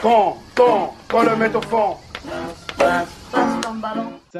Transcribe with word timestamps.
Quand, 0.00 0.36
quand, 0.54 0.94
quand 1.08 1.22
le 1.22 1.36
mettre 1.36 1.58
au 1.58 1.62
fond 1.62 1.96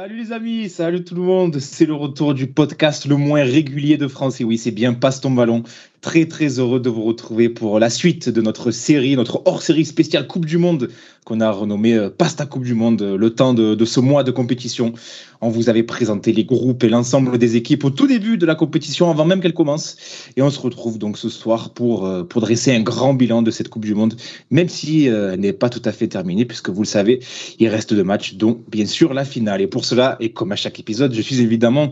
Salut 0.01 0.19
les 0.19 0.31
amis, 0.31 0.69
salut 0.69 1.03
tout 1.03 1.17
le 1.17 1.23
monde. 1.23 1.59
C'est 1.59 1.85
le 1.85 1.93
retour 1.93 2.33
du 2.33 2.47
podcast 2.47 3.05
le 3.07 3.17
moins 3.17 3.43
régulier 3.43 3.97
de 3.97 4.07
France. 4.07 4.41
Et 4.41 4.45
oui, 4.45 4.57
c'est 4.57 4.71
bien 4.71 4.95
Passe 4.95 5.21
ton 5.21 5.33
ballon. 5.33 5.65
Très 6.03 6.27
très 6.27 6.61
heureux 6.61 6.79
de 6.79 6.89
vous 6.89 7.03
retrouver 7.03 7.49
pour 7.49 7.81
la 7.81 7.91
suite 7.91 8.29
de 8.29 8.41
notre 8.41 8.71
série, 8.71 9.17
notre 9.17 9.43
hors-série 9.45 9.85
spéciale 9.85 10.29
Coupe 10.29 10.47
du 10.47 10.57
Monde 10.57 10.91
qu'on 11.25 11.41
a 11.41 11.51
renommée 11.51 11.95
euh, 11.95 12.09
Passe 12.09 12.37
ta 12.37 12.47
Coupe 12.47 12.65
du 12.65 12.75
Monde, 12.75 13.03
le 13.03 13.31
temps 13.31 13.53
de, 13.53 13.75
de, 13.75 13.85
ce 13.85 13.99
mois 13.99 14.23
de 14.23 14.31
compétition. 14.31 14.95
On 15.41 15.51
vous 15.51 15.69
avait 15.69 15.83
présenté 15.83 16.33
les 16.33 16.45
groupes 16.45 16.83
et 16.85 16.89
l'ensemble 16.89 17.37
des 17.37 17.57
équipes 17.57 17.85
au 17.85 17.91
tout 17.91 18.07
début 18.07 18.39
de 18.39 18.47
la 18.47 18.55
compétition, 18.55 19.11
avant 19.11 19.27
même 19.27 19.41
qu'elle 19.41 19.53
commence. 19.53 19.97
Et 20.37 20.43
on 20.43 20.51
se 20.51 20.59
retrouve 20.59 20.99
donc 20.99 21.19
ce 21.19 21.29
soir 21.29 21.71
pour, 21.71 22.07
euh, 22.07 22.25
pour 22.25 22.41
dresser 22.41 22.75
un 22.75 22.81
grand 22.81 23.13
bilan 23.13 23.43
de 23.43 23.51
cette 23.51 23.69
Coupe 23.69 23.85
du 23.85 23.95
Monde, 23.95 24.15
même 24.51 24.69
si 24.69 25.09
euh, 25.09 25.35
elle 25.35 25.41
n'est 25.41 25.53
pas 25.53 25.69
tout 25.69 25.83
à 25.85 25.93
fait 25.93 26.09
terminée, 26.09 26.47
puisque 26.47 26.71
vous 26.71 26.83
le 26.83 26.89
savez, 26.89 27.21
il 27.59 27.69
reste 27.69 27.93
deux 27.93 28.05
matchs, 28.05 28.35
dont 28.35 28.61
bien 28.71 28.87
sûr 28.87 29.13
la 29.13 29.25
finale. 29.25 29.61
Et 29.61 29.67
pour 29.67 29.85
cela, 29.89 30.17
et 30.21 30.33
comme 30.33 30.53
à 30.53 30.57
chaque 30.57 30.79
épisode, 30.79 31.15
je 31.15 31.23
suis 31.23 31.41
évidemment 31.41 31.91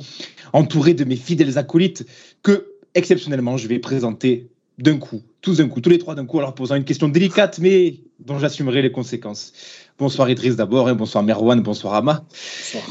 entouré 0.52 0.94
de 0.94 1.04
mes 1.04 1.16
fidèles 1.16 1.58
acolytes 1.58 2.06
que 2.42 2.66
exceptionnellement, 2.94 3.56
je 3.56 3.68
vais 3.68 3.78
présenter 3.78 4.48
d'un 4.78 4.98
coup, 4.98 5.22
tous 5.40 5.58
d'un 5.58 5.68
coup, 5.68 5.80
tous 5.80 5.90
les 5.90 5.98
trois 5.98 6.14
d'un 6.14 6.26
coup, 6.26 6.38
alors 6.38 6.54
posant 6.54 6.74
une 6.74 6.84
question 6.84 7.08
délicate, 7.08 7.58
mais 7.58 8.00
dont 8.20 8.38
j'assumerai 8.38 8.82
les 8.82 8.92
conséquences. 8.92 9.52
Bonsoir 9.98 10.28
Idriss 10.28 10.56
d'abord, 10.56 10.90
et 10.90 10.94
bonsoir 10.94 11.24
Merwan, 11.24 11.60
bonsoir 11.62 11.94
Ama. 11.94 12.24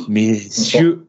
Messieurs, 0.08 1.06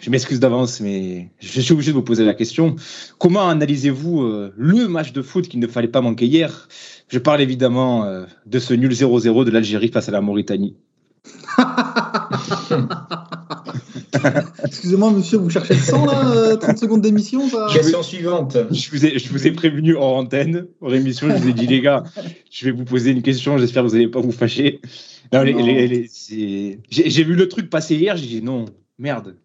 je 0.00 0.10
m'excuse 0.10 0.40
d'avance, 0.40 0.80
mais 0.80 1.30
je 1.40 1.60
suis 1.60 1.72
obligé 1.72 1.90
de 1.92 1.96
vous 1.96 2.02
poser 2.02 2.24
la 2.24 2.34
question. 2.34 2.76
Comment 3.18 3.48
analysez-vous 3.48 4.22
euh, 4.22 4.52
le 4.56 4.88
match 4.88 5.12
de 5.12 5.22
foot 5.22 5.48
qu'il 5.48 5.60
ne 5.60 5.66
fallait 5.66 5.88
pas 5.88 6.00
manquer 6.00 6.26
hier? 6.26 6.68
Je 7.08 7.18
parle 7.18 7.40
évidemment 7.40 8.04
euh, 8.04 8.24
de 8.46 8.58
ce 8.58 8.74
nul 8.74 8.92
0-0 8.92 9.44
de 9.44 9.50
l'Algérie 9.50 9.88
face 9.88 10.08
à 10.08 10.12
la 10.12 10.20
Mauritanie. 10.20 10.76
Excusez-moi, 14.64 15.10
monsieur, 15.10 15.38
vous 15.38 15.50
cherchez 15.50 15.74
le 15.74 15.80
sang, 15.80 16.06
là 16.06 16.56
30 16.56 16.78
secondes 16.78 17.00
d'émission 17.00 17.48
ça... 17.48 17.68
Question 17.72 18.02
suivante. 18.02 18.56
Je 18.70 18.90
vous, 18.90 19.06
ai, 19.06 19.18
je 19.18 19.28
vous 19.28 19.46
ai 19.46 19.52
prévenu 19.52 19.94
hors 19.94 20.16
antenne, 20.16 20.66
hors 20.80 20.94
émission, 20.94 21.28
je 21.30 21.36
vous 21.36 21.48
ai 21.48 21.52
dit, 21.52 21.66
les 21.66 21.80
gars, 21.80 22.04
je 22.50 22.64
vais 22.64 22.70
vous 22.70 22.84
poser 22.84 23.10
une 23.10 23.22
question, 23.22 23.58
j'espère 23.58 23.82
que 23.82 23.88
vous 23.88 23.94
n'allez 23.94 24.08
pas 24.08 24.20
vous 24.20 24.32
fâcher. 24.32 24.80
J'ai 25.32 27.24
vu 27.24 27.34
le 27.34 27.48
truc 27.48 27.70
passer 27.70 27.96
hier, 27.96 28.16
j'ai 28.16 28.26
dit 28.26 28.42
non, 28.42 28.66
merde. 28.98 29.36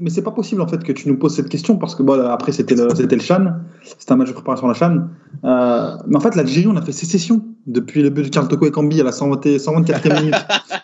Mais 0.00 0.10
c'est 0.10 0.22
pas 0.22 0.30
possible 0.30 0.60
en 0.60 0.68
fait 0.68 0.82
que 0.82 0.92
tu 0.92 1.08
nous 1.08 1.18
poses 1.18 1.34
cette 1.34 1.48
question 1.48 1.76
parce 1.76 1.94
que 1.94 2.02
bon, 2.02 2.20
après 2.26 2.52
c'était 2.52 2.74
le, 2.74 2.88
le 2.88 3.20
Chan, 3.20 3.54
c'était 3.82 4.12
un 4.12 4.16
match 4.16 4.28
de 4.28 4.34
préparation 4.34 4.66
à 4.66 4.72
la 4.72 4.74
Chan. 4.74 5.08
Euh, 5.44 5.96
mais 6.06 6.16
en 6.16 6.20
fait, 6.20 6.34
l'Algérie, 6.36 6.66
on 6.66 6.76
a 6.76 6.82
fait 6.82 6.92
sécession 6.92 7.44
depuis 7.66 8.02
le 8.02 8.10
but 8.10 8.24
de 8.24 8.28
Karl 8.28 8.48
Toko 8.48 8.66
et 8.66 8.70
Kambi 8.70 9.00
à 9.00 9.04
la 9.04 9.10
124e 9.10 10.20
minute. 10.20 10.34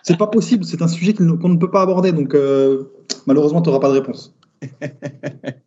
C'est 0.03 0.17
pas 0.17 0.27
possible, 0.27 0.65
c'est 0.65 0.81
un 0.81 0.87
sujet 0.87 1.13
qu'on 1.13 1.49
ne 1.49 1.57
peut 1.57 1.71
pas 1.71 1.81
aborder, 1.81 2.11
donc 2.11 2.33
euh, 2.33 2.83
malheureusement, 3.25 3.61
tu 3.61 3.69
n'auras 3.69 3.79
pas 3.79 3.89
de 3.89 3.99
réponse. 3.99 4.35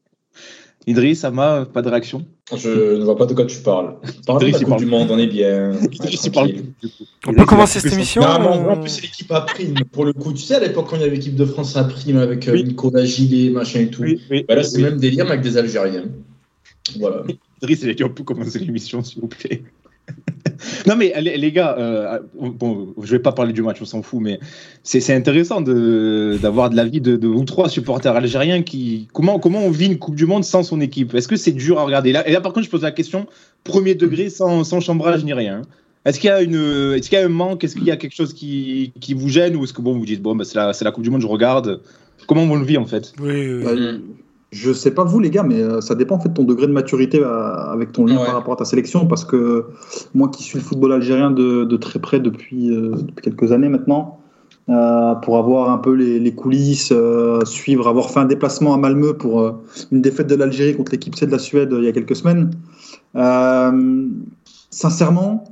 Idriss, 0.86 1.24
Ama, 1.24 1.66
pas 1.66 1.82
de 1.82 1.88
réaction? 1.90 2.26
Je 2.56 2.96
ne 2.96 3.04
vois 3.04 3.16
pas 3.16 3.26
de 3.26 3.34
quoi 3.34 3.44
tu 3.44 3.58
parles. 3.58 3.96
Parle 4.26 4.40
de 4.40 4.46
la 4.46 4.58
Coupe 4.58 4.76
du 4.78 4.86
Monde, 4.86 5.08
on 5.10 5.18
est 5.18 5.26
bien. 5.26 5.72
on 7.26 7.34
peut 7.34 7.44
commencer 7.44 7.80
cette 7.80 7.92
émission 7.92 8.22
Non, 8.22 8.70
en 8.70 8.76
plus, 8.80 8.90
c'est 8.90 9.02
l'équipe 9.02 9.30
à 9.30 9.42
prime. 9.42 9.74
Pour 9.92 10.04
le 10.04 10.12
coup, 10.12 10.32
tu 10.32 10.42
sais, 10.42 10.56
à 10.56 10.60
l'époque, 10.60 10.86
quand 10.88 10.96
il 10.96 11.02
y 11.02 11.04
avait 11.04 11.16
l'équipe 11.16 11.36
de 11.36 11.44
France 11.44 11.76
à 11.76 11.84
prime 11.84 12.16
avec 12.16 12.48
euh, 12.48 12.52
oui. 12.52 12.64
Nico 12.64 12.90
Gilet, 13.04 13.50
machin 13.50 13.80
et 13.80 13.90
tout. 13.90 14.02
Oui, 14.02 14.20
oui, 14.30 14.44
bah 14.48 14.54
là, 14.54 14.62
c'est 14.62 14.80
même 14.80 14.98
délire 14.98 15.26
avec 15.26 15.42
des 15.42 15.56
Algériens. 15.58 16.06
Voilà. 16.98 17.22
Idriss, 17.62 17.82
il 17.82 17.90
a 17.90 17.94
dit 17.94 18.04
on 18.04 18.08
peut 18.08 18.24
commencer 18.24 18.58
l'émission, 18.58 19.02
s'il 19.04 19.20
vous 19.20 19.28
plaît. 19.28 19.62
non 20.86 20.96
mais 20.96 21.12
les, 21.20 21.36
les 21.36 21.52
gars, 21.52 21.76
euh, 21.78 22.18
bon, 22.34 22.94
je 23.02 23.10
vais 23.12 23.18
pas 23.18 23.32
parler 23.32 23.52
du 23.52 23.62
match, 23.62 23.78
on 23.80 23.84
s'en 23.84 24.02
fout, 24.02 24.20
mais 24.20 24.40
c'est 24.82 25.14
intéressant 25.14 25.60
d'avoir 25.60 26.68
de, 26.68 26.74
de 26.74 26.76
l'avis 26.76 27.00
de, 27.00 27.16
de 27.16 27.26
vous 27.28 27.44
trois 27.44 27.68
supporters 27.68 28.14
algériens 28.14 28.62
qui 28.62 29.08
comment 29.12 29.38
comment 29.38 29.60
on 29.60 29.70
vit 29.70 29.86
une 29.86 29.98
Coupe 29.98 30.16
du 30.16 30.26
Monde 30.26 30.44
sans 30.44 30.62
son 30.62 30.80
équipe? 30.80 31.14
Est-ce 31.14 31.28
que 31.28 31.36
c'est 31.36 31.52
dur 31.52 31.78
à 31.78 31.84
regarder? 31.84 32.12
Là 32.12 32.26
Et 32.28 32.32
là 32.32 32.40
par 32.40 32.52
contre, 32.52 32.66
je 32.66 32.70
pose 32.70 32.82
la 32.82 32.90
question 32.92 33.26
premier 33.64 33.94
degré, 33.94 34.30
sans, 34.30 34.64
sans 34.64 34.80
chambrage 34.80 35.24
ni 35.24 35.32
rien. 35.32 35.62
Est-ce 36.04 36.18
qu'il 36.18 36.28
y 36.28 36.32
a 36.32 36.40
une, 36.40 36.94
est-ce 36.96 37.10
qu'il 37.10 37.18
y 37.18 37.22
a 37.22 37.24
un 37.24 37.28
manque? 37.28 37.62
Est-ce 37.62 37.74
qu'il 37.74 37.84
y 37.84 37.90
a 37.90 37.96
quelque 37.96 38.14
chose 38.14 38.32
qui, 38.32 38.92
qui 39.00 39.12
vous 39.14 39.28
gêne? 39.28 39.56
Ou 39.56 39.64
est-ce 39.64 39.74
que 39.74 39.82
bon 39.82 39.98
vous 39.98 40.06
dites 40.06 40.22
bon 40.22 40.34
bah, 40.34 40.44
c'est 40.44 40.56
la, 40.56 40.72
la 40.80 40.92
Coupe 40.92 41.04
du 41.04 41.10
Monde, 41.10 41.20
je 41.20 41.26
regarde. 41.26 41.80
Comment 42.26 42.42
on 42.42 42.56
le 42.56 42.64
vit 42.64 42.78
en 42.78 42.86
fait? 42.86 43.12
Oui. 43.20 43.62
Bah, 43.62 43.72
je 44.50 44.72
sais 44.72 44.90
pas 44.90 45.04
vous 45.04 45.20
les 45.20 45.30
gars, 45.30 45.44
mais 45.44 45.62
euh, 45.62 45.80
ça 45.80 45.94
dépend 45.94 46.16
en 46.16 46.20
fait 46.20 46.28
de 46.28 46.34
ton 46.34 46.44
degré 46.44 46.66
de 46.66 46.72
maturité 46.72 47.20
euh, 47.22 47.54
avec 47.72 47.92
ton 47.92 48.04
lien 48.04 48.18
ouais. 48.18 48.24
par 48.24 48.34
rapport 48.34 48.54
à 48.54 48.56
ta 48.56 48.64
sélection, 48.64 49.06
parce 49.06 49.24
que 49.24 49.66
moi 50.12 50.28
qui 50.28 50.42
suis 50.42 50.58
le 50.58 50.64
football 50.64 50.92
algérien 50.92 51.30
de, 51.30 51.64
de 51.64 51.76
très 51.76 52.00
près 52.00 52.18
depuis, 52.18 52.74
euh, 52.74 52.90
depuis, 52.96 53.22
quelques 53.22 53.52
années 53.52 53.68
maintenant, 53.68 54.18
euh, 54.68 55.14
pour 55.16 55.38
avoir 55.38 55.70
un 55.70 55.78
peu 55.78 55.92
les, 55.92 56.18
les 56.18 56.34
coulisses, 56.34 56.92
euh, 56.92 57.44
suivre, 57.44 57.86
avoir 57.86 58.10
fait 58.10 58.18
un 58.18 58.24
déplacement 58.24 58.74
à 58.74 58.76
Malmö 58.76 59.14
pour 59.14 59.60
une 59.92 60.02
défaite 60.02 60.26
de 60.26 60.34
l'Algérie 60.34 60.74
contre 60.76 60.92
l'équipe 60.92 61.14
C 61.14 61.26
de 61.26 61.32
la 61.32 61.38
Suède 61.38 61.72
il 61.76 61.84
y 61.84 61.88
a 61.88 61.92
quelques 61.92 62.16
semaines. 62.16 62.50
sincèrement, 64.70 65.44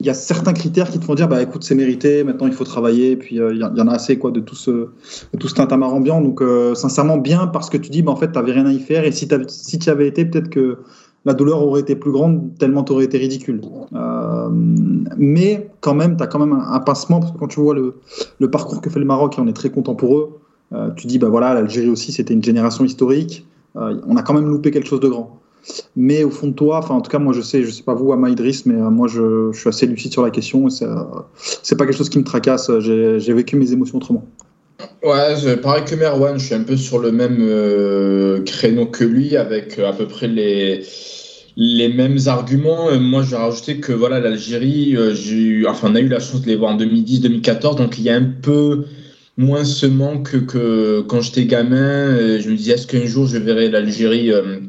il 0.00 0.06
y 0.06 0.10
a 0.10 0.14
certains 0.14 0.54
critères 0.54 0.90
qui 0.90 0.98
te 0.98 1.04
font 1.04 1.14
dire 1.14 1.28
bah 1.28 1.42
écoute 1.42 1.62
c'est 1.62 1.74
mérité 1.74 2.24
maintenant 2.24 2.46
il 2.46 2.54
faut 2.54 2.64
travailler 2.64 3.16
puis 3.16 3.36
il 3.36 3.42
euh, 3.42 3.54
y, 3.54 3.58
y, 3.58 3.80
en 3.80 3.86
a 3.86 3.92
assez 3.92 4.18
quoi 4.18 4.30
de 4.30 4.40
tout 4.40 4.54
ce 4.54 4.70
de 4.70 5.38
tout 5.38 5.46
ce 5.46 5.54
tintamarre 5.54 5.92
ambiant. 5.92 6.22
Donc 6.22 6.40
euh, 6.40 6.74
sincèrement 6.74 7.18
bien 7.18 7.46
parce 7.46 7.68
que 7.68 7.76
tu 7.76 7.90
dis 7.90 8.02
bah 8.02 8.10
en 8.10 8.16
fait 8.16 8.32
t'avais 8.32 8.52
rien 8.52 8.66
à 8.66 8.72
y 8.72 8.80
faire 8.80 9.04
et 9.04 9.12
si 9.12 9.28
si 9.48 9.78
tu 9.78 9.90
avais 9.90 10.08
été 10.08 10.24
peut-être 10.24 10.48
que 10.48 10.78
la 11.26 11.34
douleur 11.34 11.62
aurait 11.62 11.82
été 11.82 11.96
plus 11.96 12.12
grande 12.12 12.56
tellement 12.58 12.82
t'aurais 12.82 13.04
été 13.04 13.18
ridicule. 13.18 13.60
Euh, 13.94 14.48
mais 15.18 15.68
quand 15.80 15.94
même 15.94 16.16
t'as 16.16 16.26
quand 16.26 16.38
même 16.38 16.54
un, 16.54 16.72
un, 16.72 16.80
pincement 16.80 17.20
parce 17.20 17.32
que 17.32 17.38
quand 17.38 17.48
tu 17.48 17.60
vois 17.60 17.74
le, 17.74 17.96
le 18.38 18.50
parcours 18.50 18.80
que 18.80 18.88
fait 18.88 19.00
le 19.00 19.04
Maroc 19.04 19.36
et 19.36 19.40
on 19.42 19.46
est 19.46 19.52
très 19.52 19.70
content 19.70 19.94
pour 19.94 20.18
eux 20.18 20.40
tu 20.94 21.08
dis 21.08 21.18
bah 21.18 21.28
voilà 21.28 21.52
l'Algérie 21.52 21.90
aussi 21.90 22.12
c'était 22.12 22.32
une 22.32 22.44
génération 22.44 22.84
historique. 22.84 23.44
On 23.74 24.16
a 24.16 24.22
quand 24.22 24.34
même 24.34 24.46
loupé 24.46 24.70
quelque 24.70 24.86
chose 24.86 25.00
de 25.00 25.08
grand 25.08 25.39
mais 25.96 26.24
au 26.24 26.30
fond 26.30 26.48
de 26.48 26.54
toi, 26.54 26.78
enfin 26.78 26.94
en 26.94 27.00
tout 27.00 27.10
cas 27.10 27.18
moi 27.18 27.32
je 27.32 27.40
sais, 27.40 27.62
je 27.62 27.70
sais 27.70 27.82
pas 27.82 27.94
vous 27.94 28.12
Idriss, 28.26 28.66
mais 28.66 28.74
moi 28.74 29.08
je, 29.08 29.52
suis 29.52 29.68
assez 29.68 29.86
lucide 29.86 30.12
sur 30.12 30.22
la 30.22 30.30
question 30.30 30.68
et 30.68 30.70
c'est 30.70 31.76
pas 31.76 31.84
quelque 31.84 31.96
chose 31.96 32.08
qui 32.08 32.18
me 32.18 32.24
tracasse. 32.24 32.70
J'ai 32.80 33.32
vécu 33.32 33.56
mes 33.56 33.72
émotions 33.72 33.98
autrement. 33.98 34.24
Ouais, 35.04 35.56
pareil 35.62 35.84
que 35.84 35.94
Merwan, 35.94 36.38
je 36.38 36.46
suis 36.46 36.54
un 36.54 36.62
peu 36.62 36.76
sur 36.76 36.98
le 36.98 37.12
même 37.12 37.38
euh, 37.40 38.40
créneau 38.42 38.86
que 38.86 39.04
lui 39.04 39.36
avec 39.36 39.78
euh, 39.78 39.88
à 39.88 39.92
peu 39.92 40.06
près 40.06 40.26
les 40.26 40.82
les 41.56 41.88
mêmes 41.88 42.18
arguments. 42.26 42.88
Euh, 42.90 42.98
moi, 42.98 43.22
je 43.22 43.30
vais 43.30 43.36
rajouter 43.36 43.78
que 43.78 43.92
voilà 43.92 44.20
l'Algérie, 44.20 44.96
euh, 44.96 45.14
enfin 45.68 45.90
on 45.90 45.94
a 45.94 46.00
eu 46.00 46.08
la 46.08 46.20
chance 46.20 46.42
de 46.42 46.46
les 46.46 46.56
voir 46.56 46.74
en 46.74 46.78
2010-2014, 46.78 47.76
donc 47.76 47.98
il 47.98 48.04
y 48.04 48.10
a 48.10 48.16
un 48.16 48.32
peu 48.42 48.84
moins 49.36 49.64
ce 49.64 49.86
manque 49.86 50.46
que, 50.46 51.02
quand 51.02 51.20
j'étais 51.20 51.44
gamin. 51.44 52.38
Je 52.38 52.48
me 52.50 52.56
disais 52.56 52.72
est-ce 52.72 52.86
qu'un 52.86 53.06
jour 53.06 53.26
je 53.26 53.38
verrai 53.38 53.68
l'Algérie 53.68 54.32
euh, 54.32 54.60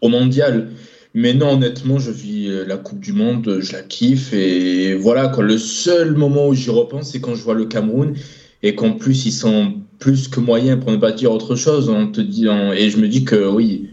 au 0.00 0.08
mondial. 0.08 0.70
Mais 1.14 1.32
non, 1.32 1.54
honnêtement, 1.54 1.98
je 1.98 2.10
vis 2.10 2.50
la 2.66 2.76
Coupe 2.76 3.00
du 3.00 3.12
Monde, 3.12 3.58
je 3.60 3.72
la 3.72 3.82
kiffe. 3.82 4.32
Et 4.32 4.94
voilà, 4.94 5.28
quoi. 5.28 5.44
Le 5.44 5.58
seul 5.58 6.14
moment 6.14 6.48
où 6.48 6.54
j'y 6.54 6.70
repense, 6.70 7.10
c'est 7.12 7.20
quand 7.20 7.34
je 7.34 7.42
vois 7.42 7.54
le 7.54 7.64
Cameroun 7.64 8.14
et 8.62 8.74
qu'en 8.74 8.92
plus, 8.92 9.24
ils 9.26 9.32
sont 9.32 9.74
plus 9.98 10.28
que 10.28 10.40
moyens 10.40 10.78
pour 10.78 10.92
ne 10.92 10.98
pas 10.98 11.12
dire 11.12 11.32
autre 11.32 11.56
chose. 11.56 11.88
On 11.88 12.08
te 12.08 12.20
dit, 12.20 12.48
on... 12.48 12.72
Et 12.72 12.90
je 12.90 12.98
me 12.98 13.08
dis 13.08 13.24
que 13.24 13.48
oui, 13.48 13.90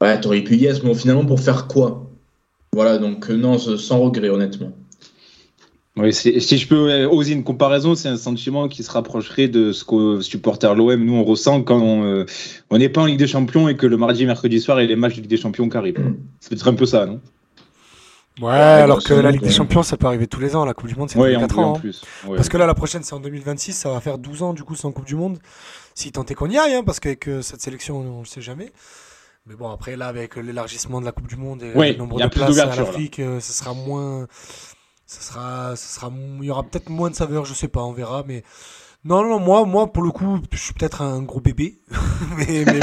ouais, 0.00 0.20
t'aurais 0.20 0.42
pu 0.42 0.56
yes, 0.56 0.82
mais 0.82 0.94
finalement, 0.94 1.24
pour 1.24 1.38
faire 1.40 1.68
quoi? 1.68 2.10
Voilà, 2.72 2.98
donc 2.98 3.30
non, 3.30 3.58
sans 3.58 4.00
regret, 4.00 4.28
honnêtement. 4.28 4.72
Oui, 5.98 6.12
si 6.12 6.58
je 6.58 6.68
peux 6.68 7.06
oser 7.06 7.32
une 7.32 7.42
comparaison, 7.42 7.94
c'est 7.94 8.08
un 8.08 8.18
sentiment 8.18 8.68
qui 8.68 8.82
se 8.82 8.90
rapprocherait 8.90 9.48
de 9.48 9.72
ce 9.72 9.82
que 9.82 10.20
supporter 10.20 10.74
l'OM, 10.74 11.02
nous, 11.02 11.14
on 11.14 11.24
ressent 11.24 11.62
quand 11.62 11.80
on 11.80 12.04
n'est 12.70 12.84
euh, 12.84 12.88
pas 12.92 13.00
en 13.00 13.06
Ligue 13.06 13.18
des 13.18 13.26
Champions 13.26 13.66
et 13.68 13.76
que 13.76 13.86
le 13.86 13.96
mardi 13.96 14.24
et 14.24 14.26
mercredi 14.26 14.60
soir, 14.60 14.78
il 14.78 14.84
y 14.84 14.86
a 14.86 14.88
les 14.88 14.96
matchs 14.96 15.16
de 15.16 15.20
Ligue 15.22 15.30
des 15.30 15.38
Champions 15.38 15.70
qui 15.70 15.76
arrivent. 15.76 16.14
C'est 16.40 16.50
peut-être 16.50 16.68
un 16.68 16.74
peu 16.74 16.84
ça, 16.84 17.06
non? 17.06 17.20
Ouais, 18.42 18.52
alors 18.52 19.02
que 19.02 19.14
la 19.14 19.30
Ligue 19.30 19.42
des 19.42 19.50
Champions, 19.50 19.82
ça 19.82 19.96
peut 19.96 20.06
arriver 20.06 20.26
tous 20.26 20.40
les 20.40 20.54
ans. 20.54 20.66
La 20.66 20.74
Coupe 20.74 20.88
du 20.88 20.96
Monde, 20.96 21.08
c'est 21.08 21.18
tous 21.18 21.24
les 21.24 21.36
4 21.38 21.58
ans. 21.58 21.80
Hein. 21.82 21.90
Ouais. 22.28 22.36
Parce 22.36 22.50
que 22.50 22.58
là, 22.58 22.66
la 22.66 22.74
prochaine, 22.74 23.02
c'est 23.02 23.14
en 23.14 23.20
2026. 23.20 23.72
Ça 23.72 23.88
va 23.88 24.00
faire 24.00 24.18
12 24.18 24.42
ans, 24.42 24.52
du 24.52 24.64
coup, 24.64 24.74
sans 24.74 24.92
Coupe 24.92 25.06
du 25.06 25.16
Monde. 25.16 25.38
Si 25.94 26.12
tant 26.12 26.26
est 26.26 26.34
qu'on 26.34 26.50
y 26.50 26.58
aille, 26.58 26.74
hein, 26.74 26.82
parce 26.84 27.00
qu'avec 27.00 27.26
cette 27.40 27.62
sélection, 27.62 28.00
on 28.00 28.16
ne 28.16 28.20
le 28.20 28.26
sait 28.26 28.42
jamais. 28.42 28.70
Mais 29.46 29.54
bon, 29.54 29.70
après, 29.70 29.96
là, 29.96 30.08
avec 30.08 30.36
l'élargissement 30.36 31.00
de 31.00 31.06
la 31.06 31.12
Coupe 31.12 31.28
du 31.28 31.36
Monde 31.36 31.62
et 31.62 31.72
ouais, 31.72 31.92
le 31.92 31.98
nombre 31.98 32.20
de 32.20 32.26
places 32.28 32.58
à 32.58 32.66
l'Afrique, 32.66 33.20
euh, 33.20 33.40
ce 33.40 33.54
sera 33.54 33.72
moins 33.72 34.26
ça 35.06 35.20
sera, 35.20 35.76
ça 35.76 36.00
sera, 36.00 36.12
il 36.40 36.44
y 36.44 36.50
aura 36.50 36.64
peut-être 36.64 36.88
moins 36.88 37.10
de 37.10 37.14
saveur, 37.14 37.44
je 37.44 37.54
sais 37.54 37.68
pas, 37.68 37.82
on 37.82 37.92
verra, 37.92 38.24
mais 38.26 38.42
non, 39.04 39.22
non, 39.22 39.38
moi, 39.38 39.64
moi, 39.64 39.92
pour 39.92 40.02
le 40.02 40.10
coup, 40.10 40.40
je 40.50 40.58
suis 40.58 40.74
peut-être 40.74 41.00
un 41.00 41.22
gros 41.22 41.38
bébé, 41.38 41.78
mais, 42.36 42.64
mais, 42.64 42.80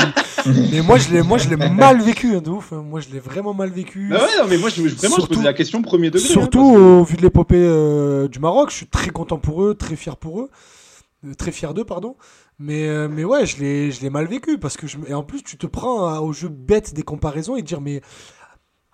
mais, 0.71 0.81
moi, 0.81 0.97
je 0.97 1.11
l'ai, 1.11 1.21
moi, 1.21 1.37
je 1.37 1.49
l'ai 1.49 1.57
mal 1.57 2.01
vécu, 2.01 2.33
hein, 2.35 2.41
de 2.41 2.49
ouf. 2.49 2.71
Moi, 2.71 3.01
je 3.01 3.09
l'ai 3.09 3.19
vraiment 3.19 3.53
mal 3.53 3.69
vécu. 3.69 4.07
Bah 4.09 4.23
ouais, 4.23 4.41
non, 4.41 4.47
mais 4.49 4.57
moi, 4.57 4.69
je, 4.69 4.81
vraiment, 4.83 5.15
surtout, 5.15 5.33
je 5.33 5.37
posais 5.39 5.43
la 5.43 5.53
question 5.53 5.81
premier 5.81 6.11
degré. 6.11 6.25
Surtout 6.25 6.61
hein, 6.61 6.73
que... 6.75 6.99
au 7.01 7.03
vu 7.03 7.17
de 7.17 7.23
l'épopée 7.23 7.57
euh, 7.57 8.29
du 8.29 8.39
Maroc, 8.39 8.69
je 8.69 8.77
suis 8.77 8.87
très 8.87 9.09
content 9.09 9.37
pour 9.37 9.63
eux, 9.65 9.75
très 9.75 9.97
fier 9.97 10.15
pour 10.15 10.39
eux, 10.39 10.49
euh, 11.25 11.33
très 11.33 11.51
fier 11.51 11.73
d'eux, 11.73 11.83
pardon. 11.83 12.15
Mais, 12.57 12.87
euh, 12.87 13.09
mais 13.09 13.25
ouais, 13.25 13.45
je 13.45 13.59
l'ai, 13.59 13.91
je 13.91 14.01
l'ai 14.01 14.09
mal 14.09 14.27
vécu 14.27 14.57
parce 14.57 14.77
que 14.77 14.87
je, 14.87 14.97
et 15.07 15.13
en 15.13 15.23
plus, 15.23 15.43
tu 15.43 15.57
te 15.57 15.67
prends 15.67 16.07
hein, 16.07 16.19
au 16.19 16.31
jeu 16.31 16.47
bête 16.47 16.93
des 16.93 17.03
comparaisons 17.03 17.57
et 17.57 17.63
dire, 17.63 17.81
mais 17.81 18.01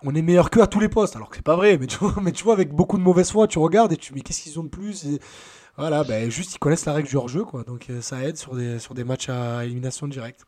on 0.02 0.14
est 0.14 0.22
meilleur 0.22 0.50
qu'eux 0.50 0.62
à 0.62 0.66
tous 0.66 0.80
les 0.80 0.88
postes, 0.88 1.16
alors 1.16 1.30
que 1.30 1.36
c'est 1.36 1.44
pas 1.44 1.56
vrai. 1.56 1.78
Mais 1.78 1.86
tu, 1.86 1.98
vois, 1.98 2.14
mais 2.22 2.32
tu 2.32 2.44
vois, 2.44 2.54
avec 2.54 2.72
beaucoup 2.72 2.98
de 2.98 3.02
mauvaise 3.02 3.30
foi, 3.30 3.46
tu 3.46 3.58
regardes 3.58 3.92
et 3.92 3.96
tu 3.96 4.14
mais 4.14 4.20
qu'est-ce 4.20 4.42
qu'ils 4.42 4.58
ont 4.58 4.64
de 4.64 4.68
plus 4.68 5.04
et, 5.06 5.20
Voilà, 5.76 6.04
ben, 6.04 6.30
juste 6.30 6.54
ils 6.54 6.58
connaissent 6.58 6.86
la 6.86 6.92
règle 6.92 7.08
du 7.08 7.16
hors-jeu, 7.16 7.44
quoi. 7.44 7.64
Donc 7.64 7.86
euh, 7.90 8.00
ça 8.00 8.22
aide 8.24 8.36
sur 8.36 8.54
des, 8.54 8.78
sur 8.78 8.94
des 8.94 9.04
matchs 9.04 9.28
à 9.28 9.64
élimination 9.64 10.08
directe. 10.08 10.40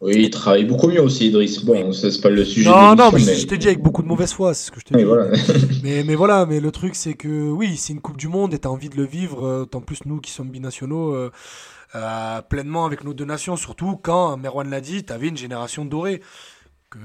Oui, 0.00 0.14
il 0.16 0.30
travaille 0.30 0.64
beaucoup 0.64 0.86
mieux 0.86 1.02
aussi, 1.02 1.26
Idriss. 1.26 1.64
Bon, 1.64 1.92
ça, 1.92 2.10
c'est 2.12 2.20
pas 2.20 2.30
le 2.30 2.44
sujet. 2.44 2.70
Non, 2.70 2.94
non, 2.94 3.10
mais 3.12 3.18
je 3.18 3.46
t'ai 3.46 3.58
dit 3.58 3.66
avec 3.66 3.82
beaucoup 3.82 4.02
de 4.02 4.06
mauvaise 4.06 4.32
foi, 4.32 4.54
c'est 4.54 4.66
ce 4.66 4.70
que 4.70 4.78
je 4.78 4.96
dis. 4.96 5.04
voilà. 5.04 5.32
Mais, 5.82 6.04
mais 6.04 6.14
voilà, 6.14 6.44
mais 6.44 6.60
le 6.60 6.70
truc 6.70 6.94
c'est 6.94 7.14
que 7.14 7.28
oui, 7.28 7.76
c'est 7.76 7.92
une 7.92 8.00
Coupe 8.00 8.16
du 8.16 8.28
Monde 8.28 8.52
et 8.52 8.58
t'as 8.58 8.68
envie 8.68 8.88
de 8.88 8.96
le 8.96 9.04
vivre, 9.04 9.46
euh, 9.46 9.64
tant 9.64 9.80
plus 9.80 10.04
nous 10.06 10.20
qui 10.20 10.30
sommes 10.32 10.50
binationaux, 10.50 11.14
euh, 11.14 11.30
euh, 11.94 12.42
pleinement 12.42 12.84
avec 12.84 13.04
nos 13.04 13.14
deux 13.14 13.24
nations, 13.24 13.56
surtout 13.56 13.96
quand, 13.96 14.36
Merwan 14.36 14.68
l'a 14.68 14.80
dit, 14.80 15.04
t'avais 15.04 15.28
une 15.28 15.36
génération 15.36 15.84
dorée 15.84 16.20
que, 16.90 16.98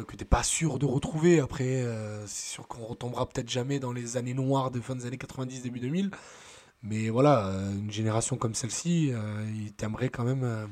euh, 0.00 0.02
que 0.04 0.16
t'es 0.16 0.24
pas 0.24 0.42
sûr 0.42 0.78
de 0.78 0.86
retrouver. 0.86 1.40
Après, 1.40 1.82
euh, 1.82 2.26
c'est 2.26 2.52
sûr 2.52 2.68
qu'on 2.68 2.84
retombera 2.84 3.28
peut-être 3.28 3.50
jamais 3.50 3.78
dans 3.78 3.92
les 3.92 4.16
années 4.16 4.34
noires 4.34 4.70
de 4.70 4.80
fin 4.80 4.94
des 4.96 5.06
années 5.06 5.18
90, 5.18 5.62
début 5.62 5.80
2000. 5.80 6.10
Mais 6.82 7.08
voilà, 7.10 7.48
euh, 7.48 7.72
une 7.72 7.90
génération 7.90 8.36
comme 8.36 8.54
celle-ci, 8.54 9.10
euh, 9.12 9.18
il- 9.54 9.72
t'aimerais 9.72 10.10
quand 10.10 10.24
même, 10.24 10.44
euh, 10.44 10.66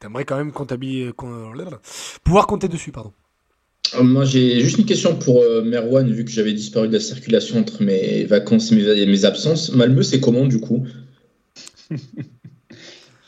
t'aimerais 0.00 0.24
quand 0.24 0.36
même 0.36 0.52
comptabiliser, 0.52 1.12
pouvoir 2.24 2.46
compter 2.46 2.68
dessus, 2.68 2.92
pardon. 2.92 3.12
Moi, 4.02 4.24
j'ai 4.24 4.60
juste 4.60 4.78
une 4.78 4.84
question 4.86 5.16
pour 5.16 5.40
euh, 5.42 5.62
Merwan, 5.62 6.10
vu 6.10 6.24
que 6.24 6.30
j'avais 6.30 6.52
disparu 6.52 6.88
de 6.88 6.92
la 6.92 7.00
circulation 7.00 7.58
entre 7.60 7.82
mes 7.82 8.24
vacances 8.24 8.72
et 8.72 8.76
mes, 8.76 8.82
et 8.82 9.06
mes 9.06 9.24
absences. 9.24 9.72
Malmö, 9.72 10.02
c'est 10.02 10.20
comment 10.20 10.46
du 10.46 10.60
coup? 10.60 10.86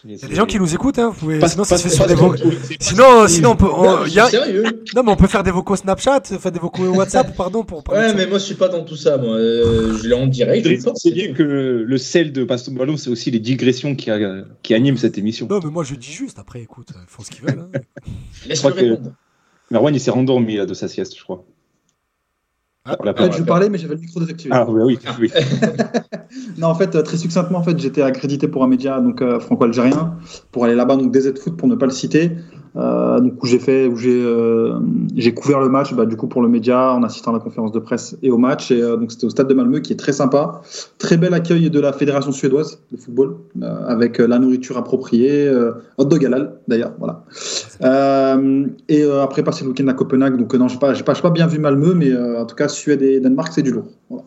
Il 0.04 0.12
y 0.16 0.24
a 0.24 0.28
des 0.28 0.34
gens 0.36 0.46
qui 0.46 0.58
nous 0.60 0.72
écoutent, 0.74 0.98
hein, 1.00 1.08
vous 1.08 1.18
pouvez- 1.18 1.38
Pas- 1.40 1.48
sinon 1.48 1.64
ça 1.64 1.76
se 1.76 1.82
fait 1.88 1.94
sur 1.94 2.06
des 2.06 2.14
vocaux. 2.14 2.36
Sinon, 2.78 3.26
sinon 3.26 3.50
on 3.50 3.56
peut, 3.56 3.66
on- 3.66 3.82
Non, 3.82 4.04
il 4.04 4.10
je 4.10 4.16
y 4.16 4.20
a- 4.20 4.28
suis 4.28 4.38
sérieux 4.38 4.62
non 4.94 5.02
mais 5.02 5.10
on 5.10 5.16
peut 5.16 5.26
faire 5.26 5.42
des 5.42 5.50
vocaux 5.50 5.74
Snapchat, 5.74 6.20
faire 6.22 6.52
des 6.52 6.60
vocaux 6.60 6.84
WhatsApp, 6.94 7.34
pardon 7.36 7.64
pour. 7.64 7.82
Ouais, 7.90 8.14
mais 8.14 8.26
moi, 8.26 8.38
je 8.38 8.44
suis 8.44 8.54
pas 8.54 8.68
dans 8.68 8.84
tout 8.84 8.96
ça. 8.96 9.16
Moi, 9.18 9.34
Euh, 9.36 9.98
je 9.98 10.06
l'ai 10.08 10.14
en 10.14 10.26
direct. 10.28 10.66
C'est 10.94 11.10
bien 11.10 11.32
que 11.32 11.42
le 11.42 11.98
sel 11.98 12.32
de 12.32 12.44
Passe 12.44 12.64
ton 12.64 12.72
ballon, 12.72 12.96
c'est 12.96 13.10
aussi 13.10 13.30
les 13.32 13.40
digressions 13.40 13.96
qui, 13.96 14.10
a- 14.10 14.44
qui 14.62 14.72
animent 14.74 14.96
cette 14.98 15.18
émission. 15.18 15.46
Non 15.50 15.58
mais 15.62 15.70
moi 15.70 15.82
je 15.84 15.94
dis 15.96 16.12
juste. 16.12 16.38
Après, 16.38 16.60
écoute, 16.62 16.88
ils 16.94 17.08
font 17.08 17.22
ce 17.24 17.30
qu'ils 17.30 17.44
veulent. 17.44 17.66
hein. 17.74 17.78
Laisse-le 18.48 18.70
crois 18.70 18.80
que- 18.80 18.86
répondre. 18.88 19.12
Merwan, 19.70 19.94
il 19.94 20.00
s'est 20.00 20.10
rendormi 20.12 20.56
là, 20.56 20.64
de 20.64 20.74
sa 20.74 20.86
sieste, 20.88 21.16
je 21.18 21.22
crois. 21.24 21.44
Ah. 22.88 22.96
Pas- 22.96 23.14
fait, 23.14 23.32
je 23.32 23.42
parlais, 23.42 23.68
mais 23.68 23.78
j'avais 23.78 23.94
le 23.94 24.00
micro 24.00 24.20
désactivé. 24.20 24.54
Ah, 24.54 24.66
oui, 24.68 24.82
oui. 24.84 24.98
oui. 25.20 25.30
Non, 26.58 26.68
en 26.68 26.74
fait, 26.74 27.02
très 27.02 27.16
succinctement, 27.16 27.58
en 27.58 27.62
fait, 27.62 27.78
j'étais 27.78 28.02
accrédité 28.02 28.48
pour 28.48 28.62
un 28.64 28.68
média 28.68 29.00
donc 29.00 29.22
euh, 29.22 29.40
franco-algérien 29.40 30.16
pour 30.52 30.64
aller 30.64 30.74
là-bas, 30.74 30.96
donc 30.96 31.12
DZ 31.12 31.38
Foot 31.38 31.56
pour 31.56 31.68
ne 31.68 31.74
pas 31.74 31.86
le 31.86 31.92
citer. 31.92 32.32
Euh, 32.76 33.20
donc 33.20 33.42
où 33.42 33.46
j'ai 33.46 33.58
fait, 33.58 33.86
où 33.86 33.96
j'ai, 33.96 34.10
euh, 34.22 34.78
j'ai 35.16 35.32
couvert 35.34 35.60
le 35.60 35.68
match, 35.68 35.94
bah, 35.94 36.06
du 36.06 36.16
coup 36.16 36.26
pour 36.28 36.42
le 36.42 36.48
média, 36.48 36.92
en 36.92 37.02
assistant 37.02 37.30
à 37.30 37.34
la 37.34 37.40
conférence 37.40 37.72
de 37.72 37.78
presse 37.78 38.16
et 38.22 38.30
au 38.30 38.38
match. 38.38 38.70
Et 38.70 38.82
euh, 38.82 38.96
donc 38.96 39.10
c'était 39.10 39.24
au 39.26 39.30
stade 39.30 39.48
de 39.48 39.54
Malmö, 39.54 39.80
qui 39.80 39.92
est 39.92 39.96
très 39.96 40.12
sympa. 40.12 40.60
Très 40.98 41.16
bel 41.16 41.32
accueil 41.34 41.70
de 41.70 41.80
la 41.80 41.92
fédération 41.92 42.32
suédoise 42.32 42.80
de 42.92 42.96
football, 42.96 43.36
euh, 43.62 43.86
avec 43.86 44.18
la 44.18 44.38
nourriture 44.38 44.76
appropriée, 44.76 45.46
euh, 45.46 45.72
hot 45.96 46.04
dog 46.04 46.24
halal 46.24 46.54
d'ailleurs, 46.68 46.92
voilà. 46.98 47.24
Euh, 47.82 48.66
et 48.88 49.02
euh, 49.02 49.22
après 49.22 49.42
passer 49.42 49.64
le 49.64 49.70
week-end 49.70 49.88
à 49.88 49.94
Copenhague, 49.94 50.36
donc 50.38 50.54
euh, 50.54 50.58
non, 50.58 50.68
j'ai 50.68 50.78
pas, 50.78 50.94
j'ai 50.94 51.04
pas, 51.04 51.14
j'ai 51.14 51.22
pas 51.22 51.30
bien 51.30 51.46
vu 51.46 51.58
Malmö, 51.58 51.94
mais 51.94 52.10
euh, 52.10 52.40
en 52.40 52.46
tout 52.46 52.56
cas 52.56 52.68
Suède 52.68 53.02
et 53.02 53.20
Danemark, 53.20 53.52
c'est 53.52 53.62
du 53.62 53.70
lourd. 53.72 53.86
Voilà. 54.10 54.24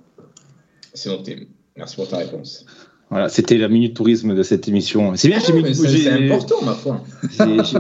C'est 0.94 1.10
noté. 1.10 1.48
Merci 1.78 1.96
pour 1.96 2.08
ta 2.10 2.18
réponse. 2.18 2.66
Voilà, 3.10 3.28
c'était 3.30 3.58
la 3.58 3.68
minute 3.68 3.94
tourisme 3.96 4.34
de 4.36 4.44
cette 4.44 4.68
émission. 4.68 5.14
C'est 5.16 5.28
bien, 5.28 5.40
j'ai 5.40 5.52
mis, 5.54 5.64
Mais 5.64 5.74
c'est 5.74 6.10
important, 6.10 6.56
ma 6.66 6.74
foi. 6.74 7.02
j'ai- 7.38 7.64
j'ai- 7.64 7.78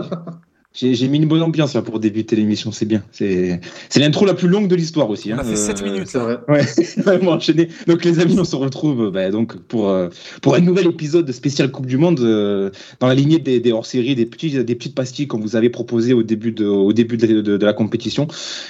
j'ai- 0.74 1.08
mis 1.08 1.18
une 1.18 1.28
bonne 1.28 1.42
ambiance 1.42 1.74
là, 1.74 1.82
pour 1.82 2.00
débuter 2.00 2.36
l'émission, 2.36 2.72
c'est 2.72 2.86
bien. 2.86 3.04
C'est 3.12 3.60
l'intro 3.98 4.26
la 4.26 4.34
plus 4.34 4.48
longue 4.48 4.68
de 4.68 4.76
l'histoire 4.76 5.10
aussi. 5.10 5.34
On 5.34 5.38
a 5.38 5.42
hein. 5.42 5.44
fait 5.44 5.56
7 5.58 5.82
Euh, 5.82 5.86
minutes 5.92 6.08
C'est 6.08 6.18
là. 6.18 6.24
vrai. 6.24 6.38
Ouais, 6.48 6.62
vraiment 6.98 7.32
enchaîné. 7.32 7.68
Donc 7.88 8.06
les 8.06 8.20
amis, 8.20 8.38
on 8.40 8.46
se 8.46 8.56
retrouve 8.56 9.12
bah, 9.12 9.30
donc 9.32 9.58
pour 9.58 9.90
euh, 9.90 10.10
pour 10.42 10.56
un 10.56 10.60
nouvel 10.62 10.88
épisode 10.88 11.30
spécial 11.32 11.72
Coupe 11.72 11.86
du 11.88 11.98
Monde 11.98 12.20
euh, 12.22 12.70
dans 13.00 13.08
la 13.08 13.16
lignée 13.16 13.40
des, 13.40 13.60
des 13.60 13.72
hors-séries, 13.72 14.16
des 14.16 14.26
petits 14.26 14.52
des 14.64 14.76
petites 14.76 14.96
pastilles 14.96 15.28
qu'on 15.28 15.40
vous 15.40 15.56
avait 15.56 15.70
proposées 15.70 16.14
au 16.14 16.24
début 16.24 16.52
de 16.54 16.66
au 16.66 16.94
début 16.94 17.18
de, 17.18 17.42
de- 17.42 17.58
de 17.58 17.66
la 17.66 17.74
compétition. 17.74 18.28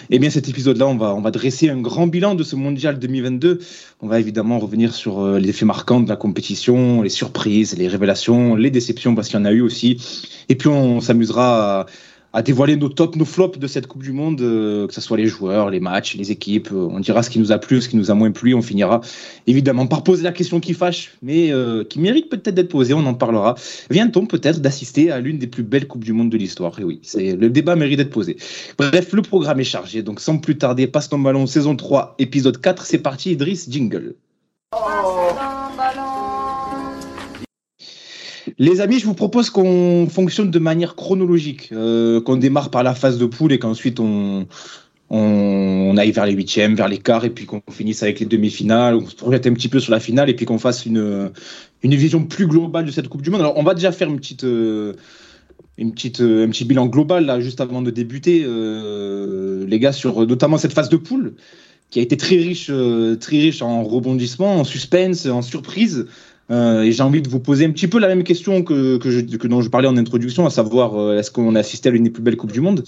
Et 0.10 0.18
bien 0.20 0.30
cet 0.32 0.50
épisode-là, 0.50 0.88
on 0.88 0.96
va 0.98 1.14
on 1.14 1.22
va 1.22 1.32
dresser 1.32 1.70
un 1.70 1.80
grand 1.80 2.08
bilan 2.08 2.34
de 2.36 2.44
ce 2.44 2.56
mondial 2.56 2.98
2022. 2.98 3.60
On 4.02 4.08
va 4.08 4.20
évidemment 4.20 4.58
revenir 4.58 4.96
sur 4.96 5.20
euh, 5.22 5.38
les 5.40 5.54
faits 5.54 5.68
marquants 5.68 6.00
de 6.00 6.10
la 6.10 6.16
compétition, 6.16 7.04
les 7.04 7.10
surprises, 7.10 7.78
les 7.78 7.88
révélations, 7.88 8.56
les 8.56 8.72
déceptions 8.72 9.14
parce 9.14 9.28
qu'il 9.28 9.38
y 9.38 9.42
en 9.42 9.46
a 9.46 9.52
eu 9.52 9.62
aussi. 9.62 9.98
Et 10.50 10.56
puis 10.56 10.68
on 10.70 11.00
s'amusera 11.02 11.86
à 12.34 12.42
dévoiler 12.42 12.78
nos 12.78 12.90
tops, 12.90 13.18
nos 13.18 13.26
flops 13.26 13.60
de 13.60 13.68
cette 13.68 13.88
Coupe 13.88 14.04
du 14.04 14.12
Monde, 14.12 14.42
euh, 14.42 14.88
que 14.88 14.94
ce 14.94 15.02
soit 15.02 15.18
les 15.18 15.28
joueurs, 15.28 15.70
les 15.70 15.80
matchs, 15.80 16.16
les 16.16 16.32
équipes. 16.32 16.70
euh, 16.72 16.88
on 16.90 17.00
dira 17.00 17.24
ce 17.24 17.30
qui 17.30 17.40
nous 17.40 17.52
a 17.52 17.58
plu, 17.58 17.82
ce 17.82 17.90
qui 17.90 17.98
nous 17.98 18.10
a 18.10 18.14
moins 18.14 18.32
plu. 18.32 18.54
On 18.54 18.62
finira 18.62 19.02
évidemment 19.48 19.88
par 19.88 20.04
poser 20.04 20.24
la 20.24 20.32
question 20.32 20.60
qui 20.60 20.74
fâche, 20.74 21.14
mais 21.22 21.52
euh, 21.52 21.84
qui 21.84 22.00
mérite 22.00 22.30
peut-être 22.30 22.56
d'être 22.56 22.70
posée. 22.70 22.94
On 22.94 23.06
en 23.06 23.14
parlera. 23.14 23.56
Vient-on 23.90 24.26
peut-être 24.26 24.60
d'assister 24.62 25.12
à 25.12 25.20
l'une 25.20 25.40
des 25.40 25.48
plus 25.48 25.64
belles 25.64 25.88
Coupes 25.88 26.04
du 26.04 26.14
Monde 26.14 26.30
de 26.30 26.38
l'histoire? 26.38 26.80
Et 26.80 26.84
oui, 26.84 27.00
c'est 27.04 27.36
le 27.36 27.50
débat 27.50 27.76
mérite 27.76 27.98
d'être 27.98 28.10
posé. 28.10 28.38
Bref, 28.78 29.12
le 29.14 29.22
programme 29.22 29.60
est 29.60 29.66
chargé. 29.66 30.02
Donc 30.02 30.20
sans 30.20 30.38
plus 30.38 30.58
tarder, 30.58 30.88
passe 30.88 31.10
ton 31.10 31.20
ballon, 31.20 31.48
saison 31.48 31.76
3, 31.76 32.16
épisode 32.20 32.60
4. 32.62 32.86
C'est 32.86 33.00
parti, 33.00 33.32
Idriss, 33.32 33.70
jingle. 33.70 34.16
Les 38.58 38.82
amis, 38.82 39.00
je 39.00 39.06
vous 39.06 39.14
propose 39.14 39.50
qu'on 39.50 40.08
fonctionne 40.10 40.52
de 40.52 40.60
manière 40.60 40.96
chronologique, 40.96 41.70
euh, 41.72 42.22
qu'on 42.22 42.38
démarre 42.38 42.72
par 42.72 42.84
la 42.84 42.96
phase 42.96 43.18
de 43.18 43.26
poule 43.26 43.54
et 43.54 43.60
qu'ensuite 43.60 44.00
on, 44.00 44.48
on, 45.10 45.96
aille 45.98 46.12
vers 46.12 46.26
les 46.26 46.34
huitièmes, 46.34 46.76
vers 46.76 46.88
les 46.88 46.98
quarts 46.98 47.26
et 47.26 47.30
puis 47.30 47.46
qu'on 47.46 47.62
finisse 47.70 48.04
avec 48.04 48.20
les 48.20 48.26
demi-finales, 48.26 48.96
on 48.96 49.06
se 49.06 49.16
projette 49.16 49.48
un 49.48 49.54
petit 49.54 49.68
peu 49.68 49.80
sur 49.80 49.92
la 49.92 50.00
finale 50.00 50.30
et 50.30 50.36
puis 50.36 50.46
qu'on 50.46 50.60
fasse 50.60 50.86
une, 50.86 51.32
une 51.84 51.96
vision 51.96 52.24
plus 52.24 52.48
globale 52.48 52.86
de 52.86 52.92
cette 52.92 53.08
Coupe 53.08 53.22
du 53.22 53.30
Monde. 53.30 53.42
Alors 53.42 53.58
on 53.58 53.64
va 53.64 53.74
déjà 53.74 53.92
faire 53.92 54.10
une 54.10 54.20
petite, 54.20 54.44
euh, 54.44 54.94
une 55.78 55.94
petite, 55.94 56.22
euh, 56.22 56.46
un 56.46 56.50
petit 56.50 56.66
bilan 56.66 56.88
global 56.88 57.26
là 57.26 57.40
juste 57.40 57.62
avant 57.62 57.82
de 57.82 57.92
débuter, 57.92 58.46
les 59.68 59.80
gars, 59.80 59.94
sur 59.94 60.26
notamment 60.26 60.58
cette 60.58 60.74
phase 60.74 60.90
de 60.90 60.98
poule 60.98 61.36
qui 61.90 62.00
a 62.00 62.02
été 62.02 62.16
très 62.16 62.38
riche, 62.38 62.72
très 63.20 63.38
riche 63.38 63.62
en 63.62 63.84
rebondissements, 63.84 64.62
en 64.62 64.64
suspense, 64.64 65.26
en 65.26 65.42
surprise. 65.42 66.08
Euh, 66.52 66.84
et 66.84 66.92
j'ai 66.92 67.02
envie 67.02 67.22
de 67.22 67.30
vous 67.30 67.40
poser 67.40 67.66
un 67.66 67.72
petit 67.72 67.88
peu 67.88 67.98
la 67.98 68.08
même 68.08 68.24
question 68.24 68.62
que, 68.64 68.98
que, 68.98 69.10
je, 69.10 69.22
dont 69.22 69.62
je 69.62 69.70
parlais 69.70 69.88
en 69.88 69.96
introduction, 69.96 70.46
à 70.46 70.50
savoir 70.50 71.00
euh, 71.00 71.18
est-ce 71.18 71.32
qu'on 71.32 71.56
a 71.56 71.60
assisté 71.60 71.90
à 71.90 71.92
l'une 71.94 72.04
des 72.04 72.10
plus 72.10 72.22
belles 72.22 72.36
coupes 72.36 72.52
du 72.52 72.60
monde? 72.60 72.84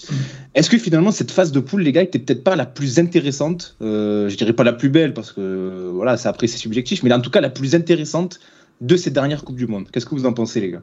Est-ce 0.54 0.68
que 0.68 0.76
finalement 0.76 1.10
cette 1.10 1.30
phase 1.30 1.50
de 1.50 1.60
poule, 1.60 1.82
les 1.82 1.92
gars, 1.92 2.02
était 2.02 2.18
peut-être 2.18 2.44
pas 2.44 2.56
la 2.56 2.66
plus 2.66 2.98
intéressante? 2.98 3.76
Euh, 3.80 4.28
Je 4.28 4.36
dirais 4.36 4.52
pas 4.52 4.64
la 4.64 4.74
plus 4.74 4.90
belle 4.90 5.14
parce 5.14 5.32
que 5.32 5.90
voilà, 5.94 6.16
ça 6.16 6.28
après 6.28 6.46
c'est 6.46 6.58
subjectif, 6.58 7.02
mais 7.02 7.12
en 7.12 7.20
tout 7.20 7.30
cas 7.30 7.40
la 7.40 7.50
plus 7.50 7.74
intéressante 7.74 8.38
de 8.80 8.96
ces 8.96 9.10
dernières 9.10 9.44
coupes 9.44 9.56
du 9.56 9.66
monde. 9.66 9.86
Qu'est-ce 9.90 10.06
que 10.06 10.14
vous 10.14 10.26
en 10.26 10.34
pensez, 10.34 10.60
les 10.60 10.70
gars? 10.72 10.82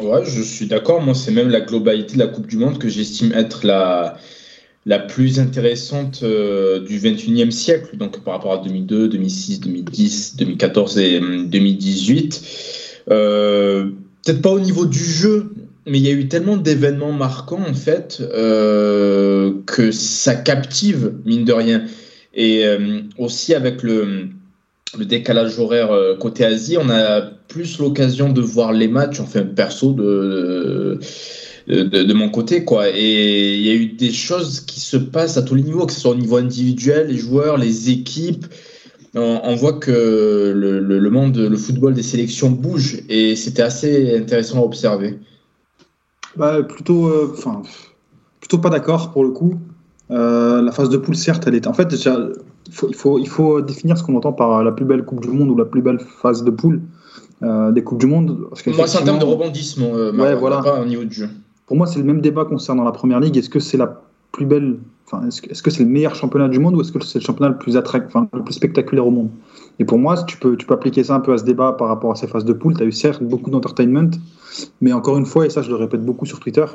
Ouais, 0.00 0.24
je 0.24 0.42
suis 0.42 0.66
d'accord. 0.66 1.02
Moi, 1.02 1.14
c'est 1.14 1.32
même 1.32 1.48
la 1.48 1.60
globalité 1.60 2.14
de 2.14 2.18
la 2.20 2.28
Coupe 2.28 2.46
du 2.46 2.56
Monde 2.56 2.78
que 2.78 2.88
j'estime 2.88 3.32
être 3.32 3.66
la, 3.66 4.16
la 4.88 4.98
plus 4.98 5.38
intéressante 5.38 6.20
euh, 6.22 6.80
du 6.80 6.98
21e 6.98 7.50
siècle, 7.50 7.98
donc 7.98 8.24
par 8.24 8.32
rapport 8.34 8.54
à 8.54 8.64
2002, 8.64 9.08
2006, 9.08 9.60
2010, 9.60 10.36
2014 10.36 10.98
et 10.98 11.18
hum, 11.18 11.48
2018. 11.50 13.04
Euh, 13.10 13.90
Peut-être 14.24 14.42
pas 14.42 14.50
au 14.50 14.60
niveau 14.60 14.86
du 14.86 14.98
jeu, 14.98 15.52
mais 15.86 15.98
il 15.98 16.06
y 16.06 16.08
a 16.08 16.12
eu 16.12 16.26
tellement 16.26 16.56
d'événements 16.56 17.12
marquants, 17.12 17.62
en 17.66 17.74
fait, 17.74 18.20
euh, 18.20 19.52
que 19.66 19.92
ça 19.92 20.34
captive, 20.34 21.12
mine 21.24 21.44
de 21.44 21.52
rien. 21.52 21.84
Et 22.34 22.64
euh, 22.64 23.00
aussi 23.18 23.54
avec 23.54 23.82
le, 23.82 24.28
le 24.98 25.04
décalage 25.04 25.58
horaire 25.58 25.90
côté 26.18 26.44
Asie, 26.46 26.78
on 26.78 26.88
a 26.88 27.20
plus 27.48 27.78
l'occasion 27.78 28.30
de 28.30 28.40
voir 28.40 28.72
les 28.72 28.88
matchs, 28.88 29.20
enfin 29.20 29.42
perso 29.42 29.92
de, 29.92 30.98
de, 31.68 32.12
mon 32.14 32.30
côté 32.30 32.64
quoi. 32.64 32.88
Et 32.88 33.54
il 33.56 33.66
y 33.66 33.70
a 33.70 33.74
eu 33.74 33.86
des 33.86 34.10
choses 34.12 34.60
qui 34.60 34.80
se 34.80 34.96
passent 34.96 35.36
à 35.36 35.42
tous 35.42 35.54
les 35.54 35.62
niveaux, 35.62 35.86
que 35.86 35.92
ce 35.92 36.00
soit 36.00 36.12
au 36.12 36.16
niveau 36.16 36.36
individuel, 36.36 37.08
les 37.08 37.16
joueurs, 37.18 37.58
les 37.58 37.90
équipes. 37.90 38.46
On, 39.14 39.40
on 39.42 39.54
voit 39.54 39.74
que 39.74 39.90
le, 39.90 40.80
le, 40.80 40.98
le 40.98 41.10
monde, 41.10 41.36
le 41.36 41.56
football 41.56 41.94
des 41.94 42.02
sélections 42.02 42.50
bouge 42.50 43.00
et 43.08 43.36
c'était 43.36 43.62
assez 43.62 44.16
intéressant 44.16 44.60
à 44.60 44.64
observer. 44.64 45.18
Bah, 46.36 46.62
plutôt, 46.62 47.06
euh, 47.08 47.32
enfin, 47.32 47.62
plutôt 48.40 48.58
pas 48.58 48.70
d'accord 48.70 49.12
pour 49.12 49.24
le 49.24 49.30
coup. 49.30 49.54
Euh, 50.10 50.62
la 50.62 50.72
phase 50.72 50.88
de 50.88 50.96
poule, 50.96 51.16
certes, 51.16 51.44
elle 51.46 51.54
est. 51.54 51.66
En 51.66 51.72
fait, 51.72 51.86
déjà, 51.88 52.18
il 52.66 52.72
faut, 52.72 52.88
il 52.88 52.94
faut, 52.94 53.18
il 53.18 53.28
faut 53.28 53.60
définir 53.60 53.98
ce 53.98 54.02
qu'on 54.02 54.16
entend 54.16 54.32
par 54.32 54.62
la 54.62 54.72
plus 54.72 54.84
belle 54.84 55.04
Coupe 55.04 55.20
du 55.20 55.28
Monde 55.28 55.50
ou 55.50 55.56
la 55.56 55.64
plus 55.64 55.82
belle 55.82 55.98
phase 56.22 56.44
de 56.44 56.50
poule 56.50 56.80
euh, 57.42 57.72
des 57.72 57.82
Coupes 57.82 57.98
du 57.98 58.06
Monde. 58.06 58.46
Parce 58.50 58.64
Moi, 58.66 58.86
c'est 58.86 58.98
en 58.98 59.04
termes 59.04 59.18
de 59.18 59.24
rebondissement, 59.24 59.90
Ouais, 59.90 60.34
voilà. 60.34 60.62
pas 60.62 60.80
au 60.80 60.84
niveau 60.86 61.04
de 61.04 61.12
jeu. 61.12 61.28
Pour 61.68 61.76
moi, 61.76 61.86
c'est 61.86 61.98
le 61.98 62.04
même 62.04 62.20
débat 62.20 62.44
concernant 62.44 62.82
la 62.82 62.92
première 62.92 63.20
ligue. 63.20 63.36
Est-ce 63.36 63.50
que 63.50 63.60
c'est 63.60 63.76
la 63.76 64.02
plus 64.32 64.46
belle. 64.46 64.78
Enfin, 65.06 65.26
est-ce 65.26 65.62
que 65.62 65.70
c'est 65.70 65.82
le 65.84 65.88
meilleur 65.88 66.14
championnat 66.14 66.48
du 66.48 66.58
monde 66.58 66.76
ou 66.76 66.80
est-ce 66.82 66.92
que 66.92 67.02
c'est 67.02 67.18
le 67.18 67.24
championnat 67.24 67.50
le 67.50 67.58
plus, 67.58 67.76
enfin, 67.76 68.28
le 68.32 68.42
plus 68.42 68.54
spectaculaire 68.54 69.06
au 69.06 69.10
monde? 69.10 69.30
Et 69.78 69.84
pour 69.84 69.98
moi, 69.98 70.22
tu 70.24 70.36
peux, 70.36 70.56
tu 70.56 70.66
peux 70.66 70.74
appliquer 70.74 71.02
ça 71.02 71.14
un 71.14 71.20
peu 71.20 71.32
à 71.32 71.38
ce 71.38 71.44
débat 71.44 71.72
par 71.72 71.88
rapport 71.88 72.12
à 72.12 72.14
ces 72.14 72.26
phases 72.26 72.44
de 72.44 72.52
poule. 72.52 72.76
Tu 72.76 72.82
as 72.82 72.86
eu 72.86 72.92
certes 72.92 73.22
beaucoup 73.22 73.50
d'entertainment, 73.50 74.10
mais 74.80 74.92
encore 74.92 75.16
une 75.16 75.24
fois, 75.24 75.46
et 75.46 75.50
ça 75.50 75.62
je 75.62 75.70
le 75.70 75.76
répète 75.76 76.04
beaucoup 76.04 76.26
sur 76.26 76.40
Twitter, 76.40 76.66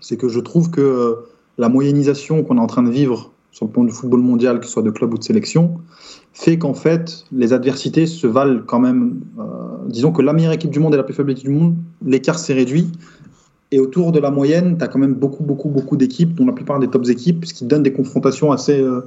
c'est 0.00 0.16
que 0.16 0.28
je 0.28 0.40
trouve 0.40 0.70
que 0.70 0.80
euh, 0.80 1.14
la 1.58 1.68
moyennisation 1.68 2.42
qu'on 2.42 2.56
est 2.56 2.60
en 2.60 2.66
train 2.66 2.82
de 2.82 2.90
vivre 2.90 3.30
sur 3.52 3.66
le 3.66 3.72
plan 3.72 3.84
du 3.84 3.92
football 3.92 4.20
mondial, 4.20 4.58
que 4.58 4.66
ce 4.66 4.72
soit 4.72 4.82
de 4.82 4.90
club 4.90 5.14
ou 5.14 5.18
de 5.18 5.24
sélection, 5.24 5.78
fait 6.32 6.58
qu'en 6.58 6.74
fait, 6.74 7.24
les 7.30 7.52
adversités 7.52 8.06
se 8.06 8.26
valent 8.26 8.62
quand 8.66 8.80
même. 8.80 9.20
Euh, 9.38 9.42
disons 9.86 10.12
que 10.12 10.22
la 10.22 10.32
meilleure 10.32 10.52
équipe 10.52 10.70
du 10.70 10.80
monde 10.80 10.94
et 10.94 10.96
la 10.96 11.02
plus 11.04 11.14
faible 11.14 11.30
équipe 11.30 11.48
du 11.48 11.54
monde, 11.54 11.76
l'écart 12.04 12.38
s'est 12.38 12.54
réduit. 12.54 12.90
Et 13.70 13.80
autour 13.80 14.12
de 14.12 14.18
la 14.18 14.30
moyenne, 14.30 14.78
tu 14.78 14.84
as 14.84 14.88
quand 14.88 14.98
même 14.98 15.14
beaucoup, 15.14 15.42
beaucoup, 15.42 15.68
beaucoup 15.68 15.96
d'équipes, 15.96 16.34
dont 16.34 16.46
la 16.46 16.52
plupart 16.52 16.78
des 16.78 16.88
tops 16.88 17.10
équipes, 17.10 17.44
ce 17.44 17.52
qui 17.52 17.64
donne 17.64 17.82
des 17.82 17.92
confrontations 17.92 18.50
assez, 18.50 18.80
euh, 18.80 19.02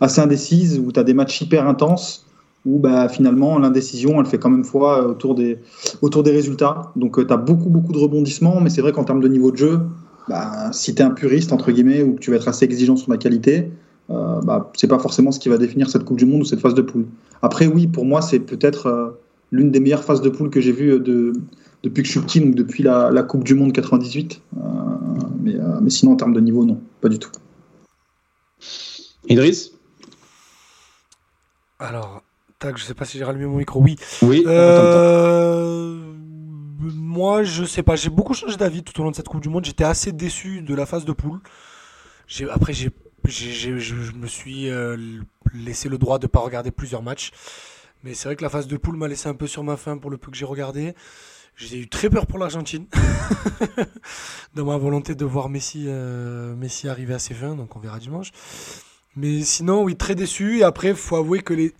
assez 0.00 0.20
indécises, 0.20 0.78
où 0.78 0.90
tu 0.90 0.98
as 0.98 1.04
des 1.04 1.14
matchs 1.14 1.42
hyper 1.42 1.68
intenses, 1.68 2.24
où 2.64 2.78
bah, 2.78 3.08
finalement 3.08 3.58
l'indécision, 3.58 4.18
elle 4.20 4.26
fait 4.26 4.38
quand 4.38 4.50
même 4.50 4.64
foi 4.64 5.02
euh, 5.02 5.10
autour 5.10 5.34
des, 5.34 5.58
autour 6.00 6.22
des 6.22 6.30
résultats. 6.30 6.92
Donc 6.96 7.24
tu 7.26 7.32
as 7.32 7.36
beaucoup, 7.36 7.68
beaucoup 7.68 7.92
de 7.92 7.98
rebondissements, 7.98 8.60
mais 8.60 8.70
c'est 8.70 8.80
vrai 8.80 8.92
qu'en 8.92 9.04
termes 9.04 9.20
de 9.20 9.28
niveau 9.28 9.50
de 9.50 9.56
jeu, 9.58 9.80
bah, 10.28 10.72
si 10.72 10.94
tu 10.94 11.02
es 11.02 11.04
un 11.04 11.10
puriste, 11.10 11.52
entre 11.52 11.70
guillemets, 11.70 12.02
ou 12.02 12.14
que 12.14 12.20
tu 12.20 12.30
vas 12.30 12.36
être 12.36 12.48
assez 12.48 12.64
exigeant 12.64 12.96
sur 12.96 13.10
la 13.10 13.18
qualité, 13.18 13.70
euh, 14.10 14.40
bah, 14.42 14.70
c'est 14.76 14.88
pas 14.88 14.98
forcément 14.98 15.32
ce 15.32 15.40
qui 15.40 15.48
va 15.48 15.58
définir 15.58 15.90
cette 15.90 16.04
Coupe 16.04 16.18
du 16.18 16.26
Monde 16.26 16.42
ou 16.42 16.44
cette 16.44 16.60
phase 16.60 16.74
de 16.74 16.82
poule. 16.82 17.06
Après, 17.42 17.66
oui, 17.66 17.86
pour 17.86 18.04
moi, 18.04 18.22
c'est 18.22 18.40
peut-être 18.40 18.86
euh, 18.86 19.10
l'une 19.52 19.70
des 19.70 19.80
meilleures 19.80 20.04
phases 20.04 20.20
de 20.20 20.28
poule 20.28 20.50
que 20.50 20.60
j'ai 20.60 20.72
vues 20.72 20.94
euh, 20.94 20.98
de, 21.00 21.32
depuis 21.82 22.02
que 22.02 22.06
je 22.08 22.12
suis 22.12 22.20
petit, 22.20 22.40
donc 22.40 22.54
depuis 22.54 22.82
la, 22.82 23.10
la 23.10 23.22
Coupe 23.22 23.44
du 23.44 23.54
Monde 23.54 23.72
98. 23.72 24.42
Euh, 24.56 24.60
mais, 25.40 25.54
euh, 25.54 25.80
mais 25.80 25.90
sinon, 25.90 26.12
en 26.12 26.16
termes 26.16 26.32
de 26.34 26.40
niveau, 26.40 26.64
non, 26.64 26.80
pas 27.00 27.08
du 27.08 27.18
tout. 27.18 27.30
Idriss? 29.28 29.72
Alors, 31.78 32.22
tac, 32.58 32.76
je 32.78 32.84
sais 32.84 32.94
pas 32.94 33.04
si 33.04 33.18
j'ai 33.18 33.24
rallumé 33.24 33.46
mon 33.46 33.58
micro. 33.58 33.80
Oui. 33.82 33.96
Oui. 34.22 34.44
Euh, 34.46 36.12
moi, 36.80 37.42
je 37.42 37.64
sais 37.64 37.82
pas. 37.82 37.96
J'ai 37.96 38.10
beaucoup 38.10 38.34
changé 38.34 38.56
d'avis 38.56 38.82
tout 38.82 38.98
au 39.00 39.04
long 39.04 39.10
de 39.10 39.16
cette 39.16 39.28
Coupe 39.28 39.42
du 39.42 39.48
Monde. 39.48 39.64
J'étais 39.64 39.84
assez 39.84 40.12
déçu 40.12 40.62
de 40.62 40.74
la 40.74 40.86
phase 40.86 41.04
de 41.04 41.12
poule. 41.12 41.40
Après, 42.50 42.72
j'ai, 42.72 42.90
j'ai- 43.26 43.52
j'ai- 43.52 43.78
je 43.78 43.96
je 43.96 44.12
me 44.12 44.26
suis 44.26 44.70
euh, 44.70 44.96
laissé 45.54 45.88
le 45.88 45.98
droit 45.98 46.18
de 46.18 46.26
pas 46.26 46.40
regarder 46.40 46.70
plusieurs 46.70 47.02
matchs. 47.02 47.30
Mais 48.04 48.14
c'est 48.14 48.28
vrai 48.28 48.36
que 48.36 48.42
la 48.42 48.50
phase 48.50 48.68
de 48.68 48.76
poule 48.76 48.96
m'a 48.96 49.08
laissé 49.08 49.28
un 49.28 49.34
peu 49.34 49.46
sur 49.46 49.64
ma 49.64 49.76
faim 49.76 49.98
pour 49.98 50.10
le 50.10 50.16
peu 50.16 50.30
que 50.30 50.36
j'ai 50.36 50.44
regardé. 50.44 50.94
J'ai 51.56 51.78
eu 51.78 51.88
très 51.88 52.10
peur 52.10 52.26
pour 52.26 52.38
l'Argentine. 52.38 52.84
Dans 54.54 54.64
ma 54.64 54.76
volonté 54.76 55.14
de 55.14 55.24
voir 55.24 55.48
Messi, 55.48 55.84
euh, 55.86 56.54
Messi 56.54 56.88
arriver 56.88 57.14
à 57.14 57.18
ses 57.18 57.34
fins. 57.34 57.54
Donc 57.54 57.74
on 57.76 57.78
verra 57.78 57.98
dimanche. 57.98 58.30
Mais 59.16 59.42
sinon, 59.42 59.82
oui, 59.82 59.96
très 59.96 60.14
déçu. 60.14 60.58
Et 60.58 60.62
après, 60.64 60.94
faut 60.94 61.16
avouer 61.16 61.40
que 61.40 61.54
les... 61.54 61.72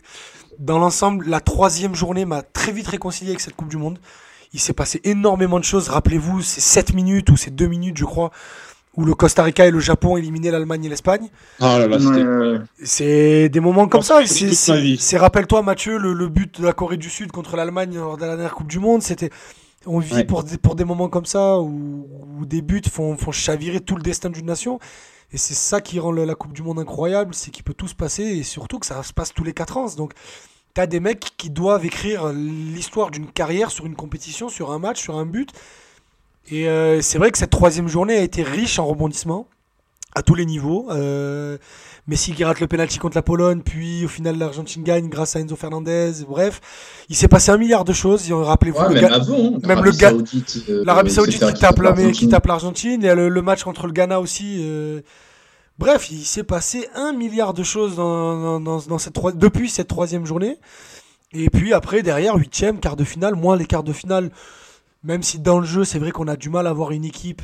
dans 0.58 0.78
l'ensemble, 0.78 1.26
la 1.28 1.40
troisième 1.40 1.94
journée 1.94 2.24
m'a 2.24 2.42
très 2.42 2.72
vite 2.72 2.86
réconcilié 2.88 3.32
avec 3.32 3.40
cette 3.40 3.54
Coupe 3.56 3.68
du 3.68 3.76
Monde. 3.76 3.98
Il 4.54 4.60
s'est 4.60 4.72
passé 4.72 5.00
énormément 5.04 5.58
de 5.58 5.64
choses. 5.64 5.88
Rappelez-vous, 5.90 6.40
c'est 6.40 6.62
7 6.62 6.94
minutes 6.94 7.28
ou 7.30 7.36
c'est 7.36 7.54
2 7.54 7.66
minutes, 7.66 7.98
je 7.98 8.06
crois, 8.06 8.30
où 8.96 9.04
le 9.04 9.14
Costa 9.14 9.42
Rica 9.42 9.66
et 9.66 9.70
le 9.70 9.80
Japon 9.80 10.16
éliminaient 10.16 10.50
l'Allemagne 10.50 10.84
et 10.86 10.88
l'Espagne. 10.88 11.28
Ah 11.60 11.78
là 11.78 11.86
là. 11.88 12.58
C'est 12.82 13.50
des 13.50 13.60
moments 13.60 13.88
comme 13.88 14.00
Oh, 14.00 14.02
ça. 14.02 14.20
c'est- 14.24 15.18
rappelle-toi, 15.18 15.60
Mathieu, 15.60 15.98
le, 15.98 16.14
le 16.14 16.28
but 16.28 16.60
de 16.60 16.64
la 16.64 16.72
Corée 16.72 16.96
du 16.96 17.10
Sud 17.10 17.30
contre 17.32 17.56
l'Allemagne 17.56 17.96
lors 17.96 18.16
de 18.16 18.22
la 18.22 18.28
dernière 18.36 18.54
Coupe 18.54 18.68
du 18.68 18.78
Monde. 18.78 19.02
C'était, 19.02 19.28
on 19.86 19.98
vit 19.98 20.14
Ouais. 20.16 20.24
pour, 20.24 20.42
des, 20.44 20.58
pour 20.58 20.74
des 20.74 20.84
moments 20.84 21.08
comme 21.08 21.26
ça 21.26 21.58
où, 21.60 22.06
où 22.38 22.46
des 22.46 22.62
buts 22.62 22.82
font, 22.90 23.16
font 23.16 23.32
chavirer 23.32 23.80
tout 23.80 23.96
le 23.96 24.02
destin 24.02 24.30
d'une 24.30 24.46
nation. 24.46 24.78
Et 25.32 25.38
c'est 25.38 25.54
ça 25.54 25.80
qui 25.80 25.98
rend 25.98 26.12
la 26.12 26.34
Coupe 26.34 26.52
du 26.52 26.62
Monde 26.62 26.78
incroyable, 26.78 27.34
c'est 27.34 27.50
qu'il 27.50 27.64
peut 27.64 27.74
tout 27.74 27.88
se 27.88 27.94
passer 27.94 28.22
et 28.22 28.42
surtout 28.42 28.78
que 28.78 28.86
ça 28.86 29.02
se 29.02 29.12
passe 29.12 29.32
tous 29.34 29.42
les 29.44 29.52
4 29.52 29.76
ans. 29.76 29.86
Donc, 29.96 30.12
t'as 30.74 30.86
des 30.86 31.00
mecs 31.00 31.32
qui 31.36 31.50
doivent 31.50 31.84
écrire 31.84 32.28
l'histoire 32.32 33.10
d'une 33.10 33.26
carrière 33.26 33.70
sur 33.70 33.86
une 33.86 33.96
compétition, 33.96 34.48
sur 34.48 34.70
un 34.70 34.78
match, 34.78 35.00
sur 35.02 35.16
un 35.16 35.26
but. 35.26 35.50
Et 36.48 36.68
euh, 36.68 37.00
c'est 37.02 37.18
vrai 37.18 37.32
que 37.32 37.38
cette 37.38 37.50
troisième 37.50 37.88
journée 37.88 38.16
a 38.16 38.22
été 38.22 38.42
riche 38.44 38.78
en 38.78 38.86
rebondissements 38.86 39.48
à 40.16 40.22
tous 40.22 40.34
les 40.34 40.46
niveaux. 40.46 40.86
Euh, 40.90 41.58
Messi 42.08 42.32
qui 42.32 42.42
rate 42.44 42.60
le 42.60 42.66
penalty 42.68 42.98
contre 42.98 43.16
la 43.16 43.22
Pologne, 43.22 43.60
puis 43.64 44.04
au 44.04 44.08
final 44.08 44.38
l'Argentine 44.38 44.82
gagne 44.82 45.08
grâce 45.08 45.36
à 45.36 45.40
Enzo 45.40 45.56
Fernandez. 45.56 46.12
Bref, 46.28 46.60
il 47.08 47.16
s'est 47.16 47.28
passé 47.28 47.50
un 47.50 47.56
milliard 47.56 47.84
de 47.84 47.92
choses. 47.92 48.30
Rappelez-vous 48.32 48.78
Ouais, 48.78 48.94
même 48.94 49.12
avant, 49.12 49.34
hein, 49.56 49.58
même 49.66 49.82
le 49.84 49.92
Saoudite, 49.92 50.56
euh, 50.68 50.82
L'Arabie 50.84 51.10
Saoudite 51.10 51.44
qui 51.46 51.60
tape, 51.60 51.78
la- 51.80 51.92
qui 52.12 52.28
tape 52.28 52.46
l'Argentine, 52.46 53.04
et 53.04 53.14
le, 53.14 53.28
le 53.28 53.42
match 53.42 53.62
contre 53.64 53.86
le 53.86 53.92
Ghana 53.92 54.20
aussi. 54.20 54.58
euh. 54.60 55.00
Bref, 55.78 56.10
il 56.10 56.24
s'est 56.24 56.44
passé 56.44 56.88
un 56.94 57.12
milliard 57.12 57.52
de 57.52 57.62
choses 57.62 57.96
dans, 57.96 58.40
dans- 58.40 58.60
dans- 58.60 58.78
dans 58.86 58.98
cette 58.98 59.18
depuis 59.36 59.68
cette 59.68 59.88
troisième 59.88 60.24
journée. 60.26 60.58
Et 61.32 61.50
puis 61.50 61.74
après, 61.74 62.02
derrière, 62.02 62.36
huitième, 62.36 62.78
quart 62.80 62.96
de 62.96 63.04
finale, 63.04 63.34
moins 63.34 63.56
les 63.56 63.66
quarts 63.66 63.82
de 63.82 63.92
finale. 63.92 64.30
Même 65.04 65.22
si 65.24 65.38
dans 65.40 65.58
le 65.58 65.66
jeu, 65.66 65.84
c'est 65.84 65.98
vrai 65.98 66.12
qu'on 66.12 66.28
a 66.28 66.36
du 66.36 66.48
mal 66.50 66.66
à 66.66 66.70
avoir 66.70 66.92
une 66.92 67.04
équipe 67.04 67.42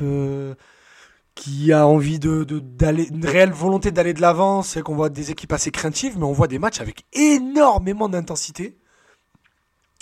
qui 1.35 1.73
a 1.73 1.87
envie 1.87 2.19
de, 2.19 2.45
d'aller, 2.45 3.09
une 3.09 3.27
réelle 3.27 3.53
volonté 3.53 3.91
d'aller 3.91 4.15
de 4.15 4.21
l'avant. 4.21 4.63
C'est 4.63 4.83
qu'on 4.83 4.95
voit 4.95 5.09
des 5.09 5.31
équipes 5.31 5.53
assez 5.53 5.71
craintives, 5.71 6.19
mais 6.19 6.25
on 6.25 6.33
voit 6.33 6.49
des 6.49 6.59
matchs 6.59 6.81
avec 6.81 7.05
énormément 7.13 8.09
d'intensité. 8.09 8.77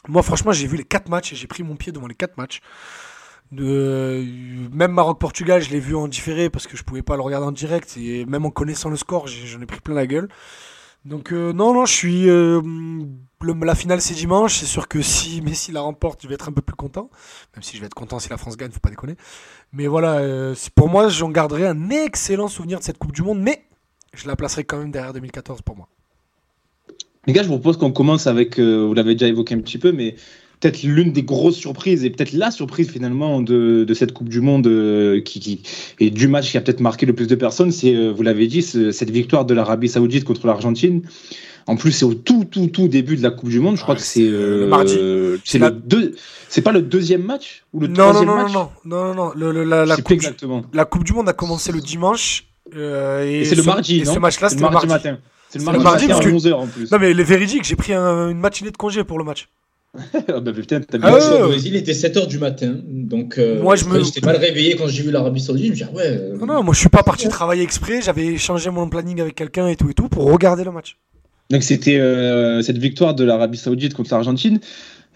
Moi, 0.08 0.22
franchement, 0.22 0.52
j'ai 0.52 0.66
vu 0.66 0.76
les 0.76 0.84
quatre 0.84 1.08
matchs 1.08 1.32
et 1.32 1.36
j'ai 1.36 1.46
pris 1.46 1.62
mon 1.62 1.76
pied 1.76 1.92
devant 1.92 2.06
les 2.06 2.14
quatre 2.14 2.36
matchs. 2.36 2.60
De, 3.52 4.24
même 4.72 4.92
Maroc-Portugal, 4.92 5.60
je 5.60 5.70
l'ai 5.70 5.80
vu 5.80 5.96
en 5.96 6.08
différé 6.08 6.50
parce 6.50 6.66
que 6.66 6.76
je 6.76 6.84
pouvais 6.84 7.02
pas 7.02 7.16
le 7.16 7.22
regarder 7.22 7.46
en 7.46 7.52
direct 7.52 7.96
et 7.96 8.24
même 8.24 8.46
en 8.46 8.50
connaissant 8.50 8.90
le 8.90 8.96
score, 8.96 9.26
j'en 9.26 9.60
ai 9.60 9.66
pris 9.66 9.80
plein 9.80 9.94
la 9.94 10.06
gueule. 10.06 10.28
Donc 11.04 11.32
euh, 11.32 11.52
non, 11.52 11.72
non, 11.72 11.86
je 11.86 11.92
suis. 11.92 12.28
euh, 12.28 12.60
la 13.42 13.74
finale 13.74 14.00
c'est 14.00 14.14
dimanche. 14.14 14.58
C'est 14.58 14.66
sûr 14.66 14.88
que 14.88 15.00
si 15.02 15.40
Messi 15.44 15.72
la 15.72 15.80
remporte, 15.80 16.22
je 16.22 16.28
vais 16.28 16.34
être 16.34 16.48
un 16.48 16.52
peu 16.52 16.62
plus 16.62 16.76
content. 16.76 17.10
Même 17.54 17.62
si 17.62 17.76
je 17.76 17.80
vais 17.80 17.86
être 17.86 17.94
content 17.94 18.18
si 18.18 18.28
la 18.28 18.36
France 18.36 18.56
gagne, 18.56 18.70
faut 18.70 18.80
pas 18.80 18.90
déconner. 18.90 19.16
Mais 19.72 19.86
voilà, 19.86 20.18
euh, 20.18 20.54
pour 20.74 20.88
moi, 20.88 21.08
j'en 21.08 21.30
garderai 21.30 21.66
un 21.66 21.90
excellent 21.90 22.48
souvenir 22.48 22.78
de 22.78 22.84
cette 22.84 22.98
Coupe 22.98 23.12
du 23.12 23.22
Monde, 23.22 23.40
mais 23.40 23.62
je 24.14 24.26
la 24.26 24.36
placerai 24.36 24.64
quand 24.64 24.78
même 24.78 24.90
derrière 24.90 25.12
2014 25.12 25.62
pour 25.62 25.76
moi. 25.76 25.88
Les 27.26 27.32
gars, 27.32 27.42
je 27.42 27.48
vous 27.48 27.58
propose 27.58 27.76
qu'on 27.76 27.92
commence 27.92 28.26
avec, 28.26 28.58
vous 28.58 28.94
l'avez 28.94 29.14
déjà 29.14 29.28
évoqué 29.28 29.54
un 29.54 29.60
petit 29.60 29.78
peu, 29.78 29.92
mais 29.92 30.16
peut-être 30.60 30.82
l'une 30.82 31.12
des 31.12 31.22
grosses 31.22 31.56
surprises 31.56 32.04
et 32.04 32.10
peut-être 32.10 32.32
la 32.32 32.50
surprise 32.50 32.90
finalement 32.90 33.40
de, 33.40 33.84
de 33.84 33.94
cette 33.94 34.12
Coupe 34.12 34.28
du 34.28 34.40
Monde 34.40 34.66
euh, 34.66 35.20
qui, 35.22 35.40
qui- 35.40 35.62
et 35.98 36.10
du 36.10 36.28
match 36.28 36.50
qui 36.50 36.56
a 36.58 36.60
peut-être 36.60 36.80
marqué 36.80 37.06
le 37.06 37.14
plus 37.14 37.26
de 37.26 37.34
personnes, 37.34 37.72
c'est, 37.72 37.94
euh, 37.94 38.10
vous 38.10 38.22
l'avez 38.22 38.46
dit, 38.46 38.62
ce- 38.62 38.90
cette 38.92 39.10
victoire 39.10 39.44
de 39.46 39.54
l'Arabie 39.54 39.88
Saoudite 39.88 40.24
contre 40.24 40.46
l'Argentine. 40.46 41.02
En 41.66 41.76
plus, 41.76 41.92
c'est 41.92 42.04
au 42.04 42.14
tout, 42.14 42.44
tout, 42.50 42.66
tout 42.66 42.88
début 42.88 43.16
de 43.16 43.22
la 43.22 43.30
Coupe 43.30 43.48
du 43.50 43.60
Monde. 43.60 43.76
Je 43.76 43.82
crois 43.82 43.94
que 43.94 44.00
c'est 44.02 44.26
euh, 44.26 44.60
le 44.60 44.66
mardi. 44.66 44.96
C'est 45.44 45.58
la- 45.58 45.70
le 45.70 45.76
deux. 45.76 46.14
C'est 46.48 46.62
pas 46.62 46.72
le 46.72 46.82
deuxième 46.82 47.22
match 47.22 47.64
ou 47.72 47.80
le 47.80 47.86
Non, 47.86 47.94
non, 47.94 48.24
troisième 48.24 48.26
non, 48.28 48.36
non, 48.36 48.42
match 48.42 48.52
non, 48.52 48.70
non, 48.84 49.04
non, 49.04 49.14
non, 49.14 49.32
le- 49.36 49.52
le- 49.52 49.64
la, 49.64 49.86
la 49.86 49.96
coupe 49.96 50.08
du, 50.08 50.14
exactement. 50.14 50.62
la 50.72 50.84
Coupe 50.84 51.04
du 51.04 51.12
Monde 51.12 51.28
a 51.28 51.32
commencé 51.32 51.70
le 51.72 51.80
dimanche. 51.80 52.44
euh, 52.76 53.24
et 53.24 53.40
Et 53.40 53.44
c'est 53.44 53.54
le 53.54 53.62
ce- 53.62 53.66
mardi, 53.66 54.00
et 54.00 54.04
non 54.04 54.14
ce 54.14 54.18
match-là, 54.18 54.48
C'est 54.48 54.56
c'était 54.56 54.66
le 54.66 54.72
mardi 54.72 54.86
mardi. 54.88 55.06
matin. 55.08 55.18
C'est 55.48 55.58
le 55.58 55.64
mardi, 55.64 55.78
le 55.78 55.84
mardi, 55.84 56.06
matin 56.08 56.18
à 56.20 56.24
que- 56.24 56.28
11h 56.30 56.52
en 56.54 56.66
plus. 56.66 56.90
Non, 56.90 56.98
mais 57.00 57.12
les 57.14 57.24
véridiques, 57.24 57.64
j'ai 57.64 57.76
pris 57.76 57.92
un- 57.92 58.30
une 58.30 58.38
matinée 58.38 58.70
de 58.70 58.76
congé 58.76 59.04
pour 59.04 59.18
le 59.18 59.24
match. 59.24 59.48
Ah 60.28 60.40
bah, 60.40 60.52
putain, 60.52 60.80
t'as 60.80 60.98
Ah 61.02 61.10
bien 61.18 61.46
ouais, 61.48 61.56
il 61.64 61.74
était 61.76 61.92
7h 61.92 62.26
du 62.28 62.38
matin. 62.38 62.76
Donc, 62.86 63.38
euh, 63.38 63.60
Moi, 63.62 63.76
je 63.76 63.84
me- 63.86 64.02
j'étais 64.02 64.24
mal 64.24 64.36
réveillé 64.36 64.76
quand 64.76 64.86
j'ai 64.86 65.02
vu 65.02 65.10
l'Arabie 65.10 65.40
Saoudite. 65.40 65.66
Je 65.66 65.70
me 65.70 65.76
dis, 65.76 65.84
ah 65.84 65.96
ouais. 65.96 66.06
euh, 66.06 66.36
Non, 66.38 66.46
non, 66.46 66.62
moi 66.62 66.74
je 66.74 66.78
suis 66.80 66.88
pas 66.88 67.02
parti 67.02 67.28
travailler 67.28 67.62
exprès, 67.62 68.00
j'avais 68.00 68.36
changé 68.38 68.70
mon 68.70 68.88
planning 68.88 69.20
avec 69.20 69.34
quelqu'un 69.34 69.66
et 69.68 69.76
tout 69.76 69.90
et 69.90 69.94
tout 69.94 70.08
pour 70.08 70.30
regarder 70.30 70.62
le 70.64 70.70
match. 70.70 70.96
Donc 71.50 71.64
c'était 71.64 71.98
euh, 71.98 72.62
cette 72.62 72.78
victoire 72.78 73.14
de 73.14 73.24
l'Arabie 73.24 73.58
Saoudite 73.58 73.94
contre 73.94 74.10
l'Argentine. 74.12 74.60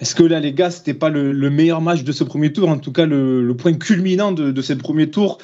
Est-ce 0.00 0.16
que 0.16 0.24
là, 0.24 0.40
les 0.40 0.52
gars, 0.52 0.72
c'était 0.72 0.94
pas 0.94 1.08
le, 1.08 1.30
le 1.30 1.50
meilleur 1.50 1.80
match 1.80 2.02
de 2.02 2.10
ce 2.10 2.24
premier 2.24 2.52
tour? 2.52 2.68
En 2.68 2.78
tout 2.78 2.90
cas, 2.90 3.06
le, 3.06 3.46
le 3.46 3.56
point 3.56 3.74
culminant 3.74 4.32
de, 4.32 4.50
de 4.50 4.62
ce 4.62 4.72
premier 4.72 5.08
tour, 5.08 5.38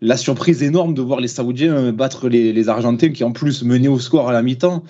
la 0.00 0.16
surprise 0.16 0.64
énorme 0.64 0.94
de 0.94 1.02
voir 1.02 1.20
les 1.20 1.28
Saoudiens 1.28 1.72
euh, 1.76 1.92
battre 1.92 2.28
les, 2.28 2.52
les 2.52 2.68
Argentins 2.68 3.10
qui 3.10 3.22
en 3.22 3.30
plus 3.30 3.62
menaient 3.62 3.86
au 3.86 4.00
score 4.00 4.28
à 4.28 4.32
la 4.32 4.42
mi-temps. 4.42 4.82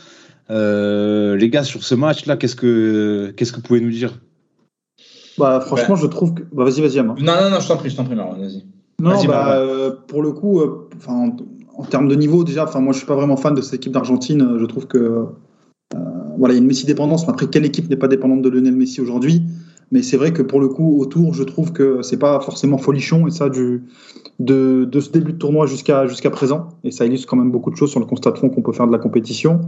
Euh, 0.50 1.36
les 1.36 1.48
gars, 1.48 1.64
sur 1.64 1.82
ce 1.84 1.94
match-là, 1.94 2.36
qu'est-ce 2.36 2.56
que 2.56 3.32
qu'est-ce 3.36 3.52
que 3.52 3.56
vous 3.56 3.62
pouvez 3.62 3.80
nous 3.80 3.90
dire? 3.90 4.18
Bah, 5.38 5.60
franchement, 5.60 5.96
je 5.96 6.06
trouve 6.06 6.34
que. 6.34 6.42
Bah, 6.52 6.64
vas-y, 6.64 6.80
vas-y, 6.80 6.98
Amar. 6.98 7.16
Non, 7.18 7.34
non, 7.42 7.50
non, 7.50 7.60
je 7.60 7.68
t'en 7.68 7.76
prie, 7.76 7.90
je 7.90 7.96
t'en 7.96 8.04
prie, 8.04 8.14
Marwan, 8.16 8.40
vas-y. 8.40 8.64
Non, 9.00 9.10
Vas-y, 9.10 9.26
bah, 9.26 9.44
Marwan. 9.44 9.58
euh, 9.60 9.90
pour 10.08 10.22
le 10.22 10.32
coup, 10.32 10.60
euh, 10.60 10.88
enfin, 10.96 11.14
en, 11.14 11.36
en 11.80 11.84
termes 11.84 12.08
de 12.08 12.14
niveau, 12.14 12.44
déjà, 12.44 12.64
enfin, 12.64 12.80
moi, 12.80 12.92
je 12.92 12.98
suis 12.98 13.06
pas 13.06 13.14
vraiment 13.16 13.36
fan 13.36 13.54
de 13.54 13.62
cette 13.62 13.74
équipe 13.74 13.92
d'Argentine. 13.92 14.56
Je 14.58 14.64
trouve 14.66 14.86
que 14.86 14.98
euh, 14.98 15.98
voilà, 16.38 16.54
il 16.54 16.58
y 16.58 16.60
a 16.60 16.62
une 16.62 16.66
Messi 16.68 16.84
dépendance. 16.86 17.26
Mais 17.26 17.32
après, 17.32 17.46
quelle 17.46 17.64
équipe 17.64 17.88
n'est 17.88 17.96
pas 17.96 18.08
dépendante 18.08 18.42
de 18.42 18.48
Lionel 18.50 18.74
Messi 18.74 19.00
aujourd'hui? 19.00 19.42
Mais 19.92 20.02
c'est 20.02 20.16
vrai 20.16 20.32
que 20.32 20.42
pour 20.42 20.58
le 20.58 20.68
coup, 20.68 20.98
autour, 21.00 21.34
je 21.34 21.44
trouve 21.44 21.72
que 21.72 22.00
c'est 22.02 22.18
pas 22.18 22.40
forcément 22.40 22.78
folichon 22.78 23.26
et 23.26 23.30
ça 23.30 23.48
du 23.50 23.84
de, 24.40 24.88
de 24.90 25.00
ce 25.00 25.10
début 25.10 25.34
de 25.34 25.38
tournoi 25.38 25.66
jusqu'à 25.66 26.06
jusqu'à 26.06 26.30
présent. 26.30 26.68
Et 26.82 26.90
ça 26.90 27.04
illustre 27.04 27.28
quand 27.28 27.36
même 27.36 27.50
beaucoup 27.50 27.70
de 27.70 27.76
choses 27.76 27.90
sur 27.90 28.00
le 28.00 28.06
constat 28.06 28.32
de 28.32 28.38
fond 28.38 28.48
qu'on 28.48 28.62
peut 28.62 28.72
faire 28.72 28.86
de 28.86 28.92
la 28.92 28.98
compétition. 28.98 29.60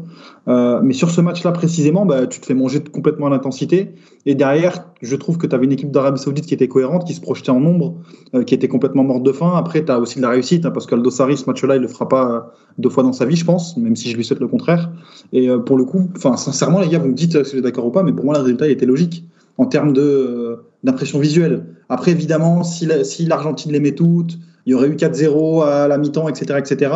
Euh, 0.48 0.80
mais 0.82 0.94
sur 0.94 1.10
ce 1.10 1.20
match-là 1.20 1.52
précisément, 1.52 2.06
bah, 2.06 2.26
tu 2.26 2.40
te 2.40 2.46
fais 2.46 2.54
manger 2.54 2.80
complètement 2.80 3.26
à 3.26 3.30
l'intensité. 3.30 3.94
Et 4.24 4.34
derrière, 4.34 4.86
je 5.02 5.14
trouve 5.14 5.36
que 5.36 5.46
tu 5.46 5.54
avais 5.54 5.66
une 5.66 5.72
équipe 5.72 5.90
d'Arabie 5.90 6.18
Saoudite 6.18 6.46
qui 6.46 6.54
était 6.54 6.68
cohérente, 6.68 7.06
qui 7.06 7.12
se 7.12 7.20
projetait 7.20 7.50
en 7.50 7.60
nombre, 7.60 7.94
euh, 8.34 8.42
qui 8.42 8.54
était 8.54 8.68
complètement 8.68 9.04
morte 9.04 9.22
de 9.22 9.32
faim. 9.32 9.52
Après, 9.54 9.84
tu 9.84 9.92
as 9.92 10.00
aussi 10.00 10.16
de 10.16 10.22
la 10.22 10.30
réussite, 10.30 10.64
hein, 10.64 10.70
parce 10.70 10.86
qu'Aldo 10.86 11.10
Sarri, 11.10 11.36
ce 11.36 11.44
match-là, 11.44 11.76
il 11.76 11.82
le 11.82 11.88
fera 11.88 12.08
pas 12.08 12.30
euh, 12.30 12.40
deux 12.78 12.88
fois 12.88 13.02
dans 13.02 13.12
sa 13.12 13.26
vie, 13.26 13.36
je 13.36 13.44
pense, 13.44 13.76
même 13.76 13.94
si 13.94 14.08
je 14.08 14.16
lui 14.16 14.24
souhaite 14.24 14.40
le 14.40 14.48
contraire. 14.48 14.90
Et 15.34 15.48
pour 15.66 15.76
le 15.76 15.84
coup, 15.84 16.08
sincèrement, 16.36 16.80
les 16.80 16.88
gars, 16.88 16.98
vous 16.98 17.08
me 17.08 17.14
dites 17.14 17.44
si 17.44 17.52
vous 17.52 17.58
êtes 17.58 17.64
d'accord 17.64 17.86
ou 17.86 17.90
pas, 17.90 18.02
mais 18.02 18.12
pour 18.12 18.24
moi, 18.24 18.34
le 18.34 18.40
résultat 18.40 18.66
il 18.66 18.72
était 18.72 18.86
logique 18.86 19.24
en 19.58 19.66
termes 19.66 19.94
euh, 19.96 20.66
d'impression 20.82 21.18
visuelle. 21.18 21.64
Après, 21.88 22.10
évidemment, 22.10 22.64
si, 22.64 22.86
la- 22.86 23.04
si 23.04 23.26
l'Argentine 23.26 23.72
les 23.72 23.80
met 23.80 23.92
toutes, 23.92 24.38
il 24.66 24.70
y 24.70 24.74
aurait 24.74 24.88
eu 24.88 24.94
4-0 24.96 25.62
à 25.64 25.88
la 25.88 25.98
mi-temps, 25.98 26.26
etc., 26.28 26.58
etc. 26.58 26.90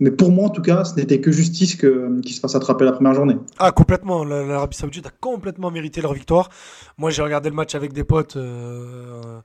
Mais 0.00 0.10
pour 0.10 0.30
moi, 0.30 0.46
en 0.46 0.50
tout 0.50 0.60
cas, 0.60 0.84
ce 0.84 0.94
n'était 0.96 1.20
que 1.20 1.32
justice 1.32 1.74
que, 1.74 2.20
qu'ils 2.20 2.34
se 2.34 2.40
fassent 2.40 2.54
attraper 2.54 2.84
la 2.84 2.92
première 2.92 3.14
journée. 3.14 3.36
Ah, 3.58 3.72
complètement. 3.72 4.22
La- 4.22 4.44
L'Arabie 4.44 4.76
Saoudite 4.76 5.06
a 5.06 5.10
complètement 5.20 5.70
mérité 5.70 6.02
leur 6.02 6.12
victoire. 6.12 6.50
Moi, 6.98 7.10
j'ai 7.10 7.22
regardé 7.22 7.48
le 7.48 7.54
match 7.56 7.74
avec 7.74 7.94
des 7.94 8.04
potes 8.04 8.36
euh, 8.36 9.38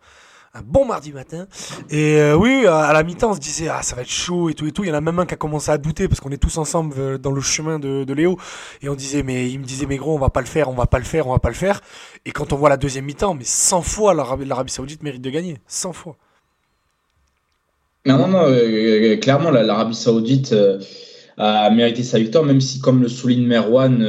un 0.54 0.62
bon 0.62 0.86
mardi 0.86 1.14
matin. 1.14 1.48
Et 1.90 2.18
euh, 2.18 2.36
oui, 2.36 2.66
à 2.66 2.92
la 2.92 3.04
mi-temps, 3.04 3.32
on 3.32 3.36
se 3.36 3.40
disait, 3.40 3.70
ah, 3.70 3.82
ça 3.84 3.96
va 3.96 4.02
être 4.02 4.10
chaud 4.12 4.50
et 4.50 4.54
tout 4.54 4.68
et 4.68 4.72
tout. 4.72 4.84
Il 4.84 4.90
y 4.90 4.92
en 4.92 4.96
a 4.96 5.02
même 5.02 5.18
un 5.20 5.26
qui 5.26 5.34
a 5.34 5.38
commencé 5.38 5.72
à 5.72 5.78
douter 5.78 6.08
parce 6.10 6.20
qu'on 6.20 6.32
est 6.32 6.38
tous 6.38 6.58
ensemble 6.58 6.94
euh, 6.98 7.18
dans 7.18 7.32
le 7.32 7.40
chemin 7.42 7.80
de, 7.80 8.04
de 8.04 8.14
Léo. 8.14 8.38
Et 8.82 8.90
on 8.90 8.96
disait, 8.96 9.24
mais 9.24 9.50
il 9.50 9.60
me 9.60 9.66
disait, 9.66 9.86
mais 9.86 9.96
gros, 9.98 10.14
on 10.14 10.20
va 10.20 10.30
pas 10.30 10.42
le 10.42 10.48
faire, 10.48 10.70
on 10.70 10.74
va 10.74 10.88
pas 10.88 11.00
le 11.00 11.06
faire, 11.06 11.28
on 11.28 11.32
va 11.32 11.40
pas 11.40 11.50
le 11.50 11.56
faire. 11.56 11.82
Et 12.26 12.32
quand 12.32 12.52
on 12.52 12.58
voit 12.58 12.70
la 12.70 12.78
deuxième 12.78 13.06
mi-temps, 13.06 13.34
mais 13.34 13.46
100 13.46 13.82
fois 13.82 14.14
l'Arabie 14.14 14.72
Saoudite 14.72 15.04
mérite 15.04 15.22
de 15.22 15.30
gagner. 15.30 15.58
100 15.68 15.94
fois. 15.94 16.18
Non, 18.06 18.28
non, 18.28 18.44
euh, 18.48 19.16
clairement, 19.18 19.52
la- 19.52 19.64
l'Arabie 19.64 19.96
Saoudite 19.96 20.54
a 21.38 21.70
mérité 21.70 22.04
sa 22.04 22.20
victoire, 22.20 22.44
même 22.44 22.60
si, 22.60 22.80
comme 22.82 23.02
le 23.02 23.08
souligne 23.08 23.46
Merwan, 23.46 24.04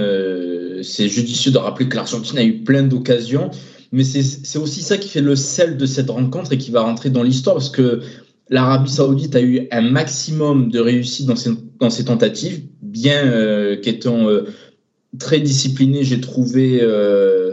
c'est 0.82 1.08
judicieux 1.08 1.52
de 1.52 1.58
rappeler 1.58 1.88
que 1.88 1.94
l'Argentine 1.96 2.38
a 2.38 2.42
eu 2.42 2.58
plein 2.64 2.82
d'occasions. 2.82 3.50
Mais 3.92 4.04
c'est 4.04 4.58
aussi 4.58 4.80
ça 4.80 4.96
qui 4.96 5.08
fait 5.08 5.20
le 5.20 5.36
sel 5.36 5.76
de 5.76 5.84
cette 5.84 6.08
rencontre 6.08 6.54
et 6.54 6.58
qui 6.58 6.70
va 6.70 6.80
rentrer 6.80 7.10
dans 7.10 7.22
l'histoire, 7.22 7.56
parce 7.56 7.68
que 7.68 8.00
l'Arabie 8.48 8.90
Saoudite 8.90 9.36
a 9.36 9.42
eu 9.42 9.68
un 9.70 9.82
maximum 9.82 10.70
de 10.70 10.80
réussite 10.80 11.26
dans 11.26 11.36
ses, 11.36 11.50
dans 11.78 11.88
tentatives, 11.88 12.62
bien 12.80 13.26
euh, 13.26 13.76
qu'étant 13.76 14.28
euh, 14.28 14.46
très 15.18 15.40
discipliné, 15.40 16.04
j'ai 16.04 16.22
trouvé, 16.22 16.80
euh, 16.80 17.52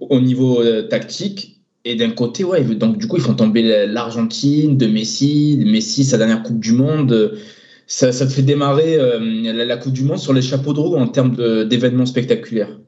au 0.00 0.20
niveau 0.20 0.62
tactique. 0.88 1.60
Et 1.84 1.96
d'un 1.96 2.10
côté, 2.10 2.44
ouais, 2.44 2.64
donc 2.64 2.96
du 2.96 3.06
coup, 3.06 3.16
ils 3.16 3.22
font 3.22 3.34
tomber 3.34 3.86
l'Argentine 3.86 4.78
de 4.78 4.86
Messi, 4.86 5.62
Messi, 5.66 6.04
sa 6.04 6.16
dernière 6.16 6.42
Coupe 6.42 6.60
du 6.60 6.72
Monde. 6.72 7.38
Ça, 7.86 8.10
ça 8.10 8.26
te 8.26 8.32
fait 8.32 8.40
démarrer 8.40 8.96
la, 8.96 9.66
la 9.66 9.76
Coupe 9.76 9.92
du 9.92 10.02
Monde 10.02 10.18
sur 10.18 10.32
les 10.32 10.40
chapeaux 10.40 10.72
de 10.72 10.80
roue 10.80 10.96
en 10.96 11.08
termes 11.08 11.36
d'événements 11.66 12.06
spectaculaires. 12.06 12.78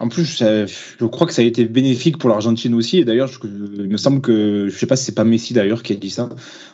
En 0.00 0.08
plus, 0.08 0.26
ça- 0.26 0.66
je 0.66 1.04
crois 1.06 1.26
que 1.26 1.32
ça 1.32 1.42
a 1.42 1.44
été 1.44 1.64
bénéfique 1.66 2.18
pour 2.18 2.28
l'Argentine 2.28 2.74
aussi. 2.74 2.98
Et 2.98 3.04
d'ailleurs, 3.04 3.30
il 3.44 3.88
me 3.88 3.96
semble 3.96 4.20
que, 4.20 4.68
je 4.68 4.76
sais 4.76 4.86
pas 4.86 4.96
si 4.96 5.04
c'est 5.04 5.14
pas 5.14 5.22
Messi 5.24 5.54
d'ailleurs 5.54 5.84
qui 5.84 5.92
a 5.92 5.96
dit 5.96 6.10
ça 6.10 6.28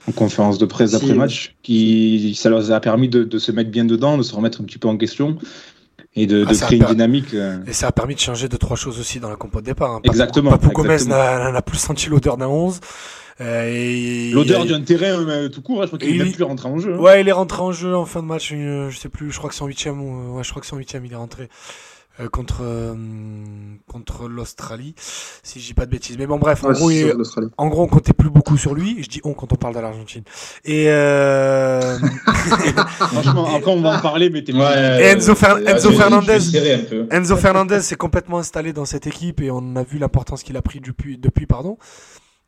en 0.08 0.12
conférence 0.12 0.56
de 0.58 0.64
presse 0.64 0.90
Si, 0.90 0.98
d'après-match, 0.98 1.54
qui 1.62 2.34
ça 2.34 2.48
leur 2.48 2.72
a 2.72 2.80
permis 2.80 3.08
de, 3.10 3.22
de 3.24 3.38
se 3.38 3.52
mettre 3.52 3.70
bien 3.70 3.84
dedans, 3.84 4.16
de 4.16 4.22
se 4.22 4.34
remettre 4.34 4.62
un 4.62 4.64
petit 4.64 4.78
peu 4.78 4.88
en 4.88 4.96
question 4.96 5.36
et 6.16 6.26
de, 6.26 6.44
Ah, 6.48 6.52
de 6.52 6.56
créer 6.56 6.78
une 6.78 6.84
per- 6.86 6.90
dynamique. 6.92 7.34
euh. 7.34 7.58
Et 7.66 7.74
ça 7.74 7.88
a 7.88 7.92
permis 7.92 8.14
de 8.14 8.20
changer 8.20 8.48
deux, 8.48 8.56
trois 8.58 8.76
choses 8.76 8.98
aussi 8.98 9.20
dans 9.20 9.28
la 9.28 9.36
compo 9.36 9.60
de 9.60 9.66
départ. 9.66 9.96
hein. 9.96 10.00
Exactement, 10.04 10.50
Papou 10.50 10.70
Gomez 10.70 10.96
n'a 11.04 11.60
plus 11.62 11.76
senti 11.78 12.08
l'odeur 12.08 12.38
d'un 12.38 12.48
11. 12.48 12.80
Euh, 13.42 14.30
L'odeur 14.32 14.62
a- 14.62 14.66
d'un 14.66 14.80
terrain 14.82 15.26
euh, 15.28 15.48
tout 15.48 15.62
court, 15.62 15.80
hein, 15.80 15.84
je 15.84 15.88
crois 15.88 15.98
qu'il 15.98 16.14
est 16.14 16.18
même 16.18 16.26
il- 16.26 16.32
plus 16.34 16.44
rentré 16.44 16.68
en 16.68 16.78
jeu. 16.78 16.94
hein. 16.94 16.98
Ouais, 16.98 17.20
il 17.22 17.28
est 17.28 17.32
rentré 17.32 17.60
en 17.62 17.72
jeu 17.72 17.94
en 17.94 18.04
fin 18.06 18.20
de 18.22 18.26
match. 18.26 18.50
euh, 18.52 18.90
je 18.90 18.98
sais 18.98 19.08
plus, 19.08 19.30
je 19.30 19.38
crois 19.38 19.48
que 19.50 19.56
c'est 19.56 19.62
en 19.62 19.66
huitième. 19.66 20.00
ou- 20.00 20.36
Ouais, 20.36 20.44
je 20.44 20.50
crois 20.50 20.60
que 20.60 20.66
c'est 20.66 20.74
en 20.74 20.78
huitième. 20.78 21.04
Il 21.06 21.12
est 21.12 21.16
rentré 21.16 21.48
euh, 22.20 22.28
contre 22.28 22.58
euh, 22.62 22.94
contre 23.88 24.28
l'Australie, 24.28 24.94
si 25.42 25.60
je 25.60 25.66
dis 25.66 25.74
pas 25.74 25.86
de 25.86 25.90
bêtises. 25.90 26.16
Mais 26.18 26.26
bon, 26.26 26.38
bref, 26.38 26.62
en 26.64 26.68
Ouais, 26.68 26.74
gros, 26.74 26.90
il- 26.90 27.12
en 27.56 27.66
on 27.66 27.86
comptait 27.86 28.12
plus 28.12 28.30
beaucoup 28.30 28.56
sur 28.56 28.74
lui. 28.74 29.02
Je 29.02 29.08
dis 29.08 29.20
on 29.24 29.32
quand 29.34 29.52
on 29.52 29.56
parle 29.56 29.74
de 29.74 29.80
l'Argentine. 29.80 30.22
Et 30.64 30.86
euh... 30.88 31.98
Franchement, 32.98 33.54
après 33.54 33.70
on 33.70 33.80
va 33.80 33.96
en 33.98 34.00
parler, 34.00 34.30
mais 34.30 34.42
t'es 34.44 34.52
Et 34.52 34.56
Enzo 35.04 35.34
Fer- 35.34 35.56
euh, 35.56 35.78
Fernandez. 35.92 36.38
Enzo 37.10 37.36
Fernandez 37.36 37.80
s'est 37.80 37.96
complètement 37.96 38.38
installé 38.38 38.72
dans 38.72 38.84
cette 38.84 39.06
équipe 39.06 39.40
et 39.40 39.50
on 39.50 39.76
a 39.76 39.82
vu 39.82 39.98
l'importance 39.98 40.42
qu'il 40.42 40.56
a 40.56 40.62
pris 40.62 40.80
depuis, 40.80 41.18
depuis 41.18 41.46
pardon. 41.46 41.78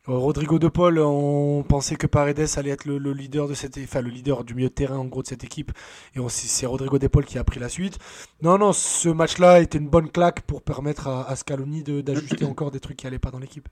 Euh, 0.09 0.17
Rodrigo 0.17 0.59
De 0.59 0.67
Paul, 0.67 0.99
on 0.99 1.63
pensait 1.63 1.95
que 1.95 2.07
Paredes 2.07 2.45
allait 2.57 2.71
être 2.71 2.83
le, 2.85 2.97
le 2.97 3.13
leader 3.13 3.47
de 3.47 3.53
cette, 3.53 3.77
enfin 3.81 4.01
le 4.01 4.09
leader 4.09 4.43
du 4.43 4.53
milieu 4.53 4.67
de 4.67 4.73
terrain 4.73 4.97
en 4.97 5.05
gros 5.05 5.21
de 5.21 5.27
cette 5.27 5.45
équipe, 5.45 5.71
et 6.15 6.19
c'est 6.27 6.65
Rodrigo 6.65 6.99
De 6.99 7.07
Paul 7.07 7.23
qui 7.23 7.37
a 7.37 7.43
pris 7.45 7.59
la 7.61 7.69
suite. 7.69 7.99
Non, 8.41 8.57
non, 8.57 8.73
ce 8.73 9.07
match-là 9.07 9.61
était 9.61 9.77
une 9.77 9.87
bonne 9.87 10.09
claque 10.09 10.41
pour 10.41 10.61
permettre 10.61 11.07
à, 11.07 11.29
à 11.29 11.37
Scaloni 11.37 11.83
de- 11.83 12.01
d'ajuster 12.01 12.43
encore 12.43 12.69
des 12.71 12.81
trucs 12.81 12.97
qui 12.97 13.07
allaient 13.07 13.17
pas 13.17 13.31
dans 13.31 13.39
l'équipe. 13.39 13.69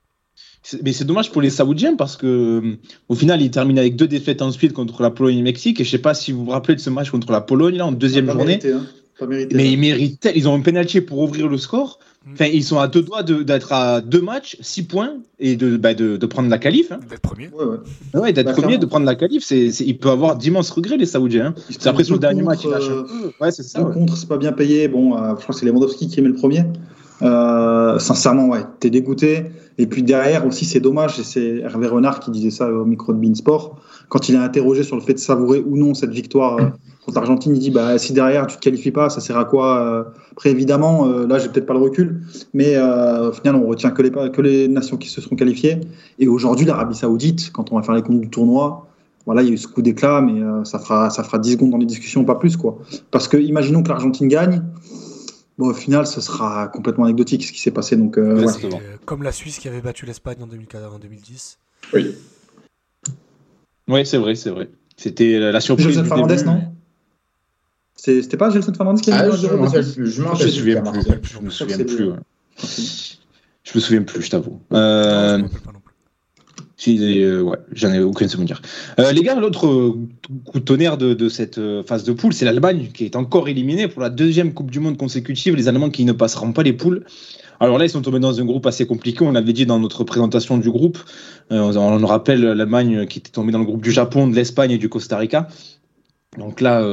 C'est- 0.64 0.82
Mais 0.84 0.94
c'est 0.94 1.04
dommage 1.04 1.34
pour 1.34 1.42
les 1.42 1.50
Saoudiens 1.50 1.98
parce 1.98 2.16
que 2.16 2.78
au 3.10 3.16
final, 3.16 3.42
ils 3.42 3.52
terminent 3.52 3.82
avec 3.82 3.98
deux 3.98 4.08
défaites 4.08 4.42
ensuite 4.42 4.72
contre 4.72 5.02
la 5.04 5.12
Pologne 5.12 5.36
et 5.36 5.38
le 5.40 5.44
Mexique. 5.44 5.82
Et 5.82 5.84
je 5.84 5.90
sais 5.90 6.00
pas 6.00 6.14
si 6.14 6.32
vous 6.32 6.46
vous 6.46 6.52
rappelez 6.52 6.76
de 6.76 6.80
ce 6.80 6.90
match 6.90 7.12
contre 7.12 7.34
la 7.34 7.42
Pologne 7.42 7.76
là 7.76 7.86
en 7.88 7.92
deuxième 7.92 8.28
Pas 8.28 8.32
journée. 8.34 8.46
mérité, 8.58 8.72
hein. 8.72 8.86
Pas 9.20 9.28
mérité. 9.28 9.54
Mais 9.56 9.70
ils 9.70 9.78
méritent, 9.78 10.30
ils 10.34 10.48
ont 10.48 10.56
un 10.56 10.62
penalty 10.62 11.02
pour 11.02 11.20
ouvrir 11.20 11.50
le 11.50 11.58
score. 11.58 12.00
Mm. 12.26 12.34
Enfin, 12.34 12.46
ils 12.46 12.64
sont 12.64 12.78
à 12.78 12.88
deux 12.88 13.02
doigts 13.02 13.24
de- 13.24 13.42
d'être 13.42 13.74
à 13.74 14.00
deux 14.02 14.22
matchs, 14.22 14.56
six 14.62 14.84
points 14.84 15.14
et 15.40 15.56
de, 15.56 15.76
bah, 15.78 15.94
de, 15.96 16.18
de 16.18 16.26
prendre 16.28 16.50
la 16.50 16.60
qualif. 16.60 16.92
Hein. 16.92 17.00
D'être 17.10 17.20
premier. 17.22 17.50
Ouais, 17.50 17.66
ouais. 17.66 18.20
Ouais, 18.22 18.34
d'être 18.34 18.46
Bah, 18.46 18.54
premier, 18.54 18.78
de 18.78 18.86
prendre 18.86 19.06
la 19.08 19.16
qualif. 19.16 19.44
C'est, 19.44 19.68
il 19.68 19.98
peut 19.98 20.10
avoir 20.12 20.36
d'immenses 20.36 20.70
regrets 20.70 20.98
les 20.98 21.08
Saoudiens. 21.08 21.48
hein. 21.48 21.56
C'est 21.70 21.88
après 21.88 22.04
sur 22.04 22.14
le 22.16 22.20
dernier 22.20 22.44
match, 22.44 22.62
contre, 22.64 22.78
il 22.78 22.80
lâche 22.80 22.90
un 22.92 23.26
euh. 23.26 23.32
Ouais, 23.42 23.52
c'est 23.52 23.64
ça. 23.64 23.82
Ouais. 23.84 23.92
contre, 23.94 24.16
c'est 24.18 24.28
pas 24.28 24.38
bien 24.38 24.52
payé. 24.52 24.88
Bon, 24.88 25.16
euh, 25.18 25.30
je 25.38 25.42
crois 25.42 25.54
que 25.54 25.60
c'est 25.60 25.66
Lewandowski 25.66 26.08
qui 26.10 26.22
met 26.22 26.28
le 26.28 26.36
premier. 26.36 26.64
Euh, 27.22 28.00
sincèrement, 28.00 28.48
ouais, 28.48 28.64
t'es 28.80 28.90
dégoûté. 28.90 29.46
Et 29.78 29.88
puis 29.88 30.04
derrière 30.04 30.46
aussi, 30.46 30.66
c'est 30.66 30.80
dommage. 30.80 31.20
Et 31.20 31.24
c'est 31.24 31.58
Hervé 31.58 31.88
Renard 31.88 32.20
qui 32.20 32.32
disait 32.32 32.52
ça 32.52 32.72
au 32.72 32.86
micro 32.86 33.14
de 33.14 33.18
Beansport. 33.18 33.80
Quand 34.10 34.30
il 34.30 34.36
est 34.36 34.40
interrogé 34.40 34.84
sur 34.84 34.96
le 34.96 35.02
fait 35.02 35.14
de 35.14 35.20
savourer 35.20 35.64
ou 35.66 35.78
non 35.78 35.94
cette 35.94 36.12
victoire 36.12 36.58
euh, 36.58 36.66
contre 37.06 37.18
l'Argentine, 37.18 37.56
il 37.56 37.60
dit 37.60 37.72
bah, 37.72 37.98
si 37.98 38.14
derrière 38.14 38.46
tu 38.48 38.58
te 38.58 38.62
qualifies 38.62 38.92
pas, 38.92 39.10
ça 39.10 39.22
sert 39.22 39.38
à 39.38 39.46
quoi 39.46 39.82
euh? 39.82 40.04
Après, 40.34 40.52
évidemment, 40.52 41.08
euh, 41.08 41.26
là, 41.26 41.40
j'ai 41.40 41.50
peut-être 41.50 41.66
pas 41.66 41.74
le 41.74 41.80
recul. 41.80 42.22
Mais 42.54 42.76
euh, 42.76 43.30
au 43.30 43.32
final, 43.32 43.56
on 43.56 43.66
retient 43.66 43.92
que 43.92 44.02
les, 44.02 44.12
que 44.12 44.42
les 44.42 44.68
nations 44.68 44.98
qui 44.98 45.10
se 45.10 45.22
seront 45.22 45.36
qualifiées. 45.36 45.80
Et 46.20 46.28
aujourd'hui, 46.28 46.66
l'Arabie 46.66 46.96
Saoudite, 46.96 47.52
quand 47.52 47.72
on 47.72 47.78
va 47.78 47.84
faire 47.84 47.96
les 47.96 48.02
comptes 48.02 48.22
du 48.22 48.30
tournoi, 48.30 48.88
voilà, 49.26 49.44
il 49.44 49.48
y 49.48 49.52
a 49.52 49.54
eu 49.54 49.58
ce 49.58 49.68
coup 49.68 49.82
d'éclat, 49.84 50.20
mais 50.22 50.42
ça, 50.64 50.80
fera, 50.80 51.12
ça 51.12 51.24
fera 51.24 51.38
10 51.38 51.52
secondes 51.52 51.70
dans 51.70 51.78
les 51.78 51.86
discussions, 51.86 52.26
pas 52.26 52.36
plus. 52.36 52.58
quoi. 52.58 52.80
Parce 53.12 53.28
que, 53.28 53.38
imaginons 53.38 53.84
que 53.84 53.90
l'Argentine 53.90 54.28
gagne, 54.28 54.64
bon, 55.62 55.70
au 55.70 55.74
final, 55.74 56.06
ce 56.08 56.20
sera 56.22 56.68
complètement 56.68 57.06
anecdotique 57.06 57.46
ce 57.46 57.52
qui 57.52 57.62
s'est 57.62 57.72
passé. 57.72 57.96
Donc, 57.96 58.18
euh, 58.18 58.46
Ouais, 58.46 58.66
euh, 58.66 58.98
comme 59.06 59.24
la 59.24 59.32
Suisse 59.32 59.60
qui 59.60 59.68
avait 59.68 59.82
battu 59.82 60.06
l'Espagne 60.06 60.38
en 60.42 60.48
2014, 60.48 60.96
en 60.96 61.00
2010. 61.00 61.58
Oui. 61.94 62.16
Ouais, 63.88 64.06
c'est 64.06 64.18
vrai, 64.18 64.36
c'est 64.36 64.50
vrai. 64.50 64.70
C'était 64.98 65.40
la 65.40 65.52
la 65.52 65.60
surprise. 65.62 65.88
Gelson 65.88 66.02
du 66.04 66.08
Fernandez, 66.10 66.36
début. 66.38 66.50
non? 66.50 66.74
C'était 67.96 68.38
pas 68.38 68.50
Gelson 68.50 68.74
Fernandez 68.74 69.02
qui 69.02 69.12
a 69.12 69.16
Ah, 69.18 69.32
je 69.32 69.48
1-0 69.48 69.56
m'en 69.58 69.66
rappelle 69.66 69.94
plus. 69.94 70.08
Je 70.12 70.22
m'en 70.24 70.36
Je 70.36 70.46
me 70.46 70.50
souviens 70.50 70.82
plus. 70.82 71.22
Je 71.24 71.40
me 71.40 71.50
souviens 71.50 71.78
plus. 71.78 73.20
Je 73.64 73.72
me 73.76 73.80
souviens 73.80 74.04
plus, 74.04 74.22
je 74.24 74.30
t'avoue. 74.32 74.60
Non, 74.72 74.78
Euh, 74.78 75.38
je 75.38 75.44
me 75.44 75.48
rappelle 75.48 75.62
pas 75.62 75.72
non 75.72 75.80
plus. 75.80 75.96
Si, 76.71 76.71
euh, 76.88 77.42
ouais, 77.42 77.58
j'en 77.74 77.92
ai 77.94 78.00
aucun 78.00 78.28
souvenir. 78.28 78.62
Euh, 79.00 79.12
les 79.12 79.22
gars, 79.22 79.36
l'autre 79.36 79.68
euh, 79.68 79.94
coup 80.46 80.60
de 80.60 80.64
tonnerre 80.66 80.98
de, 80.98 81.30
cette 81.30 81.58
euh, 81.58 81.84
phase 81.84 82.04
de 82.04 82.14
poule, 82.14 82.34
c'est 82.34 82.46
l'Allemagne 82.46 82.90
qui 82.94 83.06
est 83.06 83.16
encore 83.16 83.50
éliminée 83.50 83.88
pour 83.88 84.02
la 84.02 84.10
deuxième 84.10 84.54
Coupe 84.54 84.72
du 84.72 84.80
Monde 84.80 84.98
consécutive. 84.98 85.56
Les 85.56 85.68
Allemands 85.68 85.90
qui 85.90 86.06
ne 86.06 86.12
passeront 86.12 86.54
pas 86.54 86.64
les 86.64 86.74
poules. 86.74 87.06
Alors 87.60 87.78
là, 87.78 87.86
ils 87.86 87.90
sont 87.90 88.02
tombés 88.02 88.20
dans 88.20 88.40
un 88.40 88.46
groupe 88.46 88.66
assez 88.66 88.88
compliqué. 88.88 89.24
On 89.24 89.32
l'avait 89.32 89.54
dit 89.54 89.68
dans 89.68 89.80
notre 89.80 90.04
présentation 90.04 90.58
du 90.58 90.72
groupe. 90.72 90.98
On, 91.52 92.00
nous 92.00 92.08
rappelle 92.08 92.42
l'Allemagne 92.42 93.06
qui 93.06 93.20
était 93.20 93.30
tombée 93.30 93.52
dans 93.52 93.60
le 93.60 93.66
groupe 93.66 93.84
du 93.84 93.92
Japon, 93.92 94.28
de 94.28 94.36
l'Espagne 94.36 94.72
et 94.72 94.78
du 94.80 94.90
Costa 94.90 95.18
Rica. 95.18 95.48
Donc 96.40 96.60
là, 96.60 96.84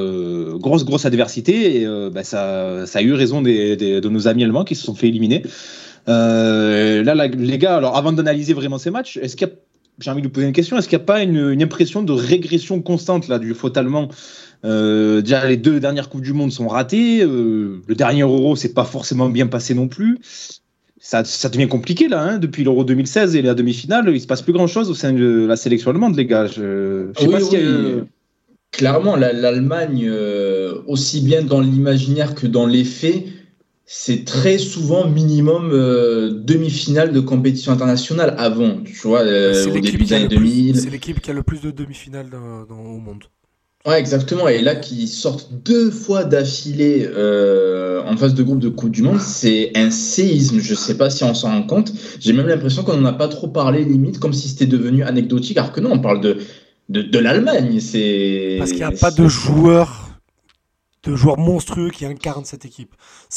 grosse, 0.59 0.85
grosse 0.85 1.07
adversité. 1.07 1.81
Et 1.81 2.11
bah, 2.11 2.23
ça, 2.23 2.83
a 2.83 3.03
eu 3.03 3.15
raison 3.15 3.41
des- 3.41 3.77
de 3.77 4.09
nos 4.11 4.29
amis 4.29 4.45
allemands 4.45 4.65
qui 4.65 4.75
se 4.75 4.85
sont 4.85 4.95
fait 4.95 5.09
éliminer. 5.09 5.43
Là, 6.07 7.15
les 7.15 7.59
gars, 7.59 7.77
alors 7.77 7.97
avant 7.97 8.13
d'analyser 8.13 8.53
vraiment 8.53 8.77
ces 8.77 8.91
matchs, 8.91 9.17
est-ce 9.17 9.37
qu'il 9.37 9.49
y 9.49 9.51
a 9.51 9.55
j'ai 9.99 10.11
envie 10.11 10.23
de 10.23 10.27
vous 10.27 10.33
poser 10.33 10.47
une 10.47 10.53
question. 10.53 10.77
Est-ce 10.79 10.89
qu'il 10.89 10.99
n'y 10.99 11.03
a 11.03 11.07
pas 11.07 11.23
une, 11.23 11.51
une 11.51 11.63
impression 11.63 12.03
de 12.03 12.13
régression 12.13 12.81
constante 12.83 13.29
là, 13.29 13.39
du 13.39 13.55
foot 13.55 13.77
allemand 13.77 14.09
Euh, 14.65 15.21
Déjà, 15.23 15.47
les 15.47 15.57
deux 15.57 15.81
dernières 15.81 16.09
Coupes 16.09 16.23
du 16.23 16.33
Monde 16.33 16.53
sont 16.53 16.69
ratées. 16.69 17.23
euh, 17.23 17.81
le 17.87 17.95
dernier 17.95 18.23
Euro, 18.23 18.57
c'est 18.57 18.75
pas 18.75 18.85
forcément 18.85 19.29
bien 19.29 19.47
passé 19.47 19.75
non 19.75 19.89
plus. 19.89 20.19
Ça, 21.01 21.23
ça 21.25 21.49
devient 21.49 21.69
compliqué 21.69 22.09
là, 22.09 22.21
hein, 22.23 22.39
depuis 22.39 22.65
l'Euro 22.65 22.83
2016 22.85 23.37
et 23.37 23.43
la 23.43 23.55
demi-finale. 23.55 24.11
Il 24.13 24.21
se 24.21 24.27
passe 24.27 24.43
plus 24.43 24.53
grand-chose 24.53 24.91
au 24.91 24.95
sein 24.95 25.13
de 25.13 25.47
la 25.47 25.57
sélection 25.57 25.91
allemande, 25.91 26.17
les 26.17 26.27
gars. 26.27 26.47
Je, 26.47 27.09
je 27.15 27.21
sais 27.21 27.27
Oui, 27.27 27.33
pas 27.33 27.41
s'il 27.41 27.53
y 27.53 27.63
a 27.63 27.65
eu- 27.65 28.03
Clairement, 28.73 29.17
la- 29.17 29.33
l'Allemagne, 29.33 30.07
euh, 30.11 30.83
aussi 30.87 31.21
bien 31.23 31.43
dans 31.43 31.61
l'imaginaire 31.61 32.35
que 32.35 32.47
dans 32.47 32.67
les 32.67 32.85
faits, 32.85 33.25
c'est 33.91 34.27
très 34.27 34.59
souvent 34.59 35.09
minimum 35.09 35.71
euh, 35.73 36.31
demi-finale 36.31 37.11
de 37.11 37.21
compétition 37.21 37.73
internationale 37.73 38.35
avant, 38.37 38.77
tu 38.85 38.93
vois, 39.09 39.23
euh, 39.23 39.67
au 39.67 39.81
début 39.81 40.05
des 40.05 40.13
années 40.13 40.25
le 40.25 40.37
plus- 40.37 40.39
2000. 40.39 40.77
c'est 40.79 40.91
l'équipe 40.91 41.21
qui 41.23 41.31
a 41.31 41.33
le 41.33 41.43
plus 41.43 41.63
de 41.63 41.71
demi-finales 41.71 42.29
au 42.69 42.75
monde. 42.99 43.25
Ouais, 43.87 43.99
exactement. 43.99 44.47
Et 44.47 44.61
là, 44.61 44.77
qui 44.77 45.09
sortent 45.09 45.49
deux 45.65 45.91
fois 45.91 46.25
d'affilée 46.25 47.09
euh, 47.11 48.03
en 48.05 48.15
phase 48.19 48.35
de 48.35 48.43
groupe 48.43 48.59
de 48.59 48.69
Coupe 48.69 48.91
du 48.91 49.01
Monde, 49.01 49.21
c'est 49.21 49.71
un 49.75 49.91
séisme. 49.91 50.59
Je 50.61 50.75
sais 50.75 50.99
pas 50.99 51.09
si 51.09 51.25
on 51.25 51.33
s'en 51.33 51.49
rend 51.49 51.63
compte. 51.63 51.91
J'ai 52.21 52.35
même 52.35 52.47
l'impression 52.49 52.83
qu'on 52.83 52.99
n'en 52.99 53.09
a 53.09 53.15
pas 53.15 53.29
trop 53.29 53.49
parlé, 53.49 53.87
limite, 53.87 54.19
comme 54.19 54.35
si 54.35 54.51
c'était 54.51 54.67
devenu 54.67 55.03
anecdotique, 55.03 55.57
alors 55.57 55.73
que 55.73 55.81
non, 55.81 55.93
on 55.93 56.01
parle 56.01 56.21
de, 56.21 56.37
de, 56.91 57.01
de 57.01 57.19
l'Allemagne. 57.19 57.73
Parce 57.73 57.93
qu'il 58.73 58.77
n'y 58.77 58.83
a 58.83 58.91
pas 58.91 59.13
de 59.13 59.27
joueurs 59.27 59.98
de 61.09 61.17
joueur 61.17 61.39
monstrueux 61.39 61.91
qui 61.91 62.05
incarne 62.05 62.45
cette 62.45 62.65
équipe. 62.65 62.91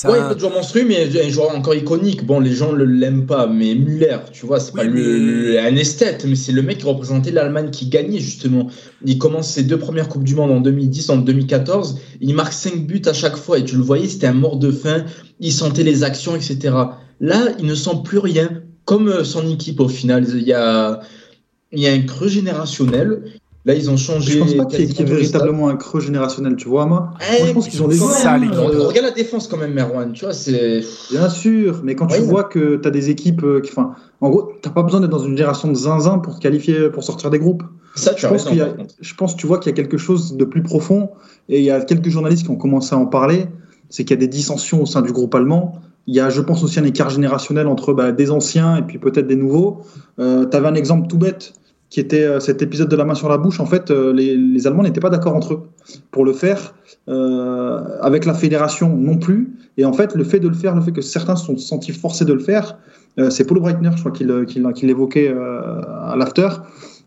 Ouais, 0.06 0.20
un- 0.20 0.28
pas 0.30 0.36
de 0.36 0.40
joueur 0.40 0.54
monstrueux, 0.54 0.86
mais 0.88 1.10
un 1.24 1.30
joueur 1.30 1.56
encore 1.56 1.74
iconique. 1.76 2.26
Bon, 2.26 2.40
les 2.40 2.52
gens 2.54 2.74
ne 2.74 2.84
l'aiment 2.84 3.26
pas, 3.26 3.48
mais 3.48 3.76
Müller, 3.76 4.18
tu 4.32 4.46
vois, 4.46 4.60
c'est 4.60 4.72
Oui, 4.74 4.78
pas 4.80 4.84
mais- 4.86 5.00
le- 5.00 5.60
un 5.60 5.76
esthète, 5.76 6.26
mais 6.28 6.36
c'est 6.36 6.52
le 6.52 6.62
mec 6.62 6.80
qui 6.80 6.86
représentait 6.86 7.32
l'Allemagne 7.32 7.70
qui 7.72 7.88
gagnait, 7.88 8.20
justement. 8.20 8.68
Il 9.06 9.18
commence 9.18 9.50
ses 9.50 9.64
deux 9.64 9.80
premières 9.80 10.10
Coupes 10.10 10.24
du 10.24 10.36
Monde 10.36 10.52
en 10.52 10.60
2010, 10.60 11.10
en 11.10 11.18
2014. 11.18 12.00
Il 12.20 12.36
marque 12.36 12.54
5 12.54 12.86
buts 12.86 13.02
à 13.06 13.14
chaque 13.14 13.38
fois, 13.38 13.58
et 13.60 13.64
tu 13.64 13.76
le 13.78 13.84
voyais, 13.84 14.08
c'était 14.08 14.28
un 14.28 14.34
mort 14.34 14.58
de 14.58 14.72
faim. 14.72 15.06
Il 15.40 15.54
sentait 15.54 15.84
les 15.84 16.04
actions, 16.04 16.36
etc. 16.36 16.76
Là, 17.20 17.48
il 17.60 17.66
ne 17.66 17.76
sent 17.76 17.98
plus 18.04 18.18
rien, 18.18 18.62
comme 18.86 19.08
euh, 19.08 19.24
son 19.24 19.48
équipe 19.50 19.80
au 19.80 19.88
final. 19.88 20.26
Il 20.28 20.42
y 20.44 20.54
a, 20.54 21.00
il 21.72 21.80
y 21.80 21.88
a 21.88 21.92
un 21.94 22.02
creux 22.02 22.28
générationnel. 22.28 23.24
Là, 23.64 23.76
ils 23.76 23.92
ont 23.92 23.98
changé. 23.98 24.32
Je 24.34 24.40
pense 24.40 24.54
pas 24.56 24.66
qu'il 24.66 24.80
y 24.80 24.84
ait, 24.84 24.86
y 24.88 25.04
véritablement 25.04 25.70
un 25.70 25.76
creux 25.76 26.00
générationnel, 26.00 26.56
tu 26.56 26.68
vois. 26.68 26.84
Eh, 26.86 27.38
Moi, 27.40 27.48
je 27.48 27.54
pense 27.54 27.68
qu'ils 27.68 27.84
ont 27.84 27.88
des 27.88 27.96
ça, 27.96 28.36
l'équipe. 28.38 28.58
euh, 28.58 28.88
Regarde 28.88 29.06
la 29.06 29.12
défense 29.12 29.48
quand 29.48 29.58
même, 29.58 29.74
Merwan. 29.74 30.14
Tu 30.14 30.26
vois, 30.26 30.34
c'est. 30.34 30.82
Bien 31.12 31.30
sûr, 31.30 31.82
mais 31.84 31.94
quand 31.94 32.08
tu 32.08 32.16
Ouais. 32.16 32.26
vois 32.26 32.44
que 32.46 32.78
tu 32.78 32.88
as 32.88 32.92
des 32.92 33.12
équipes 33.12 33.44
euh, 33.44 33.62
qui. 33.62 33.70
Enfin, 33.72 33.92
en 34.20 34.30
gros, 34.32 34.52
tu 34.64 34.70
pas 34.72 34.82
besoin 34.82 35.00
d'être 35.00 35.12
dans 35.12 35.20
une 35.24 35.38
génération 35.38 35.68
de 35.68 35.76
zinzin 35.76 36.18
pour 36.18 36.36
te 36.38 36.42
qualifier, 36.42 36.90
pour 36.90 37.04
sortir 37.04 37.30
des 37.30 37.38
groupes. 37.38 37.62
Ça, 37.96 38.16
tu 38.16 38.22
Je 38.22 38.28
pense, 38.28 38.38
raison, 38.44 38.50
qu'il 38.50 38.58
y 38.58 38.62
a, 38.62 38.66
par 38.66 38.76
contre. 38.78 38.96
je 39.00 39.14
pense, 39.16 39.36
tu 39.36 39.46
vois, 39.46 39.60
qu'il 39.60 39.70
y 39.70 39.74
a 39.74 39.76
quelque 39.76 39.98
chose 39.98 40.36
de 40.38 40.46
plus 40.46 40.64
profond. 40.64 41.10
Et 41.48 41.60
il 41.60 41.66
y 41.66 41.70
a 41.72 41.82
quelques 41.82 42.10
journalistes 42.10 42.46
qui 42.46 42.50
ont 42.50 42.56
commencé 42.56 42.96
à 42.96 42.98
en 42.98 43.06
parler. 43.06 43.46
C'est 43.90 44.06
qu'il 44.06 44.16
y 44.16 44.20
a 44.20 44.22
des 44.22 44.28
dissensions 44.28 44.82
au 44.82 44.86
sein 44.88 45.02
du 45.04 45.12
groupe 45.12 45.36
allemand. 45.36 45.74
Il 46.08 46.16
y 46.16 46.20
a, 46.20 46.32
je 46.32 46.42
pense, 46.42 46.64
aussi 46.64 46.80
un 46.80 46.84
écart 46.86 47.12
générationnel 47.12 47.68
entre 47.68 47.94
bah, 47.94 48.12
des 48.12 48.32
anciens 48.32 48.78
et 48.78 48.82
puis 48.82 48.98
peut-être 48.98 49.28
des 49.28 49.36
nouveaux. 49.36 49.82
Euh, 50.18 50.48
tu 50.50 50.58
avais 50.58 50.68
un 50.68 50.74
exemple 50.74 51.08
tout 51.08 51.18
bête 51.20 51.54
qui 51.92 52.00
était 52.00 52.24
euh, 52.24 52.40
cet 52.40 52.62
épisode 52.62 52.88
de 52.90 52.96
la 52.96 53.06
main 53.06 53.14
sur 53.14 53.30
la 53.30 53.38
bouche. 53.38 53.60
En 53.60 53.66
fait, 53.68 53.92
euh, 53.92 54.14
les, 54.14 54.66
Allemands 54.66 54.84
n'étaient 54.84 55.02
pas 55.02 55.10
d'accord 55.10 55.36
entre 55.36 55.54
eux 55.54 55.62
pour 56.10 56.26
le 56.26 56.34
faire. 56.34 56.74
Euh, 57.10 57.98
avec 58.02 58.26
la 58.26 58.34
fédération 58.34 58.96
non 58.96 59.18
plus. 59.18 59.52
Et 59.78 59.86
en 59.86 59.94
fait, 59.94 60.16
le 60.16 60.24
fait 60.24 60.40
de 60.40 60.48
le 60.48 60.54
faire, 60.54 60.74
le 60.74 60.82
fait 60.82 60.94
que 60.94 61.02
certains 61.02 61.36
se 61.36 61.46
sont 61.46 61.58
sentis 61.58 61.92
forcés 61.92 62.26
de 62.26 62.34
le 62.34 62.40
faire, 62.40 62.78
c'est 63.30 63.46
Paulo 63.46 63.60
Breitner, 63.60 63.90
je 63.94 64.00
crois 64.00 64.12
qu'il 64.12 64.88
l'évoquait 64.88 65.34
à 65.34 66.16
l'after. 66.18 66.48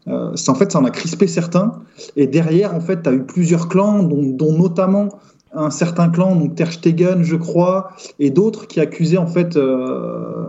En 0.07 0.55
fait, 0.55 0.73
ça 0.73 0.79
en 0.79 0.85
a 0.85 0.91
crispé 0.91 1.27
certains. 1.27 1.81
Et 2.17 2.27
derrière, 2.27 2.75
en 2.75 2.81
fait, 2.81 3.03
tu 3.03 3.09
as 3.09 3.13
eu 3.13 3.23
plusieurs 3.23 3.69
clans, 3.69 4.03
dont 4.03 4.59
notamment 4.59 5.09
un 5.55 5.71
certain 5.71 6.09
clan, 6.09 6.37
donc 6.37 6.55
Ter 6.55 6.73
Stegen, 6.73 7.23
je 7.23 7.37
crois, 7.37 7.91
et 8.19 8.31
d'autres 8.31 8.67
qui 8.67 8.81
accusaient, 8.81 9.17
en 9.19 9.27
fait, 9.27 9.57
euh, 9.57 10.45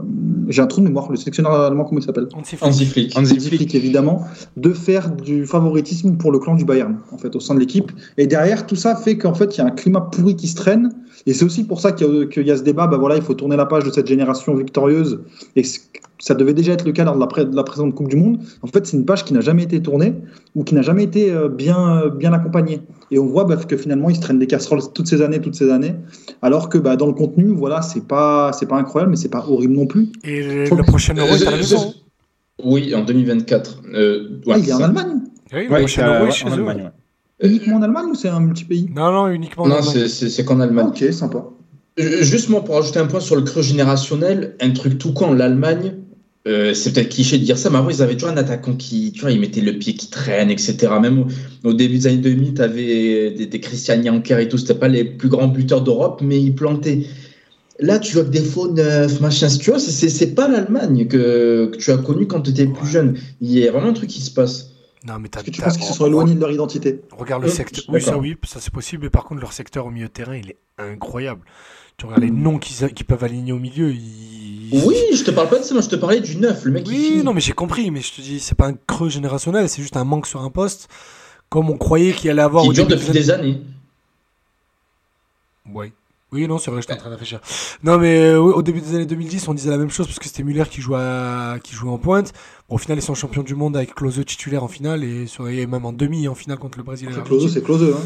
j'ai 0.50 0.62
un 0.62 0.68
trou 0.68 0.82
de 0.82 0.86
mémoire, 0.88 1.10
le 1.12 1.16
sélectionneur 1.18 1.54
allemand, 1.54 1.86
comment 1.86 2.00
il 2.00 2.04
s'appelle? 2.04 2.28
Hansi 2.34 2.86
Flick. 2.86 3.18
Hansi 3.18 3.40
Flick. 3.40 3.76
Évidemment, 3.76 4.24
de 4.58 4.72
faire 4.72 5.12
du 5.12 5.46
favoritisme 5.46 6.18
pour 6.18 6.32
le 6.32 6.40
clan 6.40 6.56
du 6.56 6.66
Bayern, 6.66 6.98
en 7.12 7.18
fait, 7.18 7.36
au 7.36 7.40
sein 7.40 7.56
de 7.56 7.60
l'équipe. 7.60 7.92
Et 8.18 8.28
derrière, 8.28 8.66
tout 8.66 8.76
ça 8.76 8.96
fait 8.96 9.18
qu'en 9.18 9.34
fait, 9.34 9.56
il 9.56 9.60
y 9.60 9.62
a 9.62 9.66
un 9.68 9.72
climat 9.72 10.02
pourri 10.02 10.36
qui 10.36 10.48
se 10.48 10.56
traîne. 10.56 10.92
Et 11.28 11.34
c'est 11.34 11.46
aussi 11.46 11.64
pour 11.64 11.82
ça 11.82 11.92
qu'il 11.92 12.08
y, 12.08 12.22
a- 12.22 12.26
qu'il 12.28 12.46
y 12.46 12.52
a 12.52 12.58
ce 12.58 12.64
débat, 12.64 12.88
bah 12.88 12.98
voilà, 12.98 13.16
il 13.16 13.22
faut 13.24 13.34
tourner 13.34 13.56
la 13.56 13.66
page 13.66 13.84
de 13.84 13.92
cette 13.92 14.08
génération 14.08 14.54
victorieuse. 14.56 15.22
Et 15.56 15.64
ça 16.20 16.34
devait 16.34 16.54
déjà 16.54 16.74
être 16.74 16.86
le 16.86 16.92
cas 16.92 17.04
lors 17.04 17.16
de 17.16 17.20
la, 17.20 17.28
pré- 17.28 17.46
de 17.46 17.56
la 17.56 17.64
présente 17.64 17.94
Coupe 17.96 18.08
du 18.10 18.16
Monde. 18.16 18.40
En 18.62 18.68
fait, 18.68 18.86
c'est 18.86 18.96
une 18.98 19.06
page 19.06 19.26
qui 19.26 19.34
n'a 19.34 19.42
jamais 19.42 19.64
été 19.64 19.82
tournée 19.82 20.14
ou 20.56 20.64
qui 20.64 20.74
n'a 20.76 20.82
jamais 20.82 21.04
été 21.04 21.32
euh, 21.32 21.50
bien, 21.50 22.02
euh, 22.04 22.10
bien 22.10 22.32
accompagnée. 22.34 22.82
Et 23.12 23.20
on 23.20 23.26
voit 23.26 23.44
bah, 23.46 23.58
que 23.58 23.78
finalement, 23.78 24.10
ils 24.10 24.16
se 24.16 24.22
traînent 24.22 24.40
des 24.40 24.48
casseroles 24.48 24.82
toutes 24.94 25.08
ces 25.08 25.22
années, 25.22 25.40
toutes 25.42 25.56
ces 25.56 25.70
années. 25.72 25.96
Alors 26.42 26.70
que 26.70 26.78
bah, 26.78 26.96
dans 26.96 27.08
le 27.08 27.14
contenu, 27.14 27.46
voilà, 27.54 27.82
c'est 27.82 28.08
pas, 28.08 28.52
c'est 28.54 28.66
pas 28.68 28.78
incroyable, 28.78 29.12
mais 29.12 29.18
c'est 29.18 29.30
pas 29.30 29.46
horrible 29.48 29.74
non 29.74 29.88
plus. 29.88 30.10
Et 30.24 30.42
le, 30.42 30.76
le 30.76 30.84
prochain 30.84 31.14
euro 31.16 31.28
est 31.36 31.42
à 31.46 31.52
la 31.52 31.58
Euh, 31.58 31.60
maison. 31.60 31.94
Oui, 32.64 32.96
en 32.96 33.04
2024. 33.04 33.82
Euh, 33.94 34.40
ouais, 34.48 34.54
Ah, 34.56 34.58
il 34.60 34.70
est 34.70 34.74
en. 34.74 34.82
Allemagne 34.82 35.22
Oui, 35.54 35.66
le 35.66 35.72
Ouais, 35.72 35.80
prochain 35.80 36.08
euro 36.08 36.26
euh, 36.26 36.28
est 36.28 36.32
chez 36.32 36.46
en 36.46 36.50
eux. 36.50 36.54
Allemagne, 36.54 36.84
ouais. 37.42 37.48
Uniquement 37.50 37.76
en 37.76 37.82
Allemagne 37.82 38.06
ou 38.12 38.16
c'est 38.16 38.30
un 38.30 38.40
multi-pays 38.40 38.90
Non, 38.96 39.12
non, 39.12 39.28
uniquement 39.28 39.66
en 39.66 39.68
Non, 39.68 39.76
Allemagne. 39.76 39.92
c'est- 39.94 40.08
c'est 40.08 40.30
c'est 40.30 40.46
qu'en 40.46 40.62
Allemagne. 40.62 40.88
Ok, 40.88 41.04
sympa. 41.12 41.44
Euh, 42.00 42.22
Juste 42.24 42.50
moi, 42.50 42.64
pour 42.64 42.78
ajouter 42.78 43.00
un 43.00 43.08
point 43.08 43.20
sur 43.20 43.36
le 43.36 43.42
creux 43.42 43.62
générationnel, 43.62 44.56
un 44.62 44.72
truc 44.72 44.98
tout 44.98 45.14
con, 45.14 45.34
l'Allemagne, 45.34 45.96
euh, 46.48 46.74
c'est 46.76 46.94
peut-être 46.94 47.10
cliché 47.10 47.38
de 47.40 47.44
dire 47.44 47.58
ça, 47.58 47.70
mais 47.70 47.78
avant, 47.78 47.90
ils 47.90 48.02
avaient 48.04 48.14
toujours 48.14 48.30
un 48.30 48.38
attaquant 48.38 48.74
qui, 48.76 49.12
tu 49.12 49.22
vois, 49.22 49.32
il 49.32 49.40
mettait 49.40 49.62
le 49.62 49.74
pied 49.80 49.96
qui 49.96 50.10
traîne, 50.10 50.50
etc. 50.52 50.78
Même 51.02 51.26
au, 51.64 51.70
au 51.70 51.74
début 51.74 51.96
des 51.98 52.08
années 52.08 52.18
2000, 52.18 52.54
tu 52.54 52.62
avais 52.62 53.32
des, 53.32 53.48
des 53.48 53.60
Christian 53.60 54.02
Janker 54.04 54.40
et 54.40 54.48
tout, 54.48 54.58
c'était 54.58 54.76
pas 54.76 54.88
les 54.88 55.04
plus 55.04 55.30
grands 55.30 55.48
buteurs 55.48 55.82
d'Europe, 55.82 56.22
mais 56.24 56.40
ils 56.42 56.54
plantaient. 56.54 57.02
Là, 57.80 58.00
tu 58.00 58.14
vois 58.14 58.24
que 58.24 58.30
des 58.30 58.42
faux 58.44 58.72
neufs, 58.72 59.20
machin, 59.22 59.48
tu 59.50 59.70
vois, 59.72 59.80
c'est- 59.80 59.92
c'est 59.92 60.08
c'est 60.10 60.34
pas 60.36 60.48
l'Allemagne 60.48 61.08
que, 61.08 61.66
que 61.74 61.78
tu 61.78 61.92
as 61.92 61.98
connu 61.98 62.26
quand 62.28 62.42
tu 62.42 62.52
étais 62.52 62.68
plus 62.68 62.88
jeune. 62.88 63.18
Il 63.42 63.52
y 63.52 63.68
a 63.68 63.72
vraiment 63.72 63.88
un 63.90 63.94
truc 63.94 64.10
qui 64.10 64.22
se 64.22 64.32
passe. 64.32 64.72
Non, 65.06 65.16
mais 65.20 65.28
t'as. 65.30 65.40
Est-ce 65.42 65.46
que 65.48 65.52
tu 65.52 65.60
t'as- 65.60 65.68
penses 65.68 65.78
qu'ils 65.78 65.86
se 65.88 65.94
sont 65.94 66.08
éloignés 66.08 66.36
de 66.36 66.40
leur 66.40 66.52
identité 66.52 67.02
Regarde 67.18 67.44
le 67.44 67.50
Euh, 67.50 67.52
secteur. 67.52 67.84
Oui, 67.90 68.02
ça, 68.02 68.18
oui, 68.18 68.36
ça 68.48 68.60
c'est 68.62 68.72
possible. 68.74 69.04
Mais 69.04 69.10
par 69.10 69.24
contre, 69.26 69.42
leur 69.42 69.52
secteur 69.54 69.86
au 69.88 69.92
milieu 69.92 70.08
de 70.08 70.12
terrain, 70.12 70.36
il 70.36 70.52
est 70.52 70.58
incroyable. 70.78 71.42
Tu 71.98 72.06
regardes 72.06 72.24
les 72.24 72.32
Mm. 72.32 72.42
noms 72.44 72.60
qu'ils 72.60 72.94
qu'ils 72.94 73.06
peuvent 73.06 73.24
aligner 73.24 73.52
au 73.52 73.60
milieu. 73.60 73.92
Ils... 73.92 74.00
Oui, 74.72 74.96
je 75.14 75.24
te 75.24 75.32
parle 75.32 75.50
pas 75.50 75.60
de 75.60 75.64
ça, 75.64 75.74
moi 75.74 75.82
je 75.84 75.90
te 75.90 75.96
parlais 75.96 76.22
du 76.22 76.38
neuf, 76.38 76.64
le 76.66 76.72
mec 76.72 76.86
Oui, 76.88 77.22
non, 77.24 77.34
mais 77.34 77.42
j'ai 77.42 77.54
compris. 77.54 77.92
Mais 77.92 78.02
je 78.02 78.14
te 78.14 78.22
dis, 78.22 78.40
c'est 78.40 78.56
pas 78.56 78.68
un 78.68 78.74
creux 78.88 79.10
générationnel, 79.10 79.68
c'est 79.70 79.82
juste 79.82 79.98
un 79.98 80.04
manque 80.06 80.28
sur 80.28 80.42
un 80.42 80.50
poste. 80.50 80.88
Comme 81.50 81.70
on 81.70 81.78
croyait 81.78 82.14
qu'il 82.14 82.30
allait 82.32 82.42
avoir 82.42 82.64
qui 82.64 82.70
au 82.70 82.74
dure 82.74 82.88
début 82.88 83.00
depuis 83.02 83.14
des 83.14 83.30
années. 83.32 83.62
Ouais. 85.72 85.92
Oui, 86.32 86.48
non, 86.48 86.58
c'est 86.58 86.70
vrai, 86.72 86.82
j'étais 86.82 86.94
en 86.94 86.98
train 86.98 87.10
de 87.10 87.14
réfléchir. 87.14 87.40
Non, 87.84 87.98
mais 87.98 88.18
euh, 88.20 88.40
oui, 88.40 88.52
au 88.54 88.62
début 88.62 88.82
des 88.82 88.96
années 88.96 89.06
2010, 89.06 89.48
on 89.48 89.54
disait 89.54 89.70
la 89.70 89.78
même 89.78 89.90
chose 89.90 90.06
parce 90.08 90.20
que 90.20 90.26
c'était 90.26 90.44
Muller 90.44 90.64
qui 90.70 90.82
jouait, 90.82 90.98
à- 91.00 91.58
qui 91.64 91.74
jouait 91.74 91.90
en 91.90 91.98
pointe. 91.98 92.34
Bon, 92.68 92.76
au 92.76 92.78
final, 92.78 92.98
ils 92.98 93.02
sont 93.02 93.14
champions 93.16 93.44
du 93.44 93.56
monde 93.56 93.78
avec 93.78 93.94
Klose 93.96 94.22
titulaire 94.26 94.64
en 94.64 94.68
finale 94.68 95.04
et, 95.04 95.28
sur- 95.28 95.48
et 95.48 95.66
même 95.66 95.86
en 95.86 95.94
demi 95.94 96.28
en 96.28 96.36
finale 96.36 96.58
contre 96.58 96.78
le 96.78 96.84
Brésil. 96.84 97.08
C'est. 97.14 97.24
Klose, 97.24 97.54
c'est. 97.54 97.60
Hein. 97.94 97.98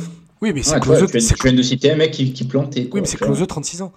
Oui, 0.42 0.52
mais 0.54 0.62
c'est 0.62 0.74
Ouais, 0.76 0.80
vois, 0.86 0.98
Klose. 0.98 1.12
tu, 1.12 1.18
viens, 1.18 1.28
c'est 1.28 1.36
tu 1.36 1.44
viens 1.48 1.58
de 1.58 1.62
citer 1.64 1.92
un 1.92 1.96
mec 1.96 2.12
qui, 2.12 2.32
qui 2.34 2.44
plantait. 2.44 2.88
Oui, 2.94 3.02
mais 3.02 3.08
c'est. 3.08 3.18
Klose, 3.18 3.44
36 3.48 3.82
ans. 3.82 3.94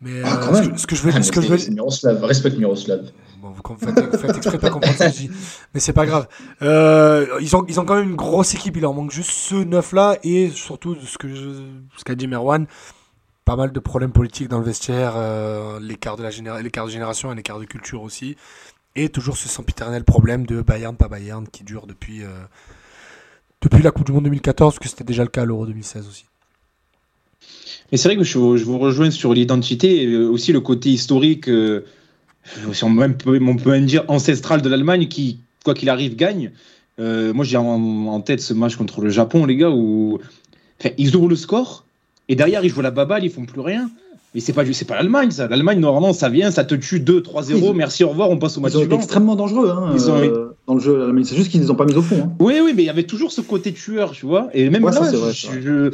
Mais 0.00 0.22
Ah, 0.24 0.34
euh, 0.36 0.46
quand 0.46 0.54
ce, 0.54 0.60
même. 0.60 0.72
que, 0.72 0.80
ce 0.80 0.86
que 0.86 0.96
je 0.96 1.02
veux, 1.02 1.10
Ah, 1.14 1.18
mais 1.18 1.22
ce 1.22 1.32
que 1.32 1.40
je 1.40 1.46
c'est 1.46 1.52
veux, 1.52 1.58
c'est 1.58 1.70
Miroslav, 1.70 2.22
respecte 2.24 2.58
Miroslav. 2.58 3.10
Bon, 3.40 3.50
vous 3.50 3.76
faites, 3.78 4.16
faites 4.20 4.36
exprès 4.36 4.56
de 4.56 4.60
pas 4.62 4.70
comprendre 4.70 4.94
ce 4.98 5.04
que 5.04 5.10
je 5.10 5.16
dis. 5.16 5.30
Mais 5.72 5.80
c'est 5.80 5.92
pas 5.92 6.04
grave. 6.06 6.26
Euh, 6.62 7.26
ils, 7.40 7.54
ont, 7.56 7.64
ils 7.68 7.78
ont 7.80 7.84
quand 7.84 7.94
même 7.96 8.10
une 8.10 8.16
grosse 8.16 8.54
équipe. 8.54 8.76
Il 8.76 8.82
leur 8.82 8.92
manque 8.94 9.10
juste 9.10 9.30
ce 9.30 9.54
neuf-là. 9.54 10.16
Et 10.22 10.50
surtout, 10.50 10.96
ce 10.96 11.16
que 11.18 11.28
je- 11.28 11.62
ce 11.96 12.04
qu'a 12.04 12.14
dit 12.14 12.26
Merwan, 12.26 12.66
pas 13.44 13.56
mal 13.56 13.72
de 13.72 13.80
problèmes 13.80 14.12
politiques 14.12 14.48
dans 14.48 14.58
le 14.58 14.64
vestiaire. 14.64 15.14
euh, 15.16 15.78
l'écart, 15.80 16.16
de 16.16 16.22
la 16.22 16.30
généra- 16.30 16.60
l'écart 16.60 16.86
de 16.86 16.90
génération 16.90 17.32
et 17.32 17.34
l'écart 17.34 17.58
de 17.60 17.64
culture 17.64 18.02
aussi. 18.02 18.36
Et 18.96 19.08
toujours 19.10 19.36
ce 19.36 19.48
sempiternel 19.48 20.04
problème 20.04 20.46
de 20.46 20.60
Bayern, 20.62 20.96
pas 20.96 21.08
Bayern, 21.08 21.46
qui 21.46 21.62
dure 21.64 21.86
depuis, 21.86 22.22
depuis 23.62 23.82
la 23.82 23.90
Coupe 23.90 24.06
du 24.06 24.12
Monde 24.12 24.24
2014, 24.24 24.74
parce 24.74 24.78
que 24.78 24.88
c'était 24.88 25.04
déjà 25.04 25.22
le 25.22 25.28
cas 25.28 25.42
à 25.42 25.44
l'Euro 25.44 25.66
2016 25.66 26.06
aussi. 26.08 26.24
Mais 27.92 27.98
c'est 27.98 28.08
vrai 28.08 28.16
que 28.16 28.24
je, 28.24 28.32
je 28.32 28.64
vous 28.64 28.78
rejoins 28.78 29.10
sur 29.10 29.32
l'identité 29.32 30.02
et 30.02 30.06
euh, 30.06 30.28
aussi 30.28 30.52
le 30.52 30.60
côté 30.60 30.90
historique, 30.90 31.48
euh, 31.48 31.82
si 32.72 32.84
on, 32.84 32.90
même 32.90 33.16
peut, 33.16 33.38
on 33.40 33.56
peut 33.56 33.70
même 33.70 33.86
dire 33.86 34.04
ancestral 34.08 34.62
de 34.62 34.68
l'Allemagne 34.68 35.06
qui, 35.08 35.38
quoi 35.64 35.74
qu'il 35.74 35.88
arrive, 35.88 36.16
gagne. 36.16 36.50
Euh, 36.98 37.32
moi, 37.32 37.44
j'ai 37.44 37.56
en, 37.56 37.64
en 37.64 38.20
tête 38.20 38.40
ce 38.40 38.54
match 38.54 38.76
contre 38.76 39.00
le 39.02 39.10
Japon, 39.10 39.44
les 39.46 39.56
gars, 39.56 39.70
où 39.70 40.18
enfin, 40.80 40.90
ils 40.98 41.14
ouvrent 41.14 41.28
le 41.28 41.36
score 41.36 41.84
et 42.28 42.34
derrière 42.34 42.64
ils 42.64 42.70
jouent 42.70 42.80
la 42.82 42.90
baballe, 42.90 43.24
ils 43.24 43.30
font 43.30 43.44
plus 43.44 43.60
rien. 43.60 43.88
Mais 44.34 44.40
c'est 44.40 44.52
pas, 44.52 44.64
c'est 44.70 44.84
pas 44.84 44.96
l'Allemagne, 44.96 45.30
ça. 45.30 45.46
L'Allemagne, 45.48 45.78
normalement, 45.78 46.12
ça 46.12 46.28
vient, 46.28 46.50
ça 46.50 46.64
te 46.64 46.74
tue 46.74 46.98
2-3-0, 47.00 47.56
Ils- 47.56 47.72
merci, 47.74 48.04
au 48.04 48.08
revoir, 48.10 48.28
on 48.30 48.36
passe 48.38 48.58
au 48.58 48.60
match 48.60 48.72
Ils 48.74 48.78
ont 48.78 48.82
été 48.84 48.94
extrêmement 48.96 49.34
dangereux 49.36 49.70
hein, 49.70 49.92
Ils 49.94 50.10
ont- 50.10 50.16
euh, 50.18 50.48
dans 50.66 50.74
le 50.74 50.80
jeu. 50.80 51.10
C'est 51.24 51.36
juste 51.36 51.50
qu'ils 51.50 51.60
ne 51.60 51.64
les 51.66 51.70
ont 51.70 51.74
pas 51.76 51.86
mis 51.86 51.94
au 51.94 52.02
fond. 52.02 52.18
hein. 52.24 52.32
Oui, 52.40 52.54
oui, 52.62 52.72
mais 52.76 52.82
il 52.82 52.86
y 52.86 52.90
avait 52.90 53.04
toujours 53.04 53.32
ce 53.32 53.40
côté 53.40 53.72
tueur, 53.72 54.10
tu 54.10 54.26
vois. 54.26 54.48
Et 54.52 54.68
même 54.68 54.84
Ouais, 54.84 54.90
là, 54.90 54.98
ça, 55.04 55.10
c'est 55.10 55.16
vrai, 55.16 55.32
je- 55.32 55.40
c'est 55.40 55.46
vrai. 55.48 55.60
je- 55.62 55.90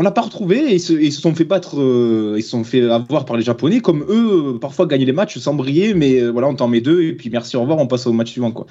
on 0.00 0.02
l'a 0.02 0.12
pas 0.12 0.22
retrouvé 0.22 0.56
et 0.70 0.74
ils 0.76 0.80
se, 0.80 0.94
ils 0.94 1.12
se 1.12 1.20
sont 1.20 1.34
fait 1.34 1.44
battre, 1.44 1.78
euh, 1.78 2.36
ils 2.38 2.42
se 2.42 2.48
sont 2.48 2.64
fait 2.64 2.88
avoir 2.88 3.26
par 3.26 3.36
les 3.36 3.42
Japonais, 3.42 3.80
comme 3.80 4.02
eux, 4.08 4.54
euh, 4.54 4.58
parfois 4.58 4.86
gagner 4.86 5.04
les 5.04 5.12
matchs 5.12 5.36
sans 5.36 5.52
briller, 5.52 5.92
mais 5.92 6.22
euh, 6.22 6.30
voilà, 6.30 6.48
on 6.48 6.54
t'en 6.54 6.68
met 6.68 6.80
deux 6.80 7.02
et 7.02 7.12
puis 7.12 7.28
merci, 7.28 7.58
au 7.58 7.60
revoir, 7.60 7.76
on 7.78 7.86
passe 7.86 8.06
au 8.06 8.12
match 8.14 8.30
suivant, 8.30 8.50
quoi. 8.50 8.64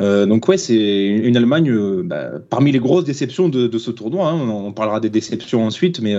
Euh, 0.00 0.26
donc 0.26 0.46
ouais, 0.48 0.58
c'est 0.58 0.76
une 1.06 1.34
Allemagne 1.34 1.74
bah, 2.02 2.32
parmi 2.50 2.72
les 2.72 2.78
grosses 2.78 3.04
déceptions 3.04 3.48
de, 3.48 3.66
de 3.68 3.78
ce 3.78 3.90
tournoi. 3.90 4.28
hein. 4.28 4.38
On 4.38 4.72
parlera 4.72 5.00
des 5.00 5.08
déceptions 5.08 5.64
ensuite, 5.64 6.02
mais 6.02 6.14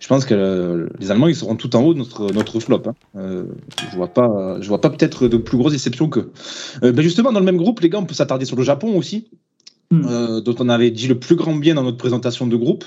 je 0.00 0.06
pense 0.06 0.26
que 0.26 0.90
les 1.00 1.10
Allemands 1.10 1.28
ils 1.28 1.34
seront 1.34 1.56
tout 1.56 1.74
en 1.74 1.82
haut 1.82 1.94
de 1.94 1.98
notre 1.98 2.30
notre 2.34 2.60
flop. 2.60 2.82
hein. 3.14 3.44
Je 3.90 3.96
vois 3.96 4.08
pas, 4.08 4.58
je 4.60 4.68
vois 4.68 4.82
pas 4.82 4.90
peut-être 4.90 5.28
de 5.28 5.38
plus 5.38 5.56
grosses 5.56 5.72
déceptions 5.72 6.10
que. 6.10 6.28
Euh, 6.82 6.92
bah, 6.92 7.00
justement, 7.00 7.32
dans 7.32 7.40
le 7.40 7.46
même 7.46 7.56
groupe, 7.56 7.80
les 7.80 7.88
gars, 7.88 8.00
on 8.00 8.04
peut 8.04 8.12
s'attarder 8.14 8.44
sur 8.44 8.56
le 8.56 8.64
Japon 8.64 8.98
aussi 8.98 9.28
Hmm. 9.90 10.42
dont 10.44 10.54
on 10.58 10.68
avait 10.68 10.90
dit 10.90 11.08
le 11.08 11.18
plus 11.18 11.34
grand 11.34 11.54
bien 11.54 11.74
dans 11.74 11.82
notre 11.82 11.96
présentation 11.96 12.46
de 12.46 12.54
groupe. 12.56 12.84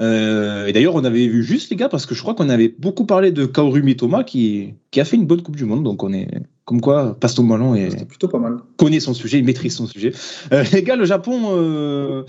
Euh, 0.00 0.66
et 0.66 0.72
d'ailleurs, 0.72 0.94
on 0.94 1.04
avait 1.04 1.26
vu 1.26 1.42
juste, 1.42 1.70
les 1.70 1.76
gars, 1.76 1.88
parce 1.88 2.06
que 2.06 2.14
je 2.14 2.22
crois 2.22 2.34
qu'on 2.34 2.48
avait 2.48 2.74
beaucoup 2.78 3.04
parlé 3.04 3.32
de 3.32 3.44
Kaoru 3.44 3.82
Mitoma 3.82 4.24
qui, 4.24 4.74
qui 4.90 5.00
a 5.00 5.04
fait 5.04 5.16
une 5.16 5.26
bonne 5.26 5.42
Coupe 5.42 5.56
du 5.56 5.66
Monde. 5.66 5.84
Donc, 5.84 6.02
on 6.02 6.12
est 6.12 6.28
comme 6.64 6.80
quoi, 6.80 7.18
passe 7.18 7.34
ton 7.34 7.44
ballon 7.44 7.74
et 7.74 7.88
plutôt 8.06 8.28
pas 8.28 8.38
mal. 8.38 8.58
connaît 8.76 9.00
son 9.00 9.12
sujet, 9.12 9.38
il 9.38 9.44
maîtrise 9.44 9.74
son 9.74 9.86
sujet. 9.86 10.12
Euh, 10.52 10.64
les 10.72 10.82
gars, 10.82 10.96
le 10.96 11.04
Japon, 11.04 11.50
euh, 11.50 12.22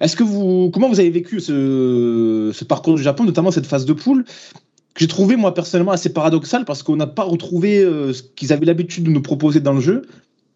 est-ce 0.00 0.16
que 0.16 0.24
vous, 0.24 0.70
comment 0.72 0.88
vous 0.88 0.98
avez 0.98 1.10
vécu 1.10 1.40
ce, 1.40 2.50
ce 2.54 2.64
parcours 2.64 2.96
du 2.96 3.02
Japon, 3.02 3.24
notamment 3.24 3.50
cette 3.50 3.66
phase 3.66 3.84
de 3.84 3.92
poule? 3.92 4.24
Que 4.24 5.00
j'ai 5.00 5.08
trouvé 5.08 5.36
moi 5.36 5.54
personnellement 5.54 5.92
assez 5.92 6.12
paradoxal 6.12 6.64
parce 6.64 6.82
qu'on 6.82 6.96
n'a 6.96 7.06
pas 7.06 7.22
retrouvé 7.22 7.78
euh, 7.78 8.12
ce 8.12 8.22
qu'ils 8.22 8.52
avaient 8.52 8.66
l'habitude 8.66 9.04
de 9.04 9.10
nous 9.10 9.22
proposer 9.22 9.60
dans 9.60 9.72
le 9.72 9.80
jeu, 9.80 10.02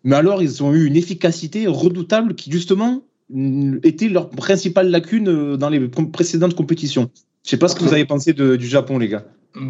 mais 0.02 0.16
alors 0.16 0.42
ils 0.42 0.62
ont 0.62 0.74
eu 0.74 0.86
une 0.86 0.96
efficacité 0.96 1.66
redoutable 1.66 2.34
qui 2.34 2.50
justement 2.50 3.02
était 3.82 4.08
leur 4.08 4.30
principale 4.30 4.90
lacune 4.90 5.28
euh, 5.28 5.56
dans 5.56 5.68
les 5.68 5.80
précédentes 5.88 6.54
compétitions. 6.54 7.10
Je 7.44 7.50
sais 7.50 7.56
pas 7.56 7.68
ce 7.68 7.76
que 7.76 7.84
vous 7.84 7.92
avez 7.92 8.04
pensé 8.04 8.32
du 8.32 8.66
Japon, 8.66 8.98
les 8.98 9.08
gars. 9.08 9.24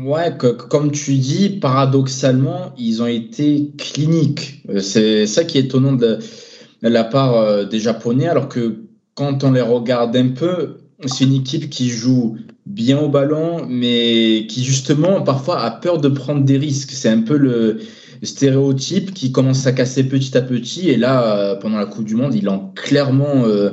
Ouais, 0.05 0.37
comme 0.37 0.91
tu 0.91 1.15
dis, 1.15 1.49
paradoxalement, 1.49 2.73
ils 2.77 3.03
ont 3.03 3.07
été 3.07 3.71
cliniques. 3.79 4.63
Euh, 4.69 4.81
c'est 4.81 5.27
ça 5.27 5.45
qui 5.45 5.59
est 5.59 5.63
étonnant 5.63 5.93
de, 5.93 6.19
de 6.83 6.89
la 6.89 7.05
part 7.05 7.37
euh, 7.37 7.65
des 7.65 7.79
Japonais, 7.79 8.27
alors 8.27 8.49
que 8.49 8.81
quand 9.15 9.45
on 9.45 9.53
les 9.53 9.61
regarde 9.61 10.17
un 10.17 10.29
peu, 10.29 10.79
c'est 11.07 11.25
une 11.25 11.35
équipe 11.35 11.71
qui 11.71 11.89
joue 11.89 12.37
bien 12.67 12.99
au 12.99 13.09
ballon, 13.09 13.67
mais 13.69 14.47
qui 14.49 14.65
justement 14.65 15.23
parfois 15.23 15.63
a 15.63 15.71
peur 15.71 16.01
de 16.01 16.09
prendre 16.09 16.45
des 16.45 16.59
risques. 16.59 16.91
C'est 16.91 17.09
un 17.09 17.23
peu 17.23 17.37
le 17.37 17.79
stéréotype 18.23 19.13
qui 19.15 19.33
commence 19.33 19.67
à 19.67 19.73
casser 19.73 20.05
petit 20.05 20.37
à 20.37 20.43
petit. 20.43 20.89
Et 20.91 20.97
là, 20.97 21.37
euh, 21.37 21.57
pendant 21.57 21.79
la 21.79 21.87
Coupe 21.87 22.05
du 22.05 22.15
Monde, 22.15 22.35
ils 22.35 22.49
ont 22.49 22.71
clairement 22.75 23.45
euh, 23.45 23.71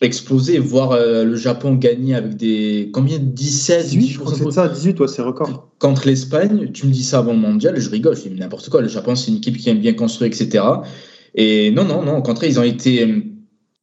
explosé. 0.00 0.58
Voir 0.58 0.92
euh, 0.92 1.24
le 1.24 1.36
Japon 1.36 1.74
gagner 1.74 2.14
avec 2.14 2.36
des. 2.36 2.90
Combien 2.92 3.18
17 3.18 3.86
18, 3.86 4.08
je 4.08 4.18
crois 4.18 4.32
que 4.32 4.38
c'est 4.38 4.50
ça, 4.50 4.68
18, 4.68 5.00
ouais, 5.00 5.08
c'est 5.08 5.22
record. 5.22 5.70
Contre 5.78 6.06
l'Espagne, 6.06 6.70
tu 6.72 6.86
me 6.86 6.92
dis 6.92 7.04
ça 7.04 7.18
avant 7.18 7.32
le 7.32 7.38
mondial, 7.38 7.78
je 7.78 7.90
rigole, 7.90 8.16
je 8.16 8.28
dis 8.28 8.30
n'importe 8.30 8.68
quoi. 8.68 8.80
Le 8.80 8.88
Japon, 8.88 9.14
c'est 9.14 9.30
une 9.30 9.38
équipe 9.38 9.56
qui 9.56 9.68
aime 9.70 9.80
bien 9.80 9.94
construire, 9.94 10.32
etc. 10.32 10.64
Et 11.34 11.70
non, 11.70 11.84
non, 11.84 12.02
non, 12.02 12.16
au 12.16 12.22
contraire, 12.22 12.50
ils 12.50 12.58
ont 12.58 12.64
été 12.64 13.24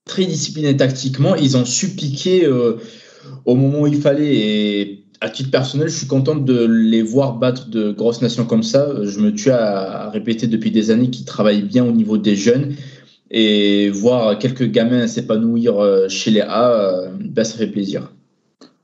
très 0.05 0.25
disciplinés 0.25 0.75
tactiquement. 0.75 1.35
Ils 1.35 1.57
ont 1.57 1.65
su 1.65 1.89
piquer 1.89 2.47
au 3.45 3.55
moment 3.55 3.81
où 3.81 3.87
il 3.87 4.01
fallait. 4.01 4.35
Et 4.35 5.04
à 5.21 5.29
titre 5.29 5.51
personnel, 5.51 5.87
je 5.87 5.97
suis 5.97 6.07
content 6.07 6.35
de 6.35 6.65
les 6.65 7.01
voir 7.01 7.37
battre 7.37 7.69
de 7.69 7.91
grosses 7.91 8.21
nations 8.21 8.45
comme 8.45 8.63
ça. 8.63 9.03
Je 9.03 9.19
me 9.19 9.33
tue 9.33 9.51
à 9.51 10.09
répéter 10.09 10.47
depuis 10.47 10.71
des 10.71 10.91
années 10.91 11.09
qu'ils 11.09 11.25
travaillent 11.25 11.63
bien 11.63 11.85
au 11.85 11.91
niveau 11.91 12.17
des 12.17 12.35
jeunes. 12.35 12.75
Et 13.31 13.89
voir 13.89 14.37
quelques 14.37 14.69
gamins 14.69 15.07
s'épanouir 15.07 15.79
euh, 15.79 16.07
chez 16.09 16.31
les 16.31 16.41
A, 16.41 16.71
euh, 16.71 17.09
ben, 17.19 17.43
ça 17.43 17.57
fait 17.57 17.67
plaisir. 17.67 18.11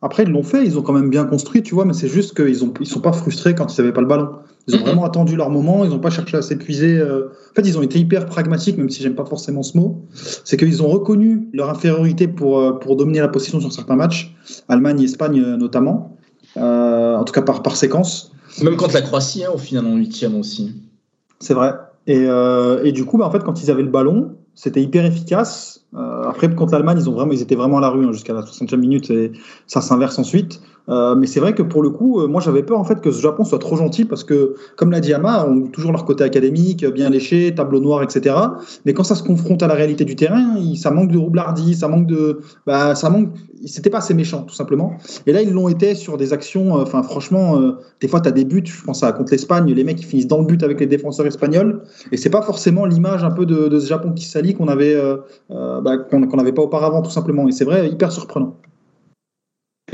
Après, 0.01 0.23
ils 0.23 0.29
l'ont 0.29 0.41
fait, 0.41 0.65
ils 0.65 0.79
ont 0.79 0.81
quand 0.81 0.93
même 0.93 1.11
bien 1.11 1.25
construit, 1.25 1.61
tu 1.61 1.75
vois, 1.75 1.85
mais 1.85 1.93
c'est 1.93 2.07
juste 2.07 2.35
qu'ils 2.35 2.65
ne 2.65 2.71
ils 2.79 2.87
sont 2.87 3.01
pas 3.01 3.11
frustrés 3.11 3.53
quand 3.53 3.71
ils 3.71 3.79
n'avaient 3.79 3.93
pas 3.93 4.01
le 4.01 4.07
ballon. 4.07 4.29
Ils 4.67 4.75
ont 4.75 4.79
vraiment 4.79 5.05
attendu 5.05 5.35
leur 5.35 5.51
moment, 5.51 5.83
ils 5.83 5.91
n'ont 5.91 5.99
pas 5.99 6.09
cherché 6.09 6.37
à 6.37 6.41
s'épuiser. 6.41 6.97
euh. 6.97 7.27
En 7.51 7.55
fait, 7.55 7.67
ils 7.67 7.77
ont 7.77 7.83
été 7.83 7.99
hyper 7.99 8.25
pragmatiques, 8.25 8.77
même 8.77 8.89
si 8.89 9.03
j'aime 9.03 9.13
pas 9.15 9.25
forcément 9.25 9.61
ce 9.61 9.77
mot. 9.77 10.01
C'est 10.43 10.57
qu'ils 10.57 10.81
ont 10.81 10.87
reconnu 10.87 11.49
leur 11.53 11.69
infériorité 11.69 12.27
pour, 12.27 12.79
pour 12.79 12.95
dominer 12.95 13.19
la 13.19 13.27
position 13.27 13.59
sur 13.59 13.71
certains 13.71 13.95
matchs, 13.95 14.35
Allemagne 14.69 15.01
et 15.01 15.05
Espagne 15.05 15.39
notamment, 15.55 16.17
en 16.57 17.23
tout 17.23 17.33
cas 17.33 17.41
par, 17.41 17.61
par 17.63 17.75
séquence. 17.75 18.31
Même 18.61 18.75
contre 18.75 18.93
la 18.93 19.01
Croatie, 19.01 19.45
hein, 19.45 19.51
au 19.53 19.57
final, 19.57 19.85
en 19.85 19.95
huitième 19.95 20.37
aussi. 20.37 20.73
C'est 21.39 21.53
vrai. 21.53 21.73
Et, 22.07 22.25
euh, 22.27 22.83
et 22.83 22.91
du 22.91 23.05
coup, 23.05 23.17
bah, 23.17 23.25
en 23.25 23.31
fait, 23.31 23.43
quand 23.43 23.61
ils 23.63 23.71
avaient 23.71 23.83
le 23.83 23.89
ballon, 23.89 24.35
c'était 24.55 24.81
hyper 24.81 25.05
efficace. 25.05 25.85
Euh, 25.95 26.23
après, 26.23 26.53
contre 26.53 26.73
l'Allemagne, 26.73 26.97
ils, 26.99 27.09
ont 27.09 27.13
vraiment, 27.13 27.31
ils 27.31 27.41
étaient 27.41 27.55
vraiment 27.55 27.77
à 27.77 27.81
la 27.81 27.89
rue 27.89 28.05
hein, 28.05 28.11
jusqu'à 28.11 28.33
la 28.33 28.41
60e 28.41 28.77
minute 28.77 29.09
et 29.09 29.31
ça 29.67 29.81
s'inverse 29.81 30.19
ensuite. 30.19 30.61
Euh, 30.89 31.15
mais 31.15 31.27
c'est 31.27 31.39
vrai 31.39 31.53
que 31.53 31.61
pour 31.61 31.83
le 31.83 31.91
coup, 31.91 32.19
euh, 32.21 32.27
moi 32.27 32.41
j'avais 32.41 32.63
peur 32.63 32.79
en 32.79 32.83
fait 32.83 33.01
que 33.01 33.11
ce 33.11 33.21
Japon 33.21 33.43
soit 33.43 33.59
trop 33.59 33.75
gentil 33.75 34.03
parce 34.03 34.23
que, 34.23 34.55
comme 34.77 34.89
l'a 34.91 34.99
dit 34.99 35.13
Ama, 35.13 35.45
on 35.47 35.65
a 35.65 35.67
toujours 35.69 35.91
leur 35.91 36.05
côté 36.05 36.23
académique, 36.23 36.83
bien 36.87 37.09
léché, 37.11 37.53
tableau 37.53 37.79
noir, 37.79 38.01
etc. 38.01 38.35
Mais 38.85 38.93
quand 38.93 39.03
ça 39.03 39.13
se 39.13 39.21
confronte 39.21 39.61
à 39.61 39.67
la 39.67 39.75
réalité 39.75 40.05
du 40.05 40.15
terrain, 40.15 40.55
il- 40.57 40.77
ça 40.77 40.89
manque 40.89 41.11
de 41.11 41.19
roublardie, 41.19 41.75
ça 41.75 41.87
manque 41.87 42.07
de, 42.07 42.39
bah, 42.65 42.95
ça 42.95 43.09
manque. 43.09 43.29
C'était 43.65 43.89
pas 43.89 43.99
assez 43.99 44.13
méchant, 44.13 44.43
tout 44.43 44.55
simplement. 44.55 44.97
Et 45.27 45.31
là, 45.31 45.41
ils 45.41 45.51
l'ont 45.51 45.67
été 45.69 45.95
sur 45.95 46.17
des 46.17 46.33
actions. 46.33 46.77
euh, 46.77 46.83
Enfin, 46.83 47.03
franchement, 47.03 47.59
euh, 47.59 47.73
des 47.99 48.07
fois, 48.07 48.21
tu 48.21 48.27
as 48.27 48.31
des 48.31 48.45
buts. 48.45 48.63
Je 48.65 48.83
pense 48.83 49.03
à 49.03 49.11
contre 49.11 49.31
l'Espagne, 49.31 49.71
les 49.71 49.83
mecs 49.83 50.01
ils 50.01 50.05
finissent 50.05 50.27
dans 50.27 50.39
le 50.39 50.45
but 50.45 50.63
avec 50.63 50.79
les 50.79 50.87
défenseurs 50.87 51.27
espagnols. 51.27 51.83
Et 52.11 52.17
c'est 52.17 52.29
pas 52.29 52.41
forcément 52.41 52.85
l'image 52.85 53.23
un 53.23 53.31
peu 53.31 53.45
de, 53.45 53.79
ce 53.79 53.87
Japon 53.87 54.13
qui 54.13 54.25
s'allie 54.25 54.53
qu'on 54.53 54.67
avait, 54.67 54.95
euh, 54.95 55.17
bah, 55.49 55.97
qu'on 55.97 56.19
n'avait 56.19 56.53
pas 56.53 56.61
auparavant, 56.61 57.01
tout 57.01 57.11
simplement. 57.11 57.47
Et 57.47 57.51
c'est 57.51 57.65
vrai, 57.65 57.89
hyper 57.89 58.11
surprenant. 58.11 58.57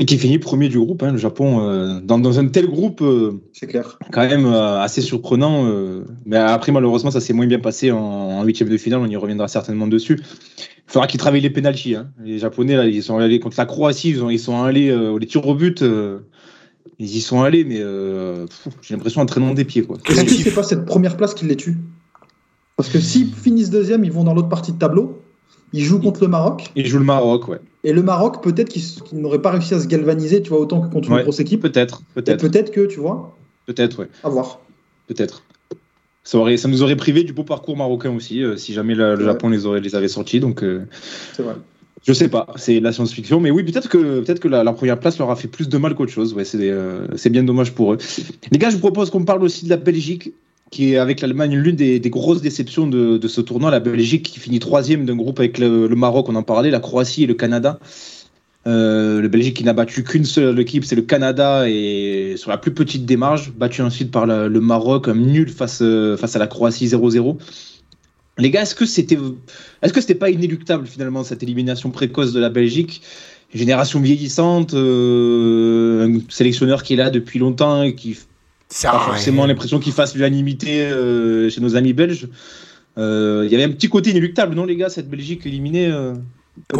Et 0.00 0.04
qui 0.04 0.16
finit 0.16 0.38
premier 0.38 0.68
du 0.68 0.78
groupe, 0.78 1.02
hein, 1.02 1.12
le 1.12 1.18
Japon. 1.18 1.60
euh, 1.60 2.00
dans, 2.00 2.18
dans 2.18 2.38
un 2.38 2.46
tel 2.46 2.66
groupe, 2.66 3.00
euh, 3.02 3.32
C'est 3.52 3.66
clair. 3.66 3.98
quand 4.12 4.26
même 4.26 4.46
euh, 4.46 4.80
assez 4.80 5.00
surprenant. 5.00 5.64
mais 6.24 6.36
après, 6.36 6.72
malheureusement, 6.72 7.10
ça 7.10 7.20
s'est 7.20 7.32
moins 7.32 7.46
bien 7.46 7.58
passé 7.58 7.90
en, 7.90 8.44
huitième 8.44 8.68
de 8.68 8.76
finale. 8.76 9.00
On 9.00 9.06
y 9.06 9.16
reviendra 9.16 9.48
certainement 9.48 9.86
dessus. 9.86 10.20
Il 10.20 10.92
faudra 10.92 11.06
qu'ils 11.06 11.20
travaillent 11.20 11.40
les 11.40 11.50
pénalties. 11.50 11.96
Hein. 11.96 12.10
Les 12.24 12.38
Japonais, 12.38 12.76
là, 12.76 12.86
ils 12.86 13.02
sont 13.02 13.18
allés 13.18 13.40
contre 13.40 13.56
la 13.58 13.66
Croatie. 13.66 14.10
Ils, 14.10 14.22
ont, 14.22 14.30
ils 14.30 14.38
sont 14.38 14.62
allés 14.62 14.96
les 15.18 15.26
tirs 15.26 15.46
au 15.46 15.54
but. 15.54 15.82
ils 16.98 17.16
y 17.16 17.20
sont 17.20 17.42
allés, 17.42 17.64
mais 17.64 17.78
pff, 17.78 18.68
j'ai 18.82 18.94
l'impression 18.94 19.20
un 19.20 19.26
traînement 19.26 19.54
des 19.54 19.64
pieds. 19.64 19.86
Est-ce 20.08 20.24
que 20.24 20.30
c'est 20.30 20.54
pas 20.54 20.62
cette 20.62 20.86
première 20.86 21.16
place 21.16 21.34
qui 21.34 21.44
les 21.44 21.56
tue? 21.56 21.76
Parce 22.76 22.88
que 22.88 23.00
s'ils 23.00 23.34
finissent 23.34 23.70
deuxième, 23.70 24.04
ils 24.04 24.12
vont 24.12 24.22
dans 24.22 24.34
l'autre 24.34 24.48
partie 24.48 24.72
de 24.72 24.78
tableau. 24.78 25.20
Ils 25.72 25.84
jouent 25.84 26.00
contre 26.00 26.22
le 26.22 26.28
Maroc. 26.28 26.70
Ils 26.76 26.86
jouent 26.86 27.00
le 27.00 27.04
Maroc, 27.04 27.48
ouais. 27.48 27.58
Et 27.84 27.92
le 27.92 28.02
Maroc, 28.02 28.42
peut-être 28.42 28.68
qu'ils 28.68 28.82
qu'ils 28.82 29.20
n'auraient 29.20 29.42
pas 29.42 29.50
réussi 29.50 29.74
à 29.74 29.80
se 29.80 29.86
galvaniser, 29.86 30.42
tu 30.42 30.50
vois, 30.50 30.60
autant 30.60 30.80
que 30.80 30.92
contre 30.92 31.10
Ouais, 31.10 31.18
une 31.18 31.22
grosse 31.22 31.40
équipe. 31.40 31.60
Peut-être, 31.60 32.02
Et 32.16 32.22
peut-être, 32.22 32.40
peut-être 32.40 32.70
que, 32.72 32.86
tu 32.86 32.98
vois, 33.00 33.36
peut-être, 33.66 34.00
ouais. 34.00 34.08
à 34.24 34.28
voir. 34.28 34.60
Peut-être. 35.06 35.42
Ça, 36.24 36.38
aurait, 36.38 36.56
ça 36.58 36.68
nous 36.68 36.82
aurait 36.82 36.96
privé 36.96 37.22
du 37.24 37.32
beau 37.32 37.44
parcours 37.44 37.76
marocain 37.76 38.10
aussi, 38.14 38.42
euh, 38.42 38.56
si 38.56 38.72
jamais 38.74 38.94
le. 38.94 39.18
Japon 39.24 39.48
les, 39.48 39.64
aurait, 39.64 39.80
les 39.80 39.94
avait 39.94 40.08
sortis. 40.08 40.40
Donc, 40.40 40.62
euh, 40.62 40.84
C'est 41.32 41.42
vrai. 41.42 41.54
je 42.06 42.12
sais 42.12 42.28
pas, 42.28 42.46
c'est 42.56 42.80
la 42.80 42.92
science-fiction. 42.92 43.40
Mais 43.40 43.50
oui, 43.50 43.62
peut-être 43.62 43.88
que, 43.88 44.20
peut 44.20 44.34
que 44.34 44.48
la, 44.48 44.62
la 44.64 44.72
première 44.72 44.98
place 45.00 45.18
leur 45.18 45.30
a 45.30 45.36
fait 45.36 45.48
plus 45.48 45.68
de 45.68 45.78
mal 45.78 45.94
qu'autre 45.94 46.12
chose. 46.12 46.34
Ouais, 46.34 46.44
c'est 46.44 46.58
euh, 46.68 47.06
c'est 47.16 47.30
bien 47.30 47.44
dommage 47.44 47.72
pour 47.72 47.94
eux. 47.94 47.98
Les 48.50 48.58
gars, 48.58 48.68
je 48.70 48.74
vous 48.74 48.80
propose 48.80 49.08
qu'on 49.10 49.24
parle 49.24 49.42
aussi 49.42 49.64
de 49.64 49.70
la 49.70 49.76
Belgique, 49.78 50.32
qui 50.70 50.92
est 50.92 50.98
avec 50.98 51.20
l'Allemagne 51.20 51.56
l'une 51.56 51.76
des, 51.76 52.00
grosses 52.10 52.42
déceptions 52.42 52.86
de, 52.86 53.26
ce 53.26 53.40
tournoi. 53.40 53.70
La 53.70 53.80
Belgique 53.80 54.24
qui 54.24 54.40
finit 54.40 54.58
troisième 54.58 55.04
d'un 55.04 55.16
groupe 55.16 55.38
avec 55.38 55.58
le, 55.58 55.88
Maroc, 55.88 56.28
on 56.28 56.34
en 56.34 56.42
parlait, 56.42 56.70
la 56.70 56.80
Croatie 56.80 57.24
et 57.24 57.26
le 57.26 57.34
Canada. 57.34 57.78
Euh, 58.66 59.20
le 59.20 59.28
Belgique 59.28 59.56
qui 59.56 59.64
n'a 59.64 59.72
battu 59.72 60.04
qu'une 60.04 60.24
seule 60.24 60.58
équipe, 60.60 60.84
c'est 60.84 60.96
le 60.96 61.02
Canada, 61.02 61.68
et 61.68 62.34
sur 62.36 62.50
la 62.50 62.58
plus 62.58 62.74
petite 62.74 63.06
démarche, 63.06 63.50
battu 63.52 63.82
ensuite 63.82 64.10
par 64.10 64.26
le 64.26 64.60
Maroc, 64.60 65.08
nul 65.08 65.48
face, 65.48 65.82
face 66.18 66.36
à 66.36 66.38
la 66.38 66.46
Croatie 66.46 66.86
0-0. 66.86 67.38
Les 68.38 68.50
gars, 68.50 68.62
est-ce 68.62 68.74
que 68.74 68.86
c'était 68.86 69.18
est-ce 69.82 69.92
que 69.92 70.00
c'était 70.00 70.14
pas 70.14 70.30
inéluctable 70.30 70.86
finalement 70.86 71.24
cette 71.24 71.42
élimination 71.42 71.90
précoce 71.90 72.32
de 72.32 72.40
la 72.40 72.50
Belgique? 72.50 73.02
Génération 73.52 74.00
vieillissante, 74.00 74.74
euh, 74.74 76.06
un 76.06 76.20
sélectionneur 76.28 76.82
qui 76.82 76.92
est 76.92 76.96
là 76.96 77.10
depuis 77.10 77.38
longtemps 77.38 77.82
et 77.82 77.94
qui 77.94 78.16
Ça 78.68 78.90
pas 78.92 78.98
forcément 79.00 79.46
l'impression 79.46 79.78
qu'il 79.78 79.92
fasse 79.92 80.14
l'unanimité 80.14 80.82
euh, 80.82 81.48
chez 81.48 81.60
nos 81.60 81.76
amis 81.76 81.92
belges. 81.92 82.28
Euh, 82.98 83.44
Il 83.46 83.52
y 83.52 83.54
avait 83.54 83.64
un 83.64 83.70
petit 83.70 83.88
côté 83.88 84.10
inéluctable, 84.10 84.54
non 84.54 84.64
les 84.64 84.76
gars, 84.76 84.88
cette 84.90 85.08
Belgique 85.08 85.46
éliminée 85.46 85.90
euh 85.90 86.14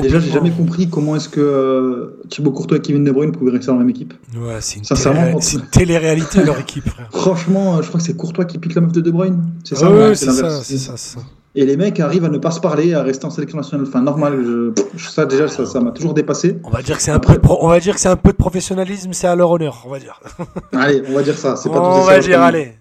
Déjà, 0.02 0.20
j'ai 0.20 0.30
jamais 0.30 0.50
compris 0.50 0.88
comment 0.88 1.16
est-ce 1.16 1.28
que 1.28 1.40
euh, 1.40 2.20
Thibaut 2.28 2.50
Courtois 2.50 2.78
et 2.78 2.80
Kevin 2.80 3.04
De 3.04 3.12
Bruyne 3.12 3.32
pouvaient 3.32 3.52
rester 3.52 3.68
dans 3.68 3.74
la 3.74 3.80
même 3.80 3.90
équipe. 3.90 4.12
Ouais, 4.36 4.56
c'est 4.60 4.78
une, 4.78 4.84
Sincèrement, 4.84 5.38
télé-réalité 5.70 6.42
leur 6.44 6.58
équipe, 6.58 6.88
frère. 6.88 7.08
Franchement, 7.12 7.76
euh, 7.76 7.82
je 7.82 7.88
crois 7.88 8.00
que 8.00 8.06
c'est 8.06 8.16
Courtois 8.16 8.44
qui 8.44 8.58
pique 8.58 8.74
la 8.74 8.80
meuf 8.80 8.92
de 8.92 9.00
De 9.00 9.10
Bruyne. 9.10 9.40
C'est 9.64 9.76
ça, 9.76 9.86
Ah 9.86 9.92
ouais, 9.92 9.98
ouais, 9.98 10.14
c'est 10.14 10.26
ça, 10.26 10.42
l'inverse. 10.42 10.62
c'est 10.64 10.78
ça, 10.78 10.94
c'est 10.96 11.18
ça. 11.18 11.24
Et 11.54 11.64
les 11.64 11.76
mecs 11.76 11.98
arrivent 11.98 12.24
à 12.24 12.28
ne 12.28 12.38
pas 12.38 12.50
se 12.50 12.60
parler, 12.60 12.94
à 12.94 13.02
rester 13.02 13.24
en 13.26 13.30
sélection 13.30 13.56
nationale. 13.58 13.86
Enfin, 13.88 14.02
normal. 14.02 14.42
Je... 14.44 14.72
Ça, 14.98 15.26
déjà, 15.26 15.48
ça 15.48 15.66
ça 15.66 15.80
m'a 15.80 15.90
toujours 15.90 16.14
dépassé. 16.14 16.58
On 16.64 16.70
va 16.70 16.82
dire 16.82 16.96
que 16.96 17.02
c'est 17.02 17.10
un 17.10 17.18
peu 17.18 17.32
de 17.34 17.38
pro- 17.38 17.58
on 17.62 17.68
va 17.68 17.80
dire 17.80 17.94
que 17.94 18.00
c'est 18.00 18.08
un 18.08 18.16
peu 18.16 18.30
de 18.32 18.36
professionnalisme, 18.36 19.12
c'est 19.12 19.26
à 19.26 19.34
leur 19.34 19.50
honneur, 19.50 19.82
on 19.86 19.90
va 19.90 19.98
dire. 19.98 20.20
Allez, 20.72 21.02
on 21.08 21.14
va 21.14 21.22
dire 21.22 21.36
ça. 21.36 21.56
C'est 21.56 21.68
pas 21.70 21.80
On 21.80 22.02
va 22.04 22.18
dire 22.20 22.40
allez. 22.42 22.72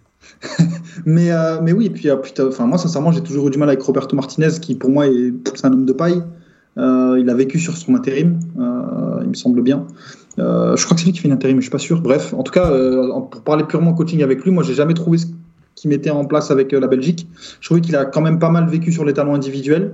Mais, 1.05 1.31
euh, 1.31 1.59
mais 1.61 1.71
oui, 1.71 1.85
et 1.87 1.89
puis, 1.89 2.09
euh, 2.09 2.15
putain, 2.17 2.47
enfin, 2.47 2.65
moi, 2.67 2.77
sincèrement, 2.77 3.11
j'ai 3.11 3.21
toujours 3.21 3.47
eu 3.47 3.51
du 3.51 3.57
mal 3.57 3.69
avec 3.69 3.81
Roberto 3.81 4.15
Martinez, 4.15 4.49
qui 4.61 4.75
pour 4.75 4.89
moi 4.89 5.07
est 5.07 5.33
c'est 5.55 5.65
un 5.65 5.71
homme 5.73 5.85
de 5.85 5.93
paille. 5.93 6.21
Euh, 6.77 7.17
il 7.19 7.27
a 7.29 7.33
vécu 7.33 7.59
sur 7.59 7.75
son 7.75 7.95
intérim, 7.95 8.39
euh, 8.59 9.19
il 9.23 9.29
me 9.29 9.33
semble 9.33 9.61
bien. 9.63 9.85
Euh, 10.37 10.75
je 10.75 10.83
crois 10.85 10.93
que 10.95 11.01
c'est 11.01 11.07
lui 11.07 11.13
qui 11.13 11.19
fait 11.21 11.27
l'intérim, 11.27 11.55
mais 11.55 11.61
je 11.61 11.65
suis 11.65 11.71
pas 11.71 11.79
sûr. 11.79 12.01
Bref, 12.01 12.33
en 12.37 12.43
tout 12.43 12.51
cas, 12.51 12.69
euh, 12.69 13.07
pour 13.31 13.41
parler 13.41 13.63
purement 13.63 13.93
coaching 13.93 14.21
avec 14.21 14.43
lui, 14.43 14.51
moi, 14.51 14.63
j'ai 14.63 14.75
jamais 14.75 14.93
trouvé 14.93 15.17
ce 15.17 15.25
qui 15.77 15.87
mettait 15.87 16.09
en 16.09 16.25
place 16.25 16.51
avec 16.51 16.73
euh, 16.73 16.79
la 16.81 16.87
Belgique. 16.87 17.27
Je 17.61 17.67
trouvais 17.67 17.81
qu'il 17.81 17.95
a 17.95 18.03
quand 18.03 18.21
même 18.21 18.39
pas 18.39 18.49
mal 18.49 18.67
vécu 18.67 18.91
sur 18.91 19.05
les 19.05 19.13
talents 19.13 19.35
individuels, 19.35 19.93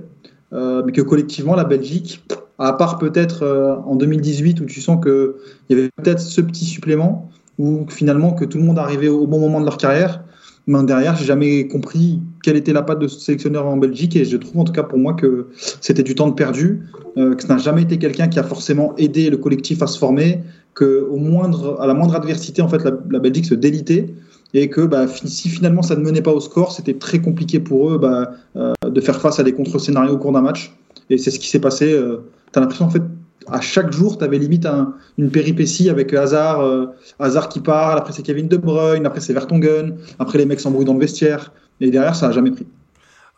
euh, 0.52 0.82
mais 0.84 0.92
que 0.92 1.02
collectivement, 1.02 1.54
la 1.54 1.64
Belgique, 1.64 2.24
à 2.58 2.72
part 2.72 2.98
peut-être 2.98 3.42
euh, 3.42 3.76
en 3.84 3.94
2018 3.94 4.60
où 4.62 4.64
tu 4.64 4.80
sens 4.80 4.98
qu'il 5.04 5.34
y 5.68 5.74
avait 5.74 5.90
peut-être 5.96 6.20
ce 6.20 6.40
petit 6.40 6.64
supplément, 6.64 7.30
ou 7.58 7.86
finalement 7.88 8.32
que 8.32 8.46
tout 8.46 8.58
le 8.58 8.64
monde 8.64 8.78
arrivait 8.78 9.08
au 9.08 9.26
bon 9.26 9.38
moment 9.38 9.60
de 9.60 9.66
leur 9.66 9.76
carrière. 9.76 10.24
Mais 10.66 10.82
derrière, 10.84 11.14
j'ai 11.14 11.26
jamais 11.26 11.68
compris 11.68 12.22
quelle 12.42 12.56
était 12.56 12.72
la 12.72 12.82
patte 12.82 12.98
de 12.98 13.06
ce 13.06 13.20
sélectionneur 13.20 13.66
en 13.66 13.76
Belgique 13.76 14.16
et 14.16 14.24
je 14.24 14.38
trouve 14.38 14.62
en 14.62 14.64
tout 14.64 14.72
cas 14.72 14.82
pour 14.82 14.98
moi 14.98 15.12
que 15.12 15.48
c'était 15.82 16.02
du 16.02 16.14
temps 16.14 16.28
de 16.28 16.32
perdu, 16.32 16.80
que 17.16 17.36
ce 17.38 17.46
n'a 17.48 17.58
jamais 17.58 17.82
été 17.82 17.98
quelqu'un 17.98 18.28
qui 18.28 18.38
a 18.38 18.42
forcément 18.42 18.94
aidé 18.96 19.28
le 19.28 19.36
collectif 19.36 19.82
à 19.82 19.86
se 19.86 19.98
former, 19.98 20.40
que 20.72 21.06
moindre, 21.14 21.78
à 21.82 21.86
la 21.86 21.92
moindre 21.92 22.14
adversité, 22.14 22.62
en 22.62 22.68
fait, 22.68 22.82
la 22.82 23.18
Belgique 23.18 23.44
se 23.44 23.54
délitait 23.54 24.14
et 24.54 24.70
que 24.70 24.80
bah, 24.82 25.06
si 25.08 25.48
finalement 25.50 25.82
ça 25.82 25.96
ne 25.96 26.00
menait 26.02 26.22
pas 26.22 26.32
au 26.32 26.40
score, 26.40 26.72
c'était 26.72 26.94
très 26.94 27.18
compliqué 27.20 27.60
pour 27.60 27.90
eux 27.90 27.98
bah, 27.98 28.30
euh, 28.56 28.72
de 28.88 29.00
faire 29.00 29.20
face 29.20 29.38
à 29.38 29.42
des 29.42 29.52
contre-scénarios 29.52 30.14
au 30.14 30.18
cours 30.18 30.32
d'un 30.32 30.40
match. 30.42 30.74
Et 31.10 31.18
c'est 31.18 31.30
ce 31.30 31.38
qui 31.38 31.48
s'est 31.48 31.60
passé. 31.60 31.92
Euh, 31.92 32.24
tu 32.52 32.58
as 32.58 32.62
l'impression 32.62 32.86
en 32.86 32.90
fait 32.90 33.02
à 33.48 33.60
chaque 33.60 33.92
jour, 33.92 34.16
tu 34.16 34.24
avais 34.24 34.38
limite 34.38 34.64
un- 34.64 34.94
une 35.18 35.30
péripétie 35.30 35.90
avec 35.90 36.14
Hazard, 36.14 36.60
euh, 36.60 36.86
Hazard 37.18 37.50
qui 37.50 37.60
parle, 37.60 37.98
après 37.98 38.12
c'est 38.14 38.22
Kevin 38.22 38.48
De 38.48 38.56
Bruyne, 38.56 39.04
après 39.04 39.20
c'est 39.20 39.34
Vertonghen, 39.34 39.98
après 40.18 40.38
les 40.38 40.46
mecs 40.46 40.60
s'embrouillent 40.60 40.86
dans 40.86 40.94
le 40.94 41.00
vestiaire, 41.00 41.52
et 41.80 41.90
derrière 41.90 42.14
ça 42.16 42.28
a 42.28 42.32
jamais 42.32 42.52
pris. 42.52 42.66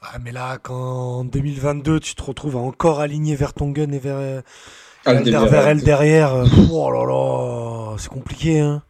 Ah, 0.02 0.18
mais 0.22 0.30
là, 0.30 0.58
quand 0.62 0.74
en 1.20 1.24
2022, 1.24 1.98
tu 1.98 2.14
te 2.14 2.22
retrouves 2.22 2.54
à 2.56 2.60
encore 2.60 3.00
aligner 3.00 3.34
Vertonghen 3.34 3.92
et, 3.92 3.98
Ver... 3.98 4.42
Alderweireld 5.04 5.82
derrière. 5.82 6.34
euh, 6.34 6.44
Oh 6.72 6.90
là 6.92 7.04
là, 7.04 7.96
c'est 7.98 8.10
compliqué. 8.10 8.60
Hein. 8.60 8.82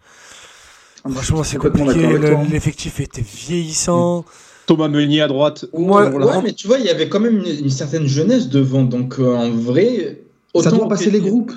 Franchement, 1.10 1.42
c'est 1.44 1.56
complètement 1.56 1.86
compliqué. 1.86 2.02
d'accord 2.02 2.10
avec 2.16 2.22
Le- 2.30 2.34
toi, 2.36 2.44
hein. 2.44 2.48
L'effectif 2.50 3.00
était 3.00 3.22
vieillissant. 3.22 4.24
Thomas 4.66 4.88
Meunier 4.88 5.20
à 5.22 5.28
droite. 5.28 5.64
Moi, 5.76 6.08
Ouais, 6.10 6.24
ouais, 6.24 6.42
mais 6.42 6.52
tu 6.52 6.66
vois, 6.66 6.78
il 6.78 6.84
y 6.86 6.88
avait 6.90 7.08
quand 7.08 7.20
même 7.20 7.38
une, 7.38 7.64
une 7.64 7.70
certaine 7.70 8.06
jeunesse 8.06 8.48
devant. 8.48 8.82
Donc, 8.82 9.16
euh, 9.18 9.34
en 9.34 9.50
vrai. 9.50 10.18
Ça 10.54 10.60
autant 10.60 10.76
doit 10.78 10.88
passer 10.88 11.06
que- 11.06 11.10
les 11.10 11.20
groupes. 11.20 11.52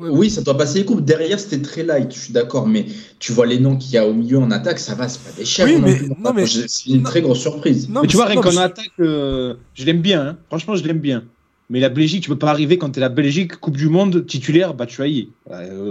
Oui, 0.00 0.30
ça 0.30 0.42
doit 0.42 0.56
passer 0.56 0.78
les 0.78 0.84
groupes. 0.84 1.04
Derrière, 1.04 1.40
c'était 1.40 1.60
très 1.60 1.82
light, 1.82 2.12
je 2.14 2.18
suis 2.20 2.32
d'accord. 2.32 2.66
Mais 2.68 2.86
tu 3.18 3.32
vois 3.32 3.46
les 3.46 3.58
noms 3.58 3.76
qu'il 3.76 3.92
y 3.94 3.98
a 3.98 4.06
au 4.06 4.12
milieu 4.14 4.38
en 4.38 4.50
attaque, 4.52 4.78
ça 4.78 4.94
va, 4.94 5.08
c'est 5.08 5.20
pas 5.20 5.30
des 5.36 5.44
chefs. 5.44 5.66
Oui, 5.66 5.80
non 6.22 6.32
mais- 6.32 6.46
C'est 6.46 6.90
une 6.90 7.02
très 7.02 7.20
grosse 7.20 7.40
surprise. 7.40 7.88
Non, 7.88 8.02
mais 8.02 8.06
tu 8.08 8.16
vois, 8.16 8.26
rien 8.26 8.40
qu'en 8.40 8.56
attaque, 8.56 8.90
euh, 9.00 9.54
je 9.74 9.84
l'aime 9.84 10.00
bien. 10.00 10.20
hein. 10.24 10.36
Franchement, 10.48 10.76
je 10.76 10.84
l'aime 10.84 11.00
bien. 11.00 11.24
Mais 11.70 11.80
la 11.80 11.90
Belgique, 11.90 12.22
tu 12.22 12.30
peux 12.30 12.38
pas 12.38 12.50
arriver 12.50 12.78
quand 12.78 12.90
t'es 12.90 13.00
la 13.00 13.10
Belgique, 13.10 13.56
Coupe 13.56 13.76
du 13.76 13.88
Monde, 13.88 14.24
titulaire, 14.26 14.72
bah 14.74 14.86
tu. 14.86 15.02
Il 15.06 15.28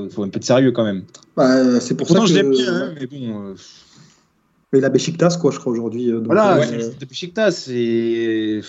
faut 0.10 0.24
un 0.24 0.30
peu 0.30 0.40
de 0.40 0.44
sérieux 0.44 0.72
quand 0.72 0.84
même. 0.84 1.04
Bah, 1.36 1.80
c'est 1.80 1.96
pour 1.96 2.08
Pourtant, 2.08 2.26
ça 2.26 2.34
je 2.34 2.40
que. 2.40 2.44
l'aime 2.44 2.52
bien, 2.52 2.74
hein, 2.74 2.94
mais 3.00 3.06
bon. 3.06 3.42
euh, 3.50 3.54
Mais 4.74 4.80
la 4.80 4.90
Besiktas, 4.90 5.38
quoi, 5.40 5.52
je 5.52 5.60
crois, 5.60 5.72
aujourd'hui. 5.74 6.12
euh, 6.12 6.20
voilà, 6.26 6.58
euh, 6.58 6.64
c'est 6.68 6.94
depuis 7.00 7.08
Besiktas, 7.10 7.52
c'est. 7.52 8.62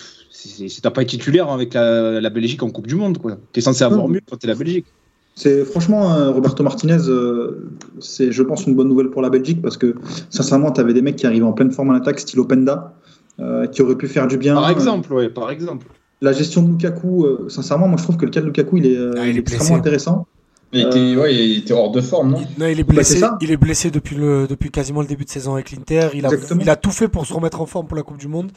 T'as 0.83 0.91
pas 0.91 1.03
été 1.03 1.13
titulaire 1.13 1.49
avec 1.51 1.73
la, 1.75 2.21
la 2.21 2.31
Belgique 2.31 2.63
en 2.63 2.71
Coupe 2.71 2.87
du 2.87 2.95
Monde, 2.95 3.19
quoi. 3.19 3.39
T'es 3.53 3.61
censé 3.63 3.85
avoir 3.85 4.07
mieux 4.07 4.21
quand 4.29 4.37
t'es 4.37 4.47
la 4.47 4.55
Belgique. 4.55 4.87
C'est 5.35 5.65
franchement 5.65 6.13
euh, 6.15 6.31
Roberto 6.31 6.63
Martinez, 6.65 7.09
euh, 7.09 7.71
c'est 8.01 8.33
je 8.33 8.43
pense 8.43 8.67
une 8.67 8.75
bonne 8.75 8.89
nouvelle 8.89 9.09
pour 9.11 9.23
la 9.23 9.31
Belgique 9.31 9.63
parce 9.63 9.77
que 9.77 9.95
sincèrement, 10.31 10.73
tu 10.73 10.81
avais 10.81 10.93
des 10.95 11.01
mecs 11.03 11.15
qui 11.17 11.27
arrivaient 11.27 11.45
en 11.45 11.53
pleine 11.53 11.71
forme 11.71 11.91
en 11.91 11.95
attaque, 11.95 12.19
style 12.21 12.41
Openda, 12.41 12.95
euh, 13.39 13.67
qui 13.69 13.81
auraient 13.83 13.97
pu 13.97 14.09
faire 14.09 14.27
du 14.27 14.37
bien. 14.37 14.55
Par 14.57 14.69
exemple, 14.69 15.13
ouais, 15.13 15.29
par 15.29 15.51
exemple. 15.53 15.87
La 16.21 16.33
gestion 16.33 16.63
de 16.63 16.71
Lukaku, 16.73 17.25
euh, 17.25 17.49
sincèrement, 17.49 17.87
moi 17.89 17.97
je 17.99 18.03
trouve 18.03 18.17
que 18.17 18.25
le 18.25 18.31
cas 18.31 18.41
de 18.41 18.47
Lukaku, 18.47 18.79
il 18.79 18.87
est, 18.87 18.97
euh, 18.97 19.15
Ah, 19.19 19.27
il 19.29 19.37
est 19.37 19.41
extrêmement 19.41 19.77
intéressant. 19.77 20.27
Il 20.73 20.81
était, 20.81 21.17
ouais, 21.17 21.35
il 21.35 21.59
était 21.59 21.73
hors 21.73 21.91
de 21.93 22.01
forme, 22.03 22.33
non? 22.33 22.41
Non, 22.59 22.67
il 22.67 22.79
est 22.79 22.83
Bah, 22.85 22.93
blessé. 22.95 23.23
il 23.41 23.51
est 23.51 23.57
blessé 23.57 23.91
depuis 23.91 24.17
le 24.17 24.47
depuis 24.47 24.71
quasiment 24.71 25.01
le 25.01 25.07
début 25.07 25.25
de 25.25 25.31
saison 25.31 25.55
avec 25.55 25.71
l'Inter. 25.73 26.09
Il 26.13 26.27
a 26.27 26.29
Exactement. 26.29 26.61
il 26.61 26.69
a 26.69 26.77
tout 26.77 26.91
fait 26.91 27.09
pour 27.09 27.25
se 27.25 27.33
remettre 27.33 27.61
en 27.63 27.67
forme 27.67 27.87
pour 27.87 27.97
la 27.97 28.03
Coupe 28.03 28.19
du 28.19 28.29
Monde, 28.29 28.51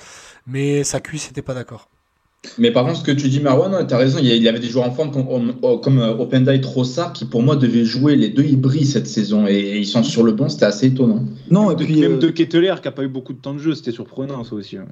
mais 0.45 0.83
sa 0.83 0.99
cuisse 0.99 1.27
n'était 1.27 1.41
pas 1.41 1.53
d'accord. 1.53 1.87
Mais 2.57 2.71
par 2.71 2.85
contre, 2.85 2.97
ce 2.97 3.03
que 3.03 3.11
tu 3.11 3.29
dis, 3.29 3.39
Marwan, 3.39 3.85
tu 3.87 3.93
as 3.93 3.97
raison, 3.97 4.17
il 4.19 4.25
y 4.25 4.49
avait 4.49 4.59
des 4.59 4.67
joueurs 4.67 4.87
en 4.87 4.91
forme 4.91 5.11
comme, 5.11 5.53
comme 5.81 5.99
euh, 5.99 6.17
Openda 6.17 6.53
et 6.55 6.59
Trossard 6.59 7.13
qui, 7.13 7.23
pour 7.25 7.43
moi, 7.43 7.55
devaient 7.55 7.85
jouer. 7.85 8.15
Les 8.15 8.29
deux, 8.29 8.43
brillent 8.57 8.85
cette 8.87 9.07
saison 9.07 9.45
et 9.47 9.77
ils 9.77 9.85
sont 9.85 10.01
sur 10.03 10.23
le 10.23 10.31
banc, 10.31 10.49
c'était 10.49 10.65
assez 10.65 10.87
étonnant. 10.87 11.23
Non, 11.51 11.69
et 11.71 11.75
De- 11.75 11.83
puis, 11.85 12.01
même 12.01 12.13
euh, 12.13 12.17
de 12.17 12.29
Ketteler 12.29 12.73
qui 12.81 12.87
a 12.87 12.91
pas 12.91 13.03
eu 13.03 13.07
beaucoup 13.09 13.33
de 13.33 13.37
temps 13.39 13.53
de 13.53 13.59
jeu, 13.59 13.75
c'était 13.75 13.91
surprenant 13.91 14.43
ça 14.43 14.55
aussi. 14.55 14.75
hein. 14.77 14.85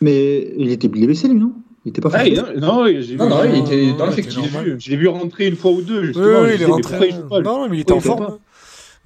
mais 0.00 0.54
il 0.56 0.70
était 0.70 0.88
blessé 0.88 1.28
lui, 1.28 1.38
non? 1.38 1.52
Il 1.88 1.90
était 1.90 2.00
pas 2.02 2.10
Ah, 2.12 2.24
non, 2.60 2.82
oui, 2.82 3.02
j'ai 3.02 3.16
Non, 3.16 3.24
vu. 3.24 3.30
non, 3.30 3.44
il 3.44 3.50
non, 3.60 3.64
était 3.66 3.86
non, 3.86 3.92
dans 3.96 4.04
non, 4.04 4.10
l'effectif. 4.10 4.34
Je 4.34 4.58
l'ai 4.58 4.64
vu, 4.64 4.76
je 4.78 4.90
l'ai 4.90 4.96
vu 4.96 5.08
rentrer 5.08 5.46
une 5.46 5.56
fois 5.56 5.70
ou 5.70 5.80
deux, 5.80 6.00
Oui, 6.00 6.06
justement. 6.08 6.40
oui, 6.42 6.48
je 6.50 6.54
il 6.56 6.62
est 6.62 6.64
rentré. 6.66 6.82
pourquoi 6.98 7.06
il 7.06 7.14
joue 7.14 7.28
pas, 7.28 7.38
lui 7.38 7.44
Non, 7.46 7.58
non, 7.62 7.68
mais 7.70 7.76
il 7.76 7.80
était 7.80 7.92
en 7.92 7.96
Oui, 7.96 8.02
forme. 8.02 8.38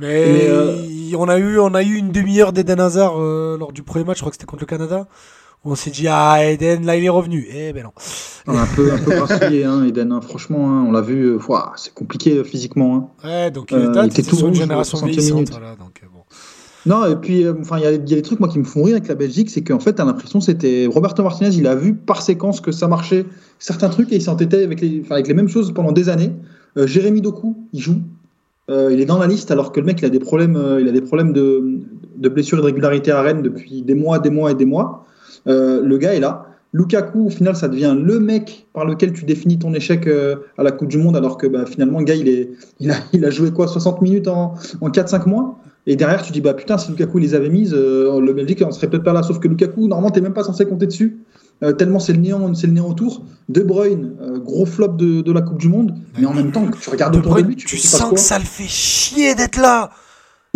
Mais, 0.01 0.09
Mais, 0.09 0.47
euh, 0.49 1.17
on 1.17 1.29
a 1.29 1.39
eu 1.39 1.59
on 1.61 1.75
a 1.75 1.83
eu 1.85 1.95
une 1.95 2.11
demi-heure 2.11 2.53
d'Eden 2.53 2.81
Hazard 2.81 3.15
euh, 3.21 3.57
lors 3.57 3.73
du 3.73 3.83
premier 3.85 4.05
match, 4.05 4.17
je 4.17 4.23
crois 4.23 4.31
que 4.31 4.37
c'était 4.37 4.47
contre 4.47 4.63
le 4.63 4.67
Canada. 4.67 5.07
où 5.65 5.71
On 5.71 5.75
s'est 5.77 5.91
dit 5.91 6.09
ah 6.09 6.39
Eden 6.45 6.85
là 6.87 6.97
il 6.97 7.05
est 7.05 7.09
revenu. 7.09 7.47
Eh 7.55 7.73
ben 7.73 7.85
non. 7.85 7.91
On 8.49 8.57
a 8.57 8.63
un 8.63 8.67
peu, 8.75 8.91
un 8.93 8.99
peu 8.99 9.13
grassouillé, 9.13 9.65
hein, 9.65 9.85
Eden. 9.85 10.11
hein. 10.11 10.21
Franchement, 10.21 10.69
hein, 10.71 10.85
on 10.89 10.91
l'a 10.91 11.03
vu. 11.03 11.37
euh, 11.37 11.39
c'est 11.77 11.95
compliqué 11.95 12.43
physiquement. 12.43 13.13
hein. 13.23 13.29
Ouais 13.29 13.51
donc 13.53 13.71
Euh, 13.73 13.79
il 13.79 13.91
était, 13.91 14.01
il 14.07 14.11
était 14.11 14.23
tout 14.29 14.35
sur 14.37 14.47
une 14.49 14.55
rouge, 14.55 14.63
génération 14.63 14.99
60e 14.99 15.05
vieillissante. 15.07 15.51
Voilà, 15.51 15.77
donc, 15.77 16.03
bon. 16.13 16.22
Non, 16.85 17.07
et 17.07 17.17
puis, 17.17 17.45
euh, 17.45 17.55
enfin, 17.61 17.79
il 17.79 17.85
y, 17.85 17.87
a 17.87 17.97
des 17.97 18.23
trucs 18.23 18.41
moi 18.41 18.49
qui 18.49 18.59
me 18.59 18.65
font 18.65 18.83
rire 18.83 18.97
avec 18.97 19.09
la 19.09 19.15
Belgique, 19.15 19.51
c'est 19.51 19.63
qu'en 19.63 19.79
fait, 19.79 19.95
t'as 19.95 20.05
l'impression 20.05 20.41
c'était 20.41 20.87
Roberto 20.91 21.23
Martinez, 21.23 21.55
il 21.55 21.67
a 21.67 21.77
vu 21.77 21.95
par 21.95 22.23
séquence 22.23 22.61
que 22.61 22.73
ça 22.73 22.89
marchait 22.89 23.25
certains 23.59 23.89
trucs 23.89 24.13
et 24.13 24.17
il 24.17 24.23
s'entêtait 24.23 24.65
avec 24.65 24.81
les, 24.81 25.05
avec 25.11 25.29
les 25.29 25.35
mêmes 25.35 25.49
choses 25.49 25.73
pendant 25.73 25.93
des 25.93 26.09
années. 26.09 26.33
Euh, 26.77 26.87
Jérémy 26.87 27.21
Doku, 27.21 27.57
il 27.73 27.81
joue, 27.81 28.01
Euh, 28.71 28.91
il 28.93 29.01
est 29.01 29.07
dans 29.07 29.19
la 29.19 29.27
liste 29.27 29.51
alors 29.51 29.73
que 29.73 29.81
le 29.81 29.87
mec, 29.87 30.01
il 30.01 30.05
a 30.05 30.09
des 30.09 30.21
problèmes, 30.21 30.57
il 30.81 30.89
a 30.89 30.93
des 30.93 31.01
problèmes 31.01 31.33
de, 31.33 31.81
de 32.17 32.29
blessures 32.29 32.59
et 32.59 32.61
de 32.61 32.67
régularité 32.67 33.11
à 33.11 33.21
Rennes 33.21 33.43
depuis 33.43 33.83
des 33.83 33.95
mois, 33.95 34.19
des 34.21 34.31
mois 34.31 34.53
et 34.53 34.55
des 34.55 34.67
mois. 34.67 35.05
Le 35.47 35.97
gars 35.99 36.15
est 36.15 36.21
là. 36.21 36.47
Lukaku, 36.73 37.27
au 37.27 37.31
final, 37.31 37.55
ça 37.57 37.69
devient 37.69 37.95
le 37.99 38.19
mec 38.21 38.67
par 38.73 38.85
lequel 38.87 39.13
tu 39.13 39.25
définis 39.25 39.59
ton 39.59 39.75
échec 39.75 40.09
à 40.57 40.63
la 40.63 40.71
Coupe 40.71 40.89
du 40.89 40.99
Monde, 40.99 41.17
alors 41.17 41.37
que 41.39 41.49
bah, 41.49 41.67
finalement, 41.67 41.99
le 41.99 42.05
gars, 42.05 42.15
il, 42.15 42.29
est, 42.29 42.51
il, 42.79 42.93
a, 42.93 42.95
il 43.13 43.25
a 43.25 43.31
joué 43.31 43.51
quoi 43.51 43.67
60 43.67 44.01
minutes 44.01 44.29
en, 44.29 44.55
en 44.81 44.89
4-5 44.89 45.29
mois? 45.29 45.59
Et 45.87 45.97
derrière, 45.97 46.23
tu 46.23 46.31
dis, 46.33 46.41
bah 46.41 46.55
putain, 46.55 46.79
si 46.79 46.91
Lukaku 46.91 47.19
il 47.19 47.23
les 47.23 47.35
avait 47.35 47.49
mises, 47.49 47.75
euh, 47.75 48.21
le 48.21 48.33
Belgique, 48.33 48.63
on 48.67 48.71
serait 48.71 48.89
peut-être 48.89 49.03
pas 49.03 49.13
là. 49.13 49.23
Sauf 49.23 49.41
que 49.41 49.49
Lukaku, 49.49 49.89
normalement, 49.89 50.11
t'es 50.11 50.21
même 50.21 50.33
pas 50.35 50.45
censé 50.45 50.65
compter 50.65 50.87
dessus. 50.87 51.19
euh, 51.65 51.73
tellement 51.73 51.99
c'est 51.99 52.13
le 52.13 52.21
néant, 52.21 52.55
c'est 52.55 52.67
le 52.69 52.73
néant 52.75 52.89
autour. 52.89 53.25
De 53.49 53.63
Bruyne, 53.63 54.13
euh, 54.21 54.39
gros 54.39 54.65
flop 54.67 54.89
de, 54.97 55.23
de 55.23 55.33
la 55.33 55.43
Coupe 55.43 55.59
du 55.59 55.69
Monde. 55.69 55.95
Mais 56.19 56.27
en 56.27 56.35
même 56.35 56.53
temps, 56.53 56.65
que 56.67 56.77
tu 56.79 56.89
regardes 56.91 57.15
De 57.15 57.19
autour 57.19 57.33
Bruyne, 57.33 57.47
de 57.47 57.51
lui, 57.51 57.57
tu, 57.57 57.67
tu 57.67 57.79
sais 57.79 57.91
pas 57.91 57.99
sens 57.99 58.09
quoi. 58.09 58.15
que 58.17 58.21
ça 58.21 58.39
le 58.39 58.45
fait 58.45 58.69
chier 58.69 59.35
d'être 59.35 59.59
là. 59.61 59.91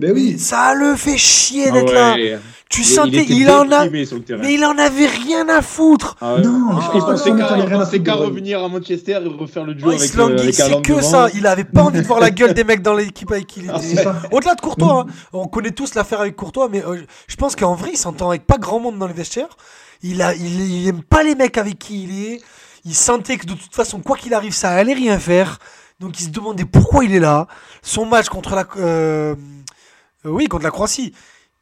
Ben 0.01 0.13
oui. 0.13 0.39
Ça 0.39 0.75
le 0.75 0.95
fait 0.95 1.17
chier 1.17 1.65
Ah 1.69 1.73
d'être 1.73 1.93
là. 1.93 2.17
Ouais. 2.67 2.71
Tu 2.71 2.81
Il- 2.81 2.85
sentais 2.85 3.25
il, 3.29 3.49
en 3.49 3.71
a 3.71 3.87
mais 3.89 4.55
il 4.55 4.65
en 4.65 4.77
avait 4.77 5.07
rien 5.07 5.49
à 5.49 5.63
foutre. 5.63 6.17
Ah 6.21 6.35
ouais. 6.35 6.43
Non, 6.43 6.81
je 6.81 6.99
pense 6.99 7.23
que 7.23 7.99
qu'à 7.99 8.15
revenir 8.15 8.63
à 8.63 8.69
Manchester 8.69 9.21
et 9.25 9.29
refaire 9.29 9.65
le 9.65 9.75
duo 9.75 9.93
il 9.93 9.99
avec, 9.99 10.17
euh, 10.19 10.39
avec 10.39 10.55
c'est 10.55 10.83
que 10.83 10.93
devant. 10.95 11.03
ça. 11.03 11.29
Il 11.35 11.47
avait 11.47 11.63
pas 11.65 11.83
envie 11.85 12.01
de 12.03 12.07
voir 12.07 12.19
la 12.19 12.31
gueule 12.31 12.55
des 12.55 12.65
mecs 12.65 12.83
dans 12.83 12.95
l'équipe 12.95 13.31
avec 13.31 13.47
qui 13.47 13.61
il 13.61 13.71
Ah, 13.73 13.79
était. 13.81 14.05
Au-delà 14.33 14.57
de 14.57 14.61
Courtois, 14.61 15.07
hein, 15.09 15.13
on 15.33 15.47
connaît 15.47 15.71
tous 15.71 15.95
l'affaire 15.95 16.21
avec 16.21 16.35
Courtois, 16.35 16.69
mais 16.69 16.85
euh, 16.85 17.01
je 17.29 17.37
pense 17.37 17.55
qu'en 17.55 17.75
vrai, 17.77 17.91
il 17.93 17.97
s'entend 17.99 18.31
avec 18.31 18.47
pas 18.47 18.59
grand 18.59 18.81
monde 18.81 18.99
dans 18.99 19.07
les 19.07 19.15
vestiaires. 19.15 19.57
Il, 20.03 20.21
a, 20.21 20.35
il, 20.35 20.61
il 20.61 20.89
aime 20.89 21.03
pas 21.03 21.23
les 21.23 21.37
mecs 21.37 21.59
avec 21.59 21.79
qui 21.79 22.03
il 22.03 22.25
est. 22.27 22.41
Il 22.85 22.95
sentait 22.95 23.37
que 23.37 23.47
de 23.47 23.55
toute 23.55 23.75
façon, 23.75 24.01
quoi 24.01 24.17
qu'il 24.17 24.35
arrive, 24.35 24.53
ça 24.53 24.71
allait 24.71 24.95
rien 24.95 25.19
faire. 25.21 25.59
Donc 26.01 26.21
il 26.21 26.25
se 26.25 26.29
demandait 26.31 26.65
pourquoi 26.65 27.05
il 27.05 27.15
est 27.15 27.21
là. 27.21 27.47
Son 27.83 28.07
match 28.07 28.29
contre 28.29 28.55
la, 28.57 28.67
euh, 28.77 29.35
euh, 30.25 30.31
oui, 30.31 30.47
contre 30.49 30.65
la 30.65 30.71
Croatie, 30.71 31.13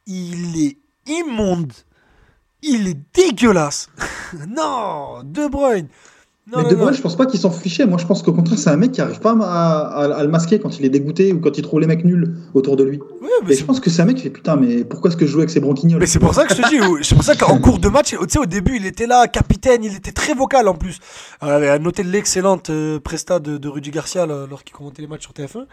il 0.07 0.59
est 0.61 0.77
immonde. 1.05 1.73
Il 2.61 2.87
est 2.87 2.97
dégueulasse. 3.13 3.89
non, 4.47 5.21
De 5.23 5.47
Bruyne. 5.47 5.87
Non, 6.47 6.59
mais 6.59 6.63
non, 6.65 6.69
De. 6.69 6.75
Bruyne, 6.75 6.93
je 6.93 7.01
pense 7.01 7.15
pas 7.15 7.25
qu'il 7.25 7.39
s'en 7.39 7.49
fichait. 7.49 7.87
Moi, 7.87 7.97
je 7.97 8.05
pense 8.05 8.21
qu'au 8.21 8.31
contraire, 8.31 8.59
c'est 8.59 8.69
un 8.69 8.77
mec 8.77 8.91
qui 8.91 9.01
arrive 9.01 9.19
pas 9.19 9.31
à, 9.41 9.79
à- 9.79 10.13
à 10.17 10.23
le 10.23 10.29
masquer 10.29 10.59
quand 10.59 10.77
il 10.79 10.85
est 10.85 10.89
dégoûté 10.89 11.33
ou 11.33 11.39
quand 11.39 11.57
il 11.57 11.63
trouve 11.63 11.79
les 11.79 11.87
mecs 11.87 12.05
nuls 12.05 12.35
autour 12.53 12.75
de 12.75 12.83
lui. 12.83 12.99
Oui, 13.21 13.29
mais 13.47 13.53
Et 13.53 13.57
je 13.57 13.65
pense 13.65 13.79
que 13.79 13.89
c'est 13.89 14.03
un 14.03 14.05
mec 14.05 14.17
qui 14.17 14.21
fait 14.23 14.29
putain, 14.29 14.55
mais 14.55 14.83
pourquoi 14.83 15.09
est-ce 15.09 15.17
que 15.17 15.25
je 15.25 15.31
joue 15.31 15.39
avec 15.39 15.49
ces 15.49 15.59
branquignoles? 15.59 15.99
Mais 15.99 16.05
c'est 16.05 16.19
pour 16.19 16.35
ça 16.35 16.45
que 16.45 16.53
je 16.55 16.61
te 16.61 16.69
dis, 16.69 16.77
c'est 17.03 17.15
pour 17.15 17.23
ça 17.23 17.35
qu'en 17.35 17.57
cours 17.59 17.79
de 17.79 17.89
match, 17.89 18.11
tu 18.11 18.17
sais, 18.29 18.37
au 18.37 18.45
début, 18.45 18.75
il 18.77 18.85
était 18.85 19.07
là, 19.07 19.27
capitaine, 19.27 19.83
il 19.83 19.95
était 19.95 20.11
très 20.11 20.35
vocal 20.35 20.67
en 20.67 20.75
plus. 20.75 20.99
Euh, 21.41 21.73
à 21.75 21.79
noter 21.79 22.03
l'excellente 22.03 22.69
euh, 22.69 22.99
presta 22.99 23.39
de, 23.39 23.57
de 23.57 23.67
Rudy 23.67 23.89
Garcia 23.89 24.27
là, 24.27 24.45
lorsqu'il 24.47 24.75
commentait 24.75 25.01
les 25.01 25.07
matchs 25.07 25.23
sur 25.23 25.31
TF1, 25.31 25.65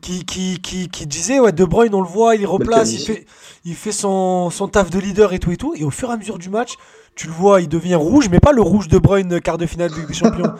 qui, 0.00 0.24
qui, 0.24 0.60
qui, 0.60 0.88
qui 0.88 1.06
disait, 1.08 1.40
ouais, 1.40 1.50
De 1.50 1.64
Bruyne, 1.64 1.94
on 1.96 2.00
le 2.00 2.08
voit, 2.08 2.36
il 2.36 2.46
replace, 2.46 2.92
il 2.92 3.00
fait, 3.00 3.26
il 3.64 3.74
fait 3.74 3.90
son, 3.92 4.50
son 4.50 4.68
taf 4.68 4.88
de 4.90 5.00
leader 5.00 5.32
et 5.32 5.40
tout 5.40 5.50
et 5.50 5.56
tout. 5.56 5.74
Et 5.76 5.82
au 5.82 5.90
fur 5.90 6.10
et 6.10 6.12
à 6.12 6.16
mesure 6.16 6.38
du 6.38 6.48
match, 6.48 6.74
tu 7.14 7.26
le 7.26 7.32
vois, 7.34 7.60
il 7.60 7.68
devient 7.68 7.94
rouge, 7.94 8.28
mais 8.30 8.40
pas 8.40 8.52
le 8.52 8.62
rouge 8.62 8.88
de 8.88 8.98
Bruyne 8.98 9.38
quart 9.40 9.58
de 9.58 9.66
finale 9.66 9.90
des 10.08 10.14
Champions. 10.14 10.52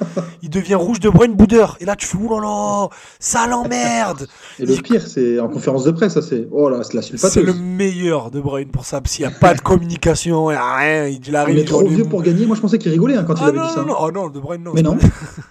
il 0.42 0.50
devient 0.50 0.74
rouge 0.74 1.00
de 1.00 1.08
Bruyne 1.08 1.32
boudeur. 1.34 1.76
Et 1.80 1.84
là, 1.86 1.96
tu 1.96 2.06
fais, 2.06 2.18
oulala, 2.18 2.88
ça 3.18 3.46
l'emmerde. 3.46 4.26
Et 4.58 4.66
le 4.66 4.74
pire, 4.76 5.06
c'est 5.06 5.40
en 5.40 5.48
conférence 5.48 5.84
de 5.84 5.90
presse, 5.92 6.12
ça 6.14 6.22
c'est. 6.22 6.46
Oh 6.52 6.68
là, 6.68 6.80
c'est 6.82 6.94
la 6.94 7.02
C'est 7.02 7.42
le 7.42 7.54
meilleur 7.54 8.30
de 8.30 8.40
Bruyne 8.40 8.68
pour 8.68 8.84
ça, 8.84 9.00
parce 9.00 9.16
qu'il 9.16 9.26
n'y 9.26 9.32
a 9.32 9.36
pas 9.36 9.54
de 9.54 9.60
communication, 9.62 10.50
il 10.50 10.54
n'y 10.54 10.58
a 10.60 10.76
rien. 10.76 11.06
Il 11.06 11.36
arrive, 11.36 11.54
Il 11.54 11.58
est 11.58 11.62
il 11.62 11.68
trop 11.68 11.86
vieux 11.88 12.04
pour 12.04 12.22
gagner. 12.22 12.44
Moi, 12.44 12.54
je 12.56 12.60
pensais 12.60 12.78
qu'il 12.78 12.90
rigolait 12.92 13.16
hein, 13.16 13.24
quand 13.26 13.34
il 13.34 13.42
Ah 13.42 13.46
avait 13.46 13.58
non, 13.58 13.66
dit 13.66 13.72
ça. 13.72 13.80
non, 13.80 13.86
non, 13.86 13.96
oh 14.00 14.10
non, 14.12 14.28
De 14.28 14.38
Bruyne, 14.40 14.62
non. 14.62 14.72
Mais 14.74 14.82
non. 14.82 14.98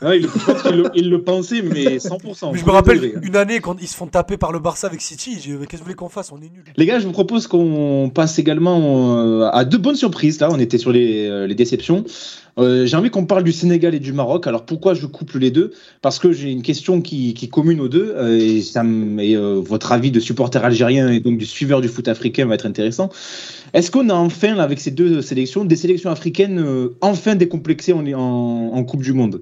Ah, 0.02 0.16
il, 0.16 0.24
je 0.24 0.28
pense 0.52 0.62
qu'il 0.62 0.76
le, 0.76 0.90
il 0.96 1.10
le 1.10 1.24
pensait, 1.24 1.62
mais 1.64 1.98
100%. 1.98 2.52
Mais 2.54 2.60
je 2.60 2.66
me 2.66 2.72
rappelle 2.72 3.00
degré. 3.00 3.20
une 3.24 3.36
année 3.36 3.60
quand 3.60 3.76
ils 3.82 3.88
se 3.88 3.96
font 3.96 4.08
taper 4.08 4.38
par 4.38 4.52
le 4.52 4.60
Barça 4.60 4.88
avec 4.88 5.02
City, 5.02 5.38
mais 5.60 5.66
qu'est-ce 5.66 5.72
que 5.72 5.78
vous 5.78 5.84
voulez 5.84 5.96
qu'on 5.96 6.10
fasse 6.10 6.32
On 6.32 6.38
est 6.38 6.42
nuls. 6.52 6.64
Les 6.78 6.86
gars, 6.86 7.00
je 7.00 7.06
vous 7.08 7.12
propose 7.12 7.48
qu'on 7.48 8.12
passe 8.14 8.38
également 8.40 9.18
euh, 9.20 9.50
à 9.52 9.66
deux 9.66 9.78
bonnes 9.78 9.96
surprises. 9.96 10.40
Là, 10.40 10.50
on 10.52 10.60
était 10.60 10.78
sur 10.78 10.91
les, 10.92 11.28
euh, 11.28 11.48
les 11.48 11.56
déceptions. 11.56 12.04
Euh, 12.58 12.86
j'ai 12.86 12.98
envie 12.98 13.10
qu'on 13.10 13.26
parle 13.26 13.44
du 13.44 13.54
Sénégal 13.54 13.96
et 13.96 14.00
du 14.00 14.14
Maroc. 14.14 14.46
Alors 14.46 14.66
pourquoi 14.66 14.94
je 14.94 15.06
couple 15.06 15.40
les 15.40 15.52
deux? 15.52 15.72
Parce 16.02 16.20
que 16.20 16.32
j'ai 16.32 16.52
une 16.52 16.62
question 16.62 17.02
qui, 17.02 17.34
qui 17.34 17.50
commune 17.50 17.80
aux 17.80 17.88
deux. 17.88 18.14
euh, 18.16 18.38
et 18.38 18.62
ça 18.62 18.84
votre 18.84 19.92
avis 19.92 20.12
de 20.12 20.20
supporter 20.20 20.64
algérien 20.64 21.10
et 21.10 21.20
donc 21.20 21.38
du 21.38 21.46
suiveur 21.46 21.82
du 21.82 21.88
foot 21.88 22.08
africain 22.08 22.46
va 22.46 22.56
être 22.56 22.66
intéressant. 22.66 23.10
Est-ce 23.74 23.90
qu'on 23.90 24.10
a 24.10 24.14
enfin, 24.14 24.58
avec 24.58 24.80
ces 24.80 24.92
deux 24.92 25.22
sélections, 25.22 25.64
des 25.64 25.78
sélections 25.78 26.10
africaines 26.10 26.64
enfin 27.00 27.36
décomplexées 27.36 27.94
en, 27.94 28.06
en 28.06 28.84
Coupe 28.84 29.04
du 29.04 29.14
Monde? 29.14 29.42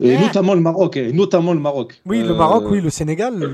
Et 0.00 0.18
notamment 0.18 0.54
le 0.54 0.60
Maroc, 0.60 0.96
et 0.96 1.12
notamment 1.12 1.52
le 1.54 1.60
Maroc. 1.60 2.00
Oui, 2.06 2.18
le 2.22 2.30
Euh, 2.30 2.34
Maroc, 2.34 2.64
oui, 2.70 2.80
le 2.80 2.90
Sénégal. 2.90 3.34
euh, 3.42 3.48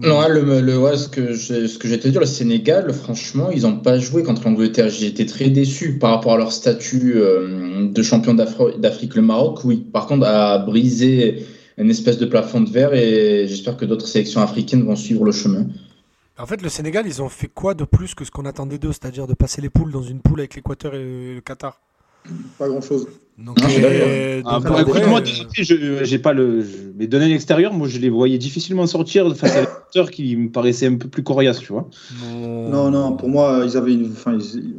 Non, 0.00 0.28
le, 0.28 0.60
le, 0.60 0.78
ouais, 0.78 0.96
ce 0.96 1.08
que 1.08 1.32
j'ai- 1.32 1.66
ce 1.66 1.76
que 1.78 1.88
j'étais 1.88 2.10
dire, 2.10 2.20
le 2.20 2.26
Sénégal, 2.26 2.92
franchement, 2.92 3.48
ils 3.50 3.62
n'ont 3.62 3.78
pas 3.80 3.98
joué 3.98 4.22
contre 4.22 4.44
l'Angleterre. 4.44 4.88
J'ai 4.90 5.06
été 5.06 5.26
très 5.26 5.48
déçu 5.50 5.98
par 5.98 6.10
rapport 6.12 6.34
à 6.34 6.38
leur 6.38 6.52
statut 6.52 7.14
euh, 7.16 7.88
de 7.88 8.02
champion 8.02 8.34
d'Afrique. 8.34 9.14
Le 9.16 9.22
Maroc, 9.22 9.60
oui. 9.64 9.78
Par 9.92 10.06
contre, 10.06 10.26
a 10.26 10.58
brisé 10.58 11.44
une 11.78 11.90
espèce 11.90 12.18
de 12.18 12.26
plafond 12.26 12.60
de 12.60 12.70
verre 12.70 12.94
et 12.94 13.46
j'espère 13.48 13.76
que 13.76 13.84
d'autres 13.86 14.06
sélections 14.06 14.40
africaines 14.40 14.84
vont 14.84 14.94
suivre 14.96 15.24
le 15.24 15.32
chemin. 15.32 15.66
En 16.38 16.46
fait, 16.46 16.62
le 16.62 16.68
Sénégal, 16.68 17.04
ils 17.06 17.20
ont 17.20 17.28
fait 17.28 17.48
quoi 17.52 17.74
de 17.74 17.84
plus 17.84 18.14
que 18.14 18.24
ce 18.24 18.30
qu'on 18.30 18.44
attendait 18.44 18.78
d'eux, 18.78 18.92
c'est-à-dire 18.92 19.26
de 19.26 19.34
passer 19.34 19.60
les 19.60 19.70
poules 19.70 19.90
dans 19.90 20.02
une 20.02 20.20
poule 20.20 20.38
avec 20.40 20.54
l'Équateur 20.54 20.94
et 20.94 21.34
le 21.34 21.40
Qatar? 21.40 21.80
Pas 22.58 22.68
grand-chose. 22.68 23.06
Donc, 23.38 23.56
euh, 23.62 24.42
Ah, 24.46 24.58
bah, 24.58 24.70
moi, 25.06 25.20
euh, 25.20 26.00
j'ai 26.02 26.18
pas 26.18 26.32
le. 26.32 26.60
je- 26.60 26.66
Mais 26.96 27.06
donné 27.06 27.26
à 27.26 27.28
l'extérieur, 27.28 27.72
moi, 27.72 27.86
je 27.86 27.98
les 27.98 28.08
voyais 28.10 28.36
difficilement 28.38 28.84
sortir 28.88 29.32
face 29.36 29.54
à 29.56 29.60
des 29.60 29.66
acteurs 29.68 30.10
qui 30.10 30.34
me 30.36 30.50
paraissaient 30.50 30.88
un 30.88 30.96
peu 30.96 31.06
plus 31.08 31.22
coriaces, 31.22 31.60
tu 31.60 31.72
vois. 31.72 31.88
Non, 32.32 32.90
non, 32.90 33.12
pour 33.12 33.28
moi, 33.28 33.62
ils 33.64 33.76
avaient 33.76 33.92
une. 33.94 34.10
Enfin, 34.12 34.36
ils- 34.36 34.74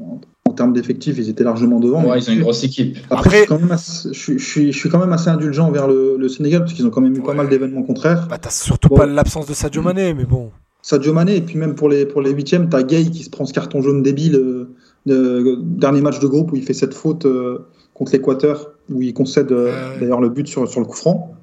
en, 0.46 0.52
termes 0.52 0.74
d'effectifs, 0.74 1.16
ils 1.18 1.30
étaient 1.30 1.46
largement 1.46 1.80
devant. 1.80 2.04
Ouais, 2.04 2.20
ils 2.20 2.30
ont 2.30 2.34
une 2.34 2.42
grosse 2.42 2.64
équipe. 2.66 2.98
Après, 3.10 3.16
Après- 3.18 3.30
je, 3.32 3.38
suis 3.38 3.48
quand 3.48 3.60
même 3.60 3.72
assez, 3.72 4.10
je, 4.12 4.20
suis- 4.20 4.40
je 4.40 4.46
suis, 4.46 4.72
je 4.74 4.78
suis 4.78 4.90
quand 4.90 5.00
même 5.00 5.14
assez 5.14 5.30
indulgent 5.30 5.72
vers 5.72 5.88
le, 5.88 6.18
le 6.20 6.28
Sénégal 6.28 6.62
parce 6.62 6.74
qu'ils 6.74 6.86
ont 6.86 6.90
quand 6.90 7.00
même 7.02 7.16
eu 7.16 7.22
pas 7.22 7.34
mal 7.34 7.48
d'événements 7.48 7.84
contraires. 7.84 8.28
Bah, 8.30 8.40
t'as 8.42 8.50
surtout 8.50 8.90
Bon. 8.90 8.98
pas 8.98 9.06
l'absence 9.06 9.46
de 9.48 9.54
Sadio 9.54 9.82
Mané, 9.82 10.14
mais 10.14 10.26
bon. 10.26 10.52
Sadio 10.82 11.14
Mané, 11.14 11.38
et 11.38 11.42
puis 11.42 11.58
même 11.58 11.76
pour 11.76 11.88
les, 11.88 12.06
pour 12.06 12.22
les 12.22 12.32
huitièmes, 12.32 12.68
t'as 12.68 12.84
Gay 12.84 13.06
qui 13.06 13.24
se 13.24 13.30
prend 13.30 13.46
ce 13.46 13.54
carton 13.54 13.82
jaune 13.82 14.04
débile. 14.04 14.68
Dernier 15.06 16.02
match 16.02 16.20
de 16.20 16.28
groupe 16.28 16.52
où 16.52 16.56
il 16.56 16.64
fait 16.64 16.74
cette 16.74 16.94
faute 16.94 17.26
euh, 17.26 17.60
contre 17.94 18.12
l'Équateur, 18.14 18.72
où 18.92 19.02
il 19.02 19.14
concède 19.14 19.52
euh, 19.52 19.68
Ouais. 19.94 20.00
d'ailleurs 20.00 20.22
le 20.22 20.30
but 20.30 20.48
sur, 20.48 20.68
sur 20.68 20.80
le 20.80 20.86
coup 20.86 20.96
franc. 20.96 21.34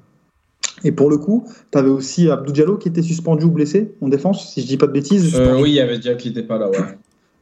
Et 0.83 0.91
pour 0.91 1.09
le 1.09 1.17
coup, 1.17 1.47
t'avais 1.71 1.89
aussi 1.89 2.29
Abdou 2.29 2.51
Diallo 2.51 2.77
qui 2.77 2.87
était 2.87 3.01
suspendu 3.01 3.45
ou 3.45 3.51
blessé 3.51 3.95
en 4.01 4.09
défense, 4.09 4.53
si 4.53 4.61
je 4.61 4.67
dis 4.67 4.77
pas 4.77 4.85
de 4.87 4.91
bêtises. 4.91 5.35
Euh, 5.35 5.59
oui, 5.59 5.71
il 5.71 5.75
y 5.75 5.79
avait 5.79 5.97
déjà 5.97 6.13
qui 6.13 6.27
n'était 6.29 6.43
pas 6.43 6.57
là, 6.59 6.69
ouais. 6.69 6.77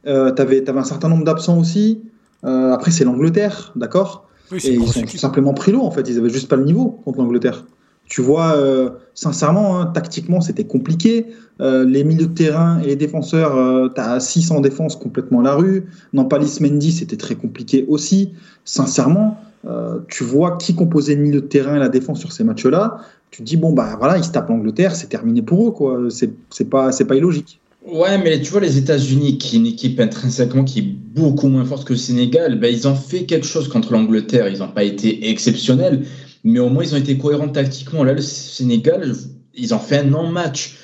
Euh, 0.08 0.32
t'avais, 0.32 0.64
t'avais 0.64 0.80
un 0.80 0.84
certain 0.86 1.10
nombre 1.10 1.26
d'absents 1.26 1.60
aussi. 1.60 2.02
Euh, 2.46 2.72
après, 2.72 2.92
c'est 2.92 3.04
l'Angleterre, 3.04 3.74
d'accord? 3.76 4.28
Oui, 4.52 4.60
Et 4.64 4.74
ils 4.76 4.82
ont 5.00 5.02
tout 5.02 5.18
simplement 5.18 5.54
pris 5.54 5.72
l'eau, 5.72 5.82
en 5.82 5.92
fait. 5.92 6.08
Ils 6.08 6.18
avaient 6.18 6.30
juste 6.30 6.48
pas 6.48 6.56
le 6.56 6.64
niveau 6.64 7.02
contre 7.04 7.18
l'Angleterre. 7.18 7.66
Tu 8.06 8.22
vois, 8.22 8.56
euh, 8.56 8.92
sincèrement, 9.14 9.80
hein, 9.80 9.88
tactiquement, 9.88 10.42
c'était 10.42 10.66
compliqué. 10.66 11.28
Euh, 11.62 11.86
les 11.86 12.04
milieux 12.04 12.28
de 12.28 12.34
terrain 12.34 12.82
et 12.82 12.88
les 12.88 12.96
défenseurs, 12.98 13.56
euh, 13.56 13.88
t'as 13.88 14.20
6 14.20 14.52
en 14.52 14.60
défense 14.60 14.96
complètement 14.96 15.40
à 15.40 15.44
la 15.44 15.56
rue. 15.56 15.86
Nampalis 16.12 16.58
Mendy, 16.60 16.92
c'était 16.92 17.16
très 17.16 17.36
compliqué 17.36 17.86
aussi. 17.88 18.32
Sincèrement, 18.66 19.40
euh, 19.66 20.00
tu 20.10 20.24
vois 20.24 20.58
qui 20.58 20.76
composait 20.76 21.16
le 21.16 21.22
milieu 21.22 21.42
de 21.42 21.48
terrain 21.48 21.76
et 21.76 21.80
la 21.80 21.90
défense 21.90 22.20
sur 22.20 22.34
ces 22.34 22.44
matchs-là. 22.44 22.98
Tu 23.32 23.42
te 23.42 23.48
dis, 23.48 23.58
bon, 23.58 23.72
bah 23.72 23.96
voilà, 23.98 24.18
ils 24.18 24.24
se 24.24 24.32
tapent 24.32 24.50
l'Angleterre, 24.50 24.96
c'est 24.96 25.08
terminé 25.08 25.42
pour 25.42 25.68
eux, 25.68 25.72
quoi. 25.72 26.00
C'est 26.10 26.70
pas, 26.70 26.92
pas 26.92 27.16
illogique. 27.16 27.60
Ouais, 27.88 28.18
mais 28.18 28.42
tu 28.42 28.52
vois, 28.52 28.62
les 28.62 28.78
États-Unis, 28.78 29.38
qui 29.38 29.56
est 29.56 29.60
une 29.60 29.68
équipe 29.68 30.00
intrinsèquement 30.00 30.64
qui 30.64 30.80
est 30.80 30.82
beaucoup 31.16 31.48
moins 31.48 31.66
forte 31.66 31.88
que 31.88 31.94
le 31.94 32.00
Sénégal, 32.00 32.60
ben, 32.60 32.74
ils 32.74 32.88
ont 32.88 32.96
fait 32.96 33.26
quelque 33.26 33.46
chose 33.46 33.68
contre 33.68 33.94
l'Angleterre. 33.94 34.50
Ils 34.50 34.60
n'ont 34.60 34.70
pas 34.70 34.84
été 34.84 35.30
exceptionnels, 35.30 36.04
mais 36.46 36.60
au 36.60 36.70
moins 36.70 36.84
ils 36.84 36.94
ont 36.94 36.98
été 36.98 37.18
cohérents 37.18 37.50
tactiquement. 37.50 38.04
Là, 38.06 38.14
le 38.14 38.22
Sénégal, 38.22 39.14
ils 39.54 39.74
ont 39.74 39.80
fait 39.80 39.98
un 40.00 40.04
non-match. 40.04 40.78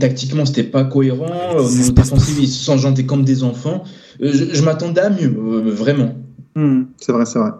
Tactiquement, 0.00 0.46
c'était 0.46 0.62
pas 0.62 0.84
cohérent. 0.84 1.56
Au 1.58 1.68
niveau 1.68 1.90
défensif, 1.92 2.36
ils 2.40 2.48
se 2.48 2.64
sont 2.64 2.78
jantés 2.78 3.04
comme 3.04 3.24
des 3.24 3.42
enfants. 3.42 3.84
Euh, 4.22 4.30
Je, 4.32 4.54
je 4.54 4.62
m'attendais 4.62 5.02
à 5.02 5.10
mieux, 5.10 5.34
euh, 5.36 5.70
vraiment. 5.70 6.14
Hmm, 6.54 6.84
c'est 6.98 7.12
vrai, 7.12 7.26
c'est 7.26 7.38
vrai. 7.38 7.50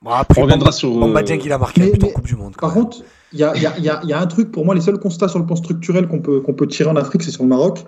Bon, 0.00 0.10
après, 0.12 0.40
On 0.40 0.44
reviendra 0.44 0.72
sur, 0.72 0.88
euh, 0.96 1.00
Bamba 1.00 1.20
il 1.22 1.52
a 1.52 1.58
marqué 1.58 1.92
mais- 2.00 2.12
Coupe 2.12 2.24
du 2.26 2.36
Monde. 2.36 2.54
Par 2.58 2.74
même. 2.74 2.84
contre, 2.84 3.02
il 3.34 3.38
y 3.40 3.44
a, 3.44 3.54
y 3.54 3.60
y 3.82 4.06
y 4.08 4.12
un 4.14 4.26
truc, 4.26 4.50
pour 4.50 4.64
moi, 4.64 4.74
les 4.74 4.80
seuls 4.80 4.98
constats 4.98 5.28
sur 5.28 5.38
le 5.38 5.44
plan 5.44 5.56
structurel 5.56 6.08
qu'on 6.08 6.20
peut, 6.20 6.40
qu'on 6.40 6.54
peut 6.54 6.66
tirer 6.66 6.88
en 6.88 6.96
Afrique, 6.96 7.22
c'est 7.22 7.30
sur 7.32 7.42
le 7.42 7.50
Maroc, 7.50 7.84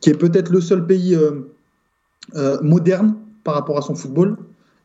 qui 0.00 0.08
est 0.10 0.14
peut-être 0.14 0.50
le 0.50 0.60
seul 0.62 0.86
pays 0.86 1.14
euh, 1.14 1.52
euh, 2.36 2.58
moderne 2.62 3.16
par 3.44 3.54
rapport 3.54 3.76
à 3.76 3.82
son 3.82 3.94
football. 3.94 4.36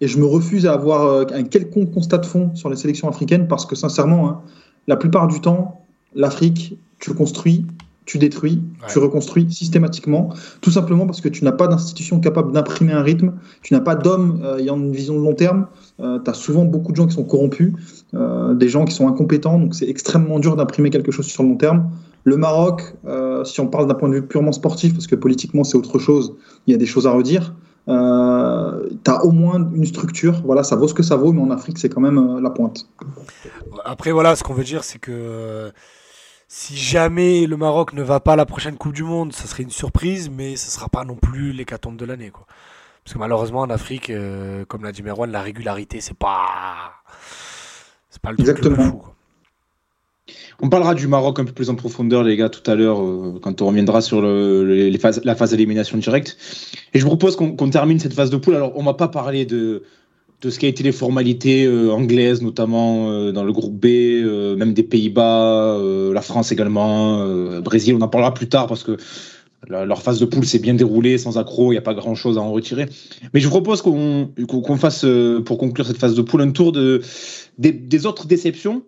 Et 0.02 0.08
je 0.08 0.20
me 0.20 0.26
refuse 0.26 0.66
à 0.66 0.74
avoir 0.74 1.06
euh, 1.06 1.26
un 1.34 1.44
quelconque 1.44 1.92
constat 1.92 2.18
de 2.18 2.26
fond 2.26 2.54
sur 2.56 2.70
les 2.70 2.76
sélections 2.76 3.08
africaines 3.08 3.48
parce 3.48 3.66
que, 3.66 3.76
sincèrement, 3.76 4.30
hein, 4.30 4.42
la 4.88 4.98
plupart 4.98 5.28
du 5.28 5.40
temps, 5.40 5.86
l'Afrique, 6.16 6.78
tu 7.00 7.14
construis, 7.14 7.66
tu 8.06 8.18
détruis, 8.18 8.62
tu 8.90 9.00
reconstruis 9.00 9.52
systématiquement, 9.52 10.34
tout 10.60 10.72
simplement 10.72 11.06
parce 11.06 11.22
que 11.22 11.30
tu 11.30 11.46
n'as 11.46 11.52
pas 11.52 11.68
d'institution 11.68 12.20
capable 12.20 12.52
d'imprimer 12.52 12.94
un 12.94 13.04
rythme, 13.04 13.34
tu 13.62 13.74
n'as 13.74 13.80
pas 13.80 13.96
d'hommes 13.96 14.42
euh, 14.44 14.58
ayant 14.58 14.76
une 14.76 14.92
vision 14.92 15.14
de 15.14 15.24
long 15.24 15.36
terme, 15.36 15.68
tu 16.00 16.30
as 16.30 16.34
souvent 16.34 16.66
beaucoup 16.66 16.92
de 16.92 16.98
gens 16.98 17.06
qui 17.06 17.14
sont 17.14 17.24
corrompus, 17.24 17.74
euh, 18.14 18.54
des 18.54 18.68
gens 18.68 18.86
qui 18.86 18.94
sont 18.94 19.08
incompétents, 19.08 19.60
donc 19.60 19.76
c'est 19.76 19.88
extrêmement 19.88 20.40
dur 20.40 20.56
d'imprimer 20.56 20.90
quelque 20.90 21.12
chose 21.12 21.28
sur 21.28 21.44
le 21.44 21.50
long 21.50 21.56
terme. 21.56 21.92
Le 22.24 22.38
Maroc, 22.38 22.96
euh, 23.08 23.44
si 23.46 23.62
on 23.62 23.68
parle 23.68 23.88
d'un 23.88 23.94
point 23.94 24.10
de 24.10 24.16
vue 24.16 24.28
purement 24.28 24.52
sportif, 24.52 24.94
parce 24.94 25.08
que 25.08 25.16
politiquement 25.16 25.64
c'est 25.64 25.78
autre 25.78 25.98
chose, 25.98 26.36
il 26.68 26.72
y 26.72 26.74
a 26.74 26.78
des 26.78 26.86
choses 26.86 27.08
à 27.08 27.12
redire, 27.12 27.56
euh, 27.88 28.88
tu 29.04 29.12
as 29.12 29.24
au 29.26 29.32
moins 29.32 29.58
une 29.74 29.86
structure, 29.86 30.42
voilà, 30.46 30.64
ça 30.64 30.76
vaut 30.76 30.88
ce 30.88 30.94
que 30.94 31.04
ça 31.04 31.16
vaut, 31.16 31.34
mais 31.34 31.42
en 31.42 31.52
Afrique 31.52 31.78
c'est 31.80 31.90
quand 31.90 32.02
même 32.02 32.18
euh, 32.18 32.42
la 32.42 32.50
pointe. 32.50 32.88
Après, 33.86 34.12
voilà, 34.12 34.36
ce 34.36 34.44
qu'on 34.44 34.54
veut 34.54 34.64
dire, 34.64 34.84
c'est 34.84 35.00
que 35.00 35.12
euh, 35.12 35.72
si 36.48 36.76
jamais 36.78 37.48
le 37.48 37.58
Maroc 37.58 37.94
ne 37.94 38.04
va 38.04 38.20
pas 38.20 38.34
à 38.34 38.36
la 38.36 38.46
prochaine 38.46 38.78
Coupe 38.78 38.94
du 38.94 39.04
Monde, 39.04 39.34
ça 39.34 39.48
serait 39.48 39.64
une 39.64 39.72
surprise, 39.72 40.30
mais 40.30 40.56
ce 40.56 40.70
sera 40.70 40.90
pas 40.90 41.04
non 41.06 41.16
plus 41.16 41.54
l'hécatombe 41.54 41.98
de 41.98 42.06
l'année. 42.06 42.30
quoi. 42.30 42.46
Parce 43.04 43.14
que 43.14 43.20
malheureusement, 43.20 43.62
en 43.62 43.70
Afrique, 43.70 44.10
euh, 44.10 44.64
comme 44.66 44.84
l'a 44.84 44.92
dit 44.92 45.02
Merwan, 45.02 45.32
la 45.32 45.42
régularité, 45.42 46.02
c'est 46.02 46.18
pas. 46.18 46.94
C'est 48.10 48.22
pas 48.22 48.32
le 48.32 48.38
truc 48.38 48.50
Exactement. 48.50 48.84
fou. 48.84 49.04
On 50.62 50.70
parlera 50.70 50.94
du 50.94 51.08
Maroc 51.08 51.40
un 51.40 51.46
peu 51.46 51.54
plus 51.54 51.70
en 51.70 51.76
profondeur, 51.76 52.24
les 52.24 52.38
gars, 52.38 52.50
tout 52.50 52.70
à 52.70 52.76
l'heure, 52.76 53.02
euh, 53.02 53.40
quand 53.42 53.62
on 53.62 53.68
reviendra 53.68 54.02
sur 54.02 54.22
le- 54.22 54.64
les 54.90 54.98
phases- 55.00 55.22
la 55.24 55.36
phase 55.36 55.52
d'élimination 55.52 55.98
directe. 55.98 56.38
Et 56.94 57.00
je 57.00 57.04
vous 57.04 57.10
propose 57.10 57.36
qu'on 57.36 57.70
termine 57.70 58.00
cette 58.00 58.14
phase 58.14 58.30
de 58.30 58.38
poule. 58.38 58.56
Alors, 58.56 58.74
on 58.76 58.84
va 58.84 58.94
pas 58.94 59.08
parler 59.08 59.46
de, 59.46 59.84
de 60.42 60.50
ce 60.50 60.60
qui 60.60 60.68
a 60.68 60.70
été 60.70 60.84
les 60.84 60.92
formalités 60.92 61.66
euh, 61.66 61.92
anglaises, 61.92 62.42
notamment 62.44 63.10
euh, 63.10 63.32
dans 63.32 63.44
le 63.44 63.52
groupe 63.52 63.74
B, 63.74 63.86
euh, 63.88 64.56
même 64.56 64.74
des 64.74 64.84
Pays-Bas, 64.84 65.78
euh, 65.80 66.14
la 66.14 66.22
France 66.22 66.52
également, 66.52 67.22
euh, 67.22 67.60
Brésil, 67.62 67.96
on 67.98 68.02
en 68.02 68.08
parlera 68.08 68.34
plus 68.34 68.48
tard 68.48 68.68
parce 68.68 68.84
que 68.84 68.98
leur 69.70 70.02
phase 70.02 70.20
de 70.20 70.26
poule 70.26 70.44
s'est 70.44 70.58
bien 70.58 70.74
déroulée, 70.74 71.20
sans 71.20 71.38
accroc, 71.38 71.68
il 71.68 71.72
n'y 71.72 71.78
a 71.78 71.82
pas 71.82 71.94
grand-chose 71.94 72.40
à 72.40 72.42
en 72.42 72.52
retirer. 72.52 72.88
Mais 73.34 73.40
je 73.40 73.46
vous 73.46 73.52
propose 73.52 73.84
qu'on 73.84 74.32
fasse, 74.78 75.06
pour 75.46 75.60
conclure 75.60 75.86
cette 75.86 75.98
phase 75.98 76.16
de 76.16 76.22
poule, 76.24 76.42
un 76.42 76.50
tour 76.50 76.72
de, 76.72 77.02
des 77.60 78.06
autres 78.08 78.26
déceptions 78.26 78.82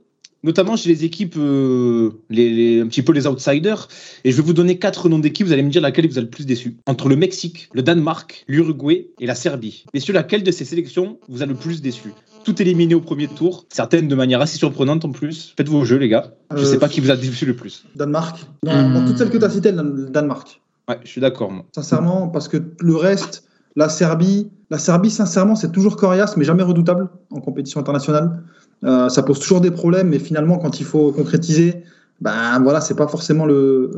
notamment 0.43 0.75
chez 0.75 0.89
les 0.89 1.03
équipes, 1.05 1.35
euh, 1.37 2.11
les, 2.29 2.49
les- 2.49 2.81
un 2.81 2.87
petit 2.87 3.01
peu 3.01 3.13
les 3.13 3.27
outsiders. 3.27 3.87
Et 4.23 4.31
je 4.31 4.37
vais 4.37 4.43
vous 4.43 4.53
donner 4.53 4.77
quatre 4.77 5.09
noms 5.09 5.19
d'équipes, 5.19 5.47
vous 5.47 5.53
allez 5.53 5.63
me 5.63 5.69
dire 5.69 5.81
laquelle 5.81 6.07
vous 6.07 6.17
a 6.17 6.21
le 6.21 6.29
plus 6.29 6.45
déçu. 6.45 6.77
Entre 6.87 7.09
le 7.09 7.15
Mexique, 7.15 7.69
le 7.73 7.81
Danemark, 7.81 8.43
l'Uruguay 8.47 9.07
et 9.19 9.25
la 9.25 9.35
Serbie. 9.35 9.85
Messieurs, 9.93 10.13
laquelle 10.13 10.43
de 10.43 10.51
ces 10.51 10.65
sélections 10.65 11.17
vous 11.29 11.41
a 11.41 11.45
le 11.45 11.55
plus 11.55 11.81
déçu? 11.81 12.13
Tout 12.43 12.61
éliminé 12.61 12.93
au 12.93 12.99
premier 13.01 13.27
tour, 13.27 13.65
certaines 13.69 14.07
de 14.07 14.15
manière 14.15 14.41
assez 14.41 14.57
surprenante 14.57 15.05
en 15.05 15.11
plus. 15.11 15.53
Faites 15.57 15.69
vos 15.69 15.85
jeux, 15.85 15.97
les 15.97 16.09
gars. 16.09 16.33
Je 16.55 16.57
Euh, 16.61 16.65
sais 16.65 16.79
pas 16.79 16.89
qui 16.89 16.99
vous 16.99 17.09
a 17.11 17.15
déçu 17.15 17.45
le 17.45 17.55
plus. 17.55 17.85
Danemark 17.95 18.45
dans, 18.63 18.89
dans 18.91 19.05
toutes 19.05 19.17
celles 19.17 19.29
que 19.29 19.37
tu 19.37 19.45
as 19.45 19.49
citées, 19.49 19.71
le 19.71 20.09
Danemark. 20.09 20.59
Ouais, 20.89 20.99
je 21.03 21.09
suis 21.09 21.21
d'accord, 21.21 21.51
moi. 21.51 21.63
Sincèrement, 21.73 22.27
parce 22.27 22.49
que 22.49 22.57
le 22.81 22.95
reste, 22.97 23.45
la 23.77 23.87
Serbie, 23.87 24.49
la 24.69 24.77
Serbie, 24.77 25.09
sincèrement, 25.09 25.55
c'est 25.55 25.71
toujours 25.71 25.95
coriace, 25.95 26.35
mais 26.35 26.43
jamais 26.43 26.63
redoutable 26.63 27.07
en 27.31 27.39
compétition 27.39 27.79
internationale. 27.79 28.43
Euh, 28.85 29.09
ça 29.09 29.23
pose 29.23 29.39
toujours 29.39 29.61
des 29.61 29.71
problèmes, 29.71 30.09
mais 30.09 30.19
finalement, 30.19 30.57
quand 30.57 30.79
il 30.79 30.85
faut 30.85 31.11
concrétiser, 31.11 31.83
ben 32.21 32.59
voilà, 32.61 32.81
c'est 32.81 32.95
pas 32.95 33.07
forcément 33.07 33.45
le, 33.45 33.91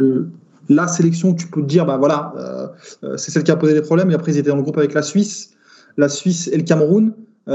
euh, 0.00 0.26
la 0.68 0.88
sélection 0.88 1.30
où 1.30 1.34
tu 1.34 1.46
peux 1.46 1.62
te 1.62 1.66
dire, 1.66 1.86
bah 1.86 1.96
voilà, 1.96 2.32
euh, 3.02 3.16
c'est 3.16 3.30
celle 3.30 3.44
qui 3.44 3.50
a 3.50 3.56
posé 3.56 3.74
des 3.74 3.82
problèmes. 3.82 4.10
Et 4.10 4.14
après, 4.14 4.32
ils 4.32 4.38
étaient 4.38 4.50
dans 4.50 4.56
le 4.56 4.62
groupe 4.62 4.78
avec 4.78 4.94
la 4.94 5.02
Suisse, 5.02 5.50
la 5.96 6.08
Suisse 6.08 6.48
et 6.52 6.56
le 6.56 6.64
Cameroun. 6.64 7.12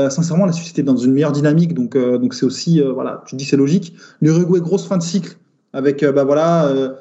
Sincèrement, 0.09 0.47
la 0.47 0.53
Suisse 0.53 0.71
était 0.71 0.81
dans 0.81 0.97
une 0.97 1.13
meilleure 1.13 1.33
dynamique, 1.33 1.75
donc 1.75 1.95
donc 1.95 2.33
c'est 2.33 2.47
aussi, 2.47 2.81
voilà, 2.81 3.21
tu 3.27 3.33
te 3.33 3.35
dis 3.35 3.45
c'est 3.45 3.57
logique. 3.57 3.95
L'Uruguay, 4.21 4.59
grosse 4.59 4.87
fin 4.87 4.97
de 4.97 5.03
cycle 5.03 5.37
avec, 5.71 6.03
bah 6.03 6.23
voilà, 6.23 6.95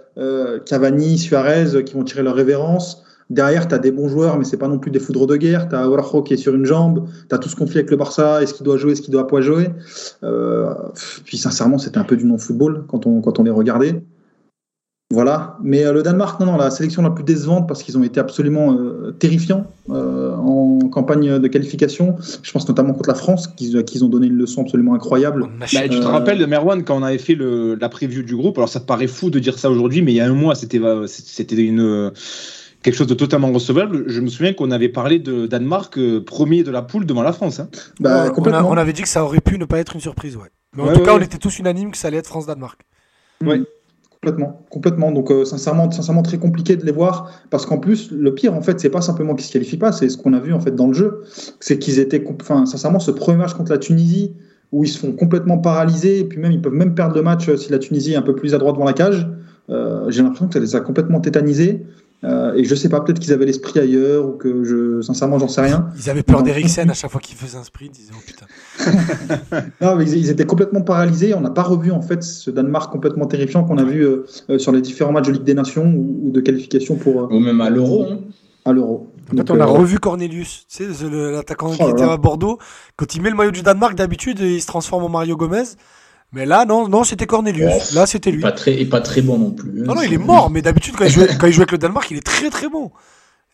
Cavani, 0.66 1.16
Suarez 1.16 1.84
qui 1.86 1.94
vont 1.94 2.04
tirer 2.04 2.22
leur 2.22 2.34
révérence. 2.34 3.01
Derrière, 3.32 3.66
tu 3.66 3.74
as 3.74 3.78
des 3.78 3.90
bons 3.90 4.08
joueurs, 4.08 4.36
mais 4.38 4.44
c'est 4.44 4.58
pas 4.58 4.68
non 4.68 4.78
plus 4.78 4.90
des 4.90 5.00
foudres 5.00 5.26
de 5.26 5.36
guerre. 5.36 5.66
Tu 5.68 5.74
as 5.74 5.88
Warjo 5.88 6.22
qui 6.22 6.34
est 6.34 6.36
sur 6.36 6.54
une 6.54 6.66
jambe. 6.66 7.08
Tu 7.30 7.34
as 7.34 7.38
tout 7.38 7.48
ce 7.48 7.56
conflit 7.56 7.78
avec 7.78 7.90
le 7.90 7.96
Barça. 7.96 8.42
Est-ce 8.42 8.52
qu'il 8.54 8.64
doit 8.64 8.76
jouer, 8.76 8.92
est-ce 8.92 9.00
qu'il 9.00 9.12
doit 9.12 9.26
pas 9.26 9.40
jouer 9.40 9.68
Euh, 10.22 10.72
Puis 11.24 11.38
sincèrement, 11.38 11.78
c'était 11.78 11.98
un 11.98 12.04
peu 12.04 12.16
du 12.16 12.26
non-football 12.26 12.84
quand 12.88 13.06
on, 13.06 13.22
quand 13.22 13.38
on 13.40 13.42
les 13.44 13.50
regardait. 13.50 14.02
Voilà. 15.10 15.58
Mais 15.62 15.84
euh, 15.84 15.92
le 15.92 16.02
Danemark, 16.02 16.40
non, 16.40 16.46
non, 16.46 16.56
la 16.56 16.70
sélection 16.70 17.02
la 17.02 17.10
plus 17.10 17.24
décevante 17.24 17.68
parce 17.68 17.82
qu'ils 17.82 17.96
ont 17.98 18.02
été 18.02 18.18
absolument 18.20 18.72
euh, 18.74 19.14
terrifiants 19.18 19.66
euh, 19.90 20.34
en 20.36 20.78
campagne 20.90 21.38
de 21.38 21.48
qualification. 21.48 22.16
Je 22.42 22.50
pense 22.52 22.66
notamment 22.68 22.92
contre 22.94 23.08
la 23.10 23.14
France, 23.14 23.46
qu'ils 23.46 23.82
qu'ils 23.84 24.04
ont 24.04 24.08
donné 24.08 24.26
une 24.26 24.36
leçon 24.36 24.62
absolument 24.62 24.94
incroyable. 24.94 25.44
A 25.44 25.46
Bah, 25.60 25.66
tu 25.88 26.00
te 26.00 26.04
Euh, 26.06 26.08
rappelles 26.08 26.38
de 26.38 26.46
Merwan 26.46 26.82
quand 26.82 26.96
on 26.98 27.02
avait 27.02 27.18
fait 27.18 27.34
le, 27.34 27.74
la 27.76 27.88
preview 27.90 28.22
du 28.22 28.36
groupe? 28.36 28.56
Alors 28.58 28.68
ça 28.70 28.80
paraît 28.80 29.06
fou 29.06 29.28
de 29.30 29.38
dire 29.38 29.58
ça 29.58 29.70
aujourd'hui, 29.70 30.00
mais 30.02 30.12
il 30.12 30.16
y 30.16 30.20
a 30.20 30.26
un 30.26 30.34
mois, 30.34 30.54
c'était 30.54 30.80
euh, 30.82 31.06
c'était 31.06 31.56
une 31.56 32.10
quelque 32.82 32.94
chose 32.94 33.06
de 33.06 33.14
totalement 33.14 33.50
recevable. 33.52 34.04
Je 34.08 34.20
me 34.20 34.28
souviens 34.28 34.52
qu'on 34.52 34.70
avait 34.70 34.88
parlé 34.88 35.18
de 35.18 35.46
Danemark 35.46 35.96
euh, 35.98 36.22
premier 36.24 36.62
de 36.62 36.70
la 36.70 36.82
poule 36.82 37.06
devant 37.06 37.22
la 37.22 37.32
France. 37.32 37.60
hein. 37.60 37.68
Bah, 38.00 38.24
on, 38.24 38.26
a- 38.26 38.30
complètement. 38.30 38.68
on 38.70 38.76
avait 38.76 38.92
dit 38.92 39.02
que 39.02 39.08
ça 39.08 39.24
aurait 39.24 39.40
pu 39.40 39.58
ne 39.58 39.64
pas 39.64 39.78
être 39.78 39.94
une 39.94 40.00
surprise, 40.00 40.36
ouais. 40.36 40.50
Mais 40.76 40.82
en 40.82 40.86
Ouais, 40.86 40.92
tout 40.94 41.00
ouais, 41.00 41.06
cas, 41.06 41.14
on 41.16 41.20
était 41.20 41.38
tous 41.38 41.58
unanimes 41.58 41.90
que 41.90 41.96
ça 41.98 42.08
allait 42.08 42.16
être 42.18 42.26
France-Danemark. 42.28 42.80
Complètement, 44.24 44.64
complètement. 44.70 45.10
Donc 45.10 45.32
euh, 45.32 45.44
sincèrement, 45.44 45.90
sincèrement 45.90 46.22
très 46.22 46.38
compliqué 46.38 46.76
de 46.76 46.86
les 46.86 46.92
voir 46.92 47.32
parce 47.50 47.66
qu'en 47.66 47.78
plus 47.78 48.12
le 48.12 48.32
pire 48.32 48.54
en 48.54 48.62
fait 48.62 48.78
c'est 48.78 48.88
pas 48.88 49.00
simplement 49.00 49.34
qu'ils 49.34 49.46
se 49.46 49.52
qualifient 49.52 49.78
pas, 49.78 49.90
c'est 49.90 50.08
ce 50.08 50.16
qu'on 50.16 50.32
a 50.32 50.38
vu 50.38 50.52
en 50.52 50.60
fait 50.60 50.70
dans 50.76 50.86
le 50.86 50.92
jeu, 50.94 51.22
c'est 51.58 51.76
qu'ils 51.80 51.98
étaient, 51.98 52.24
enfin 52.40 52.64
sincèrement 52.64 53.00
ce 53.00 53.10
premier 53.10 53.38
match 53.38 53.54
contre 53.54 53.72
la 53.72 53.78
Tunisie 53.78 54.32
où 54.70 54.84
ils 54.84 54.88
se 54.88 54.98
font 55.00 55.10
complètement 55.10 55.58
paralysés 55.58 56.20
et 56.20 56.24
puis 56.24 56.38
même 56.38 56.52
ils 56.52 56.62
peuvent 56.62 56.72
même 56.72 56.94
perdre 56.94 57.16
le 57.16 57.22
match 57.22 57.48
euh, 57.48 57.56
si 57.56 57.72
la 57.72 57.80
Tunisie 57.80 58.12
est 58.12 58.16
un 58.16 58.22
peu 58.22 58.36
plus 58.36 58.54
à 58.54 58.58
droite 58.58 58.76
devant 58.76 58.86
la 58.86 58.92
cage. 58.92 59.28
Euh, 59.70 60.08
J'ai 60.08 60.22
l'impression 60.22 60.46
que 60.46 60.54
ça 60.54 60.60
les 60.60 60.76
a 60.76 60.80
complètement 60.80 61.20
tétanisés 61.20 61.84
Euh, 62.24 62.54
et 62.54 62.62
je 62.64 62.74
sais 62.74 62.88
pas, 62.88 63.00
peut-être 63.00 63.18
qu'ils 63.18 63.32
avaient 63.32 63.46
l'esprit 63.46 63.80
ailleurs 63.80 64.26
ou 64.26 64.32
que 64.32 64.62
je, 64.62 65.00
sincèrement, 65.02 65.38
j'en 65.38 65.48
sais 65.48 65.60
rien. 65.60 65.88
Ils 65.98 66.08
avaient 66.08 66.22
peur 66.22 66.42
d'Eriksen 66.42 66.88
à 66.88 66.94
chaque 66.94 67.10
fois 67.10 67.20
qu'il 67.20 67.36
faisait 67.36 67.58
un 67.58 67.64
sprint. 67.64 67.98
Ils 67.98 68.02
disaient, 68.02 68.14
oh 68.16 68.22
putain. 68.24 69.66
non, 69.80 69.96
mais 69.96 70.04
ils, 70.04 70.18
ils, 70.18 70.30
étaient 70.30 70.46
complètement 70.46 70.82
paralysés. 70.82 71.34
On 71.34 71.40
n'a 71.40 71.50
pas 71.50 71.62
revu 71.62 71.90
en 71.90 72.00
fait 72.00 72.22
ce 72.22 72.50
Danemark 72.50 72.92
complètement 72.92 73.26
terrifiant 73.26 73.64
qu'on 73.64 73.78
a 73.78 73.84
vu 73.84 74.02
euh, 74.02 74.24
euh, 74.50 74.58
sur 74.58 74.70
les 74.70 74.80
différents 74.80 75.12
matchs 75.12 75.26
de 75.26 75.32
Ligue 75.32 75.44
des 75.44 75.54
Nations 75.54 75.86
ou, 75.86 76.28
ou 76.28 76.30
de 76.30 76.40
qualification 76.40 76.96
pour. 76.96 77.32
ou 77.32 77.40
même 77.40 77.60
à 77.60 77.70
l'Euro. 77.70 78.06
Hein. 78.08 78.18
À 78.64 78.72
l'Euro. 78.72 79.12
En 79.32 79.36
fait, 79.36 79.50
on 79.50 79.60
a 79.60 79.66
revu 79.66 79.98
Cornelius, 79.98 80.66
tu 80.68 80.84
sais, 80.84 81.08
l'attaquant 81.10 81.72
oh 81.72 81.76
qui 81.84 81.90
était 81.90 82.02
à 82.02 82.16
Bordeaux. 82.16 82.58
Quand 82.96 83.14
il 83.14 83.22
met 83.22 83.30
le 83.30 83.36
maillot 83.36 83.50
du 83.50 83.62
Danemark, 83.62 83.96
d'habitude, 83.96 84.38
il 84.38 84.60
se 84.60 84.66
transforme 84.66 85.04
en 85.04 85.08
Mario 85.08 85.36
Gomez. 85.36 85.64
Mais 86.32 86.46
là, 86.46 86.64
non, 86.64 86.88
non, 86.88 87.04
c'était 87.04 87.26
Cornelius. 87.26 87.92
là, 87.92 88.06
c'était 88.06 88.30
lui. 88.30 88.40
Pas 88.40 88.52
très, 88.52 88.80
et 88.80 88.86
pas 88.86 89.00
très 89.00 89.20
bon 89.20 89.38
non 89.38 89.50
plus. 89.50 89.70
Non, 89.70 89.94
non, 89.94 90.02
il 90.02 90.12
est 90.12 90.18
mort. 90.18 90.50
Mais 90.50 90.62
d'habitude, 90.62 90.94
quand, 90.96 91.04
il 91.04 91.10
joue, 91.10 91.26
quand 91.38 91.46
il 91.46 91.52
joue 91.52 91.60
avec 91.60 91.72
le 91.72 91.78
Danemark, 91.78 92.10
il 92.10 92.16
est 92.16 92.26
très, 92.26 92.48
très 92.48 92.68
bon. 92.68 92.90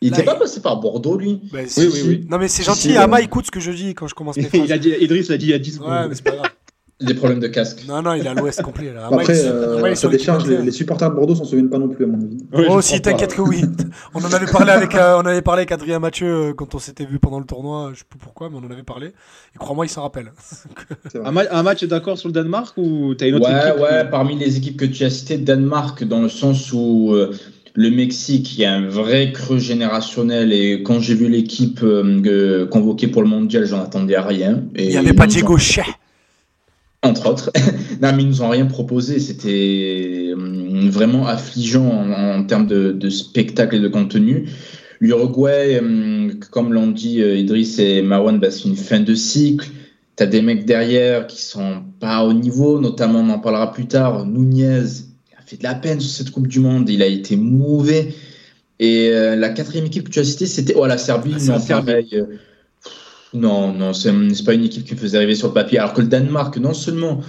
Il 0.01 0.13
n'était 0.13 0.23
pas 0.23 0.37
passé 0.37 0.61
par 0.63 0.79
Bordeaux, 0.79 1.19
lui. 1.19 1.41
Bah, 1.53 1.59
oui, 1.77 1.89
oui, 1.93 2.03
oui. 2.07 2.27
Non, 2.31 2.39
mais 2.39 2.47
c'est 2.47 2.63
gentil. 2.63 2.97
Ama, 2.97 3.21
écoute 3.21 3.47
ce 3.47 3.51
que 3.51 3.59
je 3.59 3.73
dis 3.73 3.95
quand 3.95 4.07
je 4.07 4.15
commence 4.15 4.37
mes 4.39 4.45
phrases. 4.45 4.63
il 4.65 4.73
a 4.73 4.79
dit, 4.79 4.91
Idriss 5.01 5.29
l'a 5.29 5.37
dit 5.37 5.47
il 5.47 5.51
y 5.51 5.55
a 5.55 5.59
10 5.59 5.73
secondes. 5.73 5.91
Ouais, 5.91 6.09
mais 6.09 6.15
c'est 6.15 6.23
pas 6.23 6.37
grave. 6.37 6.51
Des 7.01 7.15
problèmes 7.15 7.39
de 7.39 7.47
casque. 7.47 7.85
Non, 7.87 8.03
non, 8.03 8.15
il 8.15 8.27
est 8.27 8.29
à 8.29 8.35
l'ouest 8.35 8.61
complet. 8.61 8.93
Là. 8.93 9.07
Après, 9.07 9.47
euh, 9.47 9.95
ça 9.95 10.09
décharge, 10.09 10.49
les, 10.49 10.63
les, 10.63 10.73
supporters 10.73 11.09
de 11.09 11.15
Bordeaux 11.15 11.37
s'en 11.37 11.45
souviennent 11.45 11.71
pas 11.71 11.79
non 11.79 11.89
plus, 11.89 12.05
à 12.05 12.09
mon 12.09 12.19
avis. 12.19 12.39
Ouais, 12.53 12.67
oh, 12.69 12.81
si, 12.81 13.01
t'inquiète 13.01 13.37
que 13.37 13.41
oui. 13.41 13.63
on 14.15 14.21
en 14.21 14.33
avait 14.33 14.51
parlé 14.51 14.73
avec, 14.73 14.97
euh, 14.97 15.21
on 15.23 15.25
avait 15.25 15.43
parlé 15.43 15.61
avec 15.61 15.71
Adrien 15.71 16.01
Mathieu 16.01 16.27
euh, 16.27 16.53
quand 16.55 16.75
on 16.75 16.81
s'était 16.81 17.05
vu 17.05 17.21
pendant 17.21 17.39
le 17.39 17.45
tournoi. 17.45 17.91
Je 17.95 18.01
sais 18.01 18.05
pas 18.11 18.17
pourquoi, 18.21 18.51
mais 18.51 18.57
on 18.57 18.67
en 18.67 18.71
avait 18.73 18.83
parlé. 18.83 19.07
Et 19.55 19.59
crois-moi, 19.59 19.87
il 19.87 19.91
s'en 19.91 20.03
rappelle. 20.03 20.33
un, 21.25 21.31
ma 21.31 21.43
un, 21.49 21.63
match 21.63 21.85
d'accord 21.85 22.19
sur 22.19 22.31
le 22.31 22.33
Danemark 22.33 22.77
ou 22.77 23.15
t'as 23.15 23.29
une 23.29 23.37
autre 23.37 23.49
ouais, 23.49 23.69
équipe 23.69 23.81
Ouais, 23.81 24.05
parmi 24.11 24.37
les 24.37 24.57
équipes 24.57 24.77
que 24.77 24.87
tu 24.87 25.05
as 25.05 25.11
citées, 25.11 25.39
Danemark, 25.39 26.03
dans 26.03 26.23
le 26.23 26.29
sens 26.29 26.73
où. 26.73 27.13
Euh, 27.13 27.33
le 27.75 27.93
Mexique, 27.93 28.59
il 28.59 28.63
y 28.63 28.65
a 28.65 28.75
un 28.75 28.89
vrai 28.89 29.31
creux 29.31 29.61
générationnel 29.61 30.53
et 30.53 30.83
quand 30.83 30.99
j'ai 30.99 31.15
vu 31.15 31.29
l'équipe 31.29 31.79
euh, 31.85 32.67
convoquée 32.67 33.07
pour 33.07 33.23
le 33.23 33.29
mondial, 33.29 33.67
j'en 33.67 33.81
attendais 33.81 34.17
à 34.17 34.23
rien. 34.23 34.65
Et 34.75 34.87
il 34.87 34.91
n'y 34.91 34.97
avait 34.97 35.13
pas 35.13 35.29
Diego 35.29 35.57
Chet 35.59 35.85
entre 37.03 37.31
autres. 37.31 37.51
non, 38.03 38.13
mais 38.15 38.23
ils 38.23 38.29
nous 38.29 38.43
ont 38.43 38.49
rien 38.49 38.67
proposé. 38.67 39.21
C'était 39.21 40.33
hum, 40.35 40.91
vraiment 40.91 41.27
affligeant 41.27 41.87
en, 41.87 42.39
en 42.39 42.45
termes 42.45 42.67
de, 42.67 42.93
de, 42.93 43.11
spectacle 43.11 43.77
et 43.77 43.81
de 43.81 43.89
contenu. 43.89 44.49
L'Uruguay, 45.01 45.79
hum, 45.79 46.35
comme 46.51 46.73
l'ont 46.73 46.89
dit 46.89 47.23
euh, 47.23 47.37
Idriss 47.37 47.79
et 47.79 48.03
Marwan, 48.03 48.39
bah, 48.39 48.51
c'est 48.51 48.65
une 48.65 48.77
fin 48.77 49.01
de 49.01 49.15
cycle. 49.15 49.69
Tu 50.17 50.23
as 50.25 50.27
des 50.27 50.43
mecs 50.43 50.65
derrière 50.65 51.27
qui 51.27 51.41
sont 51.41 51.83
pas 52.01 52.25
au 52.25 52.33
niveau, 52.33 52.81
notamment 52.81 53.21
on 53.21 53.31
en 53.31 53.39
parlera 53.39 53.73
plus 53.73 53.87
tard. 53.87 54.27
Nunez 54.27 54.81
a 55.37 55.43
fait 55.47 55.57
de 55.57 55.63
la 55.63 55.77
peine 55.77 56.01
sur 56.01 56.11
cette 56.11 56.31
Coupe 56.31 56.49
du 56.49 56.59
Monde, 56.59 56.89
il 56.89 57.03
a 57.03 57.07
été 57.07 57.37
mauvais. 57.37 58.09
Et 58.81 59.11
euh, 59.13 59.35
la 59.37 59.49
quatrième 59.49 59.87
équipe 59.87 60.05
que 60.05 60.11
tu 60.11 60.19
as 60.21 60.25
citée, 60.25 60.47
c'était 60.47 60.75
oh, 60.77 60.87
la 60.87 60.99
Serbie, 60.99 61.35
ah, 61.37 61.59
non, 61.59 61.61
pareil. 61.61 62.25
Non, 63.35 63.73
non, 63.73 63.93
c'est 63.93 64.13
pas 64.45 64.55
une 64.55 64.65
équipe 64.65 64.85
qui 64.85 64.95
me 64.95 64.99
faisait 64.99 65.17
arriver 65.17 65.35
sur 65.35 65.49
le 65.49 65.55
papier. 65.55 65.79
Alors 65.79 65.93
que 65.93 66.01
le 66.01 66.09
Danemark, 66.09 66.57
non 66.59 66.75
seulement 66.75 67.21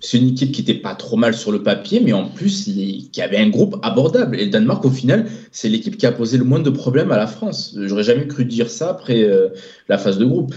c'est 0.00 0.18
une 0.18 0.28
équipe 0.28 0.52
qui 0.52 0.60
était 0.60 0.74
pas 0.74 0.94
trop 0.94 1.16
mal 1.16 1.34
sur 1.34 1.50
le 1.52 1.62
papier, 1.62 2.00
mais 2.04 2.12
en 2.12 2.28
plus 2.28 2.64
qui 2.64 3.22
avait 3.22 3.38
un 3.38 3.48
groupe 3.48 3.76
abordable. 3.82 4.38
Et 4.38 4.44
le 4.46 4.50
Danemark, 4.50 4.84
au 4.84 4.90
final, 4.90 5.26
c'est 5.52 5.68
l'équipe 5.68 5.96
qui 5.96 6.06
a 6.06 6.12
posé 6.12 6.38
le 6.38 6.44
moins 6.44 6.60
de 6.60 6.70
problèmes 6.70 7.10
à 7.10 7.16
la 7.16 7.26
France. 7.26 7.76
J'aurais 7.80 8.02
jamais 8.02 8.26
cru 8.26 8.44
dire 8.44 8.70
ça 8.70 8.90
après 8.90 9.24
euh, 9.24 9.48
la 9.88 9.98
phase 9.98 10.18
de 10.18 10.24
groupe. 10.24 10.54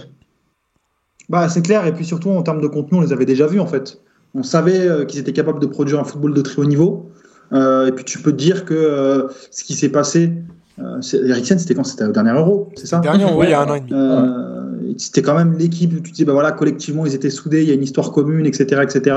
Bah, 1.29 1.47
c'est 1.47 1.61
clair. 1.61 1.85
Et 1.87 1.93
puis 1.93 2.05
surtout, 2.05 2.29
en 2.29 2.41
termes 2.41 2.61
de 2.61 2.67
contenu, 2.67 2.97
on 2.97 3.01
les 3.01 3.13
avait 3.13 3.25
déjà 3.25 3.47
vus 3.47 3.59
en 3.59 3.67
fait. 3.67 3.99
On 4.35 4.43
savait 4.43 4.87
euh, 4.87 5.05
qu'ils 5.05 5.19
étaient 5.19 5.33
capables 5.33 5.59
de 5.59 5.67
produire 5.67 5.99
un 5.99 6.03
football 6.03 6.33
de 6.33 6.41
très 6.41 6.61
haut 6.61 6.65
niveau. 6.65 7.09
Euh, 7.51 7.87
et 7.87 7.91
puis 7.91 8.05
tu 8.05 8.19
peux 8.19 8.33
dire 8.33 8.65
que 8.65 8.73
euh, 8.75 9.27
ce 9.49 9.63
qui 9.63 9.73
s'est 9.73 9.89
passé 9.89 10.31
euh, 10.79 11.01
Eriksen, 11.13 11.57
c'était 11.57 11.73
quand? 11.73 11.83
C'était 11.83 12.03
au 12.03 12.11
dernier 12.11 12.31
Euro, 12.31 12.69
c'est 12.75 12.85
ça? 12.85 12.99
Dernier, 12.99 13.25
oui, 13.25 13.47
il 13.47 13.51
y 13.51 13.53
a 13.53 13.61
un 13.61 13.69
an 13.69 13.75
et 13.75 13.81
demi. 13.81 13.91
C'était 14.97 15.21
quand 15.21 15.35
même 15.35 15.57
l'équipe 15.57 15.93
où 15.93 15.99
tu 15.99 16.11
dis, 16.11 16.25
bah 16.25 16.33
voilà, 16.33 16.51
collectivement, 16.51 17.05
ils 17.05 17.15
étaient 17.15 17.29
soudés, 17.29 17.63
il 17.63 17.69
y 17.69 17.71
a 17.71 17.75
une 17.75 17.83
histoire 17.83 18.11
commune, 18.11 18.45
etc. 18.45 18.81
etc. 18.83 19.15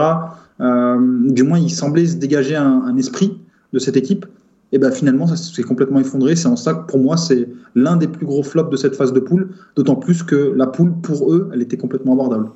Euh, 0.61 0.99
du 1.29 1.43
moins, 1.43 1.59
il 1.59 1.71
semblait 1.71 2.07
se 2.07 2.17
dégager 2.17 2.57
un, 2.57 2.83
un 2.85 2.97
esprit 2.97 3.41
de 3.73 3.79
cette 3.79 3.97
équipe. 3.97 4.27
Et 4.73 4.79
ben 4.79 4.91
finalement, 4.91 5.27
ça 5.27 5.37
s'est 5.37 5.63
complètement 5.63 6.01
effondré. 6.01 6.35
C'est 6.35 6.49
en 6.49 6.57
ça 6.57 6.73
que 6.75 6.87
pour 6.87 6.99
moi, 6.99 7.19
c'est 7.19 7.49
l'un 7.75 7.97
des 7.97 8.09
plus 8.09 8.25
gros 8.25 8.43
flops 8.43 8.71
de 8.71 8.77
cette 8.77 8.97
phase 8.97 9.13
de 9.13 9.21
poule. 9.21 9.55
D'autant 9.77 9.97
plus 9.97 10.23
que 10.23 10.55
la 10.57 10.67
poule, 10.67 10.95
pour 11.03 11.31
eux, 11.31 11.51
elle 11.53 11.61
était 11.61 11.77
complètement 11.77 12.15
abordable. 12.15 12.51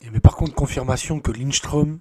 Et 0.00 0.10
mais 0.10 0.20
par 0.20 0.36
contre, 0.36 0.54
confirmation 0.54 1.20
que 1.20 1.30
Lindström, 1.30 1.98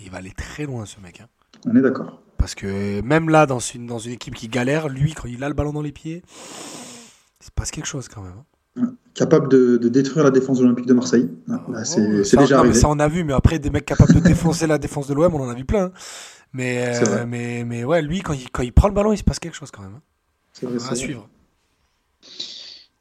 il 0.00 0.10
va 0.10 0.18
aller 0.18 0.32
très 0.36 0.64
loin, 0.64 0.86
ce 0.86 1.00
mec. 1.00 1.20
Hein. 1.20 1.26
On 1.66 1.74
est 1.74 1.82
d'accord. 1.82 2.22
Parce 2.36 2.54
que 2.54 3.00
même 3.02 3.30
là, 3.30 3.46
dans 3.46 3.58
une, 3.58 3.86
dans 3.86 3.98
une 3.98 4.12
équipe 4.12 4.36
qui 4.36 4.46
galère, 4.46 4.88
lui, 4.88 5.12
quand 5.12 5.26
il 5.26 5.42
a 5.42 5.48
le 5.48 5.54
ballon 5.54 5.72
dans 5.72 5.82
les 5.82 5.90
pieds, 5.90 6.22
il 7.40 7.46
se 7.46 7.50
passe 7.50 7.72
quelque 7.72 7.86
chose 7.86 8.06
quand 8.08 8.22
même. 8.22 8.32
Hein. 8.38 8.44
Capable 9.14 9.48
de, 9.48 9.78
de, 9.78 9.88
détruire 9.88 10.24
la 10.24 10.30
défense 10.30 10.58
de 10.58 10.62
l'Olympique 10.62 10.86
de 10.86 10.94
Marseille. 10.94 11.28
Là, 11.48 11.60
oh, 11.68 11.72
c'est 11.82 12.36
déjà 12.36 12.54
non, 12.54 12.60
arrivé. 12.60 12.74
Ça, 12.74 12.88
on 12.88 12.98
a 13.00 13.08
vu, 13.08 13.24
mais 13.24 13.32
après, 13.32 13.58
des 13.58 13.70
mecs 13.70 13.84
capables 13.84 14.14
de 14.14 14.20
défoncer 14.20 14.66
la 14.68 14.78
défense 14.78 15.08
de 15.08 15.14
l'OM, 15.14 15.34
on 15.34 15.42
en 15.42 15.48
a 15.48 15.54
vu 15.54 15.64
plein. 15.64 15.90
Mais, 16.52 16.94
euh, 17.02 17.24
mais, 17.26 17.64
mais 17.64 17.84
ouais, 17.84 18.00
lui, 18.00 18.20
quand 18.20 18.32
il, 18.32 18.48
quand 18.50 18.62
il 18.62 18.72
prend 18.72 18.88
le 18.88 18.94
ballon, 18.94 19.12
il 19.12 19.18
se 19.18 19.24
passe 19.24 19.38
quelque 19.38 19.56
chose 19.56 19.70
quand 19.70 19.82
même. 19.82 19.94
Hein. 19.96 20.02
C'est 20.52 20.66
vrai, 20.66 20.76
à 20.90 20.94
suivre. 20.94 21.28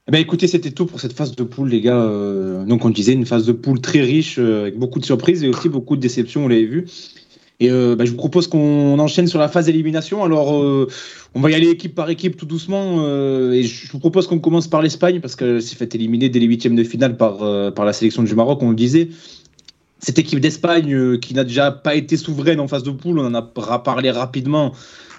Eh 0.07 0.11
ben 0.11 0.19
écoutez, 0.19 0.47
c'était 0.47 0.71
tout 0.71 0.85
pour 0.85 1.01
cette 1.01 1.13
phase 1.13 1.35
de 1.35 1.43
poule, 1.43 1.69
les 1.69 1.81
gars. 1.81 1.99
Euh, 1.99 2.63
donc, 2.65 2.85
on 2.85 2.89
disait 2.89 3.13
une 3.13 3.25
phase 3.25 3.45
de 3.45 3.51
poule 3.51 3.81
très 3.81 3.99
riche, 3.99 4.39
euh, 4.39 4.61
avec 4.61 4.79
beaucoup 4.79 4.99
de 4.99 5.05
surprises 5.05 5.43
et 5.43 5.49
aussi 5.49 5.67
beaucoup 5.67 5.97
de 5.97 6.01
déceptions, 6.01 6.43
vous 6.43 6.47
l'avez 6.47 6.65
vu. 6.65 6.85
Et 7.59 7.71
euh, 7.71 7.95
bah, 7.95 8.05
je 8.05 8.11
vous 8.11 8.17
propose 8.17 8.47
qu'on 8.47 8.99
enchaîne 8.99 9.27
sur 9.27 9.39
la 9.39 9.47
phase 9.47 9.67
élimination. 9.67 10.23
Alors, 10.23 10.61
euh, 10.61 10.87
on 11.33 11.41
va 11.41 11.49
y 11.49 11.55
aller 11.55 11.69
équipe 11.69 11.95
par 11.95 12.09
équipe 12.09 12.37
tout 12.37 12.45
doucement. 12.45 12.97
Euh, 12.99 13.53
et 13.53 13.63
je 13.63 13.91
vous 13.91 13.99
propose 13.99 14.27
qu'on 14.27 14.39
commence 14.39 14.67
par 14.67 14.81
l'Espagne 14.81 15.19
parce 15.19 15.35
qu'elle 15.35 15.61
s'est 15.61 15.75
fait 15.75 15.95
éliminer 15.95 16.29
dès 16.29 16.39
les 16.39 16.45
huitièmes 16.45 16.75
de 16.75 16.83
finale 16.83 17.17
par, 17.17 17.41
euh, 17.41 17.71
par 17.71 17.85
la 17.85 17.93
sélection 17.93 18.21
du 18.21 18.35
Maroc, 18.35 18.59
on 18.61 18.69
le 18.69 18.75
disait. 18.75 19.09
Cette 19.99 20.19
équipe 20.19 20.39
d'Espagne 20.39 21.17
qui 21.17 21.33
n'a 21.33 21.43
déjà 21.43 21.71
pas 21.71 21.95
été 21.95 22.17
souveraine 22.17 22.59
en 22.59 22.67
phase 22.67 22.83
de 22.83 22.91
poule, 22.91 23.17
on 23.17 23.25
en 23.25 23.33
a 23.33 23.41
parlé 23.41 24.11
rapidement. 24.11 24.73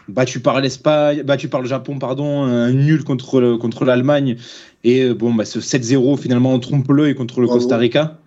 Battu 0.07 0.41
par 0.41 0.61
l'Espagne, 0.61 1.23
battu 1.23 1.49
par 1.49 1.61
le 1.61 1.69
Japon, 1.69 1.99
pardon, 1.99 2.45
un 2.45 2.71
nul 2.73 3.03
contre, 3.03 3.41
le, 3.41 3.59
contre 3.59 3.85
l'Allemagne. 3.85 4.37
Et 4.85 5.13
bon, 5.13 5.35
bah, 5.35 5.45
ce 5.45 5.59
7-0 5.59 6.17
finalement 6.17 6.55
on 6.55 6.61
trompe 6.61 6.89
l'œil 6.91 7.17
contre 7.17 7.41
le 7.41 7.47
Bravo. 7.47 7.61
Costa 7.61 7.77
Rica. 7.77 8.19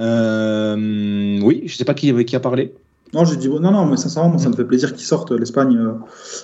oui, 0.00 1.62
je 1.64 1.76
sais 1.76 1.84
pas 1.84 1.94
qui, 1.94 2.12
qui 2.24 2.34
a 2.34 2.40
parlé. 2.40 2.72
Non, 3.14 3.24
j'ai 3.24 3.36
dit 3.36 3.48
non, 3.48 3.60
non, 3.60 3.86
mais 3.86 3.96
sincèrement, 3.96 4.30
moi, 4.30 4.38
ça 4.38 4.48
me 4.48 4.56
fait 4.56 4.64
plaisir 4.64 4.92
qu'ils 4.92 5.06
sortent 5.06 5.30
l'Espagne 5.30 5.76
euh, 5.76 5.92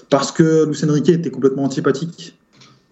parce 0.09 0.31
que 0.31 0.67
Luis 0.67 0.79
Enrique 0.89 1.09
était 1.09 1.31
complètement 1.31 1.65
antipathique. 1.65 2.40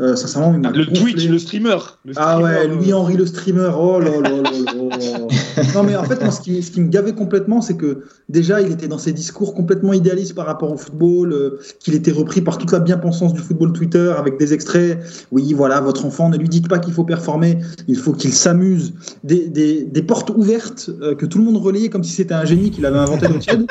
Euh, 0.00 0.14
sincèrement, 0.14 0.54
il 0.54 0.60
m'a 0.60 0.70
Le 0.70 0.84
gonflé. 0.84 1.12
Twitch, 1.14 1.26
le 1.28 1.38
streamer. 1.40 1.76
le 2.04 2.12
Ah 2.16 2.40
ouais, 2.40 2.52
streamer, 2.54 2.72
euh, 2.72 2.76
Louis-Henri 2.76 3.16
le 3.16 3.26
streamer, 3.26 3.70
oh 3.76 3.98
là 3.98 4.10
là 4.20 4.30
là 4.30 4.42
là. 4.42 5.18
non 5.74 5.82
mais 5.82 5.96
en 5.96 6.04
fait, 6.04 6.20
moi, 6.22 6.30
ce 6.30 6.40
qui, 6.40 6.62
ce 6.62 6.70
qui 6.70 6.80
me 6.80 6.88
gavait 6.88 7.14
complètement, 7.14 7.60
c'est 7.60 7.76
que 7.76 8.04
déjà, 8.28 8.60
il 8.60 8.70
était 8.70 8.86
dans 8.86 8.98
ses 8.98 9.12
discours 9.12 9.54
complètement 9.54 9.92
idéalistes 9.92 10.36
par 10.36 10.46
rapport 10.46 10.72
au 10.72 10.76
football, 10.76 11.32
euh, 11.32 11.58
qu'il 11.80 11.94
était 11.94 12.12
repris 12.12 12.42
par 12.42 12.58
toute 12.58 12.70
la 12.70 12.78
bien-pensance 12.78 13.32
du 13.34 13.40
football 13.40 13.72
Twitter 13.72 14.14
avec 14.16 14.38
des 14.38 14.54
extraits. 14.54 15.00
Oui, 15.32 15.52
voilà, 15.52 15.80
votre 15.80 16.04
enfant, 16.06 16.28
ne 16.28 16.36
lui 16.36 16.48
dites 16.48 16.68
pas 16.68 16.78
qu'il 16.78 16.92
faut 16.94 17.02
performer, 17.04 17.58
il 17.88 17.96
faut 17.96 18.12
qu'il 18.12 18.32
s'amuse. 18.32 18.94
Des, 19.24 19.48
des, 19.48 19.82
des 19.82 20.02
portes 20.02 20.30
ouvertes 20.30 20.90
euh, 21.02 21.16
que 21.16 21.26
tout 21.26 21.38
le 21.38 21.44
monde 21.44 21.56
relayait 21.56 21.88
comme 21.88 22.04
si 22.04 22.12
c'était 22.12 22.34
un 22.34 22.44
génie 22.44 22.70
qu'il 22.70 22.86
avait 22.86 22.98
inventé 22.98 23.26
l'eau 23.26 23.38
tiède. 23.40 23.66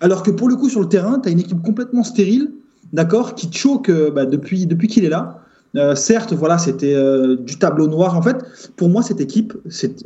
Alors 0.00 0.24
que 0.24 0.32
pour 0.32 0.48
le 0.48 0.56
coup, 0.56 0.68
sur 0.68 0.80
le 0.80 0.88
terrain, 0.88 1.20
tu 1.22 1.28
as 1.28 1.32
une 1.32 1.38
équipe 1.38 1.62
complètement 1.62 2.02
stérile, 2.02 2.50
d'accord, 2.92 3.36
qui 3.36 3.48
te 3.48 3.56
choque 3.56 3.88
euh, 3.88 4.10
bah, 4.10 4.26
depuis, 4.26 4.66
depuis 4.66 4.88
qu'il 4.88 5.04
est 5.04 5.10
là. 5.10 5.36
Euh, 5.76 5.94
certes, 5.94 6.32
voilà, 6.32 6.58
c'était 6.58 6.94
euh, 6.94 7.36
du 7.36 7.58
tableau 7.58 7.86
noir. 7.86 8.16
En 8.16 8.22
fait, 8.22 8.36
pour 8.76 8.88
moi, 8.88 9.02
cette 9.02 9.20
équipe, 9.20 9.56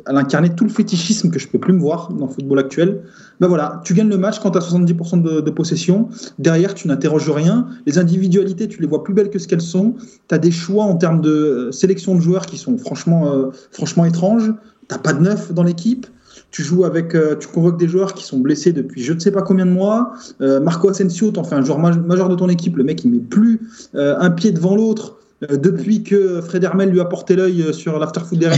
elle 0.06 0.16
incarnait 0.16 0.54
tout 0.54 0.64
le 0.64 0.70
fétichisme 0.70 1.30
que 1.30 1.38
je 1.38 1.48
peux 1.48 1.58
plus 1.58 1.72
me 1.72 1.80
voir 1.80 2.12
dans 2.12 2.26
le 2.26 2.32
football 2.32 2.58
actuel. 2.58 3.02
Ben 3.40 3.48
voilà, 3.48 3.80
tu 3.84 3.94
gagnes 3.94 4.10
le 4.10 4.18
match 4.18 4.40
quand 4.40 4.50
tu 4.50 4.58
as 4.58 4.60
70% 4.60 5.22
de, 5.22 5.40
de, 5.40 5.50
possession. 5.50 6.08
Derrière, 6.38 6.74
tu 6.74 6.86
n'interroges 6.88 7.30
rien. 7.30 7.66
Les 7.86 7.98
individualités, 7.98 8.68
tu 8.68 8.80
les 8.80 8.86
vois 8.86 9.02
plus 9.02 9.14
belles 9.14 9.30
que 9.30 9.38
ce 9.38 9.48
qu'elles 9.48 9.62
sont. 9.62 9.94
Tu 10.28 10.34
as 10.34 10.38
des 10.38 10.50
choix 10.50 10.84
en 10.84 10.96
termes 10.96 11.22
de 11.22 11.30
euh, 11.30 11.72
sélection 11.72 12.14
de 12.14 12.20
joueurs 12.20 12.46
qui 12.46 12.58
sont 12.58 12.76
franchement, 12.76 13.50
franchement 13.70 14.04
étranges. 14.04 14.52
T'as 14.88 14.98
pas 14.98 15.14
de 15.14 15.22
neuf 15.22 15.52
dans 15.52 15.62
l'équipe. 15.62 16.06
Tu 16.50 16.62
joues 16.62 16.84
avec, 16.84 17.16
tu 17.40 17.48
convoques 17.48 17.78
des 17.78 17.88
joueurs 17.88 18.14
qui 18.14 18.24
sont 18.24 18.38
blessés 18.38 18.72
depuis 18.72 19.02
je 19.02 19.12
ne 19.12 19.18
sais 19.18 19.32
pas 19.32 19.42
combien 19.42 19.66
de 19.66 19.70
mois. 19.72 20.12
Marco 20.40 20.88
Asensio, 20.88 21.30
t'en 21.30 21.42
fais 21.42 21.54
un 21.54 21.64
joueur 21.64 21.78
maj 21.78 21.96
majeur 21.98 22.28
de 22.28 22.36
ton 22.36 22.48
équipe. 22.48 22.76
Le 22.76 22.84
mec, 22.84 23.02
il 23.04 23.10
met 23.10 23.18
plus 23.18 23.60
un 23.94 24.30
pied 24.30 24.52
devant 24.52 24.76
l'autre 24.76 25.16
depuis 25.42 26.02
que 26.02 26.40
Fred 26.40 26.64
Hermel 26.64 26.90
lui 26.90 27.00
a 27.00 27.04
porté 27.04 27.36
l'œil 27.36 27.62
euh, 27.62 27.72
sur 27.72 27.98
l'afterfoot 27.98 28.38
des 28.38 28.46
euh, 28.46 28.50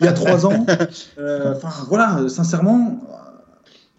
il 0.00 0.04
y 0.04 0.08
a 0.08 0.12
trois 0.12 0.46
ans. 0.46 0.66
Enfin 1.18 1.68
voilà, 1.88 2.28
sincèrement, 2.28 3.00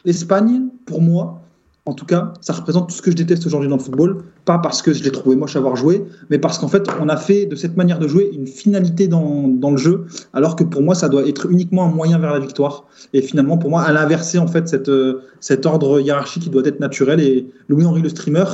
l'Espagne, 0.05 0.67
pour 0.85 1.01
moi, 1.01 1.41
en 1.85 1.93
tout 1.93 2.05
cas, 2.05 2.33
ça 2.41 2.53
représente 2.53 2.89
tout 2.89 2.95
ce 2.95 3.01
que 3.01 3.09
je 3.09 3.15
déteste 3.15 3.45
aujourd'hui 3.47 3.67
dans 3.67 3.77
le 3.77 3.81
football. 3.81 4.23
Pas 4.45 4.59
parce 4.59 4.81
que 4.81 4.93
je 4.93 5.03
l'ai 5.03 5.11
trouvé 5.11 5.35
moche 5.35 5.55
à 5.55 5.59
avoir 5.59 5.75
joué, 5.75 6.05
mais 6.29 6.37
parce 6.37 6.59
qu'en 6.59 6.67
fait, 6.67 6.87
on 7.01 7.09
a 7.09 7.17
fait 7.17 7.45
de 7.45 7.55
cette 7.55 7.77
manière 7.77 7.99
de 7.99 8.07
jouer 8.07 8.29
une 8.31 8.47
finalité 8.47 9.07
dans, 9.07 9.47
dans, 9.47 9.71
le 9.71 9.77
jeu, 9.77 10.05
alors 10.33 10.55
que 10.55 10.63
pour 10.63 10.81
moi, 10.81 10.93
ça 10.93 11.09
doit 11.09 11.27
être 11.27 11.49
uniquement 11.49 11.85
un 11.85 11.91
moyen 11.91 12.19
vers 12.19 12.31
la 12.31 12.39
victoire. 12.39 12.85
Et 13.13 13.21
finalement, 13.21 13.57
pour 13.57 13.69
moi, 13.69 13.85
elle 13.89 13.97
a 13.97 14.03
inversé 14.03 14.37
en 14.37 14.47
fait 14.47 14.67
cette, 14.67 14.91
cet 15.39 15.65
ordre 15.65 15.99
hiérarchique 15.99 16.43
qui 16.43 16.49
doit 16.49 16.65
être 16.65 16.79
naturel. 16.79 17.19
Et 17.19 17.47
Louis-Henri 17.69 18.01
le 18.01 18.09
streamer, 18.09 18.45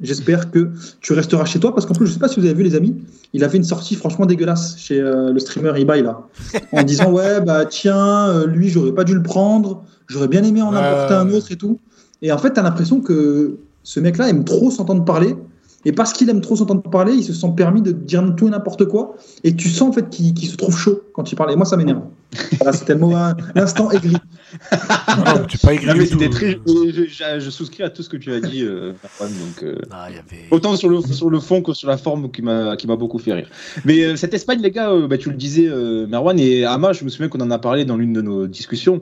J'espère 0.00 0.50
que 0.50 0.70
tu 1.00 1.12
resteras 1.12 1.44
chez 1.44 1.60
toi 1.60 1.72
parce 1.72 1.86
qu'en 1.86 1.94
plus, 1.94 2.06
je 2.06 2.12
sais 2.12 2.18
pas 2.18 2.28
si 2.28 2.40
vous 2.40 2.46
avez 2.46 2.54
vu 2.54 2.64
les 2.64 2.74
amis, 2.74 2.96
il 3.32 3.44
a 3.44 3.48
fait 3.48 3.58
une 3.58 3.64
sortie 3.64 3.94
franchement 3.94 4.26
dégueulasse 4.26 4.76
chez 4.76 5.00
euh, 5.00 5.32
le 5.32 5.38
streamer 5.38 5.72
eBay 5.80 6.02
là, 6.02 6.22
en 6.72 6.82
disant 6.84 7.12
ouais 7.12 7.40
bah 7.40 7.64
tiens, 7.64 8.28
euh, 8.28 8.46
lui 8.46 8.68
j'aurais 8.68 8.92
pas 8.92 9.04
dû 9.04 9.14
le 9.14 9.22
prendre, 9.22 9.84
j'aurais 10.08 10.26
bien 10.26 10.42
aimé 10.42 10.62
en 10.62 10.74
apporter 10.74 11.14
un 11.14 11.30
autre 11.30 11.52
et 11.52 11.56
tout. 11.56 11.78
Et 12.22 12.32
en 12.32 12.38
fait, 12.38 12.50
t'as 12.50 12.62
l'impression 12.62 13.00
que 13.00 13.58
ce 13.84 14.00
mec-là 14.00 14.28
aime 14.28 14.44
trop 14.44 14.70
s'entendre 14.70 15.04
parler. 15.04 15.36
Et 15.86 15.92
parce 15.92 16.12
qu'il 16.12 16.28
aime 16.30 16.40
trop 16.40 16.56
s'entendre 16.56 16.82
parler, 16.82 17.12
il 17.14 17.22
se 17.24 17.32
sent 17.32 17.52
permis 17.56 17.82
de 17.82 17.92
dire 17.92 18.24
tout 18.36 18.46
et 18.46 18.50
n'importe 18.50 18.86
quoi. 18.86 19.16
Et 19.44 19.54
tu 19.54 19.68
sens 19.68 19.90
en 19.90 19.92
fait 19.92 20.08
qu'il 20.10 20.36
se 20.48 20.56
trouve 20.56 20.76
chaud 20.78 21.00
quand 21.12 21.30
il 21.30 21.36
parle. 21.36 21.52
Et 21.52 21.56
moi, 21.56 21.66
ça 21.66 21.76
m'énerve. 21.76 22.02
Voilà, 22.58 22.72
c'était 22.72 22.94
le 22.94 23.00
mot, 23.00 23.14
hein, 23.14 23.36
l'instant 23.54 23.90
aigri. 23.92 24.16
Non, 25.18 25.44
tu 25.48 25.58
pas 25.58 25.72
aigri 25.74 25.86
mais 25.86 26.04
du 26.04 26.10
tout. 26.10 26.18
c'était 26.18 26.28
très- 26.30 26.58
je, 26.66 27.04
je- 27.06 27.40
je 27.40 27.50
souscris 27.50 27.82
à 27.82 27.90
tout 27.90 28.02
ce 28.02 28.08
que 28.08 28.16
tu 28.16 28.32
as 28.32 28.40
dit, 28.40 28.62
euh, 28.62 28.92
donc, 29.20 29.62
euh, 29.62 29.76
Ah, 29.90 30.06
il 30.10 30.16
y 30.16 30.18
avait. 30.18 30.48
autant 30.50 30.76
sur 30.76 30.88
le, 30.88 31.00
sur 31.02 31.30
le 31.30 31.38
fond 31.40 31.62
que 31.62 31.72
sur 31.72 31.88
la 31.88 31.96
forme 31.96 32.30
qui 32.30 32.42
m'a 32.42 32.76
beaucoup 32.96 33.18
fait 33.18 33.32
rire. 33.34 33.48
Mais 33.84 34.02
euh, 34.04 34.16
cette 34.16 34.34
Espagne, 34.34 34.60
les 34.62 34.70
gars, 34.70 34.90
euh, 34.90 35.06
bah, 35.06 35.18
tu 35.18 35.30
le 35.30 35.36
disais, 35.36 35.66
euh, 35.68 36.06
Marwan 36.06 36.38
et 36.38 36.64
Ama, 36.64 36.92
je 36.92 37.04
me 37.04 37.08
souviens 37.10 37.28
qu'on 37.28 37.40
en 37.40 37.50
a 37.50 37.58
parlé 37.58 37.84
dans 37.84 37.96
l'une 37.96 38.12
de 38.12 38.22
nos 38.22 38.46
discussions. 38.46 39.00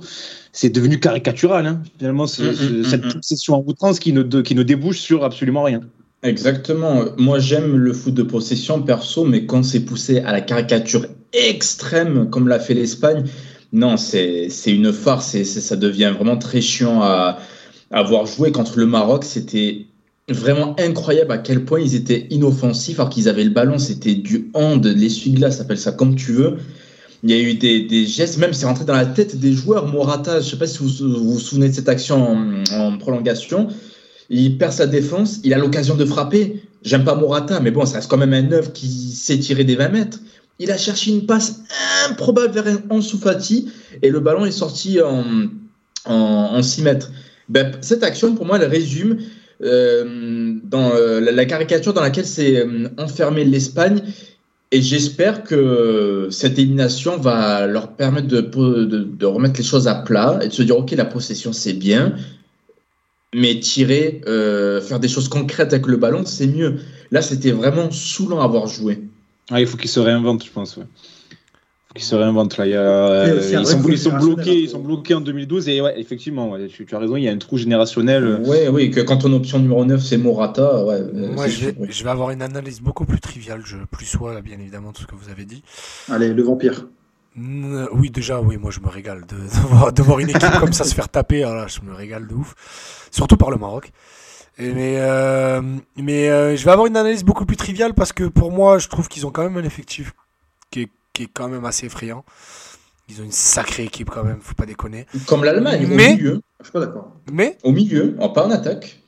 C'est 0.52 0.70
devenu 0.70 0.98
caricatural, 1.00 1.66
hein, 1.66 1.80
finalement, 1.98 2.26
ce- 2.26 2.42
Mm, 2.42 2.54
ce- 2.54 2.64
mm, 2.72 2.84
cette 2.84 3.04
mm, 3.04 3.18
mm. 3.18 3.22
session 3.22 3.54
en 3.54 3.64
outrance 3.66 3.98
qui 3.98 4.12
ne, 4.12 4.22
de- 4.22 4.42
qui 4.42 4.54
ne 4.54 4.62
débouche 4.62 4.98
sur 5.00 5.24
absolument 5.24 5.62
rien. 5.62 5.80
Exactement. 6.22 7.04
Moi, 7.18 7.40
j'aime 7.40 7.76
le 7.76 7.92
foot 7.92 8.14
de 8.14 8.22
possession 8.22 8.80
perso, 8.82 9.24
mais 9.24 9.44
quand 9.44 9.64
c'est 9.64 9.80
poussé 9.80 10.20
à 10.20 10.32
la 10.32 10.40
caricature 10.40 11.06
extrême, 11.32 12.30
comme 12.30 12.46
l'a 12.46 12.60
fait 12.60 12.74
l'Espagne, 12.74 13.24
non, 13.72 13.96
c'est 13.96 14.48
une 14.66 14.92
farce 14.92 15.34
et 15.34 15.44
ça 15.44 15.76
devient 15.76 16.12
vraiment 16.14 16.36
très 16.36 16.60
chiant 16.60 17.02
à, 17.02 17.38
à 17.90 18.02
voir 18.02 18.26
jouer 18.26 18.52
contre 18.52 18.78
le 18.78 18.86
Maroc. 18.86 19.24
C'était 19.24 19.86
vraiment 20.28 20.76
incroyable 20.78 21.32
à 21.32 21.38
quel 21.38 21.64
point 21.64 21.80
ils 21.80 21.96
étaient 21.96 22.26
inoffensifs 22.30 23.00
alors 23.00 23.10
qu'ils 23.10 23.28
avaient 23.28 23.44
le 23.44 23.50
ballon. 23.50 23.78
C'était 23.78 24.14
du 24.14 24.50
hand, 24.54 24.86
l'essuie-glace, 24.86 25.60
appelle 25.60 25.78
ça 25.78 25.90
comme 25.90 26.14
tu 26.14 26.32
veux. 26.32 26.58
Il 27.24 27.30
y 27.30 27.34
a 27.34 27.38
eu 27.40 27.54
des, 27.54 27.80
des 27.80 28.06
gestes, 28.06 28.38
même 28.38 28.52
c'est 28.52 28.66
rentré 28.66 28.84
dans 28.84 28.94
la 28.94 29.06
tête 29.06 29.38
des 29.38 29.52
joueurs. 29.52 29.86
Morata, 29.86 30.40
je 30.40 30.46
ne 30.46 30.50
sais 30.50 30.56
pas 30.56 30.66
si 30.66 30.78
vous 30.78 30.88
vous 30.88 31.38
souvenez 31.38 31.68
de 31.68 31.74
cette 31.74 31.88
action 31.88 32.36
en 32.72 32.98
prolongation. 32.98 33.68
Il 34.32 34.56
perd 34.56 34.72
sa 34.72 34.86
défense, 34.86 35.40
il 35.44 35.52
a 35.52 35.58
l'occasion 35.58 35.94
de 35.94 36.06
frapper. 36.06 36.62
J'aime 36.82 37.04
pas 37.04 37.14
Morata, 37.14 37.60
mais 37.60 37.70
bon, 37.70 37.84
ça 37.84 37.96
reste 37.96 38.10
quand 38.10 38.16
même 38.16 38.32
un 38.32 38.42
neuf 38.42 38.72
qui 38.72 38.88
sait 38.88 39.38
tirer 39.38 39.62
des 39.64 39.76
20 39.76 39.90
mètres. 39.90 40.18
Il 40.58 40.70
a 40.70 40.78
cherché 40.78 41.10
une 41.10 41.26
passe 41.26 41.60
improbable 42.08 42.54
vers 42.54 42.78
Ansu 42.88 43.18
Fati 43.18 43.70
et 44.00 44.08
le 44.08 44.20
ballon 44.20 44.46
est 44.46 44.50
sorti 44.50 45.00
en, 45.02 45.24
en, 46.06 46.14
en 46.14 46.62
6 46.62 46.82
mètres. 46.82 47.10
Ben, 47.50 47.72
cette 47.82 48.02
action, 48.02 48.34
pour 48.34 48.46
moi, 48.46 48.58
elle 48.60 48.70
résume 48.70 49.18
euh, 49.62 50.54
dans 50.64 50.92
euh, 50.94 51.20
la, 51.20 51.32
la 51.32 51.44
caricature 51.44 51.92
dans 51.92 52.00
laquelle 52.00 52.24
s'est 52.24 52.56
euh, 52.56 52.88
enfermée 52.96 53.44
l'Espagne. 53.44 54.00
Et 54.70 54.80
j'espère 54.80 55.44
que 55.44 56.28
cette 56.30 56.58
élimination 56.58 57.18
va 57.18 57.66
leur 57.66 57.92
permettre 57.92 58.28
de, 58.28 58.40
de, 58.40 59.04
de 59.04 59.26
remettre 59.26 59.58
les 59.58 59.66
choses 59.66 59.86
à 59.86 59.96
plat 59.96 60.38
et 60.40 60.48
de 60.48 60.52
se 60.52 60.62
dire, 60.62 60.78
OK, 60.78 60.92
la 60.92 61.04
possession, 61.04 61.52
c'est 61.52 61.74
bien, 61.74 62.14
mais 63.34 63.58
tirer, 63.60 64.20
euh, 64.26 64.80
faire 64.80 65.00
des 65.00 65.08
choses 65.08 65.28
concrètes 65.28 65.72
avec 65.72 65.86
le 65.86 65.96
ballon, 65.96 66.24
c'est 66.26 66.46
mieux. 66.46 66.80
Là, 67.10 67.22
c'était 67.22 67.50
vraiment 67.52 67.90
saoulant 67.90 68.40
à 68.40 68.44
avoir 68.44 68.66
joué. 68.66 69.02
Ah, 69.50 69.60
il 69.60 69.66
faut 69.66 69.76
qu'ils 69.76 69.90
se 69.90 70.00
réinventent, 70.00 70.44
je 70.44 70.50
pense. 70.50 70.76
Ouais. 70.76 70.84
Faut 70.84 71.94
qu'ils 71.94 72.04
se 72.04 72.14
réinventent 72.14 72.56
là. 72.58 72.66
Il 72.66 72.72
y 72.72 72.74
a, 72.74 72.80
euh, 72.80 73.40
ils, 73.52 73.66
sont, 73.66 73.78
trou 73.80 73.90
ils 73.90 73.98
sont 73.98 74.16
bloqués, 74.16 74.50
hein, 74.50 74.60
ils 74.62 74.68
sont 74.68 74.80
bloqués 74.80 75.14
en 75.14 75.20
2012 75.20 75.68
et 75.68 75.80
ouais, 75.80 75.98
effectivement, 75.98 76.50
ouais, 76.50 76.66
tu, 76.68 76.84
tu 76.84 76.94
as 76.94 76.98
raison, 76.98 77.16
il 77.16 77.24
y 77.24 77.28
a 77.28 77.32
un 77.32 77.38
trou 77.38 77.56
générationnel. 77.56 78.40
Oui, 78.46 78.58
oui, 78.70 78.90
que 78.90 79.00
quand 79.00 79.18
ton 79.18 79.32
option 79.32 79.58
numéro 79.58 79.84
9, 79.84 80.00
c'est 80.02 80.18
Morata, 80.18 80.84
ouais. 80.84 80.94
euh, 80.94 81.32
Moi, 81.32 81.48
je 81.48 81.66
vais, 81.66 81.74
oui. 81.78 81.88
je 81.90 82.04
vais 82.04 82.10
avoir 82.10 82.30
une 82.30 82.42
analyse 82.42 82.80
beaucoup 82.80 83.06
plus 83.06 83.20
triviale. 83.20 83.62
Je 83.64 83.78
plus 83.90 84.06
sois, 84.06 84.40
bien 84.42 84.58
évidemment, 84.58 84.92
tout 84.92 85.02
ce 85.02 85.06
que 85.06 85.14
vous 85.14 85.30
avez 85.30 85.44
dit. 85.44 85.62
Allez, 86.10 86.32
le 86.32 86.42
vampire. 86.42 86.86
Oui, 87.36 88.10
déjà, 88.10 88.40
oui, 88.40 88.56
moi 88.58 88.70
je 88.70 88.80
me 88.80 88.88
régale 88.88 89.22
de, 89.26 89.36
de, 89.36 89.66
voir, 89.68 89.92
de 89.92 90.02
voir 90.02 90.18
une 90.18 90.30
équipe 90.30 90.58
comme 90.60 90.72
ça 90.72 90.84
se 90.84 90.94
faire 90.94 91.08
taper. 91.08 91.44
Alors 91.44 91.56
là, 91.56 91.66
je 91.66 91.80
me 91.80 91.94
régale 91.94 92.26
de 92.26 92.34
ouf. 92.34 92.54
Surtout 93.10 93.36
par 93.36 93.50
le 93.50 93.56
Maroc. 93.56 93.92
Et 94.58 94.70
mais 94.70 94.96
euh, 94.98 95.62
mais 95.96 96.28
euh, 96.28 96.56
je 96.56 96.64
vais 96.64 96.70
avoir 96.70 96.86
une 96.86 96.96
analyse 96.96 97.24
beaucoup 97.24 97.46
plus 97.46 97.56
triviale 97.56 97.94
parce 97.94 98.12
que 98.12 98.24
pour 98.24 98.52
moi, 98.52 98.76
je 98.78 98.88
trouve 98.88 99.08
qu'ils 99.08 99.26
ont 99.26 99.30
quand 99.30 99.42
même 99.42 99.56
un 99.56 99.64
effectif 99.64 100.12
qui 100.70 100.82
est, 100.82 100.88
qui 101.14 101.22
est 101.22 101.30
quand 101.32 101.48
même 101.48 101.64
assez 101.64 101.86
effrayant. 101.86 102.22
Ils 103.08 103.20
ont 103.22 103.24
une 103.24 103.32
sacrée 103.32 103.84
équipe 103.84 104.10
quand 104.10 104.24
même, 104.24 104.38
faut 104.42 104.54
pas 104.54 104.66
déconner. 104.66 105.06
Comme 105.26 105.42
l'Allemagne, 105.44 105.86
Mais- 105.88 106.12
au 106.12 106.16
milieu. 106.16 106.40
Je 106.60 106.64
suis 106.64 106.72
pas 106.72 106.80
d'accord. 106.80 107.12
Mais 107.32 107.56
Au 107.62 107.72
milieu, 107.72 108.14
oh, 108.20 108.28
pas 108.28 108.44
en 108.46 108.50
attaque. 108.50 109.01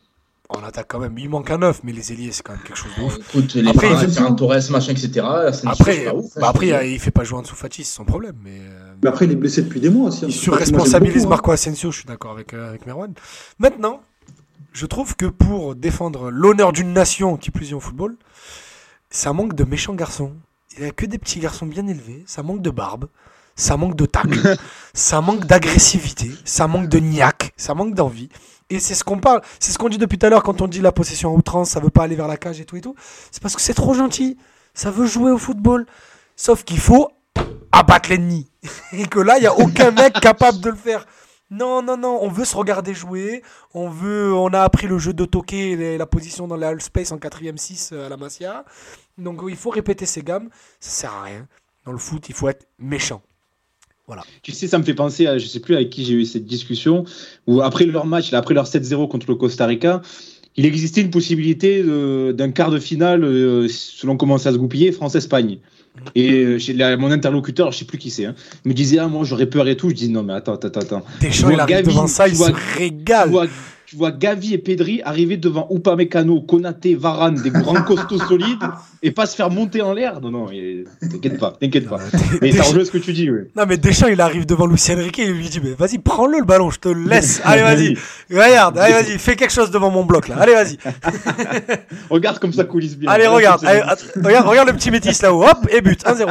On 0.51 0.63
attaque 0.63 0.87
quand 0.89 0.99
même. 0.99 1.17
Il 1.19 1.29
manque 1.31 1.51
un 1.51 1.59
neuf, 1.59 1.81
mais 1.85 1.93
les 1.93 2.13
ailiers, 2.13 2.31
c'est 2.33 2.43
quand 2.43 2.53
même 2.53 2.63
quelque 2.63 2.77
chose 2.77 2.91
de 2.99 3.03
ouf. 3.03 3.17
Écoute, 3.19 3.55
les 3.55 3.69
Après, 3.69 3.89
ils- 3.91 4.11
Ferran 4.13 4.35
Torres, 4.35 4.71
machin, 4.71 4.93
etc. 4.93 5.21
Après, 5.65 5.97
chose 5.97 6.05
pas 6.05 6.15
ouf, 6.15 6.25
hein, 6.37 6.41
bah 6.41 6.49
après 6.49 6.69
il, 6.87 6.93
il 6.93 7.01
fait 7.01 7.11
pas 7.11 7.25
jouer 7.25 7.39
en 7.39 7.43
dessous 7.43 7.57
Fati, 7.57 7.83
c'est 7.85 7.95
son 7.97 8.05
problème. 8.05 8.37
Mais, 8.43 8.59
euh, 8.61 8.95
Mais 9.03 9.09
après, 9.09 9.25
il 9.25 9.33
est 9.33 9.37
blessé 9.37 9.63
depuis 9.63 9.81
des 9.81 9.91
mois 9.91 10.09
aussi. 10.09 10.25
hein. 10.25 10.29
Il 10.29 10.35
surresponsabilise 10.35 11.25
hein. 11.25 11.29
Marco 11.29 11.51
Asensio, 11.51 11.91
je 11.91 11.97
suis 11.99 12.07
d'accord 12.07 12.33
avec, 12.33 12.53
euh, 12.53 12.69
avec 12.69 12.87
Merwan. 12.87 13.13
Maintenant, 13.59 14.03
je 14.73 14.87
trouve 14.87 15.17
que 15.17 15.27
pour 15.27 15.75
défendre 15.75 16.31
l'honneur 16.31 16.73
d'une 16.73 16.93
nation, 16.93 17.37
qui 17.37 17.51
plus 17.51 17.71
est 17.71 17.75
au 17.75 17.81
football, 17.81 18.17
ça 19.11 19.33
manque 19.33 19.55
de 19.55 19.65
méchants 19.65 19.95
garçons. 19.95 20.33
Il 20.77 20.83
n'y 20.83 20.89
a 20.89 20.93
que 20.93 21.07
des 21.07 21.19
petits 21.19 21.39
garçons 21.41 21.67
bien 21.67 21.87
élevés, 21.87 22.25
ça 22.27 22.43
manque 22.43 22.61
de 22.61 22.71
barbe, 22.71 23.07
ça 23.57 23.77
manque 23.77 23.95
de 23.97 24.07
tacle, 24.07 24.57
ça 24.95 25.21
manque 25.21 25.47
d'agressivité, 25.47 26.31
ça 26.45 26.67
manque 26.67 26.89
de 26.89 26.99
niaque, 26.99 27.53
ça 27.57 27.75
manque 27.75 27.95
d'envie. 27.95 28.29
Et 28.75 28.81
c'est 28.81 28.97
ce 28.97 29.05
qu'on 29.05 29.19
parle, 29.19 29.41
c'est 29.61 29.71
ce 29.71 29.79
qu'on 29.79 29.89
dit 29.89 29.99
depuis 29.99 30.19
tout 30.19 30.27
à 30.27 30.31
l'heure 30.31 30.43
quand 30.43 30.61
on 30.61 30.67
dit 30.67 30.81
la 30.81 30.91
possession 30.91 31.31
à 31.31 31.33
outrance, 31.33 31.71
ça 31.71 31.81
veut 31.81 31.91
pas 31.91 32.03
aller 32.03 32.17
vers 32.17 32.27
la 32.27 32.37
cage 32.37 32.61
et 32.61 32.65
tout 32.65 32.77
et 32.77 32.81
tout. 32.81 32.97
C'est 33.31 33.41
parce 33.41 33.55
que 33.55 33.63
c'est 33.63 33.73
trop 33.75 33.95
gentil, 33.95 34.37
ça 34.75 34.91
veut 34.91 35.07
jouer 35.07 35.31
au 35.31 35.39
football. 35.39 35.87
Sauf 36.35 36.65
qu'il 36.65 36.81
faut 36.81 37.13
abattre 37.71 38.11
l'ennemi. 38.11 38.51
Et 38.93 39.07
que 39.07 39.21
là, 39.21 39.39
il 39.39 39.43
n'y 39.43 39.47
a 39.47 39.57
aucun 39.57 39.93
mec 39.93 40.15
capable 40.21 40.61
de 40.61 40.71
le 40.71 40.77
faire. 40.77 41.07
Non, 41.51 41.83
non, 41.83 41.97
non, 41.97 42.19
on 42.21 42.29
veut 42.29 42.45
se 42.45 42.57
regarder 42.57 42.95
jouer. 42.95 43.43
On 43.75 43.89
veut, 43.89 44.35
on 44.35 44.49
a 44.49 44.63
appris 44.63 44.89
le 44.89 44.99
jeu 44.99 45.13
de 45.13 45.25
toquer 45.25 45.73
et 45.73 45.97
la 45.97 46.07
position 46.07 46.49
dans 46.49 46.57
la 46.57 46.73
Hull 46.73 46.83
Space 46.83 47.13
en 47.13 47.19
4ème 47.19 47.57
6 47.57 47.93
à 47.93 48.09
la 48.09 48.17
Masia. 48.17 48.65
Donc 49.19 49.43
il 49.49 49.57
faut 49.57 49.71
répéter 49.71 50.07
ses 50.07 50.23
gammes. 50.23 50.49
Ça 50.81 50.91
sert 50.91 51.13
à 51.13 51.23
rien. 51.23 51.47
Dans 51.85 51.93
le 51.93 51.99
foot, 51.99 52.29
il 52.29 52.35
faut 52.35 52.49
être 52.49 52.67
méchant. 52.79 53.23
Tu 54.43 54.53
sais, 54.53 54.67
ça 54.69 54.79
me 54.79 54.85
fait 54.85 54.95
penser 54.95 55.27
à, 55.27 55.39
je 55.39 55.47
sais 55.47 55.61
plus 55.61 55.75
avec 55.75 55.91
qui 55.91 56.05
j'ai 56.05 56.13
eu 56.15 56.25
cette 56.27 56.45
discussion, 56.45 57.05
où 57.47 57.63
après 57.63 57.87
leur 57.87 58.05
match, 58.07 58.31
là, 58.33 58.39
après 58.39 58.55
leur 58.55 58.67
7-0 58.67 59.09
contre 59.09 59.27
le 59.29 59.35
Costa 59.35 59.65
Rica, 59.67 60.03
il 60.57 60.67
existait 60.67 61.01
une 61.01 61.11
possibilité 61.11 61.83
d'un 61.83 62.51
quart 62.53 62.71
de 62.71 62.79
finale, 62.79 63.25
euh, 63.25 63.67
selon 63.69 64.17
comment 64.17 64.39
ça 64.39 64.53
se 64.53 64.57
goupillait, 64.59 64.93
France-Espagne. 64.93 65.59
Et 66.15 66.33
euh, 66.33 66.59
chez 66.59 66.73
la- 66.75 66.97
mon 66.97 67.11
interlocuteur, 67.11 67.73
je 67.73 67.79
sais 67.79 67.85
plus 67.85 67.99
qui 67.99 68.11
c'est, 68.11 68.27
hein, 68.27 68.35
me 68.65 68.73
disait, 68.75 68.99
ah, 68.99 69.09
moi 69.09 69.25
j'aurais 69.25 69.47
peur 69.47 69.67
et 69.69 69.77
tout. 69.77 69.89
Je 69.91 69.95
dis, 69.95 70.09
non, 70.09 70.23
mais 70.23 70.33
attends, 70.35 70.55
attends, 70.55 70.69
attends. 70.81 71.03
Deschamps, 71.21 71.51
il 71.51 71.61
arrive 71.61 71.77
Gavi, 71.77 71.89
devant 71.89 72.07
ça, 72.07 72.29
il 72.29 72.35
vois- 72.35 72.49
se 72.49 72.53
Tu 72.53 72.79
régale. 72.79 73.31
vois, 73.31 73.47
tu 73.87 73.97
vois 73.97 74.11
Gavi 74.13 74.55
et 74.55 74.59
Pedri 74.59 75.03
arriver 75.03 75.37
devant 75.37 75.69
Upamecano, 75.71 76.41
Konaté, 76.43 76.95
Varane, 76.95 77.35
des 77.43 77.51
grands 77.51 77.83
costauds 77.87 78.19
solides, 78.19 78.63
et 79.03 79.11
pas 79.11 79.27
se 79.27 79.37
faire 79.37 79.51
monter 79.51 79.83
en 79.83 79.93
l'air. 79.93 80.21
Non, 80.21 80.31
non, 80.31 80.47
t'inquiète 81.11 81.39
pas, 81.39 81.57
t'inquiète 81.61 81.89
pas. 81.89 81.99
Mais 82.41 82.51
t'as 82.53 82.63
rejoint 82.63 82.85
ce 82.85 82.91
que 82.91 82.99
tu 82.99 83.13
dis, 83.13 83.31
oui. 83.31 83.41
Non 83.57 83.65
mais 83.69 83.77
Deschamps 83.77 84.09
il 84.09 84.21
arrive 84.21 84.47
devant 84.47 84.67
Lucien 84.67 84.97
Enrique 84.99 85.19
et 85.19 85.25
il 85.27 85.33
lui 85.33 85.49
dit 85.49 85.61
mais 85.63 85.73
vas-y 85.75 85.99
prends-le 85.99 86.39
le 86.39 86.45
ballon 86.45 86.71
je 86.71 86.79
te 86.81 86.89
le 86.89 87.05
laisse 87.09 87.41
allez 87.45 87.63
vas-y 87.63 87.97
regarde 88.31 88.79
allez 88.79 88.93
vas-y 88.95 89.19
fais 89.19 89.37
quelque 89.37 89.53
chose 89.53 89.71
devant 89.71 89.91
mon 89.91 90.05
bloc 90.05 90.29
là 90.29 90.37
allez 90.41 90.55
vas-y 90.55 90.79
Regarde 92.11 92.39
comme 92.39 92.53
ça 92.53 92.65
coulisse 92.65 92.97
bien. 92.97 93.11
allez 93.11 93.27
regarde 93.27 93.65
allez, 93.65 93.83
regarde 94.23 94.47
regarde 94.47 94.69
le 94.69 94.75
petit 94.75 94.91
métis 94.91 95.21
là-haut 95.23 95.45
hop 95.45 95.67
et 95.71 95.81
but 95.81 96.03
1-0 96.05 96.27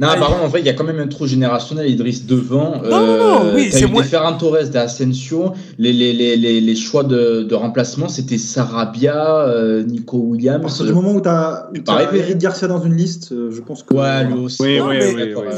Non, 0.00 0.08
par 0.08 0.28
contre, 0.28 0.42
en 0.42 0.48
vrai, 0.48 0.60
il 0.60 0.66
y 0.66 0.68
a 0.68 0.74
quand 0.74 0.84
même 0.84 1.00
un 1.00 1.08
trou 1.08 1.26
générationnel, 1.26 1.88
Idriss 1.90 2.24
devant. 2.26 2.80
Non, 2.82 3.06
non, 3.06 3.16
non, 3.44 3.54
oui, 3.54 3.68
t'as 3.70 3.78
c'est 3.78 3.86
moi- 3.86 4.02
Ferran 4.04 4.36
Torres, 4.36 4.68
des 4.70 4.76
Asensio. 4.76 5.52
Les, 5.78 5.92
les, 6.12 6.36
les, 6.36 6.36
les, 6.36 6.60
les 6.60 6.76
choix 6.76 7.04
de, 7.04 7.42
de 7.42 7.54
remplacement, 7.54 8.08
c'était 8.08 8.38
Sarabia, 8.38 9.46
euh, 9.46 9.82
Nico 9.84 10.18
À 10.18 10.20
Williams. 10.26 10.62
partir 10.62 10.84
du 10.86 10.92
moment 10.92 11.12
où 11.12 11.20
tu 11.20 11.28
as, 11.28 11.68
mais- 11.72 12.18
Eric 12.18 12.38
Garcia 12.38 12.68
dans 12.68 12.82
une 12.82 12.94
liste, 12.94 13.32
euh, 13.32 13.50
je 13.50 13.60
pense 13.60 13.82
que. 13.82 13.94
Ouais, 13.94 14.24
lui 14.24 14.38
aussi. 14.44 14.62
Oui, 14.62 14.78
oui, 14.80 14.96
euh, 15.00 15.50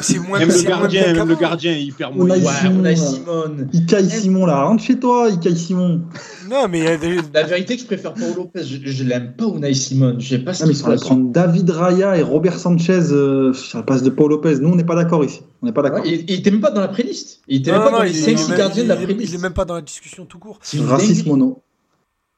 c'est 0.00 0.18
moins 0.18 0.38
Même 0.38 0.48
le 0.48 0.62
gardien, 0.62 1.06
même 1.06 1.12
le 1.28 1.34
qu'avant. 1.34 1.40
gardien 1.40 1.72
est 1.72 1.82
hyper 1.82 2.10
On 2.16 2.22
a 2.30 2.36
mouillé. 2.36 2.46
Ouais, 2.46 2.52
Simon, 2.60 2.80
on 2.80 2.84
a. 2.84 2.94
Simone. 2.96 3.68
Ikaï 3.72 4.08
Simon 4.10 4.46
là, 4.46 4.62
rentre 4.64 4.82
chez 4.82 4.98
toi, 4.98 5.28
Ikaï 5.30 5.56
Simon. 5.56 6.00
Non 6.48 6.68
mais 6.68 6.78
il 6.78 6.84
y 6.84 6.88
a 6.88 6.96
des- 6.96 7.18
La 7.34 7.42
vérité, 7.44 7.76
que 7.76 7.82
je 7.82 7.86
préfère 7.86 8.14
Paul 8.14 8.34
Lopez. 8.36 8.64
Je, 8.64 8.78
je 8.84 9.04
l'aime 9.04 9.34
pas, 9.36 9.44
Unai 9.46 9.74
Simone. 9.74 10.20
Je 10.20 10.28
sais 10.28 10.38
pas 10.38 10.54
ce 10.54 10.62
Ah, 10.62 10.66
mais 10.66 10.72
qu'il 10.72 10.80
ils 10.80 10.82
sont 10.82 10.88
allés 10.90 10.98
fait. 10.98 11.04
prendre 11.04 11.30
David 11.32 11.70
Raya 11.70 12.16
et 12.16 12.22
Robert 12.22 12.58
Sanchez 12.58 12.92
euh, 13.12 13.52
sur 13.52 13.78
la 13.78 13.84
place 13.84 14.02
de 14.02 14.10
Paul 14.10 14.30
Lopez. 14.30 14.58
Nous, 14.60 14.68
on 14.68 14.76
n'est 14.76 14.84
pas 14.84 14.94
d'accord 14.96 15.24
ici. 15.24 15.40
On 15.62 15.66
n'est 15.66 15.72
pas 15.72 15.82
d'accord. 15.82 16.00
Ouais, 16.00 16.08
il, 16.12 16.30
il 16.30 16.38
était 16.40 16.50
même 16.50 16.60
pas 16.60 16.70
dans 16.70 16.80
la 16.80 16.88
playlist. 16.88 17.40
Il 17.48 17.58
était 17.60 17.70
Non, 17.72 17.78
même 17.78 17.84
non, 17.86 17.90
pas 17.90 17.96
dans 17.98 18.04
non, 18.04 18.10
les 18.10 18.18
il, 18.18 18.22
5 18.24 18.30
il 18.30 18.34
est 18.34 18.36
6 18.38 18.48
même- 18.48 18.58
gardiens 18.58 18.82
de 18.84 18.88
la 18.88 18.94
il 18.96 19.02
est- 19.02 19.06
playlist. 19.06 19.32
il 19.32 19.34
est 19.38 19.42
même 19.42 19.52
pas 19.54 19.64
dans 19.64 19.74
la 19.74 19.82
discussion 19.82 20.24
tout 20.26 20.38
court 20.38 20.58
C'est 20.62 20.80
Racisme 20.80 21.28
mono. 21.28 21.62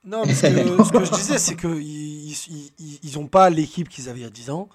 non 0.06 0.22
mais 0.26 0.32
ce 0.34 0.46
que, 0.46 0.84
ce 0.84 0.92
que 0.92 1.04
je 1.04 1.10
disais 1.10 1.38
c'est 1.38 1.54
que 1.54 1.68
ils, 1.68 2.30
ils, 2.30 2.70
ils- 2.78 2.98
ils 3.02 3.18
ont 3.18 3.26
pas 3.26 3.50
l'équipe 3.50 3.88
qu'ils 3.88 4.08
avaient 4.08 4.20
il 4.20 4.22
y 4.22 4.26
a 4.26 4.30
10 4.30 4.50
ans 4.50 4.68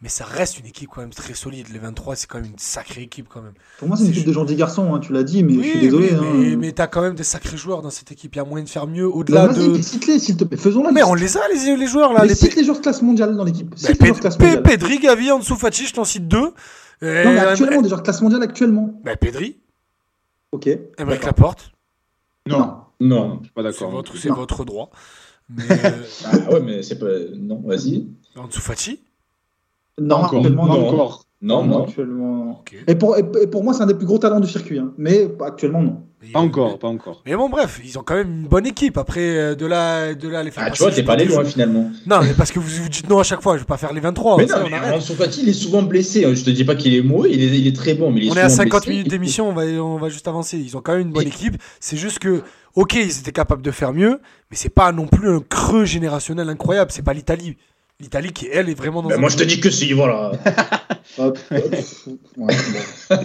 mais 0.00 0.08
ça 0.08 0.24
reste 0.24 0.58
une 0.60 0.66
équipe 0.66 0.90
quand 0.94 1.00
même 1.00 1.12
très 1.12 1.34
solide. 1.34 1.66
Les 1.72 1.78
23, 1.78 2.14
c'est 2.16 2.26
quand 2.28 2.38
même 2.40 2.50
une 2.52 2.58
sacrée 2.58 3.02
équipe 3.02 3.26
quand 3.28 3.42
même. 3.42 3.54
Pour 3.78 3.88
moi, 3.88 3.96
c'est 3.96 4.04
une 4.04 4.10
équipe 4.10 4.26
de 4.26 4.32
gentils 4.32 4.54
garçons, 4.54 4.94
hein, 4.94 5.00
tu 5.00 5.12
l'as 5.12 5.24
dit, 5.24 5.42
mais 5.42 5.54
je 5.54 5.68
suis 5.68 5.80
désolé. 5.80 6.10
oui, 6.12 6.16
hein. 6.16 6.32
mais, 6.36 6.56
mais 6.56 6.72
t'as 6.72 6.86
quand 6.86 7.02
même 7.02 7.14
des 7.16 7.24
sacrés 7.24 7.56
joueurs 7.56 7.82
dans 7.82 7.90
cette 7.90 8.12
équipe. 8.12 8.34
Il 8.34 8.38
y 8.38 8.40
a 8.40 8.44
moyen 8.44 8.64
de 8.64 8.68
faire 8.68 8.86
mieux 8.86 9.08
Bah, 9.08 9.14
au-delà 9.16 9.48
de. 9.48 9.66
mais 9.68 9.82
cite-les, 9.82 10.18
s'il 10.18 10.36
te 10.36 10.44
plaît. 10.44 10.56
Faisons 10.56 10.82
la 10.84 10.92
Mais 10.92 11.02
on 11.02 11.14
les 11.14 11.36
a, 11.36 11.40
les, 11.52 11.76
les 11.76 11.86
joueurs 11.86 12.12
là. 12.12 12.20
Mais 12.22 12.28
Les 12.28 12.34
cite 12.34 12.54
les 12.54 12.64
joueurs 12.64 12.76
de 12.78 12.82
classe 12.82 13.02
mondiale 13.02 13.36
dans 13.36 13.44
l'équipe. 13.44 13.70
Bah, 13.70 13.76
Cite 13.76 14.00
les 14.00 14.06
joueurs 14.06 14.16
de 14.16 14.20
classe 14.20 14.36
Pe- 14.36 14.44
mondiale. 14.44 14.62
Pedri, 14.62 14.98
Gavi, 15.00 15.30
Ansu 15.32 15.54
Fati, 15.56 15.86
je 15.86 15.94
t'en 15.94 16.04
cite 16.04 16.28
deux. 16.28 16.52
Et- 17.02 17.24
Non, 17.24 17.32
mais 17.32 17.38
actuellement, 17.38 17.82
des 17.82 17.88
joueurs 17.88 18.00
de 18.00 18.04
classe 18.04 18.20
mondiale 18.22 18.42
actuellement. 18.42 19.00
Bah, 19.04 19.16
Pedri, 19.16 19.58
Ok. 20.52 20.68
D'accord. 20.96 21.16
Laporte. 21.26 21.72
Non, 22.46 22.76
Non. 23.00 23.38
Je 23.40 23.46
suis 23.46 23.52
pas 23.52 23.62
d'accord. 23.62 24.04
c'est 24.16 24.28
votre 24.30 24.64
droit. 24.64 24.90
Mais 25.50 25.64
euh, 25.70 25.90
Ah 26.26 26.52
ouais, 26.52 26.60
mais 26.60 26.82
c'est 26.82 26.98
pas. 26.98 27.06
Non, 27.36 27.62
vas-y. 27.64 28.06
Ansu 28.36 28.60
Fati. 28.60 29.00
Non, 30.00 30.16
encore. 30.16 30.36
actuellement, 30.38 30.66
non. 30.66 30.88
encore. 30.88 31.24
Non, 31.40 31.64
non. 31.64 31.84
Actuellement. 31.84 32.64
Et 32.88 32.94
pour, 32.96 33.16
et, 33.16 33.24
et 33.42 33.46
pour 33.46 33.62
moi, 33.62 33.72
c'est 33.72 33.82
un 33.82 33.86
des 33.86 33.94
plus 33.94 34.06
gros 34.06 34.18
talents 34.18 34.40
du 34.40 34.48
circuit. 34.48 34.78
hein. 34.78 34.92
Mais 34.98 35.28
actuellement, 35.44 35.82
non. 35.82 36.02
Mais- 36.20 36.30
Pas 36.32 36.40
encore, 36.40 36.80
pas 36.80 36.88
encore. 36.88 37.22
Mais 37.24 37.36
bon, 37.36 37.48
bref, 37.48 37.80
ils 37.84 37.96
ont 37.96 38.02
quand 38.04 38.16
même 38.16 38.40
une 38.42 38.48
bonne 38.48 38.66
équipe. 38.66 38.98
Après, 38.98 39.20
euh, 39.38 39.54
de 39.54 39.66
là, 39.66 40.14
de 40.14 40.28
là 40.28 40.42
les 40.42 40.50
faire 40.50 40.64
Ah, 40.66 40.70
tu 40.72 40.82
vois, 40.82 40.90
t'es 40.90 41.04
pas 41.04 41.12
allé 41.12 41.26
loin 41.26 41.44
finalement. 41.44 41.92
Non, 42.08 42.18
mais 42.22 42.34
parce 42.36 42.50
que 42.50 42.58
vous 42.58 42.82
vous 42.82 42.88
dites 42.88 43.08
non 43.08 43.20
à 43.20 43.22
chaque 43.22 43.40
fois. 43.40 43.54
Je 43.54 43.60
vais 43.60 43.66
pas 43.66 43.76
faire 43.76 43.92
les 43.92 44.00
23. 44.00 44.36
Mais 44.36 44.48
ça, 44.48 44.58
non, 44.58 44.66
on 44.66 44.68
mais. 44.68 44.96
Ansu 44.96 45.12
Fati, 45.12 45.42
il 45.42 45.48
est 45.48 45.52
souvent 45.52 45.82
blessé. 45.82 46.24
hein. 46.24 46.34
Je 46.34 46.42
te 46.42 46.50
dis 46.50 46.64
pas 46.64 46.74
qu'il 46.74 46.92
est 46.92 47.02
mauvais, 47.02 47.30
il 47.32 47.40
est, 47.40 47.56
il 47.56 47.68
est 47.68 47.76
très 47.76 47.94
bon, 47.94 48.10
mais 48.10 48.22
il 48.22 48.26
est 48.26 48.32
On 48.32 48.34
est 48.34 48.40
à 48.40 48.48
souvent 48.48 48.64
50 48.64 48.80
blessé. 48.86 48.90
minutes 48.90 49.10
d'émission, 49.10 49.48
on 49.48 49.52
va, 49.52 49.62
on 49.62 49.96
va 49.98 50.08
juste 50.08 50.26
avancer. 50.26 50.58
Ils 50.58 50.76
ont 50.76 50.80
quand 50.80 50.94
même 50.94 51.02
une 51.02 51.12
bonne 51.12 51.22
Et- 51.24 51.28
équipe. 51.28 51.56
C'est 51.78 51.96
juste 51.96 52.18
que, 52.18 52.42
ok, 52.74 52.94
ils 52.94 53.20
étaient 53.20 53.30
capables 53.30 53.62
de 53.62 53.70
faire 53.70 53.92
mieux, 53.92 54.20
mais 54.50 54.56
c'est 54.56 54.70
pas 54.70 54.90
non 54.90 55.06
plus 55.06 55.28
un 55.30 55.38
creux 55.38 55.84
générationnel 55.84 56.48
incroyable. 56.48 56.90
C'est 56.90 57.02
pas 57.04 57.12
l'Italie. 57.14 57.56
L'Italie 58.00 58.30
qui, 58.32 58.46
elle, 58.52 58.68
est 58.68 58.74
vraiment 58.74 59.02
dans 59.02 59.08
Ben, 59.08 59.16
un- 59.16 59.18
moi, 59.18 59.28
je 59.28 59.36
te 59.36 59.42
dis 59.42 59.58
que 59.58 59.70
si, 59.70 59.92
voilà. 59.92 60.30
Hop, 61.18 61.36
hop. 61.50 61.64
Ouais, 62.36 62.54
bon. 63.10 63.16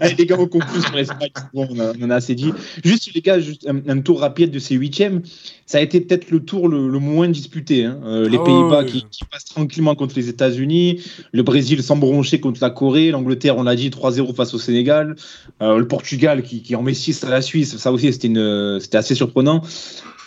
Allez, 0.00 0.14
les 0.16 0.26
gars, 0.26 0.34
on 0.36 0.48
conclut 0.48 0.80
sur 0.80 0.96
l'Espagne. 0.96 1.30
Bon, 1.54 1.68
on, 1.70 1.78
a- 1.78 1.92
on 1.96 2.02
en 2.06 2.10
a 2.10 2.16
assez 2.16 2.34
dit. 2.34 2.52
Juste, 2.84 3.14
les 3.14 3.20
gars, 3.20 3.38
juste 3.38 3.68
un, 3.68 3.80
un 3.88 4.00
tour 4.00 4.18
rapide 4.22 4.50
de 4.50 4.58
ces 4.58 4.74
huitièmes. 4.74 5.22
Ça 5.64 5.78
a 5.78 5.80
été 5.80 6.00
peut-être 6.00 6.32
le 6.32 6.40
tour 6.40 6.68
le, 6.68 6.88
le 6.88 6.98
moins 6.98 7.28
disputé. 7.28 7.84
hein. 7.84 8.00
Euh, 8.04 8.28
les 8.28 8.38
Ah 8.38 8.44
Pays-Bas 8.44 8.82
qui, 8.82 9.04
qui 9.12 9.24
passent 9.26 9.44
tranquillement 9.44 9.94
contre 9.94 10.16
les 10.16 10.28
États-Unis. 10.28 11.04
Le 11.30 11.44
Brésil 11.44 11.80
sans 11.80 11.94
broncher 11.94 12.40
contre 12.40 12.58
la 12.62 12.70
Corée. 12.70 13.12
L'Angleterre, 13.12 13.58
on 13.58 13.62
l'a 13.62 13.76
dit, 13.76 13.90
3-0 13.90 14.34
face 14.34 14.54
au 14.54 14.58
Sénégal. 14.58 15.14
Euh, 15.62 15.78
le 15.78 15.86
Portugal 15.86 16.42
qui, 16.42 16.62
qui 16.62 16.74
en 16.74 16.82
met 16.82 16.94
6 16.94 17.22
à 17.22 17.30
la 17.30 17.42
Suisse. 17.42 17.76
Ça 17.76 17.92
aussi, 17.92 18.12
c'était 18.12 18.96
assez 18.96 19.14
surprenant. 19.14 19.62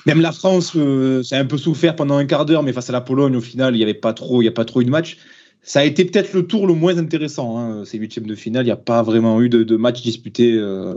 Même 0.05 0.21
la 0.21 0.31
France, 0.31 0.73
euh, 0.75 1.23
un 1.31 1.45
peu 1.45 1.57
souffert 1.57 1.95
pendant 1.95 2.17
un 2.17 2.25
quart 2.25 2.45
d'heure, 2.45 2.63
mais 2.63 2.73
face 2.73 2.89
à 2.89 2.93
la 2.93 3.01
Pologne, 3.01 3.35
au 3.35 3.41
final, 3.41 3.73
il 3.73 3.77
n'y 3.77 3.83
avait 3.83 3.93
pas 3.93 4.13
trop, 4.13 4.41
il 4.41 4.45
y 4.45 4.49
a 4.49 4.51
pas 4.51 4.65
trop 4.65 4.81
eu 4.81 4.85
de 4.85 4.89
match. 4.89 5.17
Ça 5.61 5.79
a 5.79 5.85
été 5.85 6.03
peut-être 6.03 6.33
le 6.33 6.45
tour 6.45 6.67
le 6.67 6.73
moins 6.73 6.97
intéressant, 6.97 7.57
hein, 7.57 7.85
ces 7.85 7.97
huitièmes 7.97 8.27
de 8.27 8.35
finale. 8.35 8.63
Il 8.63 8.67
n'y 8.67 8.71
a 8.71 8.75
pas 8.75 9.01
vraiment 9.01 9.41
eu 9.41 9.47
de, 9.47 9.63
de 9.63 9.75
match 9.77 10.01
disputé. 10.01 10.53
euh, 10.53 10.95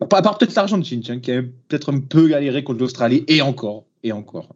à 0.00 0.22
part 0.22 0.38
peut-être 0.38 0.54
l'Argentine, 0.54 1.00
qui 1.00 1.32
a 1.32 1.42
peut-être 1.42 1.92
un 1.92 1.98
peu 1.98 2.28
galéré 2.28 2.62
contre 2.62 2.80
l'Australie, 2.80 3.24
et 3.26 3.40
encore, 3.42 3.84
et 4.02 4.12
encore. 4.12 4.54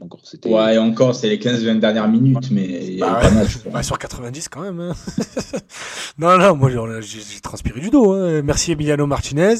Encore 0.00 0.20
c'était... 0.24 0.48
Ouais, 0.52 0.74
et 0.74 0.78
encore, 0.78 1.14
c'est 1.14 1.28
les 1.28 1.38
15-20 1.38 1.78
dernières 1.78 2.08
minutes, 2.08 2.50
mais 2.50 2.64
il 2.64 2.98
y 2.98 3.02
a 3.02 3.06
Bah 3.10 3.20
pas 3.20 3.28
quoi. 3.30 3.72
Bah, 3.72 3.82
sur 3.82 3.98
90 3.98 4.48
quand 4.48 4.62
même. 4.62 4.80
hein. 4.80 4.92
non, 6.18 6.38
non, 6.38 6.56
moi 6.56 6.70
j'ai 7.00 7.20
j'ai 7.20 7.40
transpiré 7.40 7.80
du 7.80 7.90
dos. 7.90 8.12
hein. 8.12 8.42
Merci 8.42 8.72
Emiliano 8.72 9.06
Martinez. 9.06 9.56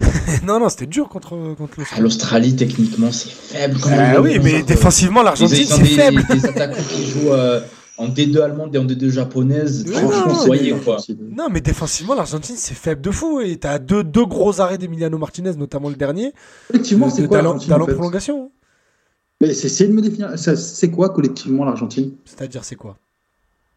non, 0.46 0.60
non, 0.60 0.68
c'était 0.68 0.86
dur 0.86 1.08
contre, 1.08 1.30
contre 1.56 1.78
le. 1.80 1.84
Ah, 1.94 2.00
L'Australie, 2.00 2.54
techniquement, 2.56 3.12
c'est 3.12 3.30
faible. 3.30 3.78
quand 3.80 3.90
Ah 3.92 4.12
même. 4.12 4.22
oui, 4.22 4.38
mais 4.42 4.62
défensivement, 4.62 5.22
ils- 5.22 5.24
l'Argentine, 5.24 5.66
c'est 5.66 5.82
des, 5.82 5.88
faible. 5.88 6.24
des 6.30 6.46
attaquants 6.46 6.82
qui 6.88 7.06
jouent 7.06 7.32
euh, 7.32 7.60
en 7.98 8.08
D2 8.08 8.40
allemande 8.40 8.74
et 8.74 8.78
en 8.78 8.84
D2 8.84 9.10
japonaise. 9.10 9.84
Oui, 9.86 9.92
Franchement, 9.94 10.26
non, 10.32 10.54
c'est- 10.54 10.84
quoi. 10.84 10.96
Non, 11.36 11.48
mais 11.50 11.60
défensivement, 11.60 12.14
l'Argentine, 12.14 12.54
c'est 12.56 12.74
faible 12.76 13.00
de 13.02 13.10
fou. 13.10 13.40
Et 13.40 13.56
t'as 13.56 13.78
deux, 13.78 14.04
deux 14.04 14.24
gros 14.26 14.60
arrêts 14.60 14.78
d'Emiliano 14.78 15.18
Martinez, 15.18 15.52
notamment 15.56 15.88
le 15.88 15.96
dernier. 15.96 16.32
Collectivement, 16.68 17.08
de- 17.08 17.12
c'est 17.12 17.22
de- 17.22 17.26
quoi 17.26 17.38
d'allant 17.38 17.56
en 17.56 17.86
fait? 17.86 17.92
prolongation. 17.94 18.50
Mais 19.40 19.54
c'est 19.54 19.86
de 19.88 19.92
me 19.92 20.02
définir. 20.02 20.32
C'est 20.36 20.90
quoi 20.90 21.08
collectivement 21.10 21.64
l'Argentine? 21.64 22.12
C'est-à-dire, 22.24 22.64
c'est 22.64 22.76
quoi? 22.76 22.96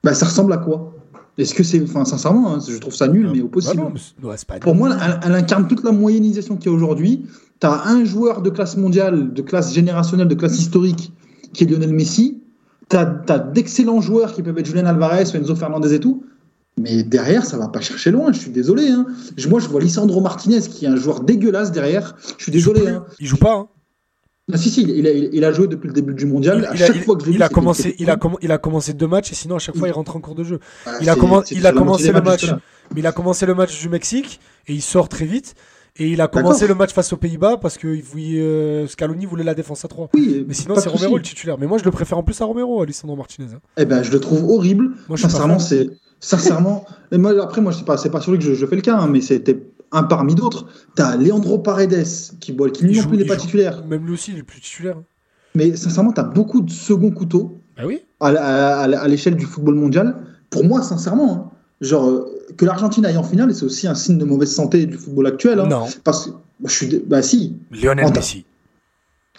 Bah, 0.04 0.14
ça 0.14 0.26
ressemble 0.26 0.52
à 0.54 0.58
quoi? 0.58 0.94
Est-ce 1.38 1.54
que 1.56 1.64
c'est, 1.64 1.82
enfin, 1.82 2.06
sincèrement, 2.06 2.54
hein, 2.54 2.60
je 2.68 2.78
trouve 2.78 2.94
ça 2.94 3.08
nul, 3.08 3.30
mais 3.34 3.42
au 3.42 3.46
Bah 3.46 3.52
possible. 3.54 3.82
non, 4.22 4.30
ouais, 4.30 4.36
c'est 4.38 4.48
pas 4.48 4.60
Pour 4.60 4.76
moi, 4.76 4.96
elle, 5.02 5.20
elle 5.26 5.34
incarne 5.36 5.68
toute 5.68 5.84
la 5.84 5.92
moyennisation 5.92 6.58
qu'il 6.58 6.70
y 6.70 6.74
a 6.74 6.76
aujourd'hui. 6.78 7.26
Tu 7.60 7.66
as 7.66 7.88
un 7.88 8.04
joueur 8.06 8.42
de 8.42 8.50
classe 8.52 8.78
mondiale, 8.78 9.34
de 9.34 9.42
classe 9.42 9.74
générationnelle, 9.74 10.28
de 10.28 10.36
classe 10.36 10.60
historique, 10.60 11.12
qui 11.54 11.64
est 11.64 11.68
Lionel 11.68 11.94
Messi. 11.94 12.42
Tu 12.90 12.98
as, 12.98 13.06
d'excellents 13.06 14.02
joueurs 14.02 14.34
qui 14.34 14.44
peuvent 14.44 14.58
être 14.60 14.66
Julian 14.68 14.86
Alvarez, 14.86 15.24
Enzo 15.34 15.56
Fernandez 15.56 15.94
et 15.94 16.00
tout. 16.00 16.24
Mais 16.78 17.04
derrière, 17.04 17.46
ça 17.46 17.58
va 17.58 17.68
pas 17.68 17.82
chercher 17.82 18.12
loin. 18.12 18.32
Je 18.32 18.40
suis 18.40 18.52
désolé. 18.52 18.90
Hein. 18.90 19.06
Moi, 19.50 19.60
je 19.60 19.68
vois 19.70 19.80
Lisandro 19.80 20.22
Martinez, 20.22 20.60
qui 20.62 20.86
est 20.86 20.90
un 20.90 20.96
joueur 20.98 21.22
dégueulasse 21.22 21.72
derrière. 21.72 22.16
Je 22.38 22.44
suis 22.44 22.52
Il 22.52 22.60
joue 22.60 22.74
désolé. 22.74 22.92
Hein. 22.92 23.06
Il 23.20 23.28
joue 23.28 23.38
pas. 23.38 23.56
hein. 23.56 23.68
Ah, 24.52 24.58
si, 24.58 24.70
si, 24.70 24.82
il, 24.82 25.08
a, 25.08 25.12
il 25.12 25.44
a 25.46 25.52
joué 25.54 25.68
depuis 25.68 25.88
le 25.88 25.94
début 25.94 26.14
du 26.14 26.26
mondial. 26.26 26.60
Il, 26.60 26.66
à 26.66 26.74
il 26.74 26.78
chaque 26.78 27.04
fois 27.06 27.16
que 27.16 27.24
je 27.24 27.30
il 27.30 27.38
vu, 27.38 27.42
a 27.44 27.48
commencé, 27.50 27.96
il, 27.98 28.10
a 28.10 28.18
il 28.42 28.52
a 28.52 28.58
commencé 28.58 28.92
deux 28.94 29.08
matchs 29.08 29.32
et 29.32 29.36
sinon 29.36 29.56
à 29.56 29.60
chaque 29.60 29.78
fois 29.78 29.88
il 29.88 29.92
rentre 29.92 30.16
en 30.18 30.20
cours 30.20 30.36
de 30.36 30.44
jeu. 30.44 30.60
Ah, 30.86 30.92
il 31.02 31.10
a 31.10 31.16
commen- 31.16 31.46
il 31.52 31.66
a 31.66 31.72
commencé 31.72 32.12
le 32.12 32.22
matchs 32.22 32.50
match. 32.52 32.62
Mais 32.94 33.00
il 33.00 33.08
a 33.08 33.14
commencé 33.14 33.46
le 33.46 33.56
match 33.56 33.80
du 33.80 33.88
Mexique 33.88 34.42
et 34.68 34.74
il 34.74 34.82
sort 34.82 35.08
très 35.08 35.26
vite. 35.26 35.56
Et 35.96 36.08
il 36.10 36.22
a 36.22 36.28
commencé 36.28 36.68
le 36.68 36.74
match 36.74 36.92
face 36.92 37.14
aux 37.14 37.18
Pays-Bas 37.18 37.58
parce 37.58 37.78
que 37.78 37.88
euh, 37.88 38.88
Scaloni 38.88 39.26
voulait 39.28 39.44
la 39.44 39.54
défense 39.54 39.86
à 39.86 39.88
3. 39.88 40.10
Oui, 40.16 40.44
Mais 40.48 40.56
sinon, 40.56 40.76
c'est. 40.76 40.90
Romero 40.90 41.18
le 41.18 41.22
titulaire. 41.22 41.58
Mais 41.60 41.68
moi, 41.68 41.78
je 41.78 41.84
le 41.86 41.92
préfère 41.92 42.18
en 42.18 42.24
plus 42.24 42.42
à 42.42 42.46
Romero, 42.46 42.82
Alessandro 42.82 43.16
Martinez. 43.16 43.50
hein. 43.54 43.60
Eh 43.78 43.86
ben, 43.86 44.02
je 44.02 44.12
le 44.12 44.20
trouve 44.20 44.44
horrible. 44.50 44.90
Moi, 45.08 45.18
je 45.18 45.22
Sincèrement, 45.22 45.60
c'est 45.60 45.88
sincèrement. 46.20 46.86
mais 47.12 47.20
moi, 47.20 47.32
après, 47.44 47.62
moi, 47.62 47.72
c'est 47.74 47.86
pas, 47.86 47.98
c'est 47.98 48.10
pas 48.10 48.22
sur 48.22 48.32
lui 48.32 48.40
que 48.40 48.44
je, 48.46 48.56
je 48.56 48.66
fais 48.66 48.76
le 48.76 48.82
cas, 48.82 48.98
hein, 48.98 49.08
mais 49.08 49.22
c'était 49.22 49.54
un 49.94 50.04
parmi 50.04 50.36
d'autres. 50.36 50.66
T'as 50.96 51.16
Leandro 51.16 51.60
Paredes 51.60 52.06
qui, 52.40 52.52
bon, 52.52 52.70
qui 52.70 52.84
lui 52.84 53.00
non 53.00 53.08
plus 53.08 53.18
n'est 53.18 53.26
pas 53.26 53.36
joue. 53.36 53.42
titulaire. 53.42 53.86
Même 53.86 54.06
lui 54.06 54.14
aussi, 54.14 54.32
il 54.34 54.40
est 54.40 54.44
plus 54.44 54.60
titulaire. 54.60 54.98
hein. 54.98 55.04
Mais 55.56 55.76
sincèrement, 55.76 56.12
t'as 56.12 56.24
beaucoup 56.24 56.62
de 56.62 56.70
second 56.72 57.12
couteaux 57.12 57.62
Bah 57.78 57.84
oui. 57.86 58.02
à, 58.20 58.28
à- 58.30 58.82
à- 58.84 59.00
à 59.00 59.08
l'échelle 59.08 59.36
du 59.36 59.46
football 59.46 59.76
mondial. 59.76 60.16
Pour 60.50 60.66
moi, 60.66 60.82
sincèrement, 60.82 61.32
hein, 61.34 61.52
genre 61.82 62.08
euh, 62.10 62.26
que 62.58 62.66
l'Argentine 62.66 63.06
aille 63.06 63.18
en 63.18 63.24
finale, 63.24 63.54
c'est 63.54 63.64
aussi 63.66 63.88
un 63.88 63.96
signe 63.96 64.18
de 64.18 64.26
mauvaise 64.26 64.52
santé 64.54 64.86
du 64.86 64.98
football 64.98 65.28
actuel. 65.28 65.60
hein, 65.60 65.68
Non. 65.68 65.86
Parce 66.04 66.26
que 66.26 66.32
moi, 66.32 66.70
je 66.70 66.74
suis, 66.74 67.04
bah 67.06 67.22
si. 67.22 67.56
Lionel 67.72 68.06
En- 68.08 68.12
Messi. 68.12 68.46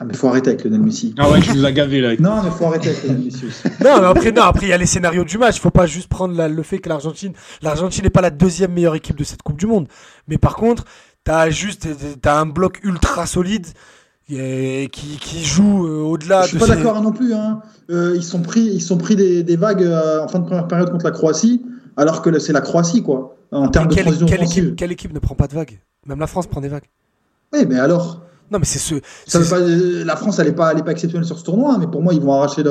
Ah, 0.01 0.05
mais 0.05 0.15
faut 0.15 0.27
arrêter 0.29 0.51
avec 0.51 0.65
Lionel 0.65 0.81
Messi. 0.81 1.15
Ah 1.19 1.31
ouais, 1.31 1.41
tu 1.41 1.53
nous 1.55 1.65
as 1.65 1.71
gavé 1.71 2.01
là. 2.01 2.17
Non, 2.19 2.43
mais 2.43 2.51
faut 2.51 2.65
arrêter 2.67 2.89
avec 2.91 3.05
Lionel 3.05 3.23
Messi 3.25 3.47
aussi. 3.47 3.63
Non, 3.85 4.01
mais 4.01 4.07
après, 4.07 4.33
non, 4.33 4.43
après, 4.43 4.67
il 4.67 4.71
y 4.71 4.73
a 4.73 4.77
les 4.77 4.87
scénarios 4.87 5.25
du 5.25 5.39
match. 5.39 5.57
Il 5.57 5.61
faut 5.61 5.71
pas 5.71 5.87
juste 5.87 6.09
prendre 6.09 6.35
la- 6.37 6.49
le 6.49 6.63
fait 6.65 6.79
que 6.79 6.89
l'Argentine, 6.89 7.33
l'Argentine 7.63 8.03
n'est 8.03 8.11
pas 8.11 8.21
la 8.21 8.31
deuxième 8.31 8.73
meilleure 8.73 8.97
équipe 8.97 9.17
de 9.17 9.23
cette 9.25 9.43
Coupe 9.43 9.57
du 9.59 9.67
Monde. 9.67 9.87
Mais 10.27 10.37
par 10.37 10.57
contre, 10.57 10.85
t'as 11.23 11.49
juste, 11.51 11.87
t'as 12.21 12.41
un 12.41 12.47
bloc 12.47 12.81
ultra 12.83 13.27
solide 13.27 13.67
et 14.31 14.89
qui, 14.91 15.19
qui 15.19 15.45
joue 15.45 15.87
euh, 15.87 16.01
au-delà 16.03 16.43
Je 16.43 16.49
suis 16.49 16.57
de 16.57 16.61
pas 16.61 16.67
ces- 16.67 16.77
d'accord 16.77 16.97
hein, 16.97 17.03
non 17.03 17.13
plus. 17.13 17.33
Hein. 17.35 17.61
Euh, 17.91 18.15
ils 18.17 18.25
sont 18.25 18.41
pris, 18.43 18.63
ils 18.63 18.81
sont 18.81 18.97
pris 18.99 19.15
des, 19.17 19.43
des 19.43 19.57
vagues 19.57 19.83
euh, 19.83 20.23
en 20.25 20.29
fin 20.29 20.39
de 20.41 20.45
première 20.47 20.67
période 20.67 20.91
contre 20.91 21.05
la 21.05 21.11
Croatie, 21.13 21.63
alors 21.97 22.23
que 22.23 22.37
c'est 22.39 22.53
la 22.55 22.63
Croatie, 22.63 23.03
quoi, 23.03 23.37
en 23.53 23.69
termes 23.69 23.89
de 23.89 23.95
quelle, 23.95 24.05
transition 24.05 24.27
quelle 24.27 24.43
équipe, 24.43 24.77
quelle 24.77 24.93
équipe 24.93 25.13
ne 25.13 25.19
prend 25.19 25.35
pas 25.35 25.47
de 25.47 25.55
vagues? 25.55 25.79
Même 26.07 26.19
la 26.19 26.27
France 26.27 26.47
prend 26.47 26.61
des 26.63 26.69
vagues. 26.69 26.89
Oui, 27.53 27.65
mais 27.69 27.79
alors, 27.79 28.23
Non, 28.51 28.59
mais 28.59 28.65
c'est 28.65 28.79
ce. 28.79 28.95
ça 29.27 29.39
veut 29.39 29.49
pas, 29.49 29.59
euh, 29.59 30.05
la 30.05 30.17
France, 30.17 30.39
elle 30.39 30.49
est 30.49 30.53
pas, 30.53 30.73
elle 30.73 30.79
est 30.79 30.83
pas 30.83 30.93
exceptionnelle 30.93 31.27
sur 31.27 31.39
ce 31.39 31.45
tournoi, 31.45 31.75
hein, 31.75 31.77
mais 31.81 31.87
pour 31.87 32.03
moi, 32.03 32.13
ils 32.15 32.21
vont 32.21 32.33
arracher 32.33 32.63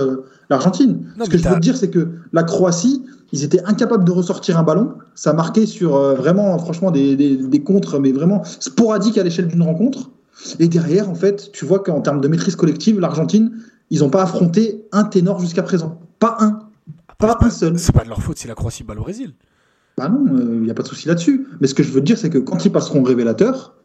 l'Argentine. 0.50 1.08
Ce 1.24 1.30
que 1.30 1.38
je 1.38 1.48
veux 1.48 1.56
te 1.56 1.60
dire, 1.60 1.76
c'est 1.76 1.90
que 1.90 2.10
la 2.32 2.44
Croatie, 2.44 3.04
ils 3.32 3.44
étaient 3.44 3.64
incapables 3.66 4.06
de 4.06 4.12
ressortir 4.12 4.58
un 4.58 4.64
ballon. 4.64 4.94
Ça 5.16 5.34
marquait 5.34 5.66
sur 5.66 5.96
euh, 5.96 6.14
vraiment, 6.14 6.58
franchement, 6.60 6.92
des, 6.92 7.16
des, 7.16 7.38
des 7.38 7.64
contres, 7.64 8.00
mais 8.00 8.12
vraiment 8.12 8.44
sporadiques 8.60 9.18
à 9.18 9.24
l'échelle 9.24 9.48
d'une 9.48 9.64
rencontre. 9.64 10.12
Et 10.60 10.68
derrière, 10.68 11.10
en 11.10 11.16
fait, 11.16 11.52
tu 11.52 11.66
vois 11.66 11.80
qu'en 11.80 12.02
termes 12.02 12.22
de 12.22 12.28
maîtrise 12.28 12.56
collective, 12.56 13.00
l'Argentine, 13.00 13.52
ils 13.90 14.00
n'ont 14.00 14.10
pas 14.10 14.24
affronté 14.24 14.86
un 14.92 15.04
ténor 15.04 15.40
jusqu'à 15.40 15.64
présent. 15.64 16.00
Pas 16.20 16.38
un. 16.40 16.60
Pas 17.18 17.38
un 17.42 17.50
seul. 17.50 17.80
C'est 17.80 17.94
pas 17.94 18.04
de 18.04 18.10
leur 18.10 18.22
faute 18.22 18.38
si 18.38 18.48
la 18.48 18.56
Croatie 18.56 18.84
bat 18.84 18.94
le 18.94 19.02
Brésil. 19.02 19.34
Bah 19.98 20.10
non, 20.10 20.26
il 20.38 20.62
n'y 20.62 20.72
a 20.72 20.74
pas 20.74 20.84
de 20.84 20.88
souci 20.88 21.08
là-dessus. 21.08 21.48
Mais 21.62 21.68
ce 21.68 21.74
que 21.74 21.84
je 21.84 21.92
veux 21.92 22.02
te 22.02 22.06
dire, 22.06 22.18
c'est 22.18 22.30
que 22.30 22.40
quand 22.40 22.66
ils 22.66 22.72
passeront 22.72 23.02
au 23.02 23.04
révélateur, 23.04 23.76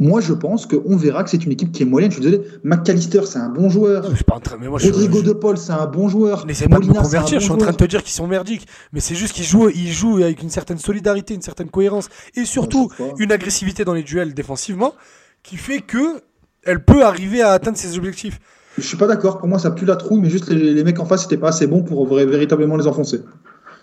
moi 0.00 0.20
je 0.20 0.32
pense 0.32 0.66
qu'on 0.66 0.96
verra 0.96 1.22
que 1.22 1.30
c'est 1.30 1.44
une 1.44 1.52
équipe 1.52 1.70
qui 1.70 1.82
est 1.82 1.86
moyenne. 1.86 2.10
Je 2.10 2.16
suis 2.20 2.24
désolé, 2.24 2.46
McAllister, 2.64 3.20
c'est 3.26 3.38
un 3.38 3.50
bon 3.50 3.68
joueur. 3.68 4.02
Non, 4.02 4.08
mais 4.08 4.12
je 4.12 4.16
suis 4.16 4.24
pas 4.24 4.36
en 4.36 4.40
train. 4.40 4.56
Mais 4.60 4.68
moi, 4.68 4.78
Rodrigo 4.82 5.18
je- 5.18 5.24
De 5.24 5.32
Paul, 5.32 5.58
c'est 5.58 5.72
un 5.72 5.86
bon 5.86 6.08
joueur. 6.08 6.46
N'essaie 6.46 6.66
pas 6.68 6.78
de 6.78 6.86
me 6.86 6.92
convertir, 6.94 7.34
bon 7.36 7.40
je 7.40 7.44
suis 7.44 7.52
en 7.52 7.56
train 7.58 7.72
de 7.72 7.76
te 7.76 7.84
dire 7.84 8.02
qu'ils 8.02 8.12
sont 8.14 8.26
merdiques. 8.26 8.66
Mais 8.92 9.00
c'est 9.00 9.14
juste 9.14 9.34
qu'ils 9.34 9.44
jouent, 9.44 9.68
ils 9.68 9.92
jouent 9.92 10.16
avec 10.16 10.42
une 10.42 10.50
certaine 10.50 10.78
solidarité, 10.78 11.34
une 11.34 11.42
certaine 11.42 11.68
cohérence 11.70 12.08
et 12.34 12.44
surtout 12.44 12.90
une 13.18 13.32
agressivité 13.32 13.84
dans 13.84 13.94
les 13.94 14.02
duels 14.02 14.34
défensivement 14.34 14.94
qui 15.42 15.56
fait 15.56 15.80
que 15.80 16.22
elle 16.64 16.84
peut 16.84 17.04
arriver 17.04 17.42
à 17.42 17.50
atteindre 17.52 17.76
ses 17.76 17.98
objectifs. 17.98 18.38
Je 18.78 18.82
suis 18.82 18.96
pas 18.96 19.06
d'accord. 19.06 19.38
Pour 19.38 19.48
moi, 19.48 19.58
ça 19.58 19.70
pue 19.72 19.84
la 19.84 19.96
trouille, 19.96 20.20
mais 20.20 20.30
juste 20.30 20.48
les, 20.48 20.72
les 20.72 20.84
mecs 20.84 20.98
en 21.00 21.04
face, 21.04 21.24
c'était 21.24 21.36
pas 21.36 21.48
assez 21.48 21.66
bon 21.66 21.82
pour 21.82 22.06
véritablement 22.14 22.76
les 22.76 22.86
enfoncer. 22.86 23.20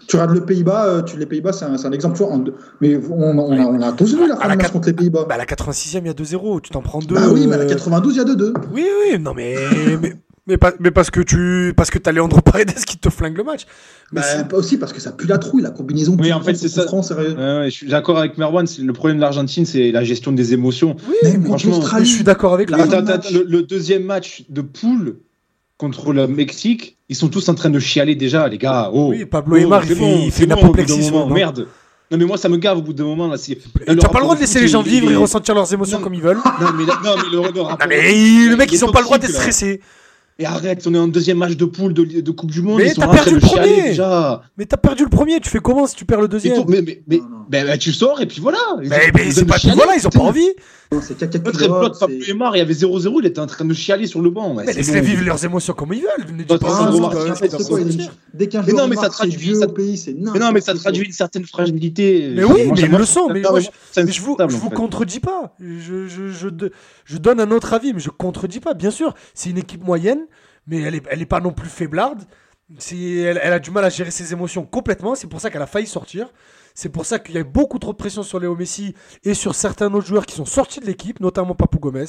Tu 0.09 0.15
regardes 0.15 0.33
le 0.33 0.43
Pays-Bas, 0.43 0.85
euh, 0.87 1.01
tu, 1.03 1.17
les 1.17 1.27
Pays-Bas, 1.27 1.53
c'est 1.53 1.65
un, 1.65 1.77
c'est 1.77 1.85
un 1.87 1.91
exemple. 1.91 2.17
tu 2.17 2.23
vois, 2.23 2.33
en 2.33 2.43
mais 2.81 2.97
on, 3.11 3.37
on 3.39 3.57
a, 3.57 3.61
on 3.65 3.81
a 3.81 3.91
tous 3.91 4.15
vu 4.15 4.27
la 4.27 4.33
À 4.35 4.37
fin 4.39 4.47
la 4.47 4.55
de 4.55 4.67
contre 4.71 4.87
les 4.87 4.93
Pays-Bas. 4.93 5.25
Bah, 5.29 5.35
à 5.35 5.37
la 5.37 5.45
86e, 5.45 5.99
il 5.99 6.07
y 6.07 6.09
a 6.09 6.13
2-0, 6.13 6.61
tu 6.61 6.71
t'en 6.71 6.81
prends 6.81 6.97
deux. 6.99 7.13
Bah 7.13 7.27
oui, 7.31 7.45
mais 7.47 7.53
à 7.53 7.57
la 7.59 7.63
euh, 7.65 7.69
92, 7.69 8.15
il 8.15 8.17
y 8.17 8.21
a 8.21 8.23
2-2. 8.25 8.53
Oui, 8.73 8.85
oui, 9.11 9.19
non, 9.19 9.33
mais, 9.35 9.55
mais, 10.01 10.15
Mais, 10.47 10.57
pas, 10.57 10.71
mais 10.79 10.89
parce 10.89 11.11
que 11.11 11.19
tu 11.21 11.73
parce 11.77 11.91
que 11.91 11.99
t'as 11.99 12.11
Leandro 12.11 12.41
Paredes 12.41 12.73
qui 12.87 12.97
te 12.97 13.11
flingue 13.11 13.37
le 13.37 13.43
match. 13.43 13.67
Mais 14.11 14.21
Bah, 14.21 14.25
c'est- 14.27 14.47
pas 14.47 14.57
aussi 14.57 14.77
parce 14.77 14.93
que 14.93 14.99
ça 14.99 15.11
pue 15.11 15.27
la 15.27 15.37
trouille, 15.37 15.61
la 15.61 15.69
combinaison. 15.69 16.17
Oui, 16.19 16.33
en 16.33 16.41
fait, 16.41 16.55
c'est 16.55 16.69
ça. 16.69 16.85
France, 16.85 17.13
je 17.15 17.69
suis 17.69 17.87
d'accord 17.87 18.17
avec 18.17 18.39
Merwan. 18.39 18.65
Le 18.83 18.93
problème 18.93 19.17
de 19.17 19.21
l'Argentine, 19.21 19.67
c'est 19.67 19.91
la 19.91 20.03
gestion 20.03 20.31
des 20.31 20.53
émotions. 20.53 20.95
oui, 21.07 21.15
mais 21.37 21.45
franchement, 21.45 21.79
je 21.99 22.03
suis 22.03 22.23
d'accord 22.23 22.55
avec 22.55 22.71
La 22.71 22.77
lui. 22.77 22.91
le, 23.31 23.43
le 23.47 23.61
deuxième 23.61 24.05
match 24.05 24.45
de 24.49 24.61
poule 24.61 25.17
contre 25.79 26.11
le 26.11 26.27
Mexique, 26.27 26.97
ils 27.07 27.15
sont 27.15 27.29
tous 27.29 27.47
en 27.49 27.55
train 27.55 27.69
de 27.69 27.79
chialer 27.79 28.13
déjà, 28.13 28.47
les 28.47 28.57
gars. 28.59 28.91
Oh, 28.93 29.07
Oui, 29.11 29.25
Pablo 29.25 29.55
oh, 29.55 29.59
Aymar, 29.59 29.83
il 29.89 29.95
bon, 29.97 30.21
il 30.25 30.31
fait 30.31 30.43
une 30.43 30.49
bon, 30.49 30.57
apoplexie. 30.57 31.09
Merde. 31.29 31.67
Non, 32.11 32.17
mais 32.17 32.25
moi, 32.25 32.37
ça 32.37 32.49
me 32.49 32.57
gave 32.57 32.77
au 32.79 32.81
bout 32.81 32.91
d'un 32.91 33.05
moment. 33.05 33.27
Là, 33.27 33.37
le 33.87 33.95
T'as 33.95 34.09
pas 34.09 34.19
le 34.19 34.23
droit 34.25 34.35
de 34.35 34.41
laisser 34.41 34.59
les 34.59 34.67
gens 34.67 34.81
vivre 34.81 35.09
et 35.09 35.15
ressentir 35.15 35.55
leurs 35.55 35.71
émotions 35.73 35.99
Non. 35.99 36.03
comme 36.03 36.13
ils 36.13 36.21
veulent. 36.21 36.37
Non, 36.61 36.67
mais, 36.75 36.83
non, 36.85 37.15
mais 37.15 37.29
le, 37.31 37.31
le 37.31 37.39
rapport. 37.39 37.77
Ah, 37.79 37.87
mais 37.87 37.95
le 37.95 38.55
mec, 38.57 38.71
il 38.71 38.75
ils 38.75 38.85
ont 38.85 38.91
pas 38.91 38.99
le 38.99 39.05
droit 39.05 39.17
d'être 39.17 39.31
stressés. 39.31 39.79
Et 40.37 40.45
arrête, 40.45 40.85
on 40.87 40.93
est 40.93 40.97
en 40.97 41.07
deuxième 41.07 41.37
match 41.37 41.55
de 41.55 41.65
poule 41.65 41.93
de, 41.93 42.03
de 42.21 42.31
Coupe 42.31 42.51
du 42.51 42.61
Monde. 42.61 42.79
Mais 42.79 42.93
t'as 42.93 43.07
perdu 43.07 43.35
le 43.35 43.39
premier. 43.39 43.81
déjà. 43.83 44.41
Mais 44.57 44.65
t'as 44.65 44.77
perdu 44.77 45.03
le 45.03 45.09
premier, 45.09 45.39
tu 45.39 45.49
fais 45.49 45.59
comment 45.59 45.85
si 45.87 45.95
tu 45.95 46.05
perds 46.05 46.21
le 46.21 46.27
deuxième 46.27 46.63
mais, 46.67 46.81
mais, 46.81 47.01
mais, 47.07 47.17
Non, 47.17 47.23
non. 47.29 47.38
Ben, 47.49 47.65
ben, 47.65 47.77
tu 47.77 47.91
sors 47.91 48.21
et 48.21 48.27
puis 48.27 48.39
voilà. 48.41 48.59
Ils 48.81 48.89
Mais, 48.89 49.31
c'est 49.31 49.43
pas 49.45 49.57
chialer, 49.57 49.75
voilà, 49.75 49.95
ils 49.95 50.05
ont 50.05 50.11
pas 50.11 50.19
envie. 50.19 50.49
C'est 51.01 51.17
caca 51.17 51.37
Notre 51.39 51.67
pote 51.67 51.99
Pablo 51.99 52.15
Aymar, 52.27 52.55
il 52.55 52.59
y 52.59 52.61
avait 52.61 52.73
0-0, 52.73 53.19
il 53.19 53.25
était 53.27 53.39
en 53.39 53.45
train 53.47 53.65
de 53.65 53.73
chialer 53.73 54.07
sur 54.07 54.21
le 54.21 54.29
banc. 54.31 54.55
Ouais, 54.55 54.63
Mais 54.65 54.73
laisse-les 54.73 55.01
bon. 55.01 55.07
vivre 55.07 55.23
leurs 55.25 55.43
émotions 55.45 55.73
comme 55.73 55.93
ils 55.93 56.01
veulent. 56.01 56.47
Pas 56.47 56.55
il. 57.79 58.09
Dès 58.33 58.47
qu'un 58.47 58.61
Mais 58.61 58.71
joueur 58.71 58.83
non, 58.83 58.87
mais 58.89 58.95
ça 58.95 59.09
traduit- 59.09 59.37
vieux 59.37 59.55
ça- 59.55 59.65
au 59.65 59.71
pays, 59.71 59.97
c'est 59.97 60.13
Mais 60.13 60.39
non, 60.39 60.51
mais 60.51 60.61
ça 60.61 60.73
traduit 60.73 61.05
une 61.05 61.11
certaine 61.11 61.45
fragilité. 61.45 62.31
Mais 62.35 62.43
oui, 62.43 62.71
mais 62.73 62.81
ils 62.81 62.89
le 62.91 63.05
sont. 63.05 63.29
Mais 63.29 63.41
je- 63.43 64.21
vous, 64.21 64.37
je 64.39 64.55
vous 64.55 64.69
contredis 64.69 65.19
pas. 65.19 65.55
Je, 65.59 67.17
donne 67.17 67.39
un 67.39 67.51
autre 67.51 67.73
avis, 67.73 67.93
mais 67.93 67.99
je 67.99 68.09
contredis 68.09 68.59
pas. 68.59 68.73
Bien 68.73 68.91
sûr, 68.91 69.13
c'est 69.33 69.49
une 69.49 69.57
équipe 69.57 69.83
moyenne, 69.83 70.25
mais 70.67 70.81
elle 70.81 70.95
est, 70.95 71.03
elle 71.09 71.21
est 71.21 71.25
pas 71.25 71.39
non 71.39 71.51
plus 71.51 71.69
faiblarde. 71.69 72.21
Elle 72.91 73.37
a 73.37 73.59
du 73.59 73.71
mal 73.71 73.83
à 73.85 73.89
gérer 73.89 74.11
ses 74.11 74.31
émotions 74.33 74.63
complètement. 74.63 75.15
C'est 75.15 75.27
pour 75.27 75.41
ça 75.41 75.49
qu'elle 75.49 75.61
a 75.61 75.67
failli 75.67 75.87
sortir. 75.87 76.27
C'est 76.75 76.89
pour 76.89 77.05
ça 77.05 77.19
qu'il 77.19 77.35
y 77.35 77.37
a 77.37 77.43
beaucoup 77.43 77.79
trop 77.79 77.91
de 77.91 77.97
pression 77.97 78.23
sur 78.23 78.39
Léo 78.39 78.55
Messi 78.55 78.93
et 79.23 79.33
sur 79.33 79.55
certains 79.55 79.93
autres 79.93 80.07
joueurs 80.07 80.25
qui 80.25 80.35
sont 80.35 80.45
sortis 80.45 80.79
de 80.79 80.85
l'équipe, 80.85 81.19
notamment 81.19 81.55
Papou 81.55 81.79
Gomez, 81.79 82.05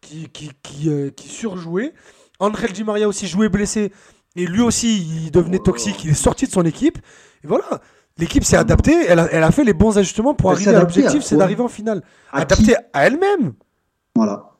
qui, 0.00 0.28
qui, 0.30 0.50
qui, 0.62 0.88
euh, 0.88 1.10
qui 1.10 1.28
surjouait. 1.28 1.92
André 2.40 2.68
Di 2.68 2.84
Maria 2.84 3.08
aussi 3.08 3.26
jouait 3.26 3.48
blessé. 3.48 3.92
Et 4.36 4.46
lui 4.46 4.60
aussi, 4.62 4.98
il 5.24 5.30
devenait 5.30 5.58
toxique. 5.58 6.04
Il 6.04 6.10
est 6.10 6.14
sorti 6.14 6.46
de 6.46 6.52
son 6.52 6.64
équipe. 6.64 6.98
Et 7.42 7.46
voilà. 7.46 7.80
L'équipe 8.18 8.44
s'est 8.44 8.56
adaptée. 8.56 8.96
Elle 9.08 9.18
a, 9.18 9.28
elle 9.32 9.42
a 9.42 9.50
fait 9.50 9.64
les 9.64 9.72
bons 9.72 9.98
ajustements 9.98 10.34
pour 10.34 10.52
arriver 10.52 10.74
à 10.74 10.80
l'objectif, 10.80 11.22
c'est 11.22 11.36
d'arriver 11.36 11.62
en 11.62 11.68
finale. 11.68 12.02
À 12.32 12.42
Adaptée 12.42 12.76
à 12.92 13.06
elle-même. 13.06 13.54
Voilà. 14.14 14.50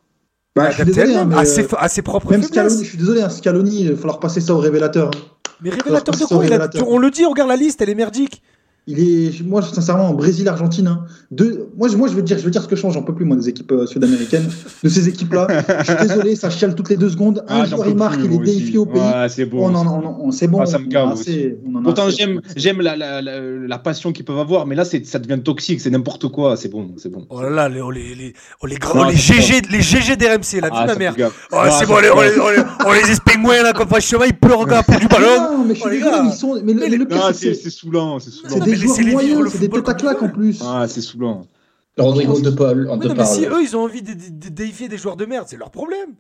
Bah, 0.57 0.70
je 0.70 0.74
suis 0.74 0.82
Adaptée 0.82 1.01
à 1.03 1.05
désolé, 1.05 1.16
hein, 1.18 1.22
elle-même, 1.22 1.36
mais, 1.36 1.43
à, 1.43 1.45
ses, 1.45 1.64
euh, 1.64 1.76
à 1.78 1.89
ses 1.89 2.03
propres 2.03 2.30
même. 2.30 2.43
Scaloni, 2.43 2.84
je 2.84 2.89
suis 2.89 2.99
désolé, 2.99 3.22
hein, 3.22 3.28
Scaloni, 3.28 3.80
il 3.82 3.91
va 3.93 3.97
falloir 3.97 4.18
passer 4.20 4.41
ça 4.41 4.55
au 4.55 4.59
révélateur. 4.59 5.09
hein. 5.09 5.20
Mais 5.61 5.70
révélateur 5.70 6.14
de 6.14 6.24
quoi? 6.24 6.45
a-. 6.45 6.84
On 6.89 6.99
le 6.99 7.11
dit, 7.11 7.24
regarde 7.24 7.49
la 7.49 7.57
liste, 7.57 7.80
elle 7.80 7.91
est 7.91 7.95
merdique. 7.95 8.43
Il 8.91 9.01
est, 9.01 9.43
moi, 9.45 9.61
sincèrement, 9.61 10.14
Brésil-Argentine, 10.14 10.86
hein, 10.86 11.05
deux- 11.30 11.68
moi, 11.76 11.89
je- 11.89 11.97
moi, 11.99 12.09
je 12.09 12.14
veux 12.14 12.22
dire, 12.22 12.39
je 12.39 12.43
veux 12.45 12.51
dire 12.51 12.62
ce 12.62 12.68
que 12.68 12.74
je 12.74 12.80
change, 12.80 12.95
j'en 12.95 13.03
peux 13.03 13.14
plus, 13.14 13.26
moi, 13.26 13.36
des 13.36 13.47
équipes 13.51 13.70
euh, 13.72 13.86
sud-américaines, 13.86 14.49
de 14.82 14.89
ces 14.89 15.09
équipes-là. 15.11 15.47
je 15.80 15.84
suis 15.93 16.09
désolé, 16.09 16.36
ça 16.36 16.49
chiale 16.49 16.74
toutes 16.74 16.89
les 16.89 16.97
deux 16.97 17.11
secondes. 17.11 17.45
Un 17.49 17.61
Ah, 17.61 17.64
j'en 17.66 17.76
joueur, 17.76 17.84
peux 17.84 17.91
il 17.91 17.97
marque, 17.99 18.14
plus, 18.18 18.24
il 18.24 18.32
est 18.34 18.39
déifié 18.45 18.78
au 18.78 18.86
pays. 18.86 18.99
Ouais, 18.99 19.28
c'est 19.28 19.45
bon. 19.45 19.66
Oh 19.66 19.70
non, 19.70 19.84
non, 19.84 20.01
non, 20.01 20.30
c'est 20.30 20.49
bon. 20.49 20.61
Ah, 20.62 20.64
ça 20.66 20.78
me 20.78 20.84
on 20.84 20.86
en 20.86 20.89
a 20.89 20.93
gave 21.11 21.12
assez, 21.12 21.59
on 21.68 21.74
en 21.76 21.80
a 21.80 21.82
Pourtant, 21.82 22.09
j'aime, 22.09 22.41
j'aime 22.57 22.80
la, 22.80 22.97
la, 22.97 23.20
la, 23.20 23.41
la 23.41 23.78
passion 23.78 24.11
qu'ils 24.12 24.24
peuvent 24.24 24.39
avoir, 24.39 24.64
mais 24.66 24.74
là, 24.74 24.86
c'est, 24.86 25.05
ça 25.05 25.18
devient 25.18 25.43
toxique, 25.43 25.82
c'est 25.82 25.91
n'importe 25.91 26.28
quoi, 26.28 26.57
c'est 26.57 26.70
bon, 26.70 26.91
c'est 26.97 27.11
bon. 27.12 27.26
Oh 27.28 27.43
là 27.43 27.51
là, 27.51 27.68
les, 27.68 27.82
oh, 27.82 27.91
les, 27.91 28.14
les, 28.14 28.32
oh, 28.62 28.66
les, 28.66 28.76
grands- 28.76 28.95
Non, 29.01 29.05
oh, 29.09 29.11
les 29.11 29.18
c'est 29.18 29.34
GG, 29.34 29.61
les 29.70 29.82
GG 29.82 30.16
d'RMC, 30.16 30.62
la 30.62 30.68
vie 30.70 30.74
Ah, 30.74 30.82
de 30.82 30.86
ma 30.86 30.93
ça 30.95 30.99
mère. 30.99 31.12
me 31.12 31.18
gave. 31.18 31.32
Oh, 31.53 31.57
Ah, 31.61 31.70
c'est 31.70 31.80
ça 31.80 31.86
bon, 31.86 31.97
me 31.97 32.01
les, 32.03 32.11
on, 32.11 32.20
les, 32.22 32.41
on, 32.41 32.49
les, 32.49 32.62
on 32.86 32.93
les 32.95 33.11
espègne 33.11 33.41
moyens 33.43 33.66
là, 33.66 33.74
comme 33.74 33.89
franchement, 33.89 34.24
ils 34.24 34.32
pleurent 34.34 34.61
regarde, 34.61 34.86
pour 34.86 34.99
du 34.99 35.09
ballon. 35.09 35.26
non, 35.59 35.64
mais 35.64 35.74
je 35.74 35.80
suis 35.80 35.84
Oh, 35.84 35.91
les 35.91 35.99
désolé, 35.99 36.16
ils 36.24 36.32
sont. 36.32 36.61
Mais 36.64 36.72
le, 36.72 37.07
Ah, 37.12 37.30
c'est 37.34 37.55
c'est, 37.55 37.64
c'est 37.64 37.70
saoulant, 37.70 38.18
c'est 38.18 38.30
saoulant. 38.30 38.64
C'est 38.87 38.87
Non, 38.87 38.95
des 38.97 39.05
mais 39.05 39.11
joueurs 39.11 39.22
moyens, 39.22 39.41
le 39.43 39.51
c'est 39.51 39.59
des 39.59 39.68
têtes 39.68 39.89
à 39.89 39.95
claque 39.95 40.22
en 40.22 40.29
plus. 40.29 40.61
Ah, 40.64 40.87
c'est 40.89 41.01
saoulant. 41.01 41.47
Rodrigo 41.99 42.41
de 42.41 42.51
Paul, 42.51 42.87
on 42.91 42.99
te 42.99 43.09
non, 43.09 43.14
mais 43.16 43.24
si 43.24 43.43
parle. 43.43 43.55
eux, 43.55 43.62
ils 43.64 43.76
ont 43.76 43.81
envie 43.83 44.03
de, 44.03 44.12
déier 44.51 44.89
des 44.89 44.97
joueurs 44.99 45.16
de 45.16 45.24
merde, 45.24 45.47
c'est 45.49 45.57
leur 45.57 45.70
problème. 45.70 46.11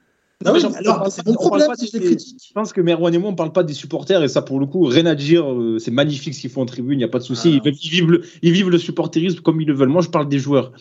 Ah 0.44 0.52
oui, 0.52 0.60
j'en- 0.60 0.72
alors, 0.72 1.02
on 1.06 1.10
c'est 1.10 1.22
parle 1.24 1.34
mon 1.34 1.40
problème 1.40 1.66
parle 1.66 1.76
pas 1.78 1.84
si 1.84 1.88
je 1.88 1.92
les 1.94 2.00
des- 2.00 2.06
critique. 2.16 2.38
Je 2.48 2.52
pense 2.52 2.72
que 2.72 2.80
Merwan 2.80 3.12
et 3.14 3.18
moi, 3.18 3.30
on 3.30 3.34
parle 3.34 3.52
pas 3.52 3.62
des 3.64 3.74
supporters, 3.74 4.22
et 4.22 4.28
ça, 4.28 4.42
pour 4.42 4.58
le 4.60 4.66
coup, 4.66 4.84
rien 4.84 5.06
à 5.06 5.14
dire, 5.14 5.50
euh, 5.52 5.78
c'est 5.78 5.90
magnifique 5.90 6.34
ce 6.34 6.40
qu'ils 6.40 6.50
font 6.50 6.62
en 6.62 6.66
tribune, 6.66 6.94
il 6.94 6.98
n'y 6.98 7.04
a 7.04 7.08
pas 7.08 7.18
de 7.18 7.24
souci. 7.24 7.48
Ah. 7.48 7.56
Ils, 7.56 7.70
vivent- 7.72 7.78
ils 7.82 7.90
vivent 7.90 8.10
le, 8.10 8.22
ils 8.42 8.52
vivent 8.52 8.70
le 8.70 8.78
supporterisme 8.78 9.40
comme 9.40 9.60
ils 9.60 9.66
le 9.68 9.74
veulent. 9.74 9.88
Moi, 9.88 10.02
je 10.02 10.08
parle 10.08 10.28
des 10.28 10.38
joueurs. 10.40 10.72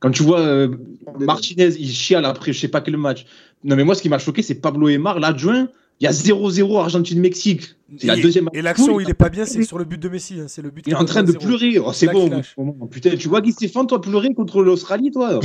Quand 0.00 0.10
tu 0.10 0.22
vois 0.22 0.40
euh, 0.40 0.68
Martinez, 1.18 1.70
il 1.78 1.88
chiale 1.90 2.24
après 2.26 2.52
je 2.52 2.60
sais 2.60 2.68
pas 2.68 2.80
quel 2.82 2.96
match. 2.98 3.24
Non, 3.62 3.76
mais 3.76 3.84
moi, 3.84 3.94
ce 3.94 4.02
qui 4.02 4.08
m'a 4.10 4.18
choqué, 4.18 4.42
c'est 4.42 4.56
Pablo 4.56 4.88
Aymar, 4.88 5.20
l'adjoint. 5.20 5.68
Il 6.00 6.04
y 6.04 6.06
a 6.08 6.10
0-0 6.12 6.78
Argentine-Mexique. 6.80 7.76
C'est 7.98 8.08
la 8.08 8.16
Et- 8.16 8.20
deuxième. 8.22 8.48
Et 8.52 8.62
l'action, 8.62 8.94
poule. 8.94 9.02
il 9.04 9.10
est 9.10 9.14
pas 9.14 9.28
bien, 9.28 9.44
c'est 9.44 9.62
sur 9.62 9.78
le 9.78 9.84
but 9.84 10.00
de 10.00 10.08
Messi. 10.08 10.40
hein, 10.40 10.46
C'est 10.48 10.60
le 10.62 10.70
but. 10.70 10.84
Il 10.86 10.92
est 10.92 10.96
en 10.96 11.04
train 11.04 11.22
de 11.22 11.32
pleurer. 11.32 11.78
Oh, 11.78 11.92
c'est 11.92 12.08
bon. 12.08 12.28
Putain, 12.90 13.10
tu 13.16 13.28
vois 13.28 13.40
Guy 13.40 13.52
Stéphane, 13.52 13.86
toi, 13.86 14.00
pleurer 14.00 14.34
contre 14.34 14.62
l'Australie, 14.62 15.10
toi. 15.12 15.38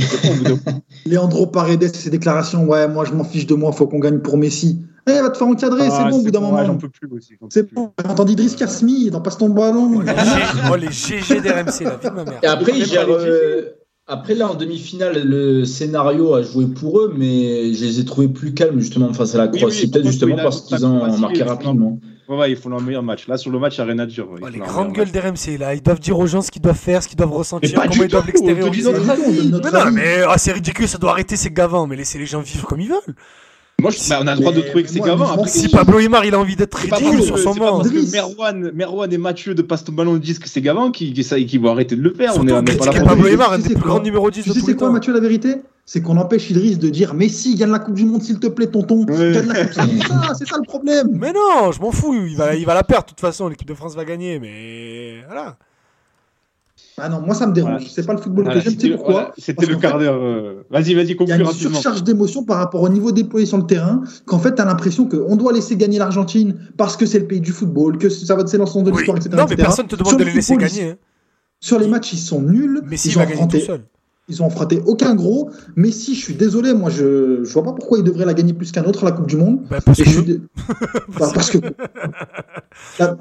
Leandro 1.06 1.46
Paredes, 1.46 1.94
ses 1.94 2.10
déclarations, 2.10 2.66
ouais, 2.66 2.88
moi 2.88 3.04
je 3.04 3.12
m'en 3.12 3.24
fiche 3.24 3.46
de 3.46 3.54
moi, 3.54 3.72
faut 3.72 3.86
qu'on 3.86 4.00
gagne 4.00 4.18
pour 4.18 4.36
Messi. 4.36 4.80
Eh, 5.08 5.12
va 5.12 5.30
te 5.30 5.38
faire 5.38 5.46
encadrer, 5.46 5.88
Ah, 5.90 5.90
c'est 6.04 6.10
bon 6.10 6.18
au 6.18 6.22
bout 6.22 6.30
d'un 6.30 6.40
moment. 6.40 6.64
J'en 6.64 6.76
peux 6.76 6.88
plus 6.88 7.08
aussi. 7.10 7.34
C'est 7.48 7.72
bon. 7.72 7.92
J'ai 8.04 8.10
entendu 8.10 8.32
Idriss 8.32 8.54
Kasmi, 8.54 9.10
dans 9.10 9.20
passe 9.20 9.38
ton 9.38 9.48
ballon. 9.48 10.02
Oh, 10.70 10.76
les 10.76 10.90
GG 10.90 11.36
oh, 11.38 11.40
d'RMC, 11.40 11.84
la 11.84 11.96
vie 11.96 12.08
de 12.08 12.14
ma 12.14 12.24
mère. 12.24 12.40
Et 12.42 12.46
après, 12.46 12.72
les 12.72 12.96
euh, 12.96 13.62
après, 14.10 14.34
là, 14.34 14.50
en 14.50 14.54
demi-finale, 14.54 15.22
le 15.24 15.64
scénario 15.64 16.34
a 16.34 16.42
joué 16.42 16.66
pour 16.66 17.00
eux, 17.00 17.14
mais 17.16 17.72
je 17.72 17.84
les 17.84 18.00
ai 18.00 18.04
trouvés 18.04 18.28
plus 18.28 18.52
calmes, 18.52 18.80
justement, 18.80 19.12
face 19.12 19.34
à 19.34 19.38
la 19.38 19.48
Croatie. 19.48 19.84
oui, 19.84 19.90
Peut-être 19.90 20.06
justement 20.06 20.36
parce 20.36 20.62
qu'ils 20.62 20.84
ont 20.84 21.18
marqué 21.18 21.38
ils 21.38 21.44
font- 21.44 21.48
rapidement. 21.48 21.98
Ouais, 22.28 22.36
ouais, 22.36 22.50
il 22.52 22.56
faut 22.56 22.68
leur 22.68 22.80
meilleur 22.80 23.02
match. 23.02 23.26
Là, 23.26 23.36
sur 23.36 23.50
le 23.50 23.58
match, 23.58 23.78
il 23.78 23.80
n'y 23.84 23.90
a 23.90 23.92
rien 23.92 23.98
à 24.00 24.06
dire. 24.06 24.30
ouais, 24.30 24.38
Oh, 24.42 24.46
les 24.52 24.58
grandes 24.60 24.92
gueules 24.92 25.10
d'RMC, 25.10 25.58
là, 25.58 25.74
ils 25.74 25.82
doivent 25.82 25.98
dire 26.00 26.16
aux 26.18 26.26
gens 26.26 26.42
ce 26.42 26.50
qu'ils 26.50 26.62
doivent 26.62 26.76
faire, 26.78 27.02
ce 27.02 27.08
qu'ils 27.08 27.16
doivent 27.16 27.30
Mais 27.30 27.36
ressentir, 27.36 27.72
pas 27.74 27.82
comment 27.88 27.94
du 27.94 28.04
ils 28.04 28.08
doivent 28.08 28.26
tout, 28.32 28.44
notre 28.44 29.72
Mais 29.72 29.84
non, 29.84 29.90
mais 29.92 30.22
ah, 30.28 30.38
c'est 30.38 30.52
ridicule, 30.52 30.86
ça 30.86 30.98
doit 30.98 31.10
arrêter, 31.10 31.36
c'est 31.36 31.50
gavant, 31.52 31.86
mais 31.88 31.96
laissez 31.96 32.18
les 32.18 32.26
gens 32.26 32.40
vivre 32.40 32.66
comme 32.66 32.80
ils 32.80 32.88
veulent. 32.88 33.14
Moi, 33.80 33.90
je- 33.90 34.08
bah, 34.08 34.18
on 34.22 34.26
a 34.26 34.34
le 34.34 34.40
droit 34.40 34.52
de 34.52 34.60
trouver 34.60 34.82
que 34.84 34.90
c'est 34.90 35.00
fous. 35.00 35.44
Si 35.46 35.68
Pablo 35.68 35.98
Aymar, 35.98 36.24
il 36.24 36.34
a 36.34 36.38
envie 36.38 36.56
d'être 36.56 36.78
C'est 36.78 36.94
ridicule 36.94 37.22
sur 37.22 37.38
son 37.38 37.52
c'est 37.54 37.60
parce 37.60 37.88
que. 37.90 38.12
Merwan, 38.12 38.70
Merwan 38.74 39.12
et 39.12 39.18
Mathieu 39.18 39.54
de 39.54 39.62
Passe 39.62 39.84
ton 39.84 39.92
ballon 39.92 40.16
disent 40.16 40.38
que 40.38 40.48
c'est 40.48 40.60
gavant 40.60 40.90
qui, 40.90 41.12
qui, 41.12 41.46
qui 41.46 41.58
vont 41.58 41.70
arrêter 41.70 41.96
de 41.96 42.02
le 42.02 42.12
faire. 42.14 42.32
Surtout, 42.32 42.46
on 42.46 42.48
est, 42.48 42.52
on 42.52 42.64
est 42.64 42.78
pas 42.78 42.86
là 42.86 42.92
pour 42.92 43.08
Pablo 43.08 43.26
Tu 43.26 43.32
Aymar, 43.34 43.52
un 43.52 43.56
sais 43.56 43.62
des 43.68 43.74
plus 43.74 43.82
quoi 43.82 43.92
grands 43.94 44.00
numéros 44.02 44.30
10 44.30 44.42
Tu 44.42 44.48
de 44.48 44.54
sais 44.54 44.60
tous 44.60 44.66
c'est 44.66 44.72
les 44.72 44.76
quoi, 44.78 44.88
temps. 44.88 44.92
Mathieu, 44.92 45.12
la 45.12 45.20
vérité? 45.20 45.56
C'est 45.86 46.02
qu'on 46.02 46.16
empêche 46.18 46.48
Idriss 46.50 46.78
de 46.78 46.88
dire 46.88 47.14
Messi, 47.14 47.56
gagne 47.56 47.70
la 47.72 47.80
Coupe 47.80 47.94
du 47.94 48.04
Monde, 48.04 48.22
s'il 48.22 48.38
te 48.38 48.46
plaît, 48.46 48.68
tonton. 48.68 49.04
Ouais. 49.08 49.32
Gagne 49.32 49.48
la 49.48 49.64
Coupe. 49.66 49.72
C'est 49.74 50.06
ça, 50.08 50.32
c'est 50.38 50.48
ça 50.48 50.56
le 50.58 50.64
problème. 50.66 51.08
Mais 51.12 51.32
non, 51.32 51.72
je 51.72 51.80
m'en 51.80 51.90
fous, 51.90 52.14
il 52.28 52.36
va, 52.36 52.54
il 52.54 52.64
va 52.64 52.74
la 52.74 52.84
perdre 52.84 53.06
de 53.06 53.10
toute 53.10 53.20
façon, 53.20 53.48
l'équipe 53.48 53.66
de 53.66 53.74
France 53.74 53.96
va 53.96 54.04
gagner, 54.04 54.38
mais 54.38 55.22
voilà. 55.26 55.56
Ah 57.02 57.08
non, 57.08 57.20
moi 57.20 57.34
ça 57.34 57.46
me 57.46 57.52
dérange. 57.52 57.72
Voilà. 57.80 57.86
C'est 57.90 58.04
pas 58.06 58.12
le 58.12 58.18
football 58.20 58.44
Voilà, 58.44 58.60
que 58.60 58.64
j'aime. 58.64 58.74
Tu 58.74 58.80
sais 58.80 58.86
c'était 58.86 58.96
pourquoi 58.96 59.12
voilà, 59.14 59.34
c'était 59.38 59.66
le 59.66 59.76
quart 59.76 59.92
fait, 59.98 60.04
d'heure. 60.04 60.20
euh, 60.22 60.62
Vas-y, 60.70 60.94
vas-y, 60.94 61.04
Il 61.04 61.08
y 61.08 61.12
a 61.12 61.14
conclue 61.16 61.34
une 61.36 61.42
rapidement. 61.42 61.70
surcharge 61.74 62.04
d'émotions 62.04 62.44
par 62.44 62.58
rapport 62.58 62.82
au 62.82 62.88
niveau 62.88 63.12
déployé 63.12 63.46
sur 63.46 63.56
le 63.58 63.64
terrain, 63.66 64.02
qu'en 64.26 64.38
fait, 64.38 64.54
tu 64.54 64.62
as 64.62 64.64
l'impression 64.64 65.08
qu'on 65.08 65.36
doit 65.36 65.52
laisser 65.52 65.76
gagner 65.76 65.98
l'Argentine 65.98 66.56
parce 66.76 66.96
que 66.96 67.06
c'est 67.06 67.18
le 67.18 67.26
pays 67.26 67.40
du 67.40 67.52
football, 67.52 67.98
que 67.98 68.08
ça 68.08 68.34
va 68.36 68.42
de 68.44 68.56
l'ensemble 68.56 68.86
de 68.86 68.90
Oui. 68.90 68.98
l'histoire, 68.98 69.16
etc. 69.16 69.30
Non, 69.32 69.44
mais 69.46 69.52
etc. 69.54 69.62
personne 69.62 69.86
te 69.86 69.96
demande 69.96 70.10
Sur 70.10 70.18
de 70.18 70.24
le 70.24 70.30
les 70.30 70.36
laisser 70.36 70.54
football, 70.54 70.68
gagner. 70.68 70.90
hein. 70.90 70.96
Sur 71.60 71.78
les 71.78 71.88
matchs, 71.88 72.12
ils 72.12 72.18
sont 72.18 72.40
nuls. 72.42 72.80
Messi 72.86 73.08
ils 73.08 73.14
va 73.16 73.26
gagner 73.26 73.46
tout 73.48 73.58
seul. 73.58 73.82
Ils 74.28 74.40
ont 74.42 74.46
affronté 74.46 74.80
aucun 74.86 75.16
gros. 75.16 75.50
Messi, 75.74 76.14
je 76.14 76.20
suis 76.24 76.34
désolé, 76.34 76.72
moi 76.72 76.88
je 76.88 77.42
je 77.42 77.52
vois 77.52 77.64
pas 77.64 77.72
pourquoi 77.72 77.98
il 77.98 78.04
devrait 78.04 78.24
la 78.24 78.32
gagner 78.34 78.52
plus 78.52 78.70
qu'un 78.70 78.84
autre 78.84 79.04
la 79.04 79.10
Coupe 79.10 79.26
du 79.26 79.36
Monde. 79.36 79.62
Bah, 79.68 79.78
parce 79.84 79.98
Et 79.98 80.04
que 80.04 80.08
je 80.10 80.14
suis 80.14 80.24
dé- 80.24 80.40
Bah, 81.18 81.30
parce 81.34 81.50
que 81.50 81.58
La- 82.98 83.16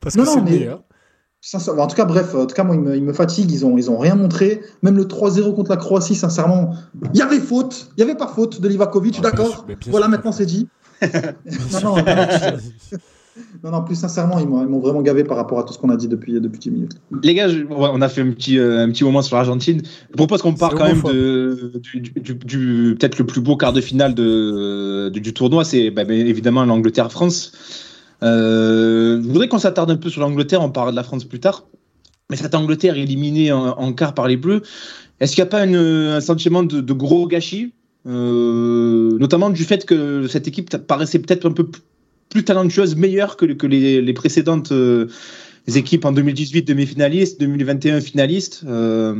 parce 0.00 0.16
Non, 0.16 0.24
que 0.24 0.28
non, 0.28 0.34
c'est 0.34 0.40
mais- 0.42 0.50
meilleur. 0.50 0.82
Sincèrement, 1.40 1.82
en 1.82 1.86
tout 1.86 1.96
cas, 1.96 2.04
bref, 2.04 2.34
en 2.34 2.46
tout 2.46 2.54
cas, 2.54 2.64
moi, 2.64 2.74
ils 2.74 2.80
me, 2.80 2.96
ils 2.96 3.02
me 3.04 3.12
fatiguent. 3.12 3.50
Ils 3.52 3.64
ont, 3.66 3.76
ils 3.78 3.90
ont 3.90 3.98
rien 3.98 4.14
montré. 4.14 4.60
Même 4.82 4.96
le 4.96 5.04
3-0 5.04 5.54
contre 5.54 5.70
la 5.70 5.76
Croatie, 5.76 6.14
sincèrement, 6.14 6.74
il 7.14 7.18
y 7.18 7.22
avait 7.22 7.40
faute. 7.40 7.88
Il 7.96 8.00
y 8.00 8.02
avait 8.02 8.16
pas 8.16 8.26
faute 8.28 8.60
de 8.60 8.68
Livakovic, 8.68 9.16
Ah, 9.18 9.22
d'accord. 9.22 9.66
Voilà, 9.88 10.06
sûr. 10.06 10.10
maintenant 10.10 10.32
c'est 10.32 10.46
dit. 10.46 10.68
non, 11.02 11.80
non, 11.82 11.96
non, 13.64 13.70
non, 13.70 13.82
plus 13.84 13.94
sincèrement, 13.94 14.38
ils 14.38 14.46
m'ont 14.46 14.60
ils 14.62 14.68
m'ont 14.68 14.80
vraiment 14.80 15.00
gavé 15.00 15.24
par 15.24 15.36
rapport 15.38 15.58
à 15.58 15.62
tout 15.62 15.72
ce 15.72 15.78
qu'on 15.78 15.88
a 15.88 15.96
dit 15.96 16.08
depuis, 16.08 16.38
depuis 16.40 16.58
10 16.60 16.70
minutes. 16.70 16.92
Les 17.22 17.32
gars, 17.34 17.48
je- 17.48 17.64
on 17.70 18.02
a 18.02 18.08
fait 18.10 18.20
un 18.20 18.32
petit, 18.32 18.58
euh, 18.58 18.84
un 18.84 18.90
petit 18.90 19.04
moment 19.04 19.22
sur 19.22 19.36
l'Argentine. 19.36 19.80
Je 20.10 20.16
propose 20.16 20.42
qu'on 20.42 20.54
C'est 20.54 20.68
quand 20.68 20.84
même 20.84 21.00
de, 21.02 21.72
du, 21.82 22.00
du- 22.00 22.34
du- 22.34 22.96
peut-être 22.98 23.18
le 23.18 23.24
plus 23.24 23.40
beau 23.40 23.56
quart 23.56 23.72
de 23.72 23.80
finale 23.80 24.14
de, 24.14 25.08
du, 25.10 25.20
du 25.22 25.32
tournoi. 25.32 25.64
C'est 25.64 25.90
bah, 25.90 26.04
bah, 26.04 26.12
évidemment 26.12 26.64
l'Angleterre-France. 26.66 27.52
Euh, 28.22 29.20
je 29.22 29.26
voudrais 29.26 29.48
qu'on 29.48 29.58
s'attarde 29.58 29.90
un 29.90 29.96
peu 29.96 30.10
sur 30.10 30.20
l'Angleterre. 30.20 30.62
On 30.62 30.70
parlera 30.70 30.92
de 30.92 30.96
la 30.96 31.02
France 31.02 31.24
plus 31.24 31.40
tard. 31.40 31.64
Mais 32.30 32.36
cette 32.36 32.54
Angleterre 32.54 32.96
éliminée 32.96 33.50
en, 33.50 33.92
quart 33.92 34.14
par 34.14 34.28
les 34.28 34.36
Bleus, 34.36 34.62
est-ce 35.18 35.34
qu'il 35.34 35.42
n'y 35.42 35.48
a 35.48 35.50
pas 35.50 35.62
un 35.62 36.20
sentiment 36.20 36.62
de, 36.62 36.92
gros 36.92 37.26
gâchis 37.26 37.72
euh, 38.06 39.18
Notamment 39.18 39.50
du 39.50 39.64
fait 39.64 39.84
que 39.84 40.28
cette 40.28 40.46
équipe 40.46 40.70
paraissait 40.86 41.18
peut-être 41.18 41.48
un 41.48 41.52
peu 41.52 41.66
plus- 42.28 42.44
talentueuse, 42.44 42.94
meilleure 42.94 43.36
que, 43.36 43.66
les, 43.66 44.12
précédentes 44.12 44.70
euh, 44.70 45.08
équipes 45.74 46.04
en 46.04 46.12
2018 46.12 46.62
demi-finalistes, 46.62 47.40
2021 47.40 48.00
finalistes. 48.00 48.62
Euh, 48.64 49.16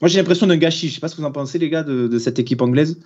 moi, 0.00 0.08
j'ai 0.08 0.18
l'impression 0.18 0.46
d'un 0.46 0.56
gâchis. 0.56 0.88
Je 0.88 0.94
sais 0.94 1.00
pas 1.00 1.08
ce 1.08 1.16
que 1.16 1.22
vous 1.22 1.26
en 1.26 1.32
pensez, 1.32 1.58
les 1.58 1.70
gars, 1.70 1.82
de 1.82 2.18
cette 2.20 2.38
équipe 2.38 2.62
anglaise. 2.62 3.00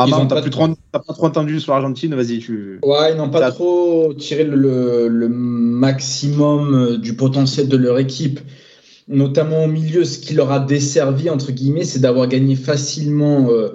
Ah 0.00 0.06
ont 0.06 0.26
t'as 0.26 0.36
pas 0.36 0.42
plus 0.42 0.50
trop, 0.50 0.68
t'as 0.92 1.00
pas 1.00 1.12
trop 1.12 1.26
entendu 1.26 1.58
sur 1.58 1.72
l'Argentine, 1.72 2.14
vas-y, 2.14 2.38
tu. 2.38 2.78
Ouais, 2.84 3.12
ils 3.12 3.16
n'ont 3.16 3.30
pas 3.30 3.50
trop 3.50 4.14
tiré 4.14 4.44
le, 4.44 5.08
le 5.08 5.28
maximum 5.28 6.72
euh, 6.72 6.98
du 6.98 7.14
potentiel 7.16 7.68
de 7.68 7.76
leur 7.76 7.98
équipe, 7.98 8.38
notamment 9.08 9.64
au 9.64 9.66
milieu. 9.66 10.04
Ce 10.04 10.20
qui 10.20 10.34
leur 10.34 10.52
a 10.52 10.60
desservi, 10.60 11.28
entre 11.30 11.50
guillemets, 11.50 11.82
c'est 11.82 11.98
d'avoir 11.98 12.28
gagné 12.28 12.54
facilement 12.54 13.50
euh, 13.50 13.70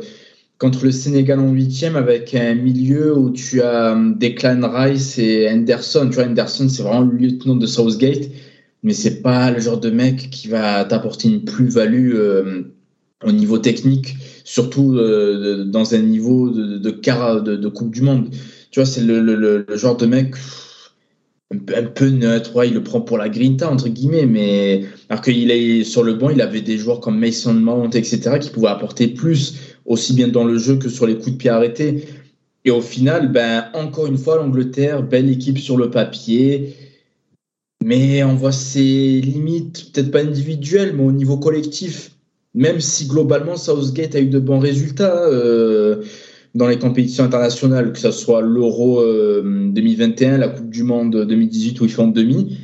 contre 0.59 0.85
le 0.85 0.91
Sénégal 0.91 1.41
en 1.41 1.49
huitième 1.51 1.97
avec 1.97 2.33
un 2.33 2.55
milieu 2.55 3.17
où 3.17 3.29
tu 3.31 3.61
as 3.61 3.93
euh, 3.93 4.13
Declan 4.15 4.61
Rice 4.71 5.19
et 5.19 5.49
Henderson. 5.51 6.07
Tu 6.09 6.15
vois, 6.15 6.25
Henderson, 6.25 6.69
c'est 6.69 6.83
vraiment 6.83 7.01
le 7.01 7.17
lieutenant 7.17 7.57
de 7.57 7.65
Southgate, 7.65 8.29
mais 8.81 8.93
c'est 8.93 9.21
pas 9.21 9.51
le 9.51 9.59
genre 9.59 9.77
de 9.77 9.89
mec 9.89 10.29
qui 10.29 10.47
va 10.47 10.85
t'apporter 10.85 11.27
une 11.27 11.43
plus-value 11.43 12.13
euh, 12.15 12.72
au 13.25 13.31
niveau 13.31 13.57
technique, 13.57 14.15
surtout 14.43 14.95
euh, 14.95 15.63
dans 15.65 15.95
un 15.95 15.99
niveau 15.99 16.49
de, 16.49 16.77
de, 16.77 17.55
de, 17.55 17.67
Coupe 17.69 17.91
du 17.91 18.01
Monde. 18.01 18.29
Tu 18.71 18.79
vois, 18.79 18.85
c'est 18.85 19.01
le, 19.01 19.19
le- 19.19 19.65
genre 19.75 19.97
de 19.97 20.05
mec 20.05 20.35
un 21.75 21.83
peu, 21.83 22.09
neutre. 22.09 22.63
Il 22.65 22.73
le 22.73 22.83
prend 22.83 23.01
pour 23.01 23.17
la 23.17 23.29
grinta, 23.29 23.69
entre 23.69 23.89
guillemets, 23.89 24.25
mais 24.25 24.83
alors 25.09 25.21
qu'il 25.21 25.51
est 25.51 25.83
sur 25.83 26.03
le 26.03 26.13
banc, 26.13 26.29
il 26.29 26.41
avait 26.41 26.61
des 26.61 26.77
joueurs 26.77 26.99
comme 26.99 27.19
Mason 27.19 27.53
Mount, 27.53 27.89
etc., 27.95 28.39
qui 28.39 28.49
pouvaient 28.49 28.69
apporter 28.69 29.07
plus, 29.07 29.55
aussi 29.85 30.13
bien 30.13 30.27
dans 30.27 30.43
le 30.43 30.57
jeu 30.57 30.77
que 30.77 30.89
sur 30.89 31.05
les 31.05 31.15
coups 31.15 31.33
de 31.33 31.37
pied 31.37 31.49
arrêtés. 31.49 32.05
Et 32.65 32.71
au 32.71 32.81
final, 32.81 33.31
ben, 33.31 33.65
encore 33.73 34.07
une 34.07 34.17
fois, 34.17 34.37
l'Angleterre, 34.37 35.03
belle 35.03 35.29
équipe 35.29 35.59
sur 35.59 35.77
le 35.77 35.89
papier, 35.89 36.75
mais 37.83 38.23
on 38.23 38.35
voit 38.35 38.51
ses 38.51 39.21
limites, 39.21 39.91
peut-être 39.91 40.11
pas 40.11 40.21
individuelles, 40.21 40.95
mais 40.95 41.03
au 41.03 41.11
niveau 41.11 41.37
collectif. 41.37 42.12
Même 42.55 42.79
si 42.79 43.07
globalement 43.07 43.55
Southgate 43.55 44.15
a 44.15 44.19
eu 44.19 44.27
de 44.27 44.39
bons 44.39 44.59
résultats 44.59 45.23
euh, 45.25 46.03
dans 46.55 46.67
les 46.67 46.77
compétitions 46.77 47.23
internationales, 47.23 47.91
que 47.93 47.99
ce 47.99 48.11
soit 48.11 48.41
l'Euro 48.41 49.01
euh, 49.01 49.69
2021, 49.71 50.37
la 50.37 50.49
Coupe 50.49 50.69
du 50.69 50.83
Monde 50.83 51.25
2018 51.27 51.81
où 51.81 51.85
ils 51.85 51.91
font 51.91 52.07
demi, 52.07 52.57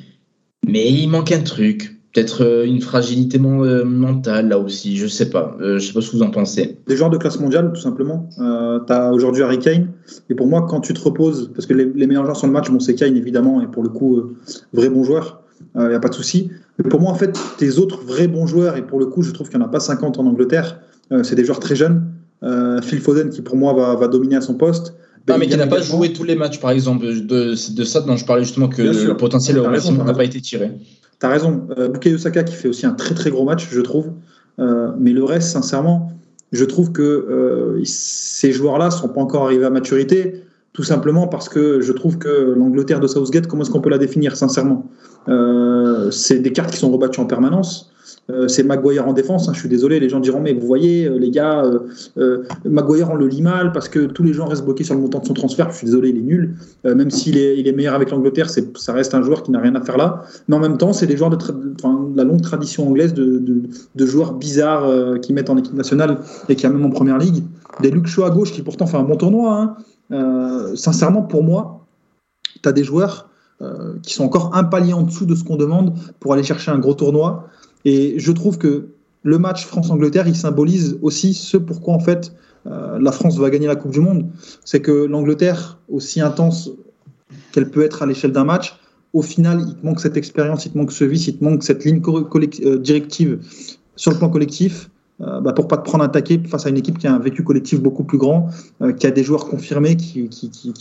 mais 0.68 0.92
il 0.92 1.08
manque 1.08 1.32
un 1.32 1.42
truc. 1.42 1.96
Peut-être 2.14 2.44
euh, 2.44 2.66
une 2.66 2.82
fragilité 2.82 3.38
men- 3.38 3.64
euh, 3.64 3.84
mentale 3.84 4.50
là 4.50 4.58
aussi, 4.58 4.98
je 4.98 5.06
sais 5.06 5.30
pas. 5.30 5.56
Euh, 5.62 5.78
je 5.78 5.88
sais 5.88 5.94
pas 5.94 6.02
ce 6.02 6.10
que 6.12 6.18
vous 6.18 6.24
en 6.24 6.32
pensez. 6.32 6.78
Des 6.88 6.98
joueurs 6.98 7.12
de 7.12 7.18
classe 7.18 7.40
mondiale, 7.40 7.72
tout 7.74 7.82
simplement. 7.82 8.28
Euh, 8.40 8.80
tu 8.86 8.94
as 8.94 9.12
aujourd'hui 9.12 9.44
Harry 9.44 9.60
Kane. 9.60 9.90
Et 10.30 10.36
pour 10.36 10.48
moi, 10.48 10.66
quand 10.68 10.82
tu 10.82 10.94
te 10.94 11.02
reposes, 11.02 11.52
parce 11.54 11.68
que 11.68 11.74
les, 11.74 12.08
meilleurs 12.08 12.24
joueurs 12.26 12.38
sur 12.38 12.48
le 12.48 12.54
match, 12.54 12.70
bon, 12.70 12.80
c'est 12.80 12.96
Kane 12.96 13.16
évidemment, 13.16 13.62
et 13.62 13.68
pour 13.68 13.84
le 13.84 13.90
coup, 13.90 14.18
euh, 14.18 14.36
vrai 14.74 14.90
bon 14.90 15.04
joueur, 15.04 15.39
il 15.76 15.88
n'y 15.88 15.94
a 15.94 16.00
pas 16.00 16.10
de 16.10 16.14
souci. 16.14 16.50
Mais 16.78 16.90
pour 16.90 17.02
moi, 17.02 17.12
en 17.12 17.16
fait, 17.16 17.38
tes 17.58 17.78
autres 17.78 18.04
vrais 18.04 18.28
bons 18.28 18.48
joueurs, 18.48 18.78
et 18.78 18.82
pour 18.86 19.00
le 19.00 19.06
coup, 19.06 19.22
je 19.22 19.32
trouve 19.32 19.50
qu'il 19.50 19.58
n'y 19.60 19.64
en 19.64 19.68
a 19.68 19.72
pas 19.72 19.80
50 19.80 20.20
en 20.20 20.26
Angleterre, 20.26 20.80
euh, 21.12 21.24
c'est 21.24 21.36
des 21.36 21.46
joueurs 21.46 21.60
très 21.60 21.76
jeunes. 21.76 22.04
Euh, 22.44 22.82
Phil 22.82 23.00
Foden, 23.00 23.30
qui 23.30 23.42
pour 23.42 23.58
moi 23.58 23.74
va, 23.74 23.96
va 23.96 24.08
dominer 24.08 24.38
à 24.38 24.42
son 24.42 24.56
poste. 24.56 24.94
Non, 25.28 25.38
mais 25.38 25.48
qui 25.48 25.58
n'a 25.58 25.68
pas 25.68 25.82
joué 25.82 26.14
tous 26.14 26.24
les 26.24 26.36
matchs, 26.36 26.60
par 26.60 26.72
exemple. 26.72 27.06
De, 27.26 27.56
ça 27.56 28.02
dont 28.02 28.18
je 28.18 28.26
parlais 28.26 28.44
justement 28.44 28.68
que 28.68 28.82
le 28.82 29.18
potentiel 29.18 29.62
n'a 29.62 30.14
pas 30.14 30.24
été 30.24 30.42
tiré. 30.42 30.72
T'as 31.20 31.30
raison. 31.30 31.68
Euh, 31.78 31.90
Bukayo 31.90 32.18
Saka 32.18 32.44
qui 32.44 32.56
fait 32.56 32.70
aussi 32.70 32.86
un 32.86 32.94
très 32.94 33.14
très 33.14 33.30
gros 33.30 33.44
match, 33.44 33.68
je 33.70 33.82
trouve. 33.82 34.14
Euh, 34.60 34.92
mais 34.98 35.12
le 35.12 35.24
reste, 35.24 35.50
sincèrement, 35.50 36.14
je 36.52 36.64
trouve 36.66 36.92
que 36.92 37.02
euh, 37.02 37.82
ces 37.84 38.52
joueurs-là 38.52 38.90
sont 38.90 39.10
pas 39.10 39.22
encore 39.22 39.46
arrivés 39.46 39.66
à 39.66 39.70
maturité, 39.70 40.44
tout 40.80 40.86
simplement 40.86 41.28
parce 41.28 41.50
que 41.50 41.82
je 41.82 41.92
trouve 41.92 42.18
que 42.20 42.56
l'Angleterre 42.58 43.02
de 43.02 43.08
Southgate, 43.08 43.48
comment 43.48 43.64
est-ce 43.64 43.70
qu'on 43.70 43.82
peut 43.82 43.90
la 43.90 43.98
définir, 43.98 44.38
sincèrement? 44.38 44.86
Euh, 45.28 46.10
C'est 46.10 46.40
des 46.40 46.54
cartes 46.54 46.72
qui 46.72 46.78
sont 46.78 46.90
rebattues 46.90 47.20
en 47.20 47.26
permanence. 47.26 47.92
Euh, 48.30 48.48
c'est 48.48 48.64
Maguire 48.64 49.06
en 49.06 49.12
défense. 49.12 49.50
hein, 49.50 49.52
je 49.54 49.60
suis 49.60 49.68
désolé, 49.68 50.00
les 50.00 50.08
gens 50.08 50.22
diront 50.22 50.40
mais 50.40 50.54
vous 50.54 50.66
voyez 50.66 51.06
euh, 51.06 51.18
les 51.18 51.32
gars, 51.32 51.64
Maguire 52.64 53.10
on 53.12 53.16
le 53.16 53.28
lit 53.28 53.42
mal 53.42 53.74
parce 53.74 53.90
que 53.90 54.06
tous 54.06 54.24
les 54.24 54.32
gens 54.32 54.46
restent 54.46 54.64
bloqués 54.64 54.86
sur 54.86 54.96
le 54.96 55.02
montant 55.02 55.20
de 55.20 55.26
son 55.26 55.34
transfert. 55.34 55.70
Je 55.72 55.80
suis 55.80 55.86
désolé, 55.86 56.12
il 56.12 56.18
est 56.20 56.22
nul. 56.22 56.56
Même 56.86 57.12
s'il 57.12 57.38
est, 57.38 57.60
il 57.60 57.68
est 57.68 57.74
meilleur 57.74 57.94
avec 57.94 58.10
l'Angleterre, 58.12 58.50
c'est, 58.50 58.78
ça 58.78 58.94
reste 58.94 59.14
un 59.14 59.22
joueur 59.22 59.44
qui 59.44 59.52
n'a 59.52 59.60
rien 59.60 59.76
à 59.76 59.82
faire 59.82 59.98
là. 59.98 60.24
Mais 60.48 60.56
en 60.56 60.60
même 60.60 60.78
temps, 60.78 60.94
c'est 60.94 61.08
des 61.08 61.18
joueurs 61.18 61.30
de, 61.30 61.38
la 62.16 62.24
longue 62.24 62.42
tradition 62.42 62.88
anglaise 62.88 63.14
de, 63.14 64.06
joueurs 64.06 64.32
bizarres 64.36 65.20
qui 65.22 65.34
mettent 65.34 65.50
en 65.50 65.58
équipe 65.58 65.76
nationale 65.76 66.20
et 66.48 66.56
qui 66.56 66.66
a 66.66 66.70
même 66.70 66.86
en 66.86 66.90
première 66.90 67.18
ligue. 67.18 67.44
Des 67.82 67.92
Luke 67.92 68.08
à 68.26 68.30
gauche 68.30 68.54
qui 68.54 68.62
pourtant 68.62 68.88
fait 68.88 68.98
un 68.98 69.04
bon 69.04 69.18
tournoi. 69.18 69.54
hein. 69.54 69.76
Euh, 70.12 70.76
sincèrement, 70.76 71.22
pour 71.22 71.44
moi, 71.44 71.86
tu 72.62 72.68
as 72.68 72.72
des 72.72 72.84
joueurs 72.84 73.30
euh, 73.62 73.96
qui 74.04 74.14
sont 74.14 74.24
encore 74.24 74.56
un 74.56 74.64
palier 74.64 74.94
en 74.94 75.04
dessous 75.04 75.26
de 75.26 75.36
ce 75.36 75.44
qu'on 75.44 75.58
demande 75.58 75.94
pour 76.20 76.34
aller 76.34 76.44
chercher 76.44 76.72
un 76.72 76.80
gros 76.80 76.94
tournoi. 76.94 77.48
Et 77.86 78.18
je 78.18 78.32
trouve 78.32 78.58
que 78.58 78.90
le 79.24 79.38
match 79.38 79.66
France-Angleterre, 79.66 80.28
il 80.28 80.36
symbolise 80.36 80.98
aussi 81.02 81.34
ce 81.34 81.58
pourquoi 81.58 81.94
en 81.94 82.00
fait 82.00 82.34
euh, 82.68 82.98
la 83.00 83.12
France 83.12 83.38
va 83.38 83.50
gagner 83.50 83.68
la 83.68 83.76
Coupe 83.76 83.92
du 83.92 84.00
Monde. 84.00 84.28
C'est 84.66 84.82
que 84.82 84.92
l'Angleterre, 84.92 85.80
aussi 85.90 86.22
intense 86.22 86.72
qu'elle 87.52 87.70
peut 87.70 87.84
être 87.84 88.02
à 88.02 88.06
l'échelle 88.06 88.32
d'un 88.32 88.46
match, 88.46 88.80
au 89.14 89.22
final, 89.22 89.64
il 89.68 89.76
te 89.76 89.86
manque 89.86 90.00
cette 90.00 90.18
expérience, 90.18 90.66
il 90.66 90.72
te 90.72 90.78
manque 90.78 90.92
ce 90.92 91.04
vice, 91.04 91.28
il 91.28 91.38
te 91.38 91.44
manque 91.44 91.64
cette 91.64 91.84
ligne 91.84 92.02
directive 92.80 93.40
sur 93.96 94.12
le 94.12 94.18
plan 94.18 94.30
collectif. 94.30 94.90
Euh, 95.22 95.42
bah, 95.42 95.52
pour 95.52 95.68
pas 95.68 95.76
te 95.76 95.84
prendre 95.84 96.04
un 96.04 96.08
taquet 96.08 96.40
face 96.48 96.66
à 96.66 96.70
une 96.70 96.78
équipe 96.78 96.98
qui 96.98 97.06
a 97.06 97.14
un 97.14 97.20
vécu 97.20 97.44
collectif 97.44 97.82
beaucoup 97.82 98.06
plus 98.06 98.18
grand, 98.18 98.48
euh, 98.82 98.94
qui 98.94 99.06
a 99.06 99.12
des 99.12 99.24
joueurs 99.24 99.48
confirmés, 99.48 99.98
qui, 99.98 100.30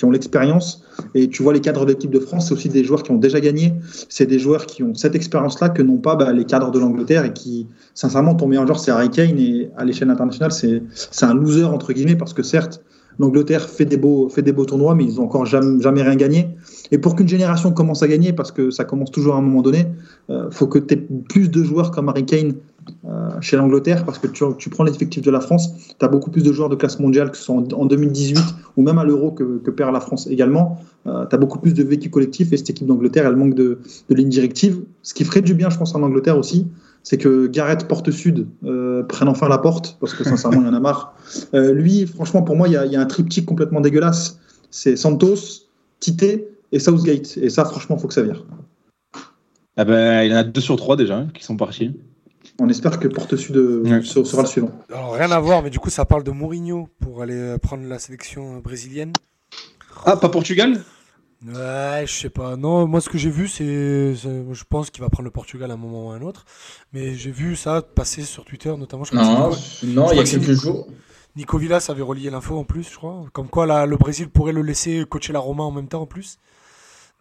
ont 0.05 0.11
l'expérience. 0.11 0.85
Et 1.15 1.29
tu 1.29 1.43
vois, 1.43 1.53
les 1.53 1.61
cadres 1.61 1.85
de 1.85 1.91
l'équipe 1.91 2.11
de 2.11 2.21
France, 2.21 2.49
c'est 2.49 2.55
aussi 2.55 2.69
des 2.69 2.85
joueurs 2.85 3.03
qui 3.03 3.11
ont 3.11 3.17
déjà 3.19 3.41
gagné. 3.41 3.75
C'est 4.09 4.27
des 4.27 4.39
joueurs 4.39 4.67
qui 4.67 4.83
ont 4.85 4.95
cette 4.95 5.17
expérience-là 5.17 5.71
que 5.71 5.83
n'ont 5.83 5.99
pas 5.99 6.15
bah, 6.15 6.33
les 6.33 6.45
cadres 6.45 6.71
de 6.71 6.79
l'Angleterre 6.79 7.25
et 7.25 7.33
qui, 7.33 7.67
sincèrement, 7.95 8.35
ton 8.37 8.47
meilleur 8.47 8.67
joueur, 8.67 8.79
c'est 8.79 8.93
Harry 8.93 9.11
Kane. 9.11 9.39
Et 9.39 9.71
à 9.77 9.85
l'échelle 9.85 10.11
internationale, 10.11 10.53
c'est 10.53 10.83
un 11.23 11.35
loser, 11.35 11.65
entre 11.65 11.93
guillemets, 11.93 12.17
parce 12.17 12.33
que 12.33 12.45
certes, 12.45 12.81
l'Angleterre 13.19 13.69
fait 13.69 13.87
des 13.87 13.97
beaux, 13.97 14.29
tournois, 14.65 14.95
mais 14.95 15.05
ils 15.05 15.21
ont 15.21 15.25
encore 15.25 15.47
jamais, 15.47 16.03
rien 16.03 16.15
gagné. 16.15 16.51
Et 16.93 16.99
pour 16.99 17.17
qu'une 17.17 17.27
génération 17.27 17.73
commence 17.73 18.05
à 18.05 18.09
gagner, 18.09 18.33
parce 18.33 18.53
que 18.53 18.71
ça 18.71 18.85
commence 18.85 19.11
toujours 19.11 19.35
à 19.35 19.39
un 19.39 19.43
moment 19.43 19.63
donné, 19.63 19.87
il 20.29 20.47
faut 20.53 20.69
que 20.69 20.79
tu 20.79 20.95
aies 20.95 21.09
plus 21.29 21.51
de 21.51 21.65
joueurs 21.65 21.91
comme 21.91 22.09
Harry 22.09 22.25
Kane 22.25 22.53
euh, 22.53 22.55
chez 23.41 23.57
l'Angleterre, 23.57 24.05
parce 24.05 24.19
que 24.19 24.27
tu, 24.27 24.71
prends 24.71 24.85
l'effectif 24.85 25.23
de 25.23 25.31
la 25.31 25.41
France, 25.41 25.71
tu 25.99 26.05
as 26.05 26.09
beaucoup 26.09 26.31
plus 26.31 26.43
de 26.43 26.53
joueurs 26.53 26.69
de 26.69 26.77
classe 26.77 26.99
mondiale, 26.99 27.31
que 27.31 27.37
ce 27.37 27.45
soit 27.45 27.55
en, 27.55 27.65
en 27.73 27.87
2018 27.87 28.39
ou 28.77 28.83
même 28.83 28.99
à 28.99 29.05
l'Euro 29.05 29.33
que, 29.33 29.71
perd 29.71 29.93
la 29.93 30.01
France 30.01 30.27
également. 30.29 30.79
Euh, 31.07 31.27
tu 31.27 31.35
as 31.35 31.39
beaucoup 31.39 31.59
plus 31.59 31.75
de 31.75 31.83
vécu 31.83 32.11
collectif 32.11 32.53
et 32.53 32.57
cette 32.57 32.71
équipe 32.71 32.87
d'Angleterre, 32.87 33.27
elle 33.27 33.37
manque 33.37 33.55
de, 33.55 33.79
de 34.09 34.15
ligne 34.15 34.29
directive. 34.29 34.83
Ce 35.03 35.15
qui 35.15 35.25
ferait 35.25 35.43
du 35.43 35.55
bien, 35.55 35.69
je 35.69 35.79
pense, 35.79 35.95
en 35.95 36.03
Angleterre 36.03 36.39
aussi, 36.39 36.67
c'est 37.03 37.19
que 37.19 37.47
Gareth 37.47 37.89
Porte 37.89 38.11
Sud 38.11 38.47
euh, 38.65 39.03
prenne 39.03 39.29
enfin 39.29 39.49
la 39.49 39.59
porte, 39.59 39.97
parce 40.01 40.15
que 40.15 40.25
sincèrement, 40.25 40.61
il 40.61 40.67
y 40.67 40.69
en 40.69 40.75
a 40.75 40.81
marre. 40.81 41.15
Euh, 41.55 41.73
lui, 41.73 42.07
franchement, 42.07 42.43
pour 42.43 42.57
moi, 42.57 42.69
il 42.69 42.75
y, 42.75 42.77
a, 42.77 42.87
il 42.87 42.93
y 42.93 42.97
a 42.97 43.01
un 43.01 43.07
triptyque 43.07 43.47
complètement 43.47 43.81
dégueulasse. 43.81 44.39
C'est 44.71 44.97
Santos, 44.97 45.69
Tite 46.01 46.47
et 46.73 46.79
Southgate. 46.79 47.37
Et 47.39 47.51
ça, 47.51 47.65
franchement, 47.65 47.97
faut 47.97 48.09
que 48.09 48.15
ça 48.15 48.23
vire. 48.23 48.45
Ah 49.77 49.85
ben, 49.85 50.23
il 50.23 50.31
y 50.31 50.35
en 50.35 50.37
a 50.37 50.45
deux 50.45 50.61
sur 50.61 50.77
trois 50.77 50.97
déjà 50.97 51.19
hein, 51.19 51.29
qui 51.33 51.45
sont 51.45 51.57
partis. 51.57 51.95
On 52.61 52.69
espère 52.69 52.99
que 52.99 53.07
Porte 53.09 53.37
Sud 53.37 53.57
Ouais. 53.57 54.03
sera 54.03 54.43
le 54.43 54.49
suivant. 54.49 54.71
Alors 54.93 55.13
rien 55.15 55.31
à 55.31 55.39
voir, 55.39 55.63
mais 55.63 55.71
du 55.71 55.79
coup 55.79 55.91
ça 55.91 56.05
parle 56.05 56.25
de 56.25 56.31
Mourinho 56.33 56.89
pour 57.01 57.23
aller 57.23 57.35
euh, 57.37 57.59
prendre 57.59 57.87
la 57.87 57.99
sélection 57.99 58.57
euh, 58.57 58.61
brésilienne. 58.61 59.13
Ah, 60.05 60.17
pas 60.17 60.29
Portugal? 60.29 60.83
Ouais, 61.47 62.03
je 62.05 62.13
sais 62.13 62.31
pas. 62.31 62.57
Non, 62.57 62.89
moi 62.89 63.01
ce 63.01 63.09
que 63.09 63.17
j'ai 63.17 63.31
vu, 63.31 63.47
c'est, 63.47 63.65
je 64.15 64.65
pense 64.69 64.91
qu'il 64.91 65.03
va 65.03 65.09
prendre 65.09 65.25
le 65.27 65.31
Portugal 65.31 65.71
à 65.71 65.75
un 65.75 65.77
moment 65.77 66.09
ou 66.09 66.11
à 66.11 66.15
un 66.17 66.23
autre. 66.23 66.45
Mais 66.93 67.15
j'ai 67.15 67.31
vu 67.31 67.55
ça 67.55 67.81
passer 67.81 68.23
sur 68.23 68.45
Twitter, 68.45 68.75
notamment. 68.77 69.05
Je 69.05 69.11
crois 69.13 69.23
que 69.23 69.87
Non, 69.87 70.03
non, 70.03 70.09
je 70.09 70.15
il 70.15 70.17
y 70.17 70.21
a 70.21 70.25
que 70.25 70.31
quelques 70.31 70.53
jours. 70.61 70.89
Nico 71.37 71.57
Villas 71.59 71.87
avait 71.91 72.03
relié 72.03 72.31
l'info 72.31 72.59
en 72.59 72.65
plus, 72.65 72.91
je 72.91 72.97
crois. 72.97 73.25
Comme 73.33 73.49
quoi 73.49 73.67
là, 73.67 73.87
le 73.87 73.97
Brésil 73.97 74.29
pourrait 74.29 74.53
le 74.53 74.63
laisser 74.63 75.05
coacher 75.09 75.33
la 75.33 75.39
Roma 75.39 75.63
en 75.63 75.71
même 75.71 75.87
temps 75.87 76.03
en 76.03 76.07
plus. 76.07 76.39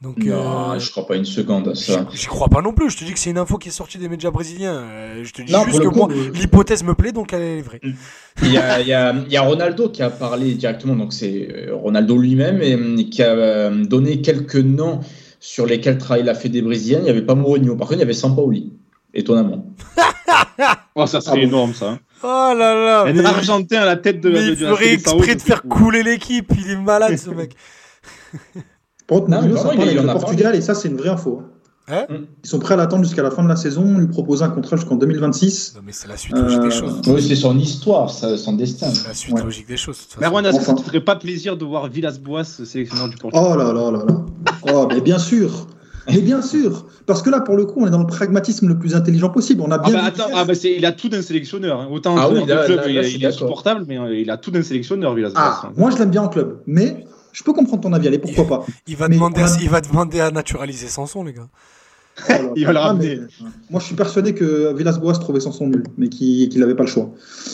Donc 0.01 0.17
Non, 0.19 0.73
euh, 0.73 0.79
je 0.79 0.91
crois 0.91 1.07
pas 1.07 1.15
une 1.15 1.25
seconde 1.25 1.69
à 1.69 1.75
ça. 1.75 2.05
j'y 2.13 2.27
crois 2.27 2.49
pas 2.49 2.61
non 2.61 2.71
plus. 2.71 2.91
Je 2.91 2.97
te 2.97 3.03
dis 3.03 3.13
que 3.13 3.19
c'est 3.19 3.31
une 3.31 3.37
info 3.39 3.57
qui 3.57 3.69
est 3.69 3.71
sortie 3.71 3.97
des 3.97 4.07
médias 4.07 4.29
brésiliens. 4.29 4.75
Euh, 4.75 5.23
je 5.23 5.33
te 5.33 5.41
dis 5.41 5.51
Non, 5.51 5.63
juste 5.65 5.79
que 5.81 5.87
coup, 5.87 5.95
moi, 5.95 6.07
euh, 6.11 6.29
l'hypothèse 6.35 6.83
me 6.83 6.93
plaît, 6.93 7.11
donc 7.11 7.33
elle 7.33 7.41
est 7.41 7.61
vraie. 7.61 7.81
Il 8.43 8.51
y, 8.51 8.57
a, 8.59 8.79
il, 8.79 8.87
y 8.87 8.93
a, 8.93 9.15
il 9.25 9.31
y 9.31 9.37
a 9.37 9.41
Ronaldo 9.41 9.89
qui 9.89 10.03
a 10.03 10.11
parlé 10.11 10.53
directement, 10.53 10.95
donc 10.95 11.13
c'est 11.13 11.67
Ronaldo 11.71 12.15
lui-même, 12.15 12.61
et 12.61 12.73
euh, 12.75 13.03
qui 13.09 13.23
a 13.23 13.69
donné 13.71 14.21
quelques 14.21 14.57
noms 14.57 14.99
sur 15.39 15.65
lesquels 15.65 15.97
travaille 15.97 16.23
la 16.23 16.35
Fédé 16.35 16.61
brésilienne. 16.61 17.01
Il 17.01 17.05
n'y 17.05 17.09
avait 17.09 17.23
pas 17.25 17.33
Mourinho, 17.35 17.75
par 17.75 17.87
contre 17.87 17.97
il 17.97 18.01
y 18.01 18.03
avait 18.03 18.13
Sampaoli, 18.13 18.73
étonnamment. 19.13 19.65
Oh, 20.99 21.05
ça 21.05 21.21
serait 21.21 21.33
Ah 21.37 21.39
bon. 21.41 21.47
énorme 21.47 21.73
ça. 21.75 21.99
Oh 22.23 22.25
là 22.57 22.73
là. 22.73 23.03
Un 23.03 23.25
Argentin 23.25 23.81
à 23.81 23.85
la 23.85 23.95
tête 23.97 24.19
de, 24.19 24.29
mais 24.31 24.43
de- 24.47 24.49
il 24.51 24.57
ferait 24.57 24.93
exprès 24.93 25.35
de 25.35 25.41
faire 25.41 25.61
couler 25.63 26.01
l'équipe. 26.01 26.51
Il 26.57 26.71
est 26.71 26.75
malade 26.75 27.15
ce 27.17 27.29
mec. 27.29 27.55
Par 29.07 29.19
contre, 29.19 29.29
Mourinho, 29.29 29.55
ça 29.57 29.63
parle 29.69 29.81
avec 29.81 29.95
le 30.01 30.07
Portugal, 30.07 30.55
et 30.55 30.61
ça, 30.61 30.75
c'est 30.75 30.87
une 30.89 30.97
vraie 30.97 31.09
info. 31.09 31.41
Hein 31.89 32.05
Ils 32.43 32.49
sont 32.49 32.59
prêts 32.59 32.73
à 32.73 32.77
l'attendre 32.77 33.05
jusqu'à 33.05 33.23
la 33.23 33.31
fin 33.31 33.41
de 33.43 33.47
la 33.47 33.55
saison, 33.55 33.97
lui 33.97 34.07
proposer 34.07 34.43
un 34.43 34.49
contrat 34.49 34.75
jusqu'en 34.75 34.95
2026. 34.97 35.75
Non 35.77 35.81
mais 35.85 35.93
c'est 35.93 36.09
la 36.09 36.17
suite 36.17 36.35
logique 36.35 36.59
Euh, 36.59 36.63
des 36.65 36.71
choses. 36.71 37.01
Oui, 37.07 37.23
c'est 37.25 37.35
son 37.37 37.57
histoire, 37.57 38.09
ça, 38.09 38.35
son 38.37 38.53
destin. 38.53 38.87
C'est 38.93 39.07
la 39.07 39.13
suite 39.13 39.35
Ouais. 39.35 39.41
logique 39.43 39.69
des 39.69 39.77
choses. 39.77 39.97
Merwan, 40.19 40.45
est-ce 40.45 40.57
que 40.57 40.61
Enfin. 40.63 40.75
ça 40.75 40.81
te 40.83 40.87
ferait 40.87 40.99
pas 40.99 41.15
plaisir 41.15 41.55
de 41.55 41.63
voir 41.63 41.87
Villas-Boas 41.87 42.43
sélectionneur 42.43 43.07
du 43.07 43.15
Portugal? 43.15 43.47
Oh 43.53 43.57
là 43.57 43.71
là 43.71 43.89
là 43.91 44.03
là. 44.05 44.15
Oh, 44.73 44.85
mais 44.93 44.99
bien 44.99 45.17
sûr. 45.17 45.67
Mais 46.09 46.19
bien 46.19 46.41
sûr, 46.41 46.85
parce 47.05 47.21
que 47.21 47.29
là, 47.29 47.39
pour 47.39 47.55
le 47.55 47.65
coup, 47.65 47.81
on 47.81 47.87
est 47.87 47.89
dans 47.89 47.99
le 47.99 48.05
pragmatisme 48.07 48.67
le 48.67 48.77
plus 48.77 48.93
intelligent 48.95 49.29
possible. 49.29 49.61
On 49.65 49.71
a 49.71 49.75
Ah 49.75 49.79
bien 49.79 49.93
bah 49.93 50.01
vu 50.01 50.07
attends, 50.07 50.29
ah 50.35 50.43
bah 50.43 50.53
il 50.63 50.85
a 50.85 50.91
tout 50.91 51.07
d'un 51.07 51.21
sélectionneur. 51.21 51.79
hein. 51.81 51.87
Autant 51.89 52.15
Ah 52.17 52.27
oui, 52.29 52.45
là- 52.45 52.65
club, 52.65 52.77
là- 52.79 52.83
là, 52.85 52.89
il, 52.89 52.97
est- 52.97 53.13
il 53.13 53.23
est 53.23 53.27
insupportable, 53.27 53.85
mais 53.87 53.97
euh, 53.97 54.13
il 54.17 54.29
a 54.29 54.35
tout 54.37 54.51
d'un 54.51 54.61
sélectionneur, 54.61 55.13
Villas-Boas. 55.15 55.41
Ah, 55.41 55.61
hein. 55.67 55.71
moi, 55.77 55.89
je 55.91 55.97
l'aime 55.97 56.09
bien 56.09 56.23
en 56.23 56.27
club, 56.29 56.59
mais 56.65 57.05
je 57.37 57.43
peux 57.43 57.53
comprendre 57.53 57.83
ton 57.83 57.93
avis. 57.93 58.07
Allez, 58.07 58.17
pourquoi 58.17 58.47
pas 58.47 58.65
Il 58.87 58.95
va, 58.95 59.07
Mais 59.07 59.15
demander 59.15 59.41
à, 59.41 59.47
il 59.61 59.69
va 59.69 59.79
demander 59.81 60.19
à 60.21 60.31
naturaliser 60.31 60.87
Sanson, 60.87 61.23
les 61.23 61.33
gars. 61.33 61.47
Oh. 62.29 62.33
Il 62.55 62.65
va 62.65 62.73
le 62.73 62.79
ramener. 62.79 63.17
mais, 63.17 63.27
moi, 63.69 63.79
je 63.79 63.85
suis 63.85 63.95
persuadé 63.95 64.33
que 64.33 64.73
Villas-Boas 64.73 65.19
trouvait 65.19 65.39
sans 65.39 65.51
son 65.51 65.67
nul, 65.67 65.83
mais 65.99 66.09
qu'il 66.09 66.59
n'avait 66.59 66.73
pas 66.73 66.81
le 66.81 66.89
choix. 66.89 67.11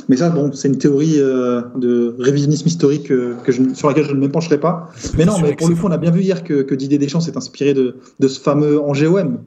Mais 0.07 0.15
ça, 0.15 0.29
bon, 0.29 0.53
c'est 0.53 0.69
une 0.69 0.77
théorie 0.77 1.19
euh, 1.19 1.63
de 1.75 2.15
révisionnisme 2.17 2.65
historique 2.65 3.11
euh, 3.11 3.35
que 3.43 3.51
je, 3.51 3.61
sur 3.73 3.89
laquelle 3.89 4.05
je 4.05 4.13
ne 4.13 4.21
me 4.21 4.29
pencherai 4.29 4.61
pas. 4.61 4.89
Mais 5.17 5.25
non, 5.25 5.37
mais 5.41 5.53
pour 5.57 5.67
le 5.67 5.75
coup, 5.75 5.87
on 5.87 5.91
a 5.91 5.97
bien 5.97 6.11
vu 6.11 6.21
hier 6.21 6.45
que, 6.45 6.61
que 6.61 6.75
Didier 6.75 6.97
Deschamps 6.97 7.19
s'est 7.19 7.35
inspiré 7.35 7.73
de, 7.73 7.97
de 8.21 8.27
ce 8.29 8.39
fameux 8.39 8.81
Angers-OM. 8.81 9.39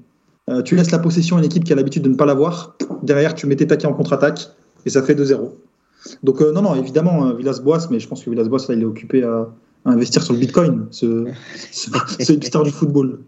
Euh, 0.48 0.62
tu 0.62 0.76
laisses 0.76 0.90
la 0.90 0.98
possession 0.98 1.36
à 1.36 1.38
une 1.38 1.46
équipe 1.46 1.64
qui 1.64 1.72
a 1.72 1.76
l'habitude 1.76 2.02
de 2.02 2.08
ne 2.08 2.14
pas 2.14 2.26
l'avoir. 2.26 2.76
Derrière, 3.02 3.34
tu 3.34 3.46
mets 3.46 3.56
tes 3.56 3.66
taquets 3.66 3.86
en 3.86 3.94
contre-attaque 3.94 4.50
et 4.84 4.90
ça 4.90 5.02
fait 5.02 5.14
2-0. 5.14 5.50
Donc, 6.22 6.40
euh, 6.40 6.52
non, 6.52 6.62
non, 6.62 6.74
évidemment, 6.74 7.26
euh, 7.26 7.34
Villas-Boas, 7.34 7.88
mais 7.90 7.98
je 7.98 8.06
pense 8.06 8.22
que 8.22 8.30
Villas-Boas, 8.30 8.66
là, 8.68 8.74
il 8.74 8.82
est 8.82 8.86
occupé 8.86 9.24
à, 9.24 9.48
à 9.86 9.90
investir 9.90 10.22
sur 10.22 10.34
le 10.34 10.40
bitcoin, 10.40 10.86
ce, 10.90 11.26
ce, 11.72 11.90
ce 12.20 12.32
hipster 12.32 12.62
du 12.64 12.70
football. 12.70 13.20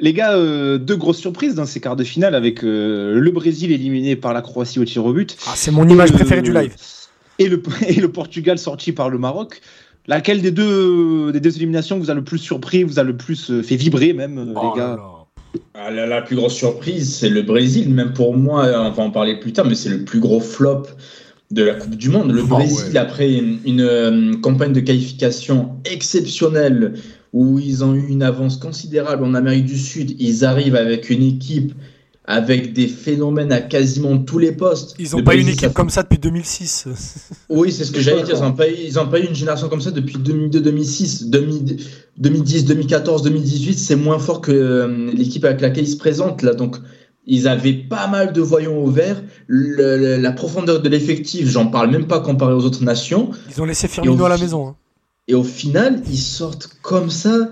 Les 0.00 0.12
gars, 0.12 0.34
euh, 0.34 0.78
deux 0.78 0.96
grosses 0.96 1.18
surprises 1.18 1.54
dans 1.54 1.66
ces 1.66 1.80
quarts 1.80 1.96
de 1.96 2.04
finale 2.04 2.34
avec 2.34 2.64
euh, 2.64 3.18
le 3.18 3.30
Brésil 3.30 3.72
éliminé 3.72 4.16
par 4.16 4.32
la 4.32 4.42
Croatie 4.42 4.78
au 4.78 4.84
tir 4.84 5.04
au 5.04 5.12
but. 5.12 5.36
Ah, 5.46 5.52
c'est 5.56 5.70
mon 5.70 5.88
image 5.88 6.12
préférée 6.12 6.42
du 6.42 6.52
live. 6.52 6.74
Et 7.38 7.48
le, 7.48 7.62
et 7.88 8.00
le 8.00 8.10
Portugal 8.10 8.58
sorti 8.58 8.92
par 8.92 9.10
le 9.10 9.18
Maroc. 9.18 9.60
Laquelle 10.06 10.40
des 10.40 10.50
deux, 10.50 11.30
des 11.32 11.40
deux 11.40 11.56
éliminations 11.56 11.98
vous 11.98 12.10
a 12.10 12.14
le 12.14 12.24
plus 12.24 12.38
surpris, 12.38 12.84
vous 12.84 12.98
a 12.98 13.02
le 13.02 13.16
plus 13.16 13.50
euh, 13.50 13.62
fait 13.62 13.76
vibrer 13.76 14.12
même, 14.12 14.54
Oh 14.56 14.60
les 14.60 14.80
là 14.80 14.86
gars 14.86 14.96
là. 14.96 15.10
Ah, 15.74 15.90
la, 15.90 16.06
la 16.06 16.22
plus 16.22 16.36
grosse 16.36 16.54
surprise, 16.54 17.16
c'est 17.16 17.28
le 17.28 17.42
Brésil. 17.42 17.92
Même 17.92 18.12
pour 18.12 18.36
moi, 18.36 18.66
on 18.72 18.90
va 18.90 19.02
en 19.02 19.10
parler 19.10 19.38
plus 19.40 19.52
tard, 19.52 19.66
mais 19.66 19.74
c'est 19.74 19.88
le 19.88 20.04
plus 20.04 20.20
gros 20.20 20.38
flop 20.38 20.84
de 21.50 21.62
la 21.64 21.74
Coupe 21.74 21.96
du 21.96 22.08
Monde. 22.10 22.32
Le 22.32 22.42
Ah 22.42 22.48
Brésil, 22.48 22.92
ouais. 22.92 22.98
après 22.98 23.32
une, 23.32 23.58
une, 23.64 23.80
euh, 23.80 24.32
campagne 24.40 24.72
de 24.72 24.80
qualification 24.80 25.70
exceptionnelle 25.84 26.94
où 27.32 27.58
ils 27.58 27.84
ont 27.84 27.94
eu 27.94 28.06
une 28.08 28.22
avance 28.22 28.56
considérable 28.56 29.24
en 29.24 29.34
Amérique 29.34 29.66
du 29.66 29.78
Sud, 29.78 30.14
ils 30.20 30.44
arrivent 30.44 30.76
avec 30.76 31.10
une 31.10 31.22
équipe 31.22 31.72
avec 32.24 32.72
des 32.74 32.86
phénomènes 32.86 33.50
à 33.50 33.60
quasiment 33.60 34.16
tous 34.18 34.38
les 34.38 34.52
postes. 34.52 34.94
Ils 35.00 35.16
ont 35.16 35.18
Le 35.18 35.24
pas 35.24 35.34
eu 35.34 35.40
une 35.40 35.46
ça 35.46 35.52
équipe 35.52 35.72
comme 35.72 35.90
ça 35.90 36.02
depuis 36.04 36.18
2006. 36.18 36.86
oui, 37.48 37.72
c'est 37.72 37.84
ce 37.84 37.90
que 37.90 38.00
j'allais 38.00 38.22
dire. 38.22 38.36
Ils 38.36 38.42
n'ont 38.94 39.08
pas, 39.08 39.18
eu- 39.18 39.24
une 39.26 39.34
génération 39.34 39.68
comme 39.68 39.80
ça 39.80 39.90
depuis 39.90 40.16
2002, 40.18 40.60
2006, 40.60 41.26
2000 41.28 41.76
2010, 42.18 42.66
2014, 42.66 43.22
2018. 43.22 43.78
C'est 43.78 43.96
moins 43.96 44.18
fort 44.20 44.40
que 44.42 44.52
euh, 44.52 45.10
l'équipe 45.12 45.44
avec 45.44 45.60
laquelle 45.60 45.84
ils 45.84 45.90
se 45.90 45.96
présentent 45.96 46.42
là. 46.42 46.54
Donc, 46.54 46.76
ils 47.26 47.46
avaient 47.48 47.72
pas 47.74 48.06
mal 48.08 48.32
de 48.32 48.40
voyants 48.40 48.76
au 48.76 48.90
vert. 48.90 49.22
Le- 49.46 49.96
le- 49.96 50.16
la 50.16 50.32
profondeur 50.32 50.80
de 50.82 50.88
l'effectif, 50.88 51.48
j'en 51.48 51.66
parle 51.66 51.90
même 51.90 52.06
pas 52.06 52.20
comparé 52.20 52.52
aux 52.54 52.64
autres 52.64 52.82
nations. 52.84 53.30
Ils 53.54 53.60
ont 53.60 53.64
laissé 53.66 53.88
Firmino 53.88 54.22
au 54.22 54.26
à 54.26 54.28
la 54.30 54.38
maison. 54.38 54.68
hein. 54.68 54.76
Et 55.28 55.34
au 55.34 55.44
final, 55.44 56.02
ils 56.10 56.18
sortent 56.18 56.68
comme 56.82 57.10
ça, 57.10 57.48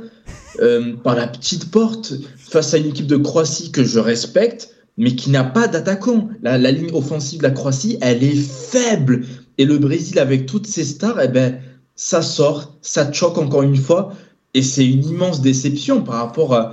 euh, 0.60 0.94
par 1.04 1.14
la 1.14 1.28
petite 1.28 1.70
porte, 1.70 2.14
face 2.36 2.74
à 2.74 2.78
une 2.78 2.86
équipe 2.86 3.06
de 3.06 3.16
Croatie 3.16 3.70
que 3.70 3.84
je 3.84 3.98
respecte, 4.00 4.70
mais 4.96 5.14
qui 5.14 5.30
n'a 5.30 5.44
pas 5.44 5.68
d'attaquant. 5.68 6.28
La, 6.42 6.58
la 6.58 6.72
ligne 6.72 6.90
offensive 6.92 7.38
de 7.38 7.44
la 7.44 7.50
Croatie, 7.52 7.98
elle 8.00 8.24
est 8.24 8.34
faible. 8.34 9.24
Et 9.58 9.64
le 9.64 9.78
Brésil, 9.78 10.18
avec 10.18 10.46
toutes 10.46 10.66
ses 10.66 10.84
stars, 10.84 11.20
eh 11.22 11.28
ben, 11.28 11.60
ça 11.94 12.22
sort, 12.22 12.76
ça 12.82 13.12
choque 13.12 13.38
encore 13.38 13.62
une 13.62 13.76
fois. 13.76 14.12
Et 14.54 14.62
c'est 14.62 14.86
une 14.86 15.04
immense 15.04 15.40
déception 15.40 16.02
par 16.02 16.16
rapport 16.16 16.54
à, 16.54 16.72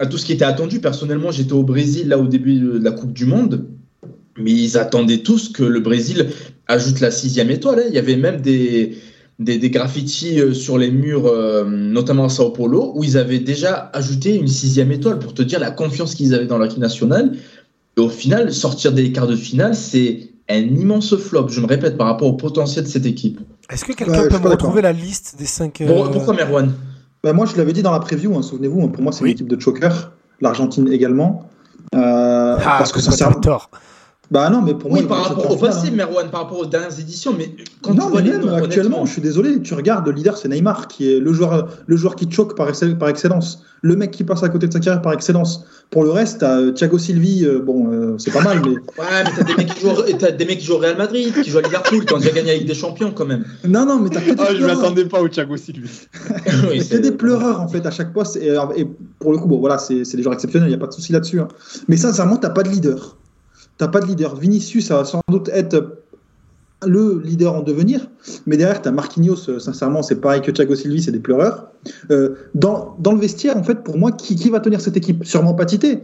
à 0.00 0.06
tout 0.06 0.18
ce 0.18 0.26
qui 0.26 0.32
était 0.32 0.44
attendu. 0.44 0.80
Personnellement, 0.80 1.30
j'étais 1.30 1.52
au 1.52 1.62
Brésil 1.62 2.08
là 2.08 2.18
au 2.18 2.26
début 2.26 2.58
de 2.58 2.80
la 2.82 2.90
Coupe 2.90 3.12
du 3.12 3.26
Monde. 3.26 3.66
Mais 4.38 4.50
ils 4.52 4.76
attendaient 4.78 5.18
tous 5.18 5.50
que 5.50 5.62
le 5.62 5.80
Brésil 5.80 6.28
ajoute 6.66 7.00
la 7.00 7.10
sixième 7.10 7.50
étoile. 7.50 7.80
hein. 7.80 7.86
Il 7.88 7.94
y 7.94 7.98
avait 7.98 8.16
même 8.16 8.40
des, 8.40 8.96
des, 9.38 9.58
des 9.58 9.70
graffitis 9.70 10.40
euh, 10.40 10.54
sur 10.54 10.78
les 10.78 10.90
murs, 10.90 11.26
euh, 11.26 11.64
notamment 11.68 12.24
à 12.24 12.28
Sao 12.30 12.50
Paulo, 12.50 12.92
où 12.96 13.04
ils 13.04 13.18
avaient 13.18 13.40
déjà 13.40 13.90
ajouté 13.92 14.34
une 14.36 14.48
sixième 14.48 14.90
étoile 14.92 15.18
pour 15.18 15.34
te 15.34 15.42
dire 15.42 15.60
la 15.60 15.70
confiance 15.70 16.14
qu'ils 16.14 16.34
avaient 16.34 16.46
dans 16.46 16.58
l'équipe 16.58 16.78
nationale. 16.78 17.32
Et 17.96 18.00
au 18.00 18.08
final, 18.08 18.52
sortir 18.52 18.92
des 18.92 19.12
quarts 19.12 19.26
de 19.26 19.36
finale, 19.36 19.74
c'est 19.74 20.30
un 20.48 20.60
immense 20.62 21.14
flop, 21.16 21.48
je 21.48 21.60
me 21.60 21.66
répète, 21.66 21.96
par 21.98 22.06
rapport 22.06 22.28
au 22.28 22.32
potentiel 22.32 22.84
de 22.84 22.88
cette 22.88 23.06
équipe. 23.06 23.40
Est-ce 23.70 23.84
que 23.84 23.92
quelqu'un 23.92 24.26
peut 24.28 24.38
me 24.38 24.48
retrouver 24.48 24.80
la 24.82 24.92
liste 24.92 25.36
des 25.38 25.44
5 25.46 25.82
Pour- 25.86 26.10
Pourquoi 26.10 26.34
Merwan? 26.34 26.72
Bah, 27.22 27.32
moi, 27.32 27.46
je 27.46 27.56
l'avais 27.56 27.72
dit 27.72 27.82
dans 27.82 27.92
la 27.92 28.00
preview, 28.00 28.36
hein, 28.36 28.42
souvenez-vous, 28.42 28.82
hein, 28.82 28.88
pour 28.88 29.02
moi, 29.02 29.12
c'est 29.12 29.22
Oui. 29.24 29.30
une 29.30 29.34
équipe 29.34 29.48
de 29.48 29.60
choker, 29.60 30.12
l'Argentine 30.40 30.88
également. 30.90 31.50
Euh, 31.94 32.56
Ah, 32.60 32.76
parce 32.78 32.92
que 32.92 33.00
ça 33.00 33.10
sincèrement. 33.10 33.40
tort. 33.40 33.70
Bah 34.30 34.48
non, 34.48 34.62
mais 34.62 34.74
pour 34.74 34.90
moi, 34.90 34.98
Oui, 34.98 35.04
ils 35.04 35.08
par 35.08 35.24
rapport 35.24 35.50
au 35.50 35.56
passé, 35.56 35.88
hein. 35.88 35.92
Merwan, 35.92 36.30
par 36.30 36.42
rapport 36.42 36.58
aux 36.58 36.66
dernières 36.66 36.98
éditions, 37.00 37.34
mais 37.36 37.50
quand 37.82 37.94
non, 37.94 38.04
tu 38.04 38.10
vois 38.10 38.20
mais 38.20 38.26
les 38.28 38.32
même 38.38 38.46
noms, 38.46 38.54
actuellement, 38.54 38.86
honnêtement, 38.88 39.06
je 39.06 39.12
suis 39.12 39.22
désolé, 39.22 39.60
tu 39.60 39.74
regardes, 39.74 40.06
le 40.06 40.12
leader 40.12 40.36
c'est 40.36 40.48
Neymar, 40.48 40.86
qui 40.86 41.12
est 41.12 41.18
le 41.18 41.32
joueur, 41.32 41.68
le 41.86 41.96
joueur 41.96 42.14
qui 42.14 42.30
choque 42.30 42.56
par, 42.56 42.68
par 42.98 43.08
excellence, 43.08 43.64
le 43.82 43.96
mec 43.96 44.12
qui 44.12 44.22
passe 44.22 44.44
à 44.44 44.48
côté 44.48 44.68
de 44.68 44.72
sa 44.72 44.78
carrière 44.78 45.02
par 45.02 45.14
excellence. 45.14 45.64
Pour 45.90 46.04
le 46.04 46.10
reste, 46.10 46.38
t'as 46.40 46.60
euh, 46.60 46.70
Thiago 46.70 46.98
Silvi, 46.98 47.44
euh, 47.44 47.58
bon, 47.58 47.90
euh, 47.92 48.14
c'est 48.18 48.30
pas 48.30 48.42
mal, 48.42 48.60
mais 48.64 48.70
Ouais, 48.98 49.24
mais 49.24 49.30
t'as 49.36 49.42
des, 49.42 49.54
mecs 49.56 49.74
qui 49.74 49.80
jouent, 49.80 50.02
t'as 50.16 50.30
des 50.30 50.44
mecs 50.44 50.58
qui 50.60 50.66
jouent 50.66 50.74
au 50.74 50.78
Real 50.78 50.96
Madrid, 50.96 51.34
qui 51.42 51.50
jouent 51.50 51.58
à 51.58 51.62
Liverpool, 51.62 52.04
qui 52.04 52.14
ont 52.14 52.18
déjà 52.18 52.30
gagné 52.30 52.50
avec 52.52 52.66
des 52.66 52.74
champions 52.74 53.10
quand 53.10 53.26
même. 53.26 53.44
non, 53.66 53.84
non, 53.84 53.98
mais 53.98 54.10
t'as 54.10 54.20
que 54.20 54.30
des 54.30 54.36
Ah, 54.38 54.52
je 54.52 54.58
pleureurs. 54.58 54.76
m'attendais 54.76 55.06
pas 55.06 55.20
au 55.20 55.28
Thiago 55.28 55.56
Silva. 55.56 55.88
Oui, 56.70 56.80
des 57.00 57.10
pleureurs 57.10 57.60
en 57.60 57.66
fait 57.66 57.84
à 57.86 57.90
chaque 57.90 58.12
poste 58.12 58.36
et, 58.36 58.54
et 58.76 58.86
pour 59.18 59.32
le 59.32 59.38
coup 59.38 59.48
bon 59.48 59.58
voilà 59.58 59.78
c'est 59.78 60.04
c'est 60.04 60.16
des 60.16 60.22
joueurs 60.22 60.34
exceptionnels 60.34 60.68
il 60.68 60.72
y 60.72 60.74
a 60.74 60.78
pas 60.78 60.86
de 60.86 60.92
souci 60.92 61.12
là-dessus 61.12 61.40
hein. 61.40 61.48
mais 61.88 61.96
sincèrement 61.96 62.36
t'as 62.36 62.50
pas 62.50 62.62
de 62.62 62.68
leader 62.68 63.16
t'as 63.80 63.88
pas 63.88 64.00
de 64.00 64.06
leader. 64.06 64.36
Vinicius 64.36 64.88
ça 64.88 64.96
va 64.98 65.04
sans 65.06 65.22
doute 65.30 65.48
être 65.48 66.02
le 66.86 67.20
leader 67.24 67.54
en 67.54 67.62
devenir 67.62 68.08
mais 68.46 68.58
derrière 68.58 68.82
t'as 68.82 68.90
Marquinhos 68.90 69.48
euh, 69.48 69.58
sincèrement 69.58 70.02
c'est 70.02 70.20
pareil 70.20 70.42
que 70.42 70.50
Thiago 70.50 70.74
Silva 70.74 71.00
c'est 71.00 71.12
des 71.12 71.18
pleureurs. 71.18 71.68
Euh, 72.10 72.34
dans, 72.54 72.94
dans 72.98 73.12
le 73.12 73.20
vestiaire 73.20 73.56
en 73.56 73.62
fait 73.62 73.82
pour 73.82 73.96
moi 73.96 74.12
qui, 74.12 74.36
qui 74.36 74.50
va 74.50 74.60
tenir 74.60 74.82
cette 74.82 74.98
équipe? 74.98 75.24
Sûrement 75.24 75.54
pas 75.54 75.64
Tité 75.64 76.02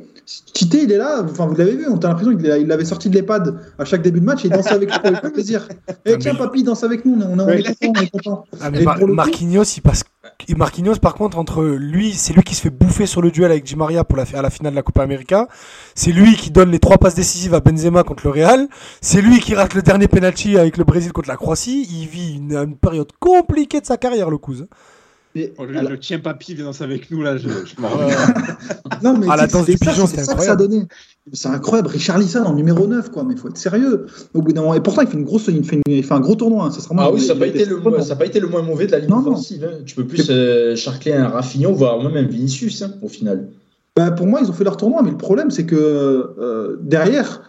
Tité 0.52 0.82
il 0.82 0.90
est 0.90 0.96
là 0.96 1.22
enfin 1.24 1.46
vous 1.46 1.54
l'avez 1.54 1.76
vu 1.76 1.86
on 1.88 1.98
a 1.98 2.08
l'impression 2.08 2.36
qu'il 2.36 2.46
l'avait 2.66 2.84
sorti 2.84 3.08
de 3.08 3.14
l'EHPAD 3.14 3.60
à 3.78 3.84
chaque 3.84 4.02
début 4.02 4.18
de 4.18 4.24
match 4.24 4.44
et 4.44 4.48
il 4.48 4.50
dansait 4.50 4.74
avec 4.74 4.88
nous 4.90 4.96
avec 5.04 5.32
plaisir 5.32 5.68
et 6.04 6.14
Ah, 6.14 6.16
tiens 6.18 6.32
mais- 6.32 6.38
papy 6.40 6.64
danse 6.64 6.82
avec 6.82 7.04
nous 7.04 7.16
on 7.22 7.38
est, 7.38 7.42
on 7.42 7.48
est, 7.48 7.52
on 7.52 7.54
est 7.54 7.62
content 7.62 7.92
on 7.96 8.02
est 8.02 8.10
content 8.10 8.44
Ah, 8.60 8.70
mais 8.72 8.82
Mar- 8.82 8.98
coup- 8.98 9.06
Marquinhos, 9.06 9.62
il 9.76 9.82
passe. 9.82 10.02
et 10.48 10.54
Marquinhos, 10.56 10.96
par 10.96 11.14
contre, 11.14 11.38
entre 11.38 11.64
lui, 11.64 12.12
c'est 12.12 12.32
lui 12.32 12.42
qui 12.42 12.56
se 12.56 12.62
fait 12.62 12.70
bouffer 12.70 13.06
sur 13.06 13.22
le 13.22 13.30
duel 13.30 13.50
avec 13.52 13.62
Di 13.64 13.76
Maria 13.76 14.02
pour 14.02 14.16
la, 14.16 14.24
à 14.34 14.42
la 14.42 14.50
finale 14.50 14.72
de 14.72 14.76
la 14.76 14.82
Copa 14.82 15.02
América. 15.02 15.46
C'est 15.94 16.10
lui 16.12 16.34
qui 16.36 16.50
donne 16.50 16.70
les 16.72 16.78
trois 16.80 16.98
passes 16.98 17.14
décisives 17.14 17.54
à 17.54 17.60
Benzema 17.60 18.02
contre 18.02 18.24
le 18.26 18.30
Real. 18.32 18.68
C'est 19.00 19.22
lui 19.22 19.38
qui 19.38 19.54
rate 19.54 19.74
le 19.74 19.82
dernier 19.82 20.08
penalty 20.08 20.58
avec 20.58 20.76
le 20.76 20.84
Brésil 20.84 21.12
contre 21.12 21.28
la 21.28 21.36
Croatie. 21.36 21.86
Il 21.90 22.06
vit 22.08 22.34
une, 22.36 22.52
une 22.56 22.76
période 22.76 23.08
compliquée 23.20 23.80
de 23.80 23.86
sa 23.86 23.96
carrière, 23.96 24.28
le 24.30 24.38
cousin. 24.38 24.66
Et- 25.36 25.52
Oh, 25.58 25.64
le, 25.66 25.76
alors- 25.78 25.90
le 25.92 25.98
tien 26.00 26.18
papy 26.18 26.54
vient 26.54 26.64
danser 26.64 26.82
avec 26.84 27.10
nous 27.10 27.22
là, 27.22 27.36
je, 27.36 27.48
Non, 29.02 29.16
mais 29.18 29.26
Ah, 29.28 29.36
la 29.36 29.46
c'est- 29.46 29.52
danse 29.52 29.66
c'est 29.66 29.72
du 29.72 29.78
ça, 29.84 29.90
pigeon, 29.90 30.06
c'est 30.06 30.12
c'était 30.16 30.24
ça 30.24 30.34
que 30.34 30.40
ça 30.42 30.50
a 30.50 30.52
incroyable. 30.54 30.62
donné. 30.74 30.88
C'est 31.32 31.48
incroyable. 31.48 31.88
Richard 31.88 32.18
Lisson 32.18 32.38
en 32.40 32.54
numéro 32.54 32.86
9, 32.86 33.10
quoi. 33.10 33.24
Mais 33.24 33.34
il 33.34 33.38
faut 33.38 33.48
être 33.48 33.56
sérieux. 33.58 34.06
Au 34.32 34.42
bout 34.42 34.52
d'un 34.52 34.62
moment. 34.62 34.74
Et 34.74 34.80
pourtant, 34.80 35.02
il 35.02 35.08
fait, 35.08 35.16
une 35.18 35.24
grosse, 35.24 35.46
il 35.48 35.62
fait, 35.64 35.76
une- 35.76 35.82
il 35.94 36.02
fait 36.04 36.14
un 36.14 36.20
gros 36.20 36.34
tournoi. 36.36 36.64
hein. 36.66 36.70
Ça 36.70 36.80
sera 36.80 36.94
Ah 36.98 37.10
oui, 37.12 37.20
ça 37.20 37.34
n'a 37.34 37.40
pas, 37.40 37.46
été 37.48 37.64
le, 37.64 37.76
moins- 37.78 38.00
ça 38.00 38.14
a 38.14 38.16
pas 38.16 38.26
été 38.26 38.40
le 38.40 38.48
moins 38.48 38.62
mauvais 38.62 38.86
de 38.86 38.92
la 38.92 39.00
ligne 39.00 39.10
Non, 39.10 39.18
offensive. 39.18 39.64
hein. 39.70 39.78
Tu 39.84 39.94
peux 39.96 40.06
plus 40.06 40.26
euh, 40.30 40.74
charcler 40.76 41.12
un 41.12 41.28
Rafinha, 41.28 41.68
voire 41.68 42.02
même 42.10 42.26
Vinicius, 42.26 42.80
hein, 42.82 42.92
au 43.02 43.08
final. 43.08 43.48
Bah, 43.96 44.10
pour 44.12 44.26
moi, 44.26 44.40
ils 44.42 44.48
ont 44.48 44.52
fait 44.52 44.64
leur 44.64 44.76
tournoi. 44.76 45.02
Mais 45.02 45.10
le 45.10 45.16
problème, 45.16 45.50
c'est 45.50 45.66
que 45.66 45.74
euh, 45.76 46.76
derrière, 46.82 47.42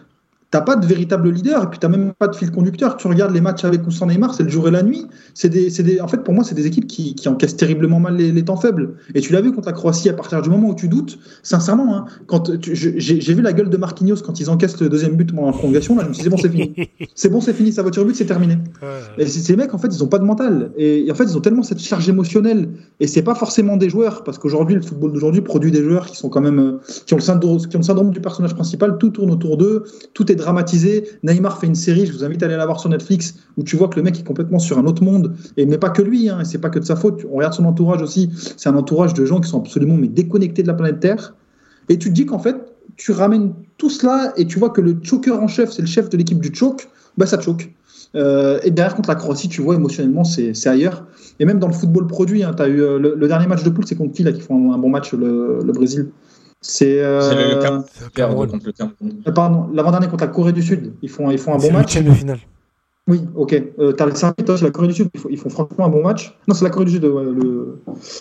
t'as 0.51 0.61
pas 0.61 0.75
de 0.75 0.85
véritable 0.85 1.29
leader. 1.29 1.63
Et 1.63 1.67
puis, 1.67 1.79
t'as 1.79 1.89
même 1.89 2.13
pas 2.13 2.27
de 2.27 2.35
fil 2.35 2.51
conducteur. 2.51 2.97
Tu 2.97 3.07
regardes 3.07 3.33
les 3.33 3.41
matchs 3.41 3.65
avec 3.65 3.85
ou 3.85 3.91
sans 3.91 4.05
Neymar, 4.07 4.33
c'est 4.33 4.43
le 4.43 4.49
jour 4.49 4.67
et 4.67 4.71
la 4.71 4.83
nuit. 4.83 5.05
C'est 5.33 5.49
des, 5.49 5.69
c'est 5.69 5.83
des, 5.83 5.99
en 5.99 6.07
fait, 6.07 6.23
pour 6.23 6.33
moi, 6.33 6.43
c'est 6.43 6.55
des 6.55 6.65
équipes 6.65 6.87
qui, 6.87 7.15
qui 7.15 7.27
encaissent 7.27 7.57
terriblement 7.57 7.99
mal 7.99 8.15
les, 8.15 8.31
les 8.31 8.45
temps 8.45 8.57
faibles. 8.57 8.95
Et 9.13 9.21
tu 9.21 9.33
l'as 9.33 9.41
vu 9.41 9.51
contre 9.51 9.67
la 9.67 9.73
Croatie, 9.73 10.09
à 10.09 10.13
partir 10.13 10.41
du 10.41 10.49
moment 10.49 10.69
où 10.69 10.75
tu 10.75 10.87
doutes, 10.87 11.19
sincèrement, 11.43 11.95
hein, 11.95 12.05
quand 12.27 12.51
j'ai 12.61 13.33
vu 13.33 13.41
la 13.41 13.53
gueule 13.53 13.69
de 13.69 13.77
Marquinhos 13.77 14.17
quand 14.25 14.39
ils 14.39 14.49
encaissent 14.49 14.79
le 14.79 14.89
deuxième 14.89 15.15
but 15.15 15.33
pendant 15.33 15.47
la 15.47 15.53
prolongation. 15.53 15.95
Là, 15.95 16.03
je 16.03 16.09
me 16.09 16.13
suis 16.13 16.23
dit, 16.23 16.29
c'est 16.29 16.29
bon, 16.29 16.37
c'est 16.37 16.49
fini. 16.49 16.73
C'est 17.15 17.29
bon, 17.29 17.41
c'est 17.41 17.53
fini, 17.53 17.71
sa 17.71 17.81
voiture 17.81 18.05
but, 18.05 18.15
c'est 18.15 18.25
terminé. 18.25 18.57
Et 19.17 19.25
ces 19.25 19.55
mecs, 19.55 19.73
en 19.73 19.79
fait, 19.79 19.87
ils 19.87 20.03
ont 20.03 20.07
pas 20.07 20.19
de 20.19 20.23
mental. 20.23 20.71
Et, 20.77 21.07
et 21.07 21.11
en 21.11 21.15
fait, 21.15 21.23
ils 21.23 21.35
ont 21.35 21.41
tellement 21.41 21.63
cette 21.63 21.79
charge 21.79 22.07
émotionnelle. 22.07 22.69
Et 22.99 23.07
c'est 23.07 23.23
pas 23.23 23.33
forcément 23.33 23.75
des 23.75 23.89
joueurs, 23.89 24.23
parce 24.23 24.37
qu'aujourd'hui, 24.37 24.75
le 24.75 24.81
football 24.81 25.13
d'aujourd'hui 25.13 25.41
produit 25.41 25.71
des 25.71 25.83
joueurs 25.83 26.05
qui 26.05 26.15
sont 26.15 26.29
quand 26.29 26.41
même, 26.41 26.59
euh, 26.59 26.79
qui 27.05 27.13
ont 27.15 27.17
le 27.17 27.23
syndrome, 27.23 27.57
qui 27.57 27.75
ont 27.75 27.79
le 27.79 27.85
syndrome 27.85 28.11
du 28.11 28.21
personnage 28.21 28.53
principal. 28.53 28.97
Tout 28.99 29.09
tourne 29.09 29.31
autour 29.31 29.57
d'eux, 29.57 29.83
tout 30.13 30.31
est 30.31 30.36
dramatisé. 30.37 31.09
Neymar 31.23 31.59
fait 31.59 31.67
une 31.67 31.75
série, 31.75 32.05
je 32.05 32.13
vous 32.13 32.23
invite 32.23 32.41
à 32.43 32.45
aller 32.45 32.55
la 32.55 32.65
voir 32.65 32.79
sur 32.79 32.89
Netflix, 32.89 33.35
où 33.57 33.63
tu 33.63 33.75
vois 33.75 33.89
que 33.89 33.97
le 33.97 34.03
mec 34.03 34.19
est 34.19 34.23
complètement 34.23 34.59
sur 34.59 34.77
un 34.77 34.85
autre 34.85 35.03
monde. 35.03 35.35
Et 35.57 35.65
mais 35.65 35.77
pas 35.77 35.89
que 35.89 36.01
lui, 36.01 36.29
hein, 36.29 36.43
c'est 36.45 36.59
pas 36.59 36.69
que 36.69 36.79
de 36.79 36.85
sa 36.85 36.95
faute. 36.95 37.25
On 37.29 37.35
regarde 37.35 37.53
son 37.53 37.65
entourage 37.65 38.01
aussi. 38.01 38.29
C'est 38.55 38.69
un 38.69 38.75
entourage 38.75 39.13
de 39.13 39.25
gens 39.25 39.41
qui 39.41 39.49
sont 39.49 39.59
absolument 39.59 39.97
mais 39.97 40.07
déconnectés 40.07 40.63
de 40.63 40.67
la 40.67 40.73
planète 40.73 40.99
Terre. 40.99 41.35
Et 41.89 41.97
tu 41.97 42.09
te 42.09 42.13
dis 42.13 42.25
qu'en 42.25 42.39
fait, 42.39 42.55
tu 42.95 43.11
ramènes 43.11 43.53
tout 43.77 43.89
cela 43.89 44.33
et 44.37 44.45
tu 44.45 44.59
vois 44.59 44.69
que 44.69 44.81
le 44.81 44.97
choker 45.01 45.41
en 45.41 45.47
chef, 45.47 45.71
c'est 45.71 45.81
le 45.81 45.87
chef 45.87 46.09
de 46.09 46.17
l'équipe 46.17 46.39
du 46.39 46.53
choke, 46.53 46.87
bah 47.17 47.25
ça 47.25 47.39
choque. 47.39 47.71
Euh, 48.15 48.59
et 48.63 48.71
derrière, 48.71 48.95
contre 48.95 49.09
la 49.09 49.15
Croatie, 49.15 49.49
tu 49.49 49.61
vois, 49.61 49.75
émotionnellement, 49.75 50.23
c'est 50.23 50.67
ailleurs. 50.67 51.05
Et 51.39 51.45
même 51.45 51.59
dans 51.59 51.67
le 51.67 51.73
football 51.73 52.07
produit, 52.07 52.43
hein, 52.43 52.55
as 52.57 52.67
eu, 52.67 52.81
euh, 52.81 52.97
le, 52.99 53.27
dernier 53.27 53.47
match 53.47 53.63
de 53.63 53.69
poule, 53.69 53.85
c'est 53.85 53.95
contre 53.95 54.13
qui 54.13 54.23
là, 54.23 54.31
qui 54.31 54.41
font 54.41 54.73
un, 54.73 54.77
bon 54.77 54.89
match, 54.89 55.13
le 55.13 55.71
Brésil? 55.73 56.09
C'est. 56.69 56.99
euh, 57.01 57.21
C'est 57.21 57.35
le 57.35 57.61
C'est 57.93 58.03
le 58.03 58.09
Cameroun. 58.09 58.49
contre 58.49 58.65
le 58.65 58.71
Cameroun. 58.73 59.21
euh, 59.27 59.31
Pardon, 59.31 59.67
l'avant-dernier 59.73 60.07
contre 60.07 60.25
la 60.25 60.29
Corée 60.31 60.51
du 60.53 60.61
Sud. 60.61 60.93
Ils 61.01 61.09
font, 61.09 61.31
ils 61.31 61.37
font 61.37 61.53
un 61.53 61.59
C'est 61.59 61.67
bon 61.67 61.73
le 61.73 61.79
match. 61.79 61.93
huitième 61.95 62.05
de 62.13 62.17
finale. 62.17 62.39
Oui, 63.09 63.21
ok. 63.35 63.63
Euh, 63.79 63.93
T'as 63.93 64.05
le 64.05 64.13
Serbie, 64.15 64.43
toi, 64.43 64.57
c'est 64.57 64.65
la 64.65 64.71
Corée 64.71 64.89
du 64.89 64.93
Sud. 64.93 65.07
Ils 65.13 65.19
font, 65.21 65.29
ils 65.31 65.37
font 65.37 65.47
franchement 65.49 65.85
un 65.85 65.89
bon 65.89 66.03
match. 66.03 66.37
Non, 66.45 66.53
c'est 66.53 66.65
la 66.65 66.69
Corée 66.71 66.83
du 66.83 66.91
Sud. 66.91 67.05
ouais, 67.05 67.23
le... 67.23 67.79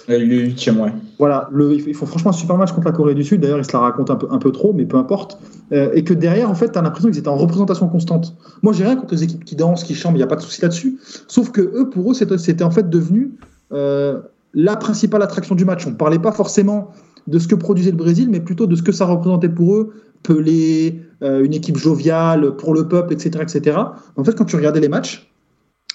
Le 0.09 0.17
huitième, 0.19 0.79
ouais. 0.79 0.93
Voilà, 1.19 1.49
le, 1.53 1.73
ils 1.75 1.93
font 1.95 2.07
franchement 2.07 2.31
un 2.31 2.35
super 2.35 2.57
match 2.57 2.71
contre 2.71 2.87
la 2.87 2.93
Corée 2.93 3.17
du 3.17 3.25
Sud. 3.25 3.41
D'ailleurs, 3.41 3.59
ils 3.59 3.65
se 3.65 3.73
la 3.73 3.81
racontent 3.81 4.13
un 4.13 4.17
peu, 4.17 4.29
un 4.31 4.39
peu 4.39 4.53
trop, 4.53 4.73
mais 4.73 4.85
peu 4.87 4.97
importe. 4.97 5.39
Euh, 5.73 5.91
et 5.95 6.05
que 6.05 6.15
derrière, 6.15 6.49
en 6.49 6.55
fait, 6.55 6.71
tu 6.71 6.79
as 6.79 6.83
l'impression 6.83 7.09
qu'ils 7.11 7.19
étaient 7.19 7.27
en 7.27 7.37
représentation 7.37 7.89
constante. 7.89 8.37
Moi, 8.63 8.73
j'ai 8.73 8.85
rien 8.85 8.95
contre 8.95 9.13
les 9.15 9.25
équipes 9.25 9.45
qui 9.45 9.57
dansent, 9.57 9.83
qui 9.83 9.97
chantent, 9.97 10.13
il 10.15 10.19
n'y 10.19 10.23
a 10.23 10.29
pas 10.29 10.37
de 10.37 10.43
souci 10.43 10.63
là-dessus. 10.63 10.99
Sauf 11.27 11.51
que 11.51 11.63
eux, 11.63 11.91
pour 11.91 12.09
eux, 12.13 12.15
c'était 12.15 12.39
c'était 12.39 12.63
en 12.63 12.71
fait 12.71 12.89
devenu 12.89 13.33
euh, 13.73 14.21
la 14.55 14.77
principale 14.77 15.21
attraction 15.23 15.57
du 15.57 15.65
match. 15.65 15.85
On 15.89 15.91
ne 15.91 15.97
parlait 15.97 16.21
pas 16.21 16.31
forcément 16.31 16.93
de 17.27 17.39
ce 17.39 17.49
que 17.49 17.55
produisait 17.55 17.91
le 17.91 17.97
Brésil, 17.97 18.29
mais 18.31 18.41
plutôt 18.41 18.67
de 18.67 18.77
ce 18.77 18.83
que 18.83 18.93
ça 18.93 19.05
représentait 19.05 19.49
pour 19.49 19.75
eux. 19.75 19.93
Pelé, 20.23 21.03
euh, 21.23 21.45
une 21.45 21.55
équipe 21.55 21.77
joviale, 21.77 22.57
pour 22.57 22.75
le 22.75 22.89
peuple, 22.89 23.13
etc., 23.13 23.39
etc. 23.43 23.79
En 24.17 24.25
fait, 24.25 24.35
quand 24.35 24.45
tu 24.45 24.57
regardais 24.57 24.81
les 24.81 24.89
matchs, 24.89 25.31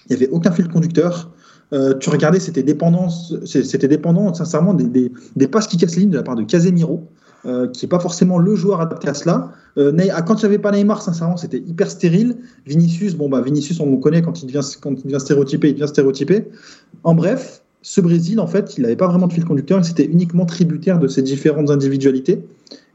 il 0.10 0.16
n'y 0.16 0.24
avait 0.24 0.32
aucun 0.32 0.52
fil 0.52 0.68
conducteur. 0.68 1.32
Euh, 1.74 1.98
tu 1.98 2.10
regardais, 2.10 2.40
c'était 2.40 2.64
dépendant, 2.64 3.10
c'était 3.10 3.88
dépendant 3.88 4.34
sincèrement 4.34 4.74
des, 4.74 5.12
des, 5.36 5.48
passes 5.48 5.68
qui 5.68 5.78
cassent 5.78 5.96
les 5.96 6.02
lignes 6.02 6.12
de 6.12 6.18
la 6.18 6.24
part 6.24 6.36
de 6.36 6.44
Casemiro, 6.44 7.08
euh, 7.46 7.68
qui 7.70 7.86
n'est 7.86 7.90
pas 7.90 8.00
forcément 8.00 8.38
le 8.40 8.56
joueur 8.56 8.82
adapté 8.82 9.08
à 9.08 9.14
cela. 9.14 9.54
Euh, 9.78 9.98
ah, 10.14 10.22
quand 10.22 10.36
il 10.36 10.40
n'y 10.42 10.46
avait 10.48 10.60
pas 10.60 10.72
Neymar, 10.72 11.02
sincèrement, 11.02 11.38
c'était 11.38 11.60
hyper 11.60 11.90
stérile. 11.90 12.38
Vinicius, 12.66 13.16
bon 13.16 13.30
bah 13.30 13.42
Vinicius, 13.42 13.80
on 13.80 13.90
le 13.90 13.98
connaît 13.98 14.22
quand 14.22 14.44
il 14.44 14.48
devient 14.48 14.68
quand 14.82 14.92
il 14.92 15.04
devient 15.04 15.20
stéréotypé, 15.20 15.70
il 15.70 15.76
devient 15.76 15.88
stéréotypé. 15.88 16.50
En 17.04 17.16
bref, 17.16 17.61
ce 17.82 18.00
Brésil, 18.02 18.40
en 18.40 18.48
fait, 18.48 18.78
il 18.78 18.82
n'avait 18.84 18.96
pas 18.96 19.08
vraiment 19.08 19.28
de 19.28 19.34
fil 19.34 19.44
conducteur, 19.46 19.80
il 19.80 19.86
c'était 19.86 20.06
uniquement 20.06 20.46
tributaire 20.46 21.00
de 21.00 21.08
ses 21.08 21.22
différentes 21.22 21.70
individualités. 21.72 22.44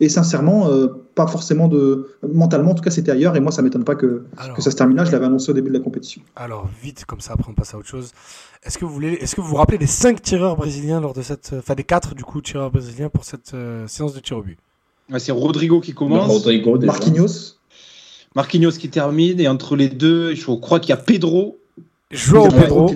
Et 0.00 0.08
sincèrement, 0.08 0.68
euh, 0.70 0.88
pas 1.14 1.26
forcément 1.26 1.68
de 1.68 2.10
mentalement, 2.32 2.70
en 2.72 2.74
tout 2.74 2.82
cas, 2.82 2.90
c'était 2.90 3.10
ailleurs. 3.10 3.34
Et 3.36 3.40
moi, 3.40 3.50
ça 3.50 3.62
m'étonne 3.62 3.84
pas 3.84 3.94
que, 3.94 4.24
Alors, 4.36 4.56
que 4.56 4.62
ça 4.62 4.70
se 4.70 4.76
termine 4.76 4.96
là. 4.96 5.04
Je 5.04 5.12
l'avais 5.12 5.24
annoncé 5.26 5.50
au 5.50 5.54
début 5.54 5.68
de 5.70 5.74
la 5.74 5.80
compétition. 5.80 6.22
alors, 6.36 6.68
vite, 6.82 7.04
comme 7.04 7.20
ça, 7.20 7.32
après 7.32 7.50
on 7.50 7.54
passe 7.54 7.74
à 7.74 7.78
autre 7.78 7.88
chose. 7.88 8.12
Est-ce 8.62 8.78
que 8.78 8.84
vous 8.84 8.92
voulez, 8.92 9.12
est-ce 9.14 9.34
que 9.34 9.40
vous 9.40 9.48
vous 9.48 9.56
rappelez 9.56 9.78
des 9.78 9.86
5 9.86 10.20
tireurs 10.22 10.56
brésiliens 10.56 11.00
lors 11.00 11.14
de 11.14 11.22
cette, 11.22 11.52
enfin 11.58 11.74
des 11.74 11.84
4 11.84 12.14
du 12.14 12.24
coup 12.24 12.40
tireurs 12.40 12.70
brésiliens 12.70 13.08
pour 13.08 13.24
cette 13.24 13.54
euh, 13.54 13.86
séance 13.86 14.12
de 14.14 14.20
tir 14.20 14.38
au 14.38 14.42
but? 14.42 14.58
Ouais, 15.10 15.18
c'est 15.18 15.32
Rodrigo 15.32 15.80
qui 15.80 15.94
commence, 15.94 16.26
Rodrigo. 16.30 16.78
Marquinhos, 16.78 17.54
Marquinhos 18.34 18.72
qui 18.72 18.88
termine, 18.90 19.40
et 19.40 19.48
entre 19.48 19.76
les 19.76 19.88
deux, 19.88 20.34
je 20.34 20.44
crois 20.56 20.80
qu'il 20.80 20.90
y 20.90 20.92
a 20.92 20.96
Pedro. 20.96 21.58
Joao 22.10 22.48
il 22.50 22.54
a- 22.56 22.62
Pedro. 22.62 22.88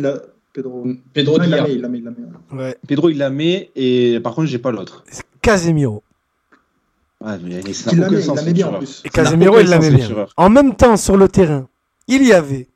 Pedro. 0.62 0.85
Pedro 1.12 1.39
Non, 1.39 1.45
il 1.45 1.51
l'a 1.51 1.57
Diaz. 1.59 1.69
mis, 1.69 1.74
il 1.77 1.81
l'a 1.81 1.89
mis, 1.89 1.99
il 1.99 2.05
l'a 2.05 2.11
mis. 2.11 2.59
Ouais. 2.61 2.77
Pedro, 2.87 3.09
il 3.09 3.19
la 3.19 3.31
met, 3.31 3.70
et 3.77 4.20
par 4.20 4.35
contre, 4.35 4.49
j'ai 4.49 4.59
pas 4.59 4.70
l'autre. 4.70 5.05
Casemiro. 5.43 6.03
Ouais, 7.20 7.39
mais 7.43 7.73
ça 7.73 7.91
Il 7.93 7.99
n'a 7.99 8.03
la 8.03 8.07
aucun 8.09 8.16
met, 8.16 8.23
il 8.23 8.24
sens. 8.27 8.37
la 8.37 8.43
met 8.43 8.49
ce 8.49 8.55
bien 8.55 8.66
en 8.66 8.69
tireur. 8.70 8.78
plus. 8.81 9.03
Et 9.05 9.09
Ça 9.15 9.23
n'a 9.23 9.31
Casemiro, 9.31 9.61
il 9.61 9.66
la 9.69 9.78
met 9.78 9.91
bien. 9.91 10.27
En 10.37 10.51
même 10.51 10.74
temps, 10.77 10.97
sur 10.97 11.16
le 11.16 11.28
terrain, 11.28 11.69
il 12.09 12.24
y 12.27 12.32
avait 12.32 12.66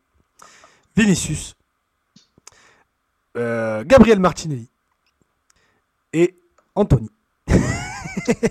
Vinicius, 0.97 1.55
euh, 3.37 3.85
Gabriel 3.85 4.21
Martinelli 4.21 4.69
et 6.13 6.35
Anthony. 6.75 7.09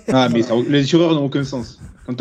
Ah, 0.10 0.30
mais 0.30 0.44
ça- 0.44 0.54
les 0.68 0.84
tireurs 0.84 1.14
n'ont 1.16 1.26
aucun 1.26 1.44
sens. 1.44 1.80
Quand 2.06 2.16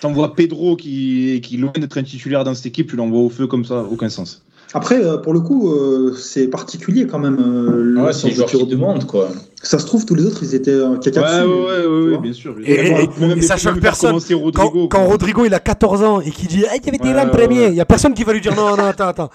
t'envoies 0.00 0.34
Pedro 0.36 0.76
qui, 0.76 1.40
qui 1.42 1.56
est 1.56 1.58
loin 1.58 1.72
d'être 1.74 1.98
un 1.98 2.02
titulaire 2.04 2.44
dans 2.44 2.54
cette 2.54 2.66
équipe, 2.66 2.88
tu 2.90 2.96
l'envoies 2.96 3.20
au 3.20 3.28
feu 3.28 3.46
comme 3.46 3.64
ça, 3.64 3.82
aucun 3.82 4.08
sens. 4.08 4.44
Après, 4.74 5.02
euh, 5.04 5.16
pour 5.18 5.32
le 5.32 5.40
coup, 5.40 5.70
euh, 5.72 6.14
c'est 6.18 6.48
particulier 6.48 7.06
quand 7.06 7.18
même. 7.18 7.38
euh, 7.38 7.82
le 7.82 8.02
Ouais, 8.02 8.12
c'est 8.12 8.28
le 8.28 8.34
joueur 8.34 8.48
qui 8.48 8.66
demande, 8.66 9.06
quoi. 9.06 9.28
Ça 9.62 9.78
se 9.78 9.86
trouve, 9.86 10.04
tous 10.04 10.14
les 10.14 10.24
autres, 10.24 10.42
ils 10.42 10.54
étaient 10.54 10.70
euh, 10.70 10.96
caca 10.98 11.20
Ouais, 11.22 11.26
dessus. 11.40 11.48
ouais, 11.48 11.86
ouais, 11.86 11.86
ouais, 12.04 12.10
vois. 12.10 12.18
bien 12.20 12.32
sûr. 12.32 12.54
Et- 12.62 12.72
et- 12.72 12.86
et- 13.04 13.08
Même- 13.20 13.38
et 13.38 13.42
choque 13.42 13.58
faire 13.58 13.80
personne. 13.80 14.12
Quand, 14.20 14.36
Rodrigo, 14.38 14.88
quand 14.88 14.88
quoi. 14.88 15.00
Rodrigo 15.08 15.44
il 15.46 15.54
a 15.54 15.60
14 15.60 16.02
ans 16.02 16.20
et 16.20 16.30
qu'il 16.30 16.46
dit 16.48 16.62
hey, 16.62 16.78
il 16.80 16.84
y 16.84 16.88
avait 16.90 16.98
des 16.98 17.08
Ouais, 17.08 17.14
là 17.14 17.24
le 17.24 17.30
ouais, 17.32 17.36
premier, 17.38 17.60
ouais. 17.60 17.68
il 17.70 17.74
y 17.74 17.80
a 17.80 17.84
personne 17.86 18.12
qui 18.14 18.22
va 18.22 18.32
lui 18.34 18.40
dire 18.42 18.54
non, 18.54 18.76
non, 18.76 18.84
attends, 18.84 19.08
attends. 19.08 19.30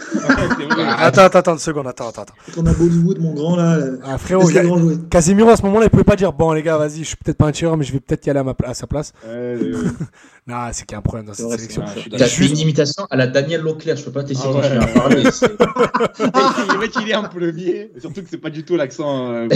Attends, 1.00 1.22
attends, 1.24 1.40
attends, 1.40 1.54
une 1.54 1.60
seconde, 1.60 1.88
attends, 1.88 2.10
attends. 2.10 2.22
attends. 2.22 2.34
Quand 2.56 2.62
on 2.62 2.66
a 2.68 2.74
Bollywood, 2.74 3.20
mon 3.20 3.34
grand, 3.34 3.56
là, 3.56 3.78
Ah, 4.04 4.18
frérot, 4.18 4.50
il 4.50 4.56
y 4.56 4.60
a-. 4.60 4.64
Casemiro 5.10 5.50
à 5.50 5.58
ce 5.58 5.64
moment-là, 5.64 5.86
il 5.88 5.90
pouvait 5.90 6.04
pas 6.04 6.16
dire 6.16 6.32
bon 6.32 6.54
les 6.54 6.62
gars, 6.64 6.78
vas-y, 6.78 7.00
je 7.00 7.04
suis 7.10 7.18
peut-être 7.18 7.38
pas 7.38 7.48
un 7.48 7.52
tireur, 7.52 7.76
mais 7.76 7.84
je 7.84 7.92
vais 7.92 8.00
peut-être 8.00 8.26
y 8.26 8.30
aller 8.30 8.40
à, 8.40 8.44
ma 8.44 8.54
pla- 8.54 8.70
à 8.70 8.74
sa 8.74 8.88
place. 8.88 9.12
Ouais, 9.28 9.56
ouais, 9.60 9.72
ouais. 9.76 9.78
Non, 10.48 10.56
c'est 10.72 10.86
qu'il 10.88 10.94
y 10.94 10.96
a 10.96 10.98
un 10.98 11.02
problème 11.04 11.28
dans 11.28 11.34
cette 11.36 11.46
vrai, 11.46 11.58
sélection. 11.58 11.84
T'as 12.18 12.26
fait 12.26 12.48
une 12.48 12.58
imitation 12.58 13.06
à 13.12 13.16
la 13.16 13.28
Daniel 13.28 13.62
Leclerc, 13.62 13.96
je 13.98 14.04
peux 14.06 14.12
pas 14.12 14.24
t'essayer 14.24 14.50
Ah 14.52 14.70
de 14.70 14.82
à 14.82 14.88
parler. 14.88 15.24
le 15.24 16.80
mec, 16.80 16.92
il 17.00 17.10
est 17.12 17.16
en 17.16 17.24
plombier. 17.30 17.92
Surtout 18.00 18.22
que 18.24 18.28
c'est 18.30 18.38
pas 18.40 18.50
du 18.50 18.64
tout 18.64 18.76
l'accent. 18.76 19.48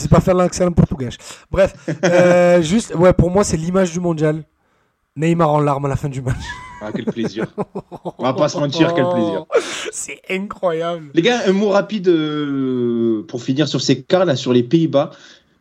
Sais 0.00 0.08
pas 0.08 0.20
faire 0.20 0.34
l'accent 0.34 0.70
portugais. 0.72 1.08
Bref, 1.50 1.74
euh, 2.04 2.60
juste, 2.62 2.94
ouais, 2.94 3.12
pour 3.12 3.30
moi, 3.30 3.44
c'est 3.44 3.56
l'image 3.56 3.92
du 3.92 4.00
mondial. 4.00 4.44
Neymar 5.16 5.50
en 5.50 5.60
larmes 5.60 5.84
à 5.86 5.88
la 5.88 5.96
fin 5.96 6.08
du 6.08 6.22
match. 6.22 6.36
Ah, 6.80 6.90
quel 6.94 7.04
plaisir. 7.04 7.46
On 8.16 8.22
va 8.22 8.32
pas 8.32 8.48
se 8.48 8.56
mentir, 8.58 8.94
quel 8.94 9.06
plaisir. 9.10 9.44
C'est 9.92 10.20
incroyable. 10.30 11.10
Les 11.14 11.20
gars, 11.20 11.40
un 11.46 11.52
mot 11.52 11.68
rapide 11.68 12.08
euh, 12.08 13.22
pour 13.28 13.42
finir 13.42 13.68
sur 13.68 13.80
ces 13.82 14.02
cas 14.02 14.24
là, 14.24 14.36
sur 14.36 14.52
les 14.52 14.62
Pays-Bas. 14.62 15.10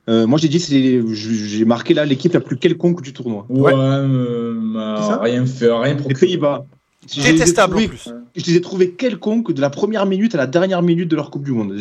Euh, 0.08 0.28
moi, 0.28 0.40
j'ai 0.40 0.48
dit, 0.48 0.60
j'ai 0.60 1.66
marqué 1.66 1.94
là 1.94 2.06
l'équipe 2.06 2.32
la 2.34 2.40
plus 2.40 2.58
quelconque 2.58 3.02
du 3.02 3.12
tournoi. 3.12 3.46
Ouais, 3.50 3.74
Ouais. 3.74 3.74
euh, 3.76 4.54
bah, 4.74 5.20
rien 5.22 5.46
fait, 5.46 5.70
rien 5.72 5.96
Les. 6.08 6.14
Pays-Bas. 6.14 6.66
Je 7.12 7.22
les 7.22 7.30
ai 7.30 7.34
Détestable 7.34 7.74
en 7.76 7.88
plus. 7.88 8.10
Je 8.36 8.46
les 8.46 8.56
ai 8.56 8.62
trouvés 8.62 8.92
quelconques 8.92 9.52
de 9.52 9.62
la 9.62 9.70
première 9.70 10.06
minute 10.06 10.36
à 10.36 10.38
la 10.38 10.48
dernière 10.48 10.82
minute 10.84 11.10
de 11.10 11.16
leur 11.16 11.32
Coupe 11.32 11.44
du 11.44 11.52
Monde. 11.52 11.76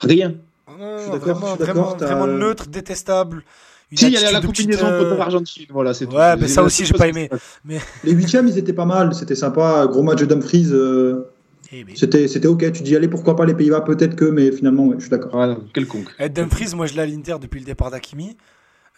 Rien. 0.00 0.34
Non, 0.80 0.96
Je 0.96 1.02
suis 1.02 1.10
non, 1.10 1.16
d'accord, 1.18 1.34
vraiment, 1.34 1.46
je 1.46 1.50
suis 1.50 1.58
d'accord, 1.58 1.74
vraiment, 1.84 1.96
t'as- 1.96 2.06
vraiment 2.06 2.26
neutre, 2.26 2.66
détestable. 2.68 3.42
Si, 3.92 4.06
il 4.06 4.12
y 4.12 4.16
a 4.16 4.30
la 4.30 4.40
de 4.40 4.46
combinaison 4.46 4.78
petite, 4.86 4.92
euh, 4.92 5.04
contre 5.04 5.18
l'Argentine. 5.18 5.66
Voilà, 5.70 5.92
c'est 5.94 6.06
tout. 6.06 6.14
Ouais, 6.14 6.36
mais 6.36 6.46
C'est 6.46 6.54
ça 6.54 6.62
aussi, 6.62 6.86
j'ai 6.86 6.94
pas 6.94 7.08
aimé. 7.08 7.28
passe. 7.28 7.60
Les 8.04 8.12
huitièmes, 8.12 8.46
ils 8.46 8.56
étaient 8.56 8.72
pas 8.72 8.84
mal. 8.84 9.12
C'était 9.14 9.34
sympa. 9.34 9.86
Gros 9.88 10.02
match 10.04 10.20
de 10.20 10.26
Dumfries. 10.26 10.68
euh, 10.70 11.24
Eh 11.72 11.82
ben. 11.82 11.96
C'était 11.96 12.28
c'était 12.28 12.46
ok. 12.46 12.70
Tu 12.72 12.82
dis, 12.84 12.94
allez, 12.94 13.08
pourquoi 13.08 13.34
pas 13.34 13.44
les 13.46 13.54
Pays-Bas 13.54 13.80
Peut-être 13.80 14.14
que, 14.14 14.24
mais 14.26 14.52
finalement, 14.52 14.86
ouais, 14.86 14.94
je 14.98 15.02
suis 15.02 15.10
d'accord. 15.10 15.56
Quelconque. 15.74 16.08
Eh, 16.20 16.28
Dumfries, 16.28 16.72
moi 16.76 16.86
je 16.86 16.94
l'ai 16.94 17.00
à 17.02 17.06
l'Inter 17.06 17.36
depuis 17.40 17.58
le 17.58 17.66
départ 17.66 17.90
d'Akimi. 17.90 18.36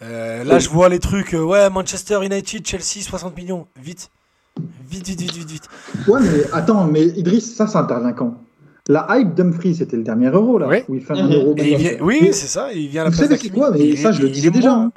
Euh, 0.02 0.44
là, 0.44 0.58
je 0.58 0.68
vois 0.68 0.88
les 0.90 0.98
trucs. 0.98 1.32
euh, 1.34 1.42
ouais, 1.42 1.70
Manchester 1.70 2.18
United, 2.22 2.66
Chelsea, 2.66 3.02
60 3.02 3.34
millions. 3.36 3.66
Vite. 3.82 4.10
Vite, 4.90 5.06
vite, 5.08 5.20
vite, 5.22 5.32
vite, 5.36 5.50
vite. 5.50 5.68
Ouais, 6.06 6.20
mais 6.20 6.44
attends, 6.52 6.84
mais 6.86 7.06
Idriss, 7.06 7.54
ça, 7.54 7.64
intervient 7.78 8.12
quand 8.12 8.36
La 8.88 9.06
hype 9.10 9.34
Dumfries, 9.34 9.76
c'était 9.76 9.96
le 9.96 10.02
dernier 10.02 10.26
euro, 10.28 10.58
là. 10.58 10.66
Ouais. 10.66 10.84
Où 10.88 10.94
il 10.96 11.00
fait 11.02 11.12
un 11.12 11.28
euro. 11.28 11.54
Vient- 11.54 11.96
oui, 12.00 12.18
Mais- 12.22 12.32
c'est 12.32 12.48
ça, 12.48 12.72
il 12.72 12.88
vient 12.88 13.02
à 13.02 13.04
la 13.04 13.10
Vous 13.10 13.16
place 13.16 13.28
savez 13.28 13.40
c'est 13.40 13.48
quoi 13.50 13.70
Mais 13.70 13.88
Il 13.90 13.98
ça, 13.98 14.10
je 14.12 14.22
le 14.22 14.28
disais 14.28 14.50
déjà. 14.50 14.74
bon. 14.74 14.80
hein. 14.82 14.92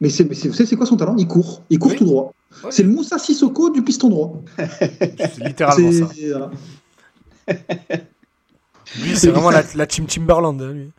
Mais 0.00 0.08
c'est, 0.10 0.24
mais 0.28 0.34
c'est- 0.36 0.46
vous 0.48 0.54
savez, 0.54 0.68
c'est 0.68 0.76
quoi 0.76 0.86
son 0.86 0.96
talent? 0.96 1.16
Il 1.18 1.26
court. 1.26 1.62
Il 1.70 1.78
court 1.80 1.90
Oui. 1.90 1.96
tout 1.98 2.04
droit. 2.04 2.32
C'est 2.70 2.84
le 2.84 2.90
Moussa 2.90 3.18
Sissoko 3.18 3.70
du 3.70 3.82
piston 3.82 4.08
droit. 4.08 4.40
C'est 4.78 5.44
littéralement 5.44 5.90
ça. 5.92 6.08
C'est- 6.14 6.28
voilà. 6.30 6.50
Lui, 9.02 9.16
c'est 9.16 9.28
vraiment 9.30 9.50
la, 9.50 9.62
la 9.74 9.86
Team 9.86 10.06
Timberland. 10.06 10.60
hein, 10.62 10.72
lui. 10.72 10.90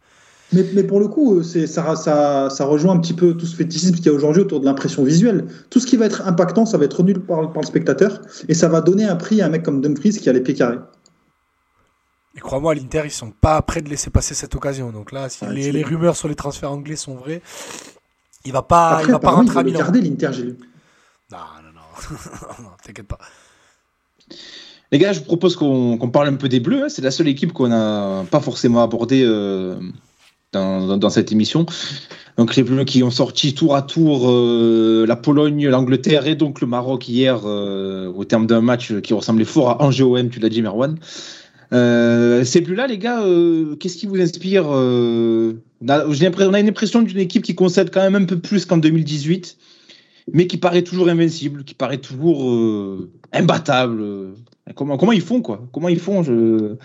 Mais, 0.54 0.66
mais 0.74 0.84
pour 0.84 1.00
le 1.00 1.08
coup, 1.08 1.38
euh, 1.40 1.44
c'est, 1.44 1.68
ça, 1.68 1.96
ça, 1.96 2.50
ça 2.50 2.66
rejoint 2.66 2.94
un 2.94 3.00
petit 3.00 3.14
peu 3.14 3.36
tout 3.36 3.46
ce 3.46 3.56
fétichisme 3.56 3.96
qu'il 3.96 4.06
y 4.08 4.10
a 4.10 4.14
aujourd'hui 4.14 4.42
autour 4.44 4.60
de 4.60 4.66
l'impression 4.66 5.04
visuelle. 5.04 5.46
Tout 5.70 5.80
ce 5.80 5.86
qui 5.88 5.96
va 5.98 6.06
être 6.06 6.28
impactant, 6.28 6.66
ça 6.66 6.78
va 6.78 6.86
être 6.86 6.98
retenu 6.98 7.14
par, 7.14 7.52
par 7.52 7.62
le 7.62 7.68
spectateur. 7.68 8.22
Et 8.48 8.54
ça 8.56 8.68
va 8.68 8.82
donner 8.82 9.06
un 9.06 9.16
prix 9.16 9.42
à 9.42 9.46
un 9.46 9.50
mec 9.50 9.64
comme 9.64 9.82
Dumfries 9.82 10.12
qui 10.12 10.30
a 10.30 10.34
les 10.34 10.42
pieds 10.42 10.56
carrés. 10.56 10.78
Et 12.40 12.42
crois-moi, 12.42 12.72
à 12.72 12.76
l'Inter, 12.76 13.02
ils 13.04 13.12
sont 13.12 13.32
pas 13.32 13.62
prêts 13.62 13.82
de 13.82 13.90
laisser 13.90 14.10
passer 14.10 14.34
cette 14.34 14.56
occasion. 14.56 14.92
Donc 14.92 15.12
là, 15.12 15.28
si 15.28 15.40
Ah, 15.46 15.52
les, 15.52 15.84
rumeurs 15.84 16.16
sur 16.16 16.30
les 16.30 16.36
transferts 16.36 16.72
anglais 16.72 16.96
sont 16.96 17.16
vraies, 17.16 17.42
il 18.46 18.54
va 18.54 18.62
pas, 18.62 18.92
Après, 18.92 19.04
il 19.08 19.12
va 19.12 19.20
pas 19.20 19.32
rentrer 19.32 19.58
à 19.58 19.62
il 19.62 19.66
Milan. 19.66 19.80
garder 19.80 20.00
l'Inter, 20.00 20.30
j'ai 20.32 20.44
lu. 20.44 20.58
Non, 21.30 21.38
non, 21.62 21.72
non. 21.76 22.18
non 22.64 22.70
t'inquiète 22.82 23.08
pas. 23.08 23.18
Les 24.94 25.00
gars, 25.00 25.12
je 25.12 25.20
vous 25.20 25.26
propose 25.26 25.58
qu'on 25.58 26.10
parle 26.14 26.30
un 26.30 26.36
peu 26.36 26.48
des 26.48 26.62
Bleus. 26.62 26.86
hein. 26.86 26.90
C'est 26.90 27.02
la 27.02 27.12
seule 27.12 27.28
équipe 27.28 27.52
qu'on 27.52 27.68
n'a 27.68 28.24
pas 28.32 28.40
forcément 28.40 28.82
abordée 28.84 29.22
euh, 29.26 29.76
dans, 30.54 30.88
dans- 30.88 30.98
dans 30.98 31.10
cette 31.10 31.34
émission. 31.34 31.66
Donc 32.38 32.56
les 32.56 32.64
Bleus 32.64 32.86
qui 32.86 33.04
ont 33.04 33.12
sorti 33.12 33.54
tour 33.54 33.76
à 33.76 33.82
tour 33.82 34.30
euh, 34.32 35.06
la 35.06 35.18
Pologne, 35.18 35.68
l'Angleterre 35.68 36.26
et 36.26 36.36
donc 36.36 36.62
le 36.62 36.68
Maroc 36.68 37.10
hier 37.10 37.42
euh, 37.44 38.08
au 38.14 38.24
terme 38.24 38.48
d'un 38.48 38.62
match 38.62 38.94
qui 39.02 39.14
ressemblait 39.14 39.44
fort 39.46 39.72
à 39.72 39.82
Angers-OM, 39.84 40.30
tu 40.30 40.40
l'as 40.40 40.48
dit 40.50 40.62
Merwan. 40.62 40.98
Euh, 41.72 42.44
ces 42.44 42.62
Bleus-là, 42.62 42.88
les 42.88 42.98
gars, 42.98 43.24
euh, 43.24 43.76
qu'est-ce 43.76 43.98
qui 43.98 44.08
vous 44.08 44.20
inspire 44.20 44.66
euh, 44.70 45.54
on, 45.82 45.90
a, 45.90 46.06
on 46.06 46.14
une 46.14 46.68
impression 46.68 47.02
d'une 47.02 47.20
équipe 47.20 47.44
qui 47.44 47.56
concède 47.56 47.92
quand 47.92 48.02
même 48.02 48.16
un 48.16 48.26
peu 48.26 48.40
plus 48.40 48.66
qu'en 48.66 48.78
2018, 48.78 49.58
mais 50.34 50.48
qui 50.48 50.58
paraît 50.58 50.82
toujours 50.82 51.10
invincible, 51.10 51.64
qui 51.64 51.76
paraît 51.76 52.00
toujours 52.00 52.50
euh, 52.50 53.12
imbattable. 53.34 54.04
Comment, 54.76 54.98
comment 54.98 55.12
ils 55.12 55.22
font, 55.22 55.42
quoi? 55.42 55.68
Comment 55.72 55.90
ils 55.90 56.00
font? 56.00 56.24
Je... 56.24 56.76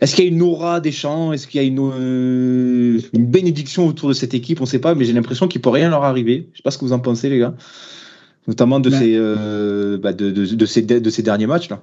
Est-ce 0.00 0.14
qu'il 0.14 0.24
y 0.24 0.28
a 0.28 0.30
une 0.30 0.42
aura 0.42 0.80
des 0.80 0.92
champs? 0.92 1.32
Est-ce 1.32 1.46
qu'il 1.46 1.60
y 1.60 1.64
a 1.64 1.66
une, 1.66 1.78
une 3.12 3.26
bénédiction 3.26 3.86
autour 3.86 4.08
de 4.08 4.14
cette 4.14 4.32
équipe? 4.32 4.60
On 4.60 4.64
ne 4.64 4.68
sait 4.68 4.78
pas, 4.78 4.94
mais 4.94 5.04
j'ai 5.04 5.12
l'impression 5.12 5.48
qu'il 5.48 5.58
ne 5.58 5.64
peut 5.64 5.70
rien 5.70 5.90
leur 5.90 6.04
arriver. 6.04 6.46
Je 6.52 6.52
ne 6.52 6.56
sais 6.56 6.62
pas 6.62 6.70
ce 6.70 6.78
que 6.78 6.84
vous 6.84 6.92
en 6.92 7.00
pensez, 7.00 7.28
les 7.28 7.38
gars. 7.38 7.54
Notamment 8.46 8.80
de, 8.80 8.88
Ben. 8.88 8.98
ces, 8.98 9.98
bah, 9.98 10.12
de, 10.12 10.30
de, 10.30 10.46
de 10.46 10.66
ces, 10.66 10.82
de 10.82 11.10
ces 11.10 11.22
derniers 11.22 11.46
matchs-là. 11.46 11.82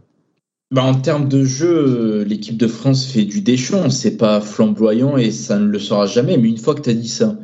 Bah, 0.71 0.83
en 0.83 0.95
termes 0.95 1.29
de 1.29 1.45
jeu, 1.45 1.67
euh, 1.67 2.23
l'équipe 2.23 2.57
de 2.57 2.67
France 2.67 3.05
fait 3.05 3.23
du 3.23 3.41
Deschamps. 3.41 3.89
C'est 3.89 4.17
pas 4.17 4.41
flamboyant 4.41 5.17
et 5.17 5.31
ça 5.31 5.59
ne 5.59 5.67
le 5.67 5.79
sera 5.79 6.07
jamais. 6.07 6.37
Mais 6.37 6.49
une 6.49 6.57
fois 6.57 6.75
que 6.75 6.81
tu 6.81 6.89
as 6.89 6.93
dit 6.93 7.07
ça, 7.07 7.37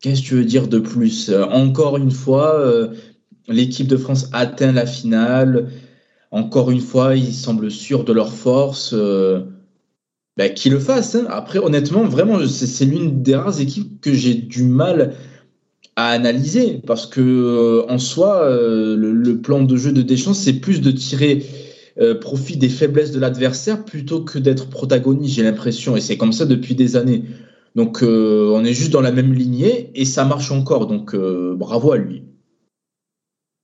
qu'est-ce 0.00 0.22
que 0.22 0.26
tu 0.26 0.34
veux 0.34 0.44
dire 0.44 0.68
de 0.68 0.78
plus? 0.78 1.30
Encore 1.30 1.96
une 1.96 2.10
fois, 2.10 2.90
l'équipe 3.48 3.86
de 3.86 3.96
France 3.96 4.28
atteint 4.32 4.72
la 4.72 4.86
finale. 4.86 5.70
Encore 6.32 6.70
une 6.70 6.80
fois, 6.80 7.16
ils 7.16 7.34
semblent 7.34 7.70
sûrs 7.70 8.04
de 8.04 8.12
leur 8.12 8.32
force. 8.32 8.94
Bah, 10.40 10.48
qu'ils 10.48 10.72
le 10.72 10.78
fassent. 10.78 11.16
Hein. 11.16 11.26
Après, 11.28 11.58
honnêtement, 11.58 12.04
vraiment, 12.04 12.38
c'est 12.46 12.86
l'une 12.86 13.22
des 13.22 13.36
rares 13.36 13.60
équipes 13.60 14.00
que 14.00 14.14
j'ai 14.14 14.32
du 14.32 14.62
mal 14.62 15.14
à 15.96 16.08
analyser 16.08 16.80
parce 16.86 17.06
que 17.06 17.20
euh, 17.20 17.92
en 17.92 17.98
soi, 17.98 18.42
euh, 18.44 18.96
le, 18.96 19.38
plan 19.42 19.62
de 19.62 19.76
jeu 19.76 19.92
de 19.92 20.00
Deschamps, 20.00 20.32
c'est 20.32 20.54
plus 20.54 20.80
de 20.80 20.92
tirer 20.92 21.44
euh, 21.98 22.14
profit 22.14 22.56
des 22.56 22.68
faiblesses 22.68 23.12
de 23.12 23.20
l'adversaire 23.20 23.84
plutôt 23.84 24.22
que 24.22 24.38
d'être 24.38 24.68
protagoniste, 24.68 25.34
j'ai 25.34 25.42
l'impression, 25.42 25.96
et 25.96 26.00
c'est 26.00 26.16
comme 26.16 26.32
ça 26.32 26.46
depuis 26.46 26.74
des 26.74 26.96
années. 26.96 27.24
Donc, 27.76 28.02
on 28.02 28.64
est 28.64 28.72
juste 28.72 28.92
dans 28.92 29.00
la 29.00 29.12
même 29.12 29.32
lignée 29.32 29.92
et 29.94 30.04
ça 30.04 30.24
marche 30.24 30.50
encore. 30.50 30.88
Donc, 30.88 31.14
bravo 31.14 31.92
à 31.92 31.98
lui. 31.98 32.24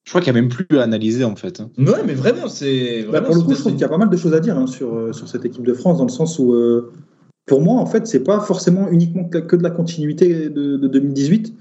Je 0.07 0.13
crois 0.13 0.21
qu'il 0.21 0.33
n'y 0.33 0.39
a 0.39 0.43
même 0.43 0.51
plus 0.51 0.79
à 0.79 0.85
analyser 0.85 1.25
en 1.25 1.35
fait. 1.35 1.61
Hein. 1.61 1.69
Ouais, 1.79 2.05
mais 2.07 2.15
vraiment, 2.15 2.49
c'est. 2.49 3.05
Bah, 3.11 3.21
pour 3.21 3.35
le 3.35 3.41
coup, 3.41 3.53
je 3.53 3.59
trouve 3.59 3.73
qu'il 3.73 3.81
y 3.81 3.85
a 3.85 3.89
pas 3.89 3.99
mal 3.99 4.09
de 4.09 4.17
choses 4.17 4.35
à 4.35 4.41
dire 4.41 4.57
hein, 4.57 4.69
sur, 4.69 4.95
euh, 4.95 5.13
sur 5.13 5.27
cette 5.29 5.45
équipe 5.45 5.65
de 5.65 5.75
France, 5.75 5.99
dans 5.99 6.05
le 6.05 6.11
sens 6.11 6.39
où, 6.39 6.53
euh, 6.53 6.93
pour 7.45 7.61
moi, 7.61 7.81
en 7.81 7.87
fait, 7.87 8.07
c'est 8.07 8.23
pas 8.23 8.39
forcément 8.39 8.89
uniquement 8.89 9.25
que 9.25 9.57
de 9.57 9.63
la 9.65 9.71
continuité 9.71 10.49
de, 10.49 10.77
2018, 10.77 11.53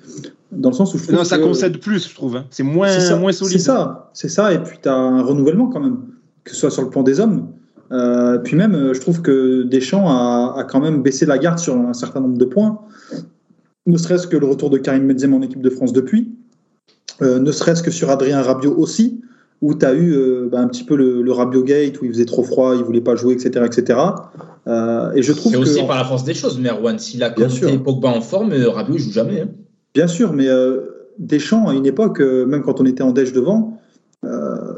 dans 0.52 0.70
le 0.70 0.76
sens 0.76 0.94
où 0.94 1.00
je 1.00 1.04
trouve. 1.04 1.16
Non, 1.16 1.24
ça 1.24 1.40
concède 1.40 1.80
plus, 1.80 2.08
je 2.08 2.14
trouve. 2.14 2.36
Hein. 2.36 2.46
C'est 2.52 2.62
moins, 2.62 2.88
moins 3.18 3.32
solide. 3.32 3.58
C'est 3.58 3.66
ça, 3.66 4.12
c'est 4.14 4.30
ça. 4.30 4.54
Et 4.54 4.60
puis, 4.60 4.78
tu 4.80 4.90
as 4.90 4.94
un 4.94 5.24
renouvellement 5.24 5.68
quand 5.68 5.80
même, 5.80 5.98
que 6.46 6.52
ce 6.52 6.56
soit 6.56 6.72
sur 6.72 6.84
le 6.84 6.90
plan 6.90 7.04
des 7.04 7.20
hommes. 7.20 7.50
Euh, 7.92 8.38
puis 8.40 8.56
même, 8.56 8.94
je 8.94 9.00
trouve 9.02 9.22
que 9.22 9.64
Deschamps 9.64 10.08
a, 10.08 10.56
a, 10.58 10.64
quand 10.64 10.80
même 10.80 11.04
baissé 11.04 11.26
la 11.26 11.38
garde 11.38 11.60
sur 11.60 11.76
un 11.76 11.94
certain 11.94 12.22
nombre 12.22 12.38
de 12.38 12.46
points. 12.46 12.80
Ne 13.86 13.98
serait-ce 13.98 14.26
que 14.28 14.38
le 14.38 14.48
retour 14.48 14.70
de 14.70 14.78
Karim 14.78 15.08
Benzema 15.08 15.36
en 15.36 15.42
équipe 15.42 15.62
de 15.62 15.70
France 15.70 15.94
depuis. 15.94 16.36
Euh, 17.22 17.40
ne 17.40 17.52
serait-ce 17.52 17.84
que 17.84 17.92
sur 17.92 18.10
Adrien 18.10 18.42
Rabiot 18.42 18.76
aussi, 18.76 19.22
où 19.62 19.74
tu 19.74 19.86
as 19.86 19.94
eu 19.94 20.14
euh, 20.14 20.50
bah, 20.52 20.60
un 20.60 20.68
petit 20.68 20.84
peu 20.84 20.96
le, 20.96 21.22
le, 21.22 21.32
Rabiot 21.32 21.64
Gate, 21.64 22.02
où 22.02 22.06
il 22.06 22.12
faisait 22.12 22.26
trop 22.26 22.44
froid, 22.44 22.76
il 22.76 22.84
voulait 22.84 23.02
pas 23.02 23.16
jouer, 23.16 23.34
etc. 23.34 23.66
etc. 23.66 24.00
Euh, 24.68 25.14
et 25.14 25.22
je 25.22 25.32
trouve 25.32 25.54
C'est 25.54 25.58
aussi 25.58 25.84
par 25.84 25.98
la 25.98 26.04
force 26.04 26.24
des 26.24 26.34
choses, 26.34 26.60
Merwan. 26.60 27.00
S'il 27.00 27.24
a 27.24 27.30
Kanté 27.30 27.78
Pogba 27.78 28.10
en 28.10 28.22
forme, 28.22 28.54
Rabiot 28.54 28.96
ne 28.96 29.00
joue 29.00 29.12
jamais. 29.12 29.42
Hein. 29.42 29.50
Bien 29.94 30.08
sûr, 30.08 30.34
mais 30.34 30.48
Deschamps, 31.20 31.70
à 31.70 31.74
une 31.74 31.86
époque, 31.86 32.20
même 32.20 32.64
quand 32.64 32.82
on 32.82 32.86
était 32.86 33.04
en 33.04 33.12
déj 33.12 33.32
devant, 33.32 33.80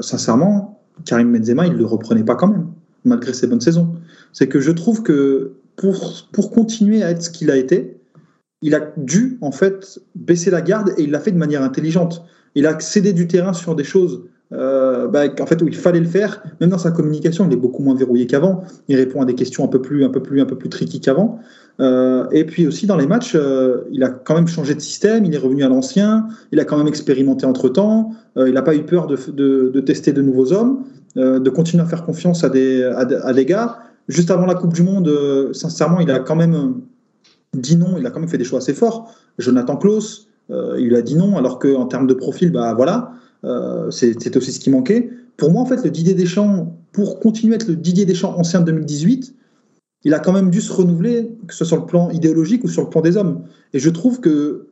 sincèrement, 0.02 0.77
Karim 1.06 1.32
Benzema, 1.32 1.68
il 1.68 1.74
ne 1.74 1.78
le 1.78 1.86
reprenait 1.86 2.24
pas 2.24 2.36
quand 2.36 2.48
même, 2.48 2.68
malgré 3.06 3.34
ses 3.34 3.48
bonnes 3.48 3.62
saisons. 3.62 3.96
C'est 4.34 4.48
que 4.48 4.60
je 4.60 4.72
trouve 4.72 5.04
que 5.04 5.54
pour, 5.76 6.28
pour 6.32 6.52
continuer 6.52 7.04
à 7.04 7.12
être 7.12 7.22
ce 7.22 7.30
qu'il 7.30 7.52
a 7.52 7.58
été, 7.58 7.98
il 8.62 8.76
a 8.76 8.92
dû 8.98 9.38
en 9.42 9.52
fait 9.52 10.00
baisser 10.16 10.50
la 10.50 10.62
garde 10.62 10.94
et 10.98 11.04
il 11.04 11.12
l'a 11.12 11.20
fait 11.20 11.32
de 11.32 11.38
manière 11.38 11.64
intelligente. 11.64 12.26
Il 12.56 12.66
a 12.66 12.80
cédé 12.80 13.14
du 13.14 13.28
terrain 13.28 13.54
sur 13.54 13.76
des 13.76 13.84
choses 13.84 14.24
euh, 14.54 15.08
bah, 15.08 15.24
en 15.42 15.46
fait 15.46 15.62
où 15.62 15.68
il 15.68 15.76
fallait 15.76 16.00
le 16.00 16.08
faire. 16.08 16.44
Même 16.62 16.70
dans 16.70 16.78
sa 16.78 16.92
communication, 16.92 17.46
il 17.48 17.54
est 17.54 17.58
beaucoup 17.58 17.84
moins 17.84 17.96
verrouillé 17.96 18.28
qu'avant. 18.28 18.64
Il 18.88 18.96
répond 18.96 19.22
à 19.22 19.26
des 19.26 19.36
questions 19.36 19.66
un 19.66 19.68
peu 19.68 19.82
plus, 19.82 20.06
un 20.06 20.10
peu 20.10 20.22
plus, 20.22 20.42
un 20.42 20.46
peu 20.46 20.56
plus 20.56 20.70
tricky 20.70 21.00
qu'avant. 21.00 21.40
Euh, 21.80 22.26
et 22.32 22.46
puis 22.46 22.66
aussi 22.66 22.88
dans 22.88 22.98
les 22.98 23.08
matchs, 23.08 23.34
euh, 23.36 23.82
il 23.92 24.04
a 24.04 24.10
quand 24.10 24.36
même 24.36 24.48
changé 24.48 24.74
de 24.74 24.80
système. 24.80 25.26
Il 25.26 25.34
est 25.34 25.40
revenu 25.40 25.64
à 25.64 25.70
l'ancien. 25.70 26.28
Il 26.52 26.60
a 26.60 26.66
quand 26.66 26.78
même 26.78 26.88
expérimenté 26.88 27.46
entre 27.46 27.70
temps. 27.70 28.12
il 28.38 28.54
n'a 28.54 28.62
pas 28.62 28.76
eu 28.76 28.84
peur 28.84 29.08
de, 29.08 29.80
tester 29.82 30.14
de 30.14 30.22
nouveaux 30.22 30.54
hommes, 30.54 30.84
de 31.16 31.50
continuer 31.50 31.84
à 31.84 31.88
faire 31.88 32.04
confiance 32.04 32.44
à 32.44 32.50
des, 32.50 32.84
à, 32.84 33.34
des 33.34 33.46
gars. 33.46 33.80
Juste 34.08 34.32
avant 34.32 34.46
la 34.46 34.56
Coupe 34.56 34.74
du 34.74 34.84
Monde, 34.84 35.12
sincèrement, 35.54 36.00
il 36.00 36.10
a 36.12 36.20
quand 36.20 36.36
même 36.36 36.76
dit 37.54 37.76
non, 37.76 37.98
il 37.98 38.06
a 38.06 38.12
quand 38.12 38.20
même 38.20 38.30
fait 38.30 38.38
des 38.38 38.44
choix 38.44 38.60
assez 38.60 38.74
forts. 38.74 39.14
Jonathan 39.38 39.76
Klaus, 39.76 40.28
il 40.50 40.96
a 40.96 41.02
dit 41.02 41.16
non, 41.16 41.36
alors 41.36 41.60
qu'en 41.60 41.88
termes 41.88 42.08
de 42.08 42.14
profil, 42.14 42.52
bah 42.52 42.74
voilà, 42.76 43.12
euh, 43.48 43.92
c'est 43.92 44.36
aussi 44.36 44.52
ce 44.52 44.60
qui 44.60 44.70
manquait. 44.70 45.10
Pour 45.38 45.52
moi, 45.52 45.62
en 45.62 45.66
fait, 45.66 45.84
le 45.84 45.90
Didier 45.90 46.14
Deschamps, 46.14 46.76
pour 46.92 47.20
continuer 47.20 47.54
à 47.54 47.56
être 47.56 47.68
le 47.68 47.76
Didier 47.76 48.06
Deschamps 48.06 48.38
ancien 48.38 48.60
de 48.60 48.66
2018, 48.66 49.36
il 50.04 50.14
a 50.14 50.20
quand 50.20 50.34
même 50.34 50.50
dû 50.50 50.62
se 50.62 50.72
renouveler, 50.72 51.32
que 51.48 51.54
ce 51.54 51.60
soit 51.60 51.68
sur 51.68 51.78
le 51.78 51.86
plan 51.86 52.10
idéologique 52.10 52.64
ou 52.64 52.68
sur 52.68 52.84
le 52.84 52.90
plan 52.90 53.02
des 53.02 53.18
hommes. 53.18 53.44
Et 53.74 53.80
je 53.80 53.90
trouve 53.90 54.20
que, 54.20 54.68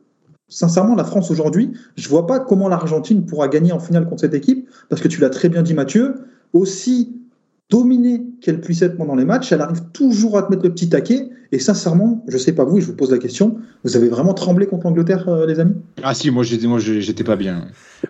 sincèrement, 0.48 0.94
la 0.94 1.04
France 1.04 1.30
aujourd'hui, 1.30 1.72
je 1.96 2.08
vois 2.08 2.26
pas 2.26 2.40
comment 2.40 2.68
l'Argentine 2.68 3.24
pourra 3.24 3.48
gagner 3.48 3.72
en 3.72 3.80
finale 3.80 4.08
contre 4.08 4.22
cette 4.22 4.34
équipe, 4.34 4.68
parce 4.88 5.00
que 5.00 5.08
tu 5.08 5.20
l'as 5.20 5.30
très 5.30 5.48
bien 5.48 5.62
dit, 5.62 5.74
Mathieu, 5.74 6.14
aussi 6.52 7.16
dominée 7.70 8.22
qu'elle 8.40 8.60
puisse 8.60 8.82
être 8.82 8.96
pendant 8.96 9.14
les 9.14 9.24
matchs, 9.24 9.52
elle 9.52 9.60
arrive 9.60 9.82
toujours 9.92 10.38
à 10.38 10.42
te 10.42 10.50
mettre 10.50 10.62
le 10.62 10.72
petit 10.72 10.88
taquet. 10.88 11.28
Et 11.52 11.60
sincèrement, 11.60 12.24
je 12.26 12.38
sais 12.38 12.52
pas 12.52 12.64
vous, 12.64 12.78
et 12.78 12.80
je 12.80 12.86
vous 12.86 12.96
pose 12.96 13.12
la 13.12 13.18
question, 13.18 13.58
vous 13.84 13.96
avez 13.96 14.08
vraiment 14.08 14.34
tremblé 14.34 14.66
contre 14.66 14.86
l'Angleterre, 14.86 15.28
euh, 15.28 15.46
les 15.46 15.60
amis? 15.60 15.76
Ah 16.02 16.12
si, 16.12 16.30
moi 16.32 16.42
j'étais, 16.42 16.66
moi 16.66 16.80
j'étais 16.80 17.22
pas 17.22 17.36
bien. 17.36 17.68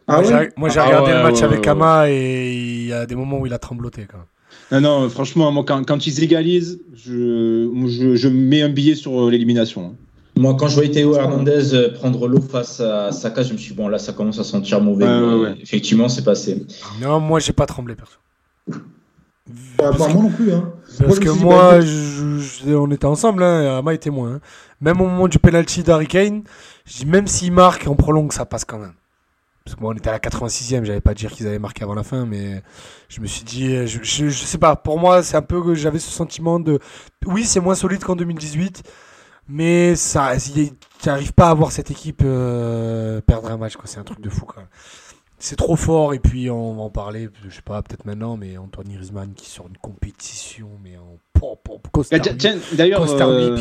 Ah 0.09 0.23
moi 0.57 0.71
j'ai 0.71 0.81
regardé 0.81 1.13
le 1.13 1.23
match 1.23 1.43
avec 1.43 1.67
Ama 1.67 2.11
et 2.11 2.55
il 2.55 2.87
y 2.87 2.93
a 2.95 3.05
des 3.05 3.15
moments 3.15 3.39
où 3.39 3.47
il 3.47 3.53
a 3.53 3.59
trembloté 3.59 4.07
quand 4.11 4.25
Non, 4.73 4.81
non, 4.81 5.09
franchement, 5.11 5.53
moi 5.53 5.65
quand, 5.67 5.85
quand 5.85 6.07
ils 6.07 6.25
égalisent, 6.25 6.81
je, 6.95 7.69
je, 8.15 8.29
mets 8.29 8.63
un 8.63 8.71
billet 8.71 8.95
sur 8.95 9.27
euh, 9.27 9.31
l'élimination. 9.31 9.89
Hein. 9.89 9.95
Moi, 10.39 10.55
quand 10.59 10.69
je 10.69 10.75
voyais 10.75 10.91
Théo 10.91 11.15
Hernandez 11.15 11.75
euh, 11.75 11.93
prendre 11.93 12.27
l'eau 12.29 12.41
face 12.41 12.81
à 12.81 13.11
Saka, 13.13 13.43
je 13.43 13.53
me 13.53 13.59
suis 13.59 13.71
dit, 13.73 13.77
bon, 13.77 13.89
là, 13.89 13.99
ça 13.99 14.13
commence 14.13 14.39
à 14.39 14.45
sentir 14.45 14.83
mauvais. 14.83 15.07
Effectivement, 15.63 16.11
c'est 16.11 16.25
passé. 16.25 16.67
Non, 17.01 17.21
moi, 17.21 17.41
j'ai 17.41 17.55
pas 17.55 17.65
tremblé, 17.65 17.95
perso. 17.95 18.19
Bah, 19.79 19.93
moi 19.97 20.09
non 20.09 20.31
plus. 20.31 20.53
Hein. 20.53 20.73
Parce 20.99 21.19
que 21.19 21.29
moi, 21.29 21.79
on 22.67 22.91
était 22.91 23.05
ensemble, 23.05 23.43
hein, 23.43 23.79
Ama 23.79 23.95
était 23.95 24.11
moins. 24.11 24.35
Hein. 24.35 24.41
Même 24.81 25.01
au 25.01 25.07
moment 25.07 25.29
du 25.29 25.39
penalty 25.39 25.83
d'Harry 25.83 26.07
Kane, 26.07 26.43
même 27.07 27.27
s'il 27.27 27.53
marque 27.53 27.87
en 27.87 27.95
prolongue, 27.95 28.33
ça 28.33 28.45
passe 28.45 28.65
quand 28.65 28.79
même. 28.79 28.95
Parce 29.65 29.75
que 29.77 29.81
moi, 29.81 29.93
on 29.93 29.97
était 29.97 30.09
à 30.09 30.13
la 30.13 30.19
86e, 30.19 30.85
j'allais 30.85 31.01
pas 31.01 31.15
dire 31.15 31.33
qu'ils 31.33 31.47
avaient 31.47 31.59
marqué 31.59 31.83
avant 31.83 31.95
la 31.95 32.05
fin, 32.05 32.25
mais 32.25 32.63
je 33.09 33.21
me 33.21 33.27
suis 33.27 33.43
dit, 33.43 33.87
je, 33.87 33.99
je, 34.03 34.31
sais 34.31 34.59
pas, 34.59 34.77
pour 34.77 34.99
moi, 34.99 35.23
c'est 35.23 35.37
un 35.37 35.43
peu 35.43 35.63
que 35.63 35.75
j'avais 35.75 35.99
ce 35.99 36.11
sentiment 36.11 36.61
de. 36.61 36.79
Oui, 37.27 37.45
c'est 37.45 37.61
moins 37.61 37.75
solide 37.75 38.05
qu'en 38.05 38.15
2018, 38.15 38.85
mais 39.49 39.97
ça, 39.97 40.33
tu 40.39 40.71
n'arrives 41.07 41.33
pas 41.33 41.51
à 41.51 41.55
voir 41.55 41.73
cette 41.73 41.91
équipe 41.91 42.23
euh, 42.25 43.21
perdre 43.23 43.51
un 43.51 43.57
match, 43.57 43.75
C'est 43.85 43.99
un 43.99 44.05
truc 44.05 44.21
de 44.21 44.31
fou 44.31 44.45
quand 44.45 44.59
même 44.59 44.69
c'est 45.39 45.57
trop 45.57 45.77
fort 45.77 46.15
et 46.15 46.19
puis 46.19 46.51
on 46.51 46.75
va 46.75 46.83
en 46.83 46.91
parler 46.91 47.29
je 47.49 47.55
sais 47.55 47.63
pas 47.63 47.83
peut-être 47.83 48.05
maintenant 48.07 48.37
mais 48.37 48.57
Antoine 48.57 48.89
Griezmann 48.89 49.35
qui 49.35 49.51
sort 49.51 49.67
une 49.69 49.77
compétition 49.77 50.69
mais 50.83 50.97
en 50.97 51.19
pop 51.35 51.61
pop 51.63 52.07
bah, 52.11 52.19
d'ailleurs 52.73 53.03
euh, 53.21 53.57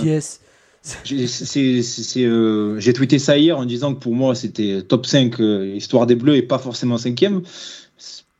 euh, 2.17 2.79
j'ai 2.79 2.93
tweeté 2.93 3.19
ça 3.19 3.37
hier 3.37 3.57
en 3.57 3.65
disant 3.65 3.93
que 3.93 3.99
pour 3.99 4.13
moi 4.13 4.35
c'était 4.35 4.83
top 4.83 5.05
5 5.05 5.39
euh, 5.39 5.73
histoire 5.75 6.05
des 6.05 6.15
bleus 6.15 6.35
et 6.35 6.43
pas 6.43 6.59
forcément 6.59 6.97
cinquième. 6.97 7.41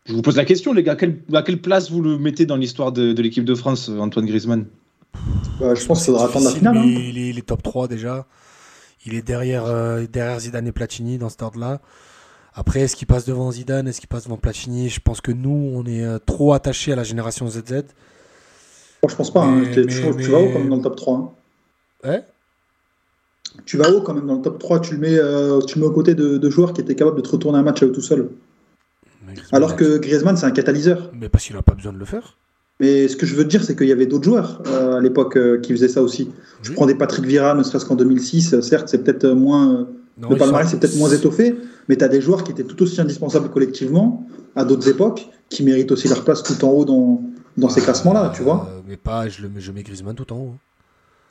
Je 0.06 0.14
vous 0.14 0.22
pose 0.22 0.36
la 0.36 0.46
question 0.46 0.72
les 0.72 0.84
gars 0.84 0.94
à 0.94 0.96
quelle, 1.42 1.62
place 1.62 1.90
vous 1.90 2.02
le 2.02 2.20
mettez 2.20 2.46
dans 2.46 2.58
l'histoire 2.58 2.92
de, 2.92 3.20
l'équipe 3.20 3.46
de 3.46 3.56
France 3.56 3.90
Antoine 3.90 4.28
Griezmann? 4.28 4.68
Bah, 5.60 5.74
je 5.74 5.84
pense 5.86 6.04
qu'il 6.04 6.14
faudra 6.14 6.28
attendre 6.28 6.46
la 6.46 6.52
finale 6.52 6.78
hein. 6.78 6.84
il, 6.86 7.18
est, 7.18 7.46
top 7.46 7.64
3 7.64 7.88
déjà. 7.88 8.28
Il 9.08 9.16
est 9.16 9.24
derrière, 9.24 9.66
derrière 10.08 10.40
Zidane 10.40 10.68
et 10.68 10.72
Platini 10.72 11.18
dans 11.18 11.30
cet 11.30 11.42
ordre 11.42 11.60
là 11.60 11.82
après, 12.56 12.80
est-ce 12.82 12.96
qu'il 12.96 13.06
passe 13.06 13.26
devant 13.26 13.52
Zidane? 13.52 13.88
Est-ce 13.88 14.00
qu'il 14.00 14.08
passe 14.08 14.24
devant 14.24 14.38
Platini? 14.38 14.88
Je 14.88 15.02
pense 15.02 15.20
que 15.20 15.34
nous, 15.34 15.72
on 15.76 15.86
est 15.86 16.06
euh, 16.06 16.20
trop 16.26 16.54
attachés 16.54 16.94
à 16.94 16.96
la 16.96 17.04
génération 17.04 17.48
ZZ. 17.50 17.84
Moi, 19.04 19.10
je 19.10 19.16
pense 19.16 19.32
pas. 19.32 19.44
Hein. 19.44 19.64
tu, 19.74 19.82
vas 19.82 20.40
haut 20.40 20.50
quand 20.52 20.60
même 20.60 20.70
dans 20.70 20.78
le 20.78 20.82
top 20.82 20.96
3. 20.96 21.18
Hein. 21.18 21.30
Ouais 22.10 22.24
tu 23.66 23.78
vas 23.78 23.90
haut 23.90 24.02
quand 24.02 24.14
même 24.14 24.28
dans 24.28 24.36
le 24.36 24.42
top 24.42 24.60
3. 24.60 24.82
Tu 24.82 24.96
le 24.96 25.00
mets, 25.00 25.18
euh, 25.18 25.62
tu 25.62 25.80
le 25.80 25.82
mets 25.82 25.88
aux 25.88 25.94
côtés 25.94 26.14
de, 26.14 26.50
joueurs 26.50 26.74
qui 26.74 26.82
étaient 26.82 26.96
capables 26.96 27.18
de 27.18 27.22
te 27.22 27.30
retourner 27.30 27.58
un 27.58 27.64
match 27.64 27.80
tout 27.80 28.02
seul. 28.02 28.30
Alors 29.52 29.76
que 29.76 29.98
Griezmann, 29.98 30.36
c'est 30.36 30.46
un 30.46 30.52
catalyseur. 30.52 31.12
Mais 31.14 31.30
parce 31.30 31.46
qu'il 31.46 31.56
n'a 31.56 31.62
pas 31.62 31.74
besoin 31.74 31.94
de 31.94 31.98
le 31.98 32.06
faire. 32.06 32.38
Mais 32.82 33.08
ce 33.08 33.16
que 33.16 33.26
je 33.26 33.36
veux 33.36 33.44
te 33.46 33.50
dire, 33.50 33.64
c'est 33.64 33.76
qu'il 33.76 33.88
y 33.88 33.94
avait 33.94 34.06
d'autres 34.06 34.26
joueurs 34.26 34.62
euh, 34.68 34.98
à 34.98 35.02
l'époque 35.02 35.38
qui 35.62 35.72
faisaient 35.72 35.88
ça 35.88 36.02
aussi. 36.02 36.30
Je 36.62 36.74
prends 36.74 36.86
des 36.86 36.96
Patrick 36.96 37.26
Vieira, 37.26 37.54
ne 37.54 37.64
serait-ce 37.64 37.86
qu'en 37.86 37.96
2006. 37.96 38.60
Certes, 38.60 38.90
c'est 38.90 39.04
peut-être 39.04 39.28
moins. 39.28 39.88
Le 40.18 40.38
palmarès, 40.38 40.68
c'est 40.68 40.80
peut-être 40.80 40.98
moins 40.98 41.10
étoffé, 41.10 41.56
mais 41.90 41.98
tu 41.98 42.04
as 42.04 42.08
des 42.08 42.22
joueurs 42.22 42.44
qui 42.44 42.52
étaient 42.52 42.64
tout 42.64 42.82
aussi 42.84 43.00
indispensables 43.02 43.50
collectivement 43.50 44.26
à 44.56 44.64
d'autres 44.64 44.88
époques, 44.88 45.28
qui 45.50 45.64
méritent 45.64 45.92
aussi 45.92 46.08
leur 46.08 46.24
place 46.24 46.44
tout 46.44 46.64
en 46.66 46.70
haut 46.70 46.86
dans, 46.86 47.22
dans 47.58 47.70
ces 47.70 47.82
classements-là, 47.82 48.32
tu 48.34 48.44
vois. 48.44 48.70
Euh, 48.72 48.82
mais 48.88 48.98
pas, 48.98 49.28
je, 49.28 49.42
le, 49.42 49.50
je 49.58 49.72
mets 49.72 49.84
Griezmann 49.84 50.16
tout 50.16 50.32
en 50.32 50.38
haut. 50.38 50.56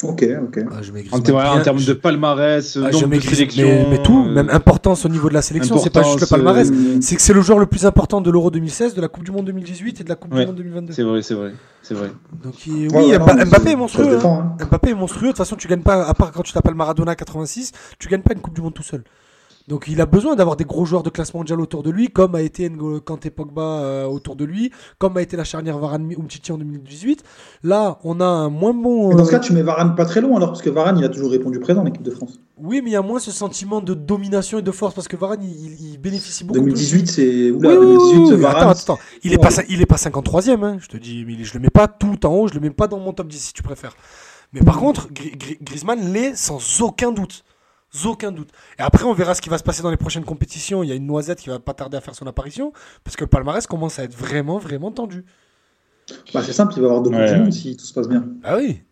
Ok, 0.04 0.26
ok. 0.42 0.64
Ah, 0.70 1.56
en, 1.56 1.60
termes 1.62 1.82
de 1.82 1.92
palmarès, 1.92 2.78
ah, 2.82 2.90
de 2.90 3.20
sélection, 3.20 3.86
mais, 3.90 4.02
tout, 4.02 4.24
même 4.24 4.50
importance 4.50 5.04
au 5.04 5.08
niveau 5.08 5.28
de 5.28 5.34
la 5.34 5.42
sélection, 5.42 5.78
c'est 5.78 5.90
pas 5.90 6.02
juste 6.02 6.20
le 6.20 6.26
palmarès, 6.26 6.70
euh, 6.70 6.98
c'est 7.00 7.16
que 7.16 7.22
c'est 7.22 7.32
le 7.32 7.40
joueur 7.40 7.58
le 7.58 7.66
plus 7.66 7.86
important 7.86 8.20
de 8.20 8.30
l'Euro 8.30 8.50
2016, 8.50 8.94
de 8.94 9.00
la 9.00 9.08
Coupe 9.08 9.24
du 9.24 9.30
Monde 9.30 9.46
2018 9.46 10.00
et 10.00 10.04
de 10.04 10.08
la 10.08 10.14
Coupe 10.14 10.34
du 10.34 10.46
Monde 10.46 10.56
2022. 10.56 10.92
C'est 10.92 11.02
vrai, 11.02 11.22
c'est 11.22 11.34
vrai, 11.34 11.52
c'est 11.82 11.94
vrai. 11.94 12.10
Donc 12.42 12.54
oui, 12.66 12.88
Mbappé 13.18 13.70
est 13.70 13.76
monstrueux. 13.76 14.18
Hein. 14.24 14.56
Mbappé 14.70 14.90
est 14.90 14.94
monstrueux. 14.94 15.28
De 15.28 15.32
toute 15.32 15.38
façon, 15.38 15.56
tu 15.56 15.68
gagnes 15.68 15.82
pas, 15.82 16.04
à 16.04 16.14
part 16.14 16.32
quand 16.32 16.42
tu 16.42 16.52
t'appelles 16.52 16.74
Maradona 16.74 17.14
86, 17.14 17.72
tu 17.98 18.08
gagnes 18.08 18.22
pas 18.22 18.34
une 18.34 18.40
Coupe 18.40 18.54
du 18.54 18.60
Monde 18.60 18.74
tout 18.74 18.82
seul. 18.82 19.02
Donc 19.66 19.86
il 19.88 19.98
a 20.02 20.06
besoin 20.06 20.36
d'avoir 20.36 20.56
des 20.56 20.64
gros 20.64 20.84
joueurs 20.84 21.02
de 21.02 21.08
classe 21.08 21.32
mondiale 21.32 21.58
autour 21.58 21.82
de 21.82 21.90
lui, 21.90 22.08
comme 22.08 22.34
a 22.34 22.42
été 22.42 22.68
N'Golo 22.68 23.00
Kanté 23.00 23.30
Pogba 23.30 23.62
euh, 23.62 24.04
autour 24.04 24.36
de 24.36 24.44
lui, 24.44 24.70
comme 24.98 25.16
a 25.16 25.22
été 25.22 25.38
la 25.38 25.44
charnière 25.44 25.78
Varane 25.78 26.12
Umtiti 26.18 26.52
en 26.52 26.58
2018. 26.58 27.24
Là, 27.62 27.98
on 28.04 28.20
a 28.20 28.26
un 28.26 28.50
moins 28.50 28.74
bon. 28.74 29.16
Dans 29.16 29.24
ce 29.24 29.28
euh, 29.28 29.32
cas, 29.32 29.38
tu 29.38 29.54
mets 29.54 29.62
Varane 29.62 29.94
pas 29.94 30.04
très 30.04 30.20
loin 30.20 30.36
alors, 30.36 30.50
parce 30.50 30.60
que 30.60 30.68
Varane, 30.68 30.98
il 30.98 31.04
a 31.04 31.08
toujours 31.08 31.30
répondu 31.30 31.60
présent 31.60 31.80
en 31.80 31.86
équipe 31.86 32.02
de 32.02 32.10
France. 32.10 32.38
Oui, 32.58 32.82
mais 32.84 32.90
il 32.90 32.92
y 32.92 32.96
a 32.96 33.02
moins 33.02 33.18
ce 33.18 33.30
sentiment 33.30 33.80
de 33.80 33.94
domination 33.94 34.58
et 34.58 34.62
de 34.62 34.70
force 34.70 34.94
parce 34.94 35.08
que 35.08 35.16
Varane, 35.16 35.42
il, 35.42 35.98
bénéficie 35.98 36.44
beaucoup 36.44 36.60
2018, 36.60 37.06
c'est. 37.08 37.50
Oula, 37.50 37.70
Oui, 37.70 37.76
oui, 37.76 37.86
2018, 37.86 38.18
oui, 38.18 38.26
oui, 38.32 38.40
Varane. 38.42 38.68
Attends. 38.68 38.98
Il 39.22 39.32
est 39.32 39.36
Ouais. 39.42 39.48
pas, 39.48 39.62
il 39.70 39.80
est 39.80 39.86
pas 39.86 39.96
53e, 39.96 40.62
hein, 40.62 40.76
je 40.78 40.88
te 40.88 40.98
dis, 40.98 41.24
mais 41.26 41.42
je 41.42 41.54
le 41.54 41.60
mets 41.60 41.70
pas 41.70 41.88
tout 41.88 42.26
en 42.26 42.34
haut, 42.34 42.48
je 42.48 42.54
le 42.54 42.60
mets 42.60 42.68
pas 42.70 42.86
dans 42.86 42.98
mon 42.98 43.14
top 43.14 43.28
10 43.28 43.38
si 43.38 43.52
tu 43.54 43.62
préfères. 43.62 43.96
Mais 44.52 44.60
par 44.60 44.78
contre, 44.78 45.08
Gri- 45.10 45.58
Griezmann 45.62 46.12
l'est 46.12 46.36
sans 46.36 46.60
aucun 46.82 47.10
doute. 47.10 47.44
Aucun 48.04 48.32
doute. 48.32 48.48
Et 48.78 48.82
après, 48.82 49.04
on 49.04 49.12
verra 49.12 49.34
ce 49.34 49.40
qui 49.42 49.48
va 49.48 49.58
se 49.58 49.62
passer 49.62 49.82
dans 49.82 49.90
les 49.90 49.96
prochaines 49.96 50.24
compétitions. 50.24 50.82
Il 50.82 50.88
y 50.88 50.92
a 50.92 50.96
une 50.96 51.06
noisette 51.06 51.38
qui 51.40 51.48
va 51.48 51.58
pas 51.60 51.74
tarder 51.74 51.96
à 51.96 52.00
faire 52.00 52.14
son 52.14 52.26
apparition 52.26 52.72
parce 53.04 53.16
que 53.16 53.22
le 53.24 53.28
palmarès 53.28 53.66
commence 53.66 53.98
à 53.98 54.04
être 54.04 54.14
vraiment, 54.16 54.58
vraiment 54.58 54.90
tendu. 54.90 55.24
Bah, 56.34 56.40
c'est 56.44 56.52
simple, 56.52 56.74
il 56.76 56.80
va 56.82 56.88
avoir 56.88 57.02
deux 57.02 57.10
Ouais, 57.10 57.50
si 57.50 57.76
tout 57.76 57.84
se 57.84 57.94
passe 57.94 58.08
bien. 58.08 58.24
Ah 58.42 58.56
oui. 58.56 58.82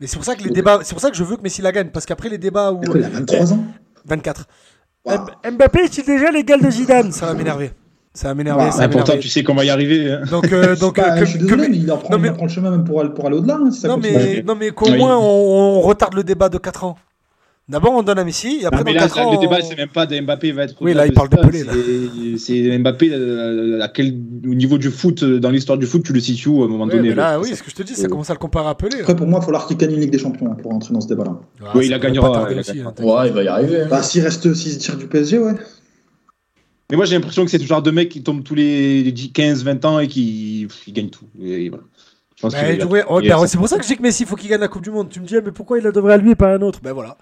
Mais 0.00 0.06
c'est 0.06 0.16
pour 0.16 0.24
ça 0.24 0.34
que 0.34 0.42
les 0.44 0.50
débats, 0.50 0.80
c'est 0.82 0.92
pour 0.94 1.00
ça 1.00 1.10
que 1.10 1.16
je 1.16 1.24
veux 1.24 1.36
que 1.36 1.42
Messi 1.42 1.62
la 1.62 1.72
gagne 1.72 1.88
parce 1.90 2.04
qu'après 2.06 2.28
les 2.28 2.38
débats 2.38 2.72
où 2.72 2.80
il 2.94 3.04
a 3.04 3.08
23 3.08 3.52
ans 3.54 3.64
24. 4.06 4.46
Waouh. 5.04 5.26
M- 5.44 5.54
Mbappé 5.54 5.80
est-il 5.84 6.04
déjà 6.04 6.30
l'égal 6.30 6.60
de 6.60 6.70
Zidane? 6.70 7.10
Ça 7.12 7.26
va 7.26 7.34
m'énerver. 7.34 7.70
Ça 8.14 8.28
va 8.28 8.34
m'énerver. 8.34 8.70
Va 8.70 8.88
pourtant, 8.88 9.16
tu 9.18 9.28
sais 9.28 9.42
comment 9.44 9.62
y 9.62 9.70
arriver. 9.70 10.12
hein. 10.12 10.22
Donc, 10.30 10.52
euh, 10.52 10.74
donc 10.80 10.96
Bah, 10.96 11.18
que- 11.18 11.24
Je 11.24 11.30
suis 11.30 11.38
que- 11.38 11.44
désolé, 11.44 11.68
mais 11.68 11.76
il 11.78 11.90
en 11.92 11.96
prend, 11.98 12.14
Non, 12.14 12.18
mais- 12.18 12.28
il 12.28 12.30
en 12.32 12.34
prend 12.34 12.46
le 12.46 12.50
chemin 12.50 12.70
même 12.70 12.84
pour 12.84 13.00
aller, 13.00 13.10
pour 13.10 13.26
aller 13.26 13.36
au-delà. 13.36 13.54
hein, 13.62 13.70
si 13.70 13.86
Non 13.86 13.96
mais, 13.96 14.42
non 14.46 14.54
mais 14.56 14.70
qu'au 14.70 14.90
Oui. 14.90 14.98
moins 14.98 15.16
on, 15.16 15.22
on 15.22 15.80
retarde 15.80 16.14
le 16.14 16.24
débat 16.24 16.48
de 16.48 16.58
4 16.58 16.84
ans. 16.84 16.96
D'abord 17.68 17.92
on 17.92 18.02
donne 18.02 18.18
à 18.18 18.24
Messi 18.24 18.60
et 18.62 18.64
après 18.64 18.82
mais 18.82 18.94
dans 18.94 19.00
là, 19.00 19.06
4 19.08 19.18
ans. 19.18 19.32
le 19.32 19.38
débat, 19.38 19.58
on- 19.62 19.68
c'est 19.68 19.76
même 19.76 19.90
pas 19.90 20.06
de 20.06 20.18
Mbappé 20.18 20.52
va 20.52 20.62
être. 20.64 20.74
Oui, 20.80 20.94
là, 20.94 21.06
il 21.06 21.12
parle 21.12 21.28
de 21.28 21.36
Pelé, 21.36 21.64
là. 21.64 21.72
c'est- 22.38 22.78
Mbappé, 22.78 23.10
euh, 23.12 23.82
à 23.82 23.88
quel, 23.88 24.14
au 24.46 24.54
niveau 24.54 24.78
du 24.78 24.88
foot, 24.90 25.22
euh, 25.22 25.38
dans 25.38 25.50
l'histoire 25.50 25.76
du 25.76 25.84
foot, 25.84 26.02
tu 26.02 26.14
le 26.14 26.20
situes 26.20 26.48
où, 26.48 26.62
à 26.62 26.64
un 26.64 26.68
moment 26.68 26.84
Ouais, 26.86 26.92
donné. 26.96 27.10
mais 27.10 27.14
là, 27.14 27.36
le- 27.36 27.42
oui, 27.42 27.54
ce 27.54 27.62
que 27.62 27.68
je 27.70 27.74
te 27.74 27.82
dis, 27.82 27.94
ça 27.94 28.08
commence 28.08 28.30
à 28.30 28.32
le 28.32 28.38
comparer 28.38 28.68
à 28.70 28.74
Pelé. 28.74 28.96
là. 28.96 29.00
Après, 29.02 29.14
pour 29.14 29.26
moi, 29.26 29.40
il 29.42 29.44
faut 29.44 29.50
gagne 29.76 29.92
une 29.92 30.00
Ligue 30.00 30.10
des 30.10 30.18
Champions 30.18 30.50
hein, 30.50 30.56
pour 30.62 30.70
rentrer 30.72 30.94
dans 30.94 31.02
ce 31.02 31.08
débat-là. 31.08 31.38
Ah, 31.62 31.72
Oui, 31.74 31.86
il 31.86 31.90
la 31.90 31.98
gagnera, 31.98 32.48
aussi, 32.58 32.80
hein. 32.80 32.94
Ouais, 33.00 33.26
il 33.28 33.32
va 33.34 33.42
y 33.42 33.48
arriver. 33.48 33.82
hein. 33.82 33.86
Bah, 33.90 34.02
s'il 34.02 34.22
reste, 34.22 34.54
s'il 34.54 34.78
tire 34.78 34.96
du 34.96 35.06
PSG, 35.06 35.38
ouais. 35.38 35.52
Mais 36.90 36.96
moi, 36.96 37.04
j'ai 37.04 37.16
l'impression 37.16 37.44
que 37.44 37.50
c'est 37.50 37.58
ce 37.58 37.66
genre 37.66 37.82
de 37.82 37.90
mec 37.90 38.08
qui 38.08 38.22
tombe 38.22 38.42
tous 38.42 38.54
les 38.54 39.12
10, 39.12 39.30
15, 39.30 39.62
20 39.62 39.84
ans 39.84 39.98
et 39.98 40.08
qui 40.08 40.66
il 40.86 40.92
gagne 40.94 41.10
tout. 41.10 41.26
Et 41.38 41.68
voilà. 41.68 41.84
Bah, 42.40 42.48
qu'il 42.50 42.80
a- 42.82 42.86
ouais, 42.86 43.04
oh, 43.10 43.20
bah, 43.20 43.46
c'est 43.48 43.58
pour 43.58 43.68
ça 43.68 43.76
que 43.76 43.82
je 43.82 43.88
dis 43.88 43.96
que 43.96 44.02
Messi, 44.02 44.22
il 44.22 44.26
faut 44.26 44.36
qu'il 44.36 44.48
gagne 44.48 44.60
la 44.60 44.68
Coupe 44.68 44.82
du 44.84 44.90
Monde. 44.92 45.08
Tu 45.10 45.20
me 45.20 45.26
dis, 45.26 45.36
ah, 45.36 45.40
mais 45.44 45.50
pourquoi 45.50 45.78
il 45.78 45.84
la 45.84 45.90
devrait 45.90 46.14
à 46.14 46.16
lui 46.16 46.30
et 46.30 46.34
pas 46.36 46.50
à 46.52 46.54
un 46.54 46.62
autre? 46.62 46.78
Ben 46.82 46.92
voilà. 46.92 47.18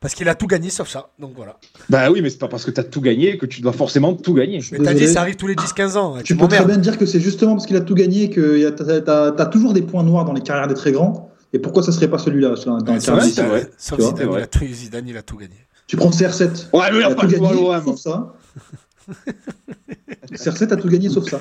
Parce 0.00 0.14
qu'il 0.14 0.28
a 0.30 0.34
tout 0.34 0.46
gagné 0.46 0.70
sauf 0.70 0.88
ça. 0.88 1.10
Donc 1.18 1.32
voilà. 1.36 1.56
Bah 1.90 2.10
oui, 2.10 2.22
mais 2.22 2.30
c'est 2.30 2.38
pas 2.38 2.48
parce 2.48 2.64
que 2.64 2.70
t'as 2.70 2.82
tout 2.84 3.02
gagné 3.02 3.36
que 3.36 3.44
tu 3.44 3.60
dois 3.60 3.72
forcément 3.72 4.14
tout 4.14 4.32
gagner. 4.32 4.60
Mais 4.72 4.78
t'as 4.78 4.94
dit, 4.94 5.06
ça 5.06 5.20
arrive 5.20 5.36
tous 5.36 5.46
les 5.46 5.54
10-15 5.54 5.96
ans. 5.98 6.16
Tu 6.18 6.24
Tu 6.24 6.36
peux 6.36 6.48
très 6.48 6.64
bien 6.64 6.78
dire 6.78 6.96
que 6.96 7.04
c'est 7.04 7.20
justement 7.20 7.52
parce 7.52 7.66
qu'il 7.66 7.76
a 7.76 7.82
tout 7.82 7.94
gagné 7.94 8.30
que 8.30 8.58
y 8.58 8.64
a- 8.64 8.72
t'as 8.72 9.30
t'as 9.32 9.46
toujours 9.46 9.74
des 9.74 9.82
points 9.82 10.02
noirs 10.02 10.24
dans 10.24 10.32
les 10.32 10.40
carrières 10.40 10.68
des 10.68 10.74
très 10.74 10.92
grands. 10.92 11.30
Et 11.52 11.58
pourquoi 11.58 11.82
ça 11.82 11.92
serait 11.92 12.08
pas 12.08 12.16
celui-là 12.18 12.54
dans, 12.64 12.78
dans 12.78 12.94
les 12.94 13.00
Sauf 13.00 13.20
Zidane, 13.22 13.28
Zidane, 13.30 13.66
c'est 13.78 14.22
il 14.22 14.26
vrai. 14.28 14.42
a 14.42 14.46
tout, 14.46 14.64
Zidane, 14.66 15.08
il 15.08 15.16
a 15.18 15.22
tout 15.22 15.36
gagné. 15.36 15.56
Tu 15.86 15.96
prends 15.96 16.10
CR7. 16.10 16.68
Ouais, 16.72 16.90
mais 16.92 16.98
il 16.98 17.00
Il 17.00 17.02
a 17.02 17.08
pas 17.10 17.14
tout 17.16 17.26
le 17.26 17.32
gagné 17.32 17.82
sauf 17.84 17.98
ça. 17.98 18.32
CR7 20.32 20.72
a 20.72 20.76
tout 20.76 20.88
gagné 20.88 21.08
sauf 21.08 21.28
ça. 21.28 21.40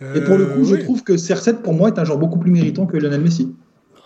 Et 0.14 0.20
pour 0.20 0.36
le 0.38 0.46
coup, 0.46 0.64
je 0.64 0.74
Euh, 0.74 0.78
oui. 0.78 0.84
trouve 0.84 1.02
que 1.02 1.12
CR7 1.14 1.56
pour 1.56 1.72
moi 1.74 1.88
est 1.88 1.98
un 1.98 2.04
joueur 2.04 2.18
beaucoup 2.18 2.38
plus 2.38 2.50
méritant 2.50 2.86
que 2.86 2.96
Lionel 2.96 3.20
Messi. 3.20 3.54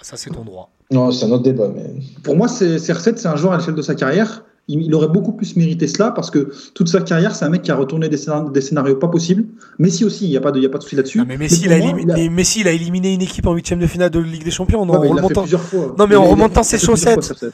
Ça, 0.02 0.16
c'est 0.16 0.31
ton 0.31 0.44
droit. 0.44 0.70
Non, 0.90 1.10
c'est 1.10 1.27
un 1.27 1.31
autre 1.31 1.43
débat. 1.44 1.68
Mais... 1.74 1.85
Pour 2.22 2.36
moi, 2.36 2.48
c'est- 2.48 2.77
CR7 2.77 3.16
c'est 3.16 3.28
un 3.28 3.36
joueur 3.36 3.52
à 3.52 3.59
l'échelle 3.59 3.74
de 3.74 3.82
sa 3.82 3.94
carrière. 3.94 4.44
Il, 4.68 4.82
il 4.82 4.94
aurait 4.94 5.09
beaucoup 5.09 5.32
plus 5.32 5.56
mérité 5.56 5.86
cela 5.89 6.10
parce 6.12 6.31
que 6.31 6.52
toute 6.74 6.89
sa 6.89 7.01
carrière, 7.01 7.35
c'est 7.35 7.44
un 7.44 7.48
mec 7.48 7.62
qui 7.62 7.70
a 7.70 7.74
retourné 7.77 8.09
des, 8.09 8.16
scénar- 8.16 8.51
des 8.51 8.60
scénarios 8.60 8.97
pas 8.97 9.09
possibles. 9.09 9.44
Messi 9.78 10.05
aussi, 10.05 10.27
il 10.27 10.31
n'y 10.31 10.36
a 10.36 10.40
pas 10.40 10.52
de, 10.52 10.59
il 10.59 10.62
y 10.62 10.66
a 10.66 10.68
pas 10.68 10.78
de 10.78 10.82
souci 10.85 10.97
là-dessus. 10.97 11.18
Non, 11.18 11.24
mais 11.27 11.36
Messi, 11.36 11.62
il 11.64 11.72
a 11.72 11.78
moi, 11.78 11.86
éliminé, 11.89 12.14
il 12.16 12.27
a- 12.28 12.31
Messi, 12.31 12.60
il 12.60 12.68
a 12.68 12.72
éliminé 12.72 13.12
une 13.14 13.22
équipe 13.22 13.47
en 13.47 13.52
huitième 13.55 13.78
de 13.81 13.86
finale 13.86 14.10
de 14.10 14.20
Ligue 14.20 14.44
des 14.44 14.51
Champions. 14.51 14.86
Non, 14.86 14.94
Ouais, 14.94 15.01
mais 15.01 15.06
en 15.09 15.10
il 15.10 15.16
l'a 15.16 15.22
fait 15.22 15.22
remontant. 15.27 15.40
plusieurs 15.43 15.62
fois. 15.62 15.94
Non, 15.98 16.06
mais 16.06 16.14
Il 16.14 16.18
en 16.18 16.22
a- 16.22 16.24
il 16.24 16.28
a 16.28 16.31
remontant 16.32 16.62
fait 16.62 16.78
ses 16.78 16.86
fois, 16.86 16.94
chaussettes. 16.97 17.20
CR7. 17.20 17.51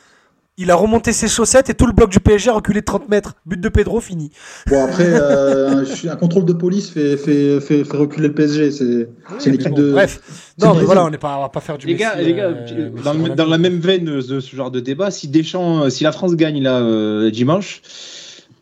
Il 0.58 0.70
a 0.70 0.74
remonté 0.74 1.12
ses 1.12 1.28
chaussettes 1.28 1.68
et 1.68 1.74
tout 1.74 1.86
le 1.86 1.92
bloc 1.92 2.10
du 2.10 2.18
PSG 2.18 2.48
a 2.48 2.54
reculé 2.54 2.80
de 2.80 2.84
30 2.86 3.10
mètres. 3.10 3.34
But 3.44 3.60
de 3.60 3.68
Pedro, 3.68 4.00
fini. 4.00 4.30
Bon, 4.68 4.84
après, 4.84 5.04
euh, 5.06 5.84
un 6.10 6.16
contrôle 6.16 6.46
de 6.46 6.54
police 6.54 6.88
fait, 6.88 7.18
fait, 7.18 7.60
fait, 7.60 7.84
fait 7.84 7.96
reculer 7.96 8.28
le 8.28 8.34
PSG. 8.34 8.70
C'est 8.70 9.08
c'est 9.38 9.50
une 9.50 9.56
Mais 9.56 9.62
équipe 9.62 9.70
bon, 9.72 9.76
de. 9.82 9.92
Bref. 9.92 10.54
Non, 10.58 10.74
mais 10.74 10.84
voilà, 10.84 11.04
on 11.04 11.10
n'est 11.10 11.18
pas, 11.18 11.36
on 11.36 11.42
va 11.42 11.48
pas 11.50 11.60
faire 11.60 11.76
du 11.76 11.86
Les 11.86 11.92
Messi, 11.92 12.04
gars, 12.04 12.14
les 12.16 12.32
gars, 12.32 12.44
euh, 12.46 12.62
Messi 12.62 13.04
dans, 13.04 13.12
le- 13.12 13.18
Ronaldo. 13.20 13.34
dans 13.44 13.50
la 13.50 13.58
même 13.58 13.78
veine 13.80 14.04
de 14.06 14.40
ce 14.40 14.56
genre 14.56 14.70
de 14.70 14.80
débat, 14.80 15.10
si 15.10 15.28
Deschamps, 15.28 15.82
euh, 15.84 15.90
si 15.90 16.04
la 16.04 16.12
France 16.12 16.34
gagne 16.36 16.62
là 16.62 16.78
euh, 16.80 17.30
dimanche, 17.30 17.82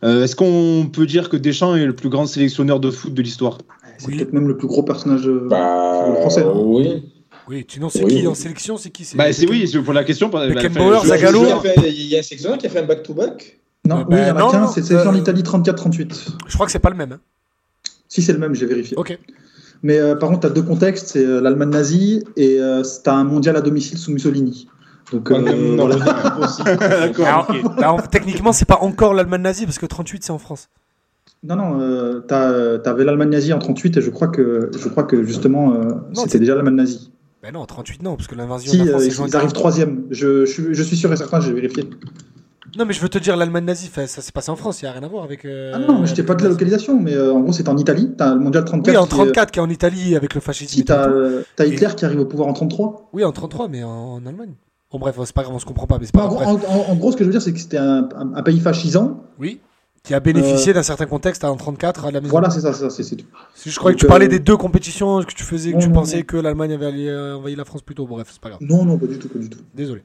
euh, 0.02 0.24
est-ce 0.24 0.34
qu'on 0.34 0.90
peut 0.92 1.06
dire 1.06 1.28
que 1.28 1.36
Deschamps 1.36 1.76
est 1.76 1.86
le 1.86 1.94
plus 1.94 2.08
grand 2.08 2.26
sélectionneur 2.26 2.80
de 2.80 2.90
foot 2.90 3.14
de 3.14 3.22
l'histoire? 3.22 3.58
C'est 3.98 4.08
Oui. 4.08 4.16
peut-être 4.16 4.32
même 4.32 4.48
le 4.48 4.56
plus 4.56 4.66
gros 4.66 4.82
personnage 4.82 5.28
euh, 5.28 5.46
Bah, 5.48 6.12
français. 6.22 6.42
hein. 6.42 6.52
oui. 6.56 7.04
Oui, 7.48 7.64
tu 7.66 7.80
c'est 7.90 8.04
Oui. 8.04 8.20
qui 8.20 8.26
en 8.26 8.34
sélection 8.34 8.76
C'est 8.76 8.90
qui 8.90 9.06
Bah 9.14 9.32
c'est 9.32 9.48
oui, 9.48 9.68
c'est 9.68 9.78
pour 9.80 9.92
la 9.92 10.04
question. 10.04 10.28
bah, 10.28 10.48
Beckenbauer, 10.48 11.04
Zagallo. 11.06 11.42
Il 11.42 11.48
y 11.48 11.52
a 11.52 11.60
fait- 11.60 11.90
il 11.90 12.06
y 12.06 12.16
a 12.16 12.20
un 12.20 12.22
sélectionneur 12.22 12.58
qui 12.58 12.66
a 12.66 12.70
fait 12.70 12.80
un 12.80 12.86
back-to-back. 12.86 13.60
Non, 13.86 13.98
Euh, 14.00 14.04
oui, 14.08 14.16
il 14.18 14.26
y 14.28 14.30
en 14.30 14.36
a 14.36 14.40
non, 14.60 14.66
c'est 14.68 14.82
sélection 14.82 15.10
en 15.10 15.14
euh, 15.14 15.18
Italie 15.18 15.42
34-38. 15.42 16.28
Je 16.46 16.54
crois 16.54 16.64
que 16.66 16.72
c'est 16.72 16.78
pas 16.78 16.88
le 16.90 16.96
même. 16.96 17.12
hein. 17.12 17.20
Si 18.08 18.22
c'est 18.22 18.32
le 18.32 18.38
même, 18.38 18.54
j'ai 18.54 18.64
vérifié. 18.66 18.96
Ok. 18.96 19.18
Mais 19.82 19.98
euh, 19.98 20.14
par 20.14 20.30
contre, 20.30 20.40
tu 20.42 20.46
as 20.46 20.50
deux 20.50 20.62
contextes 20.62 21.08
c'est 21.08 21.24
euh, 21.26 21.40
l'Allemagne 21.42 21.68
nazie 21.68 22.24
et 22.36 22.58
euh, 22.60 22.82
tu 22.82 23.10
as 23.10 23.14
un 23.14 23.24
mondial 23.24 23.56
à 23.56 23.60
domicile 23.60 23.98
sous 23.98 24.10
Mussolini. 24.12 24.68
Donc, 25.12 25.30
euh, 25.30 25.38
Non, 25.76 25.86
voilà. 25.86 26.02
Alors, 27.18 27.46
ok. 27.50 27.76
bah, 27.76 27.92
en- 27.92 27.98
techniquement, 28.00 28.52
c'est 28.52 28.64
pas 28.64 28.78
encore 28.80 29.12
l'Allemagne 29.12 29.42
nazie 29.42 29.66
parce 29.66 29.78
que 29.78 29.84
38 29.86 30.24
c'est 30.24 30.30
en 30.32 30.38
France. 30.38 30.70
Non, 31.42 31.56
non, 31.56 31.80
euh, 31.80 32.20
t'as- 32.20 32.78
t'avais 32.78 33.04
l'Allemagne 33.04 33.28
nazie 33.28 33.52
en 33.52 33.58
38 33.58 33.98
et 33.98 34.00
je 34.00 34.08
crois 34.08 34.28
que, 34.28 34.70
je 34.78 34.88
crois 34.88 35.02
que 35.04 35.22
justement, 35.24 35.74
euh, 35.74 35.88
c'est- 36.14 36.22
c'était 36.22 36.38
déjà 36.38 36.54
l'Allemagne 36.54 36.76
nazie. 36.76 37.10
Ben 37.44 37.52
non, 37.52 37.66
38 37.66 38.02
non, 38.02 38.16
parce 38.16 38.26
que 38.26 38.34
l'invasion 38.34 38.72
Si, 38.72 38.78
de 38.78 38.84
la 38.84 38.90
France 38.92 39.02
euh, 39.02 39.06
ils, 39.06 39.20
arrivent 39.20 39.30
40. 39.32 39.52
troisième. 39.54 40.04
Je, 40.10 40.46
je, 40.46 40.50
suis- 40.50 40.74
je 40.74 40.82
suis 40.82 40.96
sûr 40.96 41.12
et 41.12 41.16
certain, 41.16 41.40
j'ai 41.40 41.52
vérifié. 41.52 41.84
Non, 42.78 42.86
mais 42.86 42.94
je 42.94 43.00
veux 43.02 43.10
te 43.10 43.18
dire, 43.18 43.36
l'Allemagne 43.36 43.66
nazie, 43.66 43.90
ça 43.94 44.06
s'est 44.06 44.32
passé 44.32 44.50
en 44.50 44.56
France, 44.56 44.80
il 44.80 44.86
n'y 44.86 44.88
a 44.88 44.92
rien 44.92 45.02
à 45.02 45.08
voir 45.08 45.24
avec. 45.24 45.44
euh, 45.44 45.72
Ah 45.74 45.78
non, 45.78 46.00
mais 46.00 46.06
je 46.06 46.14
t'ai 46.14 46.22
pas 46.22 46.34
de 46.34 46.42
la 46.42 46.48
localisation, 46.48 46.98
mais 46.98 47.12
euh, 47.14 47.34
en 47.34 47.40
gros, 47.40 47.52
c'est 47.52 47.68
en 47.68 47.76
Italie. 47.76 48.12
T'as 48.16 48.32
le 48.34 48.40
mondial 48.40 48.64
34. 48.64 48.90
Oui, 48.90 48.96
en 48.96 49.04
qui 49.06 49.08
est- 49.14 49.16
34 49.18 49.50
qui 49.50 49.58
est 49.58 49.62
en 49.62 49.68
Italie 49.68 50.16
avec 50.16 50.34
le 50.34 50.40
fascisme. 50.40 50.72
Si, 50.74 50.84
t'as 50.86 51.06
Hitler 51.66 51.88
qui 51.94 52.06
arrive 52.06 52.20
au 52.20 52.24
pouvoir 52.24 52.48
en 52.48 52.54
33. 52.54 53.10
Oui, 53.12 53.22
en 53.24 53.32
33, 53.32 53.68
mais 53.68 53.84
en, 53.84 53.90
en 53.90 54.24
Allemagne. 54.26 54.54
Bon, 54.90 54.98
bref, 54.98 55.16
c'est 55.24 55.34
pas 55.34 55.42
grave, 55.42 55.54
on 55.54 55.58
se 55.58 55.66
comprend 55.66 55.86
pas, 55.86 55.98
mais 56.00 56.06
pas 56.06 56.24
en, 56.24 56.28
grave. 56.34 56.56
gros, 56.56 56.66
en- 56.68 56.76
en- 56.88 56.92
en 56.92 56.94
gros, 56.96 57.12
ce 57.12 57.16
que 57.18 57.24
je 57.24 57.28
veux 57.28 57.32
dire, 57.32 57.42
c'est 57.42 57.52
que 57.52 57.58
c'était 57.60 57.76
un, 57.76 58.08
un- 58.16 58.34
un 58.34 58.42
pays 58.42 58.58
fascisant. 58.60 59.22
Oui, 59.38 59.60
qui 60.04 60.14
a 60.14 60.20
bénéficié 60.20 60.70
Euh, 60.70 60.74
d'un 60.74 60.82
certain 60.82 61.06
contexte 61.06 61.44
en 61.44 61.56
34 61.56 62.04
à 62.04 62.10
la 62.10 62.20
maison. 62.20 62.30
Voilà, 62.30 62.50
c'est 62.50 62.60
ça, 62.60 62.72
c'est 62.74 63.02
ça, 63.02 63.16
tout. 63.16 63.24
Je 63.66 63.76
croyais 63.76 63.96
que 63.96 64.00
tu 64.00 64.06
parlais 64.06 64.26
euh, 64.26 64.28
des 64.28 64.38
deux 64.38 64.56
compétitions 64.56 65.22
que 65.22 65.32
tu 65.32 65.42
faisais, 65.42 65.72
que 65.72 65.78
tu 65.78 65.90
pensais 65.90 66.22
que 66.22 66.36
l'Allemagne 66.36 66.74
avait 66.74 67.08
euh, 67.08 67.36
envahi 67.36 67.56
la 67.56 67.64
France 67.64 67.82
plus 67.82 67.94
tôt. 67.94 68.06
Bon, 68.06 68.14
bref, 68.16 68.28
c'est 68.30 68.40
pas 68.40 68.50
grave. 68.50 68.60
Non, 68.62 68.84
non, 68.84 68.98
pas 68.98 69.06
du 69.06 69.18
tout, 69.18 69.28
pas 69.28 69.38
du 69.38 69.48
tout. 69.48 69.58
Désolé. 69.74 70.02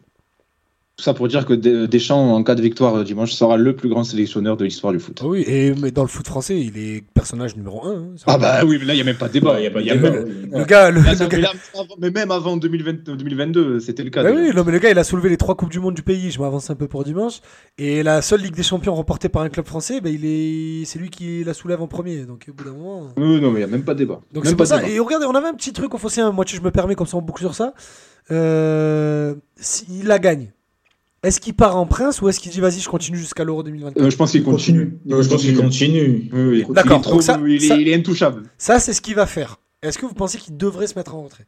Tout 0.99 1.03
ça 1.05 1.13
pour 1.13 1.29
dire 1.29 1.45
que 1.45 1.53
Des- 1.53 1.87
Deschamps, 1.87 2.33
en 2.35 2.43
cas 2.43 2.55
de 2.55 2.61
victoire 2.61 2.93
euh, 2.97 3.03
dimanche, 3.05 3.31
sera 3.31 3.55
le 3.55 3.73
plus 3.73 3.87
grand 3.87 4.03
sélectionneur 4.03 4.57
de 4.57 4.65
l'histoire 4.65 4.91
du 4.91 4.99
foot. 4.99 5.21
Oui, 5.23 5.45
et 5.47 5.73
mais 5.81 5.91
dans 5.91 6.01
le 6.01 6.09
foot 6.09 6.27
français, 6.27 6.59
il 6.59 6.77
est 6.77 7.05
personnage 7.13 7.55
numéro 7.55 7.85
1. 7.87 8.07
Ah 8.27 8.37
bah 8.37 8.65
oui, 8.65 8.75
mais 8.81 8.85
là 8.85 8.93
il 8.95 8.97
y 8.97 9.01
a 9.01 9.05
même 9.05 9.15
pas 9.15 9.29
de 9.29 9.33
débat. 9.33 9.61
Il 9.61 9.63
y 9.63 9.67
a 9.67 9.81
Y 9.81 9.91
a 9.91 9.95
même-. 9.95 10.49
Le 10.51 10.65
gars, 10.65 10.91
le, 10.91 10.99
Là, 11.01 11.13
le 11.13 11.27
gars- 11.27 11.37
là, 11.39 11.51
mais 11.99 12.09
même 12.11 12.31
avant 12.31 12.57
2020 12.57 13.05
2022, 13.15 13.79
c'était 13.79 14.03
le 14.03 14.09
cas. 14.09 14.23
Bah 14.23 14.31
oui, 14.35 14.51
non, 14.53 14.65
mais 14.65 14.73
le 14.73 14.79
gars, 14.79 14.91
il 14.91 14.99
a 14.99 15.05
soulevé 15.05 15.29
les 15.29 15.37
trois 15.37 15.55
coupes 15.55 15.69
du 15.71 15.79
monde 15.79 15.95
du 15.95 16.03
pays. 16.03 16.31
Je 16.31 16.39
m'avance 16.41 16.69
un 16.69 16.75
peu 16.75 16.89
pour 16.89 17.05
dimanche. 17.05 17.39
Et 17.77 18.03
la 18.03 18.21
seule 18.21 18.41
Ligue 18.41 18.55
des 18.55 18.63
Champions 18.63 18.93
remportée 18.93 19.29
par 19.29 19.43
un 19.43 19.49
club 19.49 19.67
français, 19.67 20.01
bah, 20.01 20.09
il 20.09 20.25
est, 20.25 20.83
c'est 20.83 20.99
lui 20.99 21.09
qui 21.09 21.45
la 21.45 21.53
soulève 21.53 21.81
en 21.81 21.87
premier. 21.87 22.25
Donc 22.25 22.45
au 22.49 22.53
bout 22.53 22.65
d'un 22.65 22.73
moment. 22.73 23.07
Oui, 23.15 23.39
non, 23.39 23.51
mais 23.51 23.61
il 23.61 23.63
n'y 23.65 23.69
a 23.71 23.71
même 23.71 23.83
pas 23.85 23.93
de 23.93 23.99
débat. 23.99 24.19
Donc 24.33 24.45
c'est 24.45 24.57
pas 24.57 24.65
ça. 24.65 24.79
débat. 24.79 24.89
Et 24.89 24.99
regardez, 24.99 25.25
on 25.27 25.35
avait 25.35 25.47
un 25.47 25.53
petit 25.53 25.71
truc 25.71 25.93
au 25.93 25.97
fossé. 25.97 26.19
Hein. 26.19 26.33
Moi, 26.33 26.43
je 26.45 26.59
me 26.59 26.71
permets 26.71 26.95
comme 26.95 27.07
ça, 27.07 27.15
on 27.15 27.21
boucle 27.21 27.39
sur 27.41 27.55
ça. 27.55 27.73
Euh, 28.31 29.35
S'il 29.55 30.05
la 30.05 30.19
gagne, 30.19 30.51
est-ce 31.23 31.39
qu'il 31.41 31.53
part 31.53 31.75
en 31.77 31.85
prince 31.85 32.21
ou 32.21 32.29
est-ce 32.29 32.39
qu'il 32.39 32.51
dit 32.51 32.59
vas-y, 32.59 32.79
je 32.79 32.89
continue 32.89 33.17
jusqu'à 33.17 33.43
l'Euro 33.43 33.63
2024 33.63 34.01
Euh, 34.03 34.09
je 34.09 34.15
pense 34.17 34.31
qu'il 34.31 34.43
continue. 34.43 34.97
Je 35.07 35.15
pense 35.15 35.41
qu'il 35.41 35.55
continue. 35.57 36.29
Oui, 36.33 36.41
oui. 36.41 36.65
D'accord, 36.69 36.97
Il 36.97 36.99
est, 36.99 37.01
trop- 37.01 37.11
donc 37.13 37.23
ça- 37.23 37.39
il 37.45 37.55
est- 37.63 37.67
ça- 37.67 37.75
il 37.75 37.87
est 37.87 37.95
intouchable. 37.95 38.43
Ça, 38.57 38.79
c'est 38.79 38.93
ce 38.93 39.01
qu'il 39.01 39.15
va 39.15 39.25
faire. 39.25 39.57
Est-ce 39.81 39.97
que 39.97 40.05
vous 40.05 40.13
pensez 40.13 40.37
qu'il 40.37 40.57
devrait 40.57 40.87
se 40.87 40.95
mettre 40.95 41.15
en 41.15 41.23
retrait? 41.23 41.45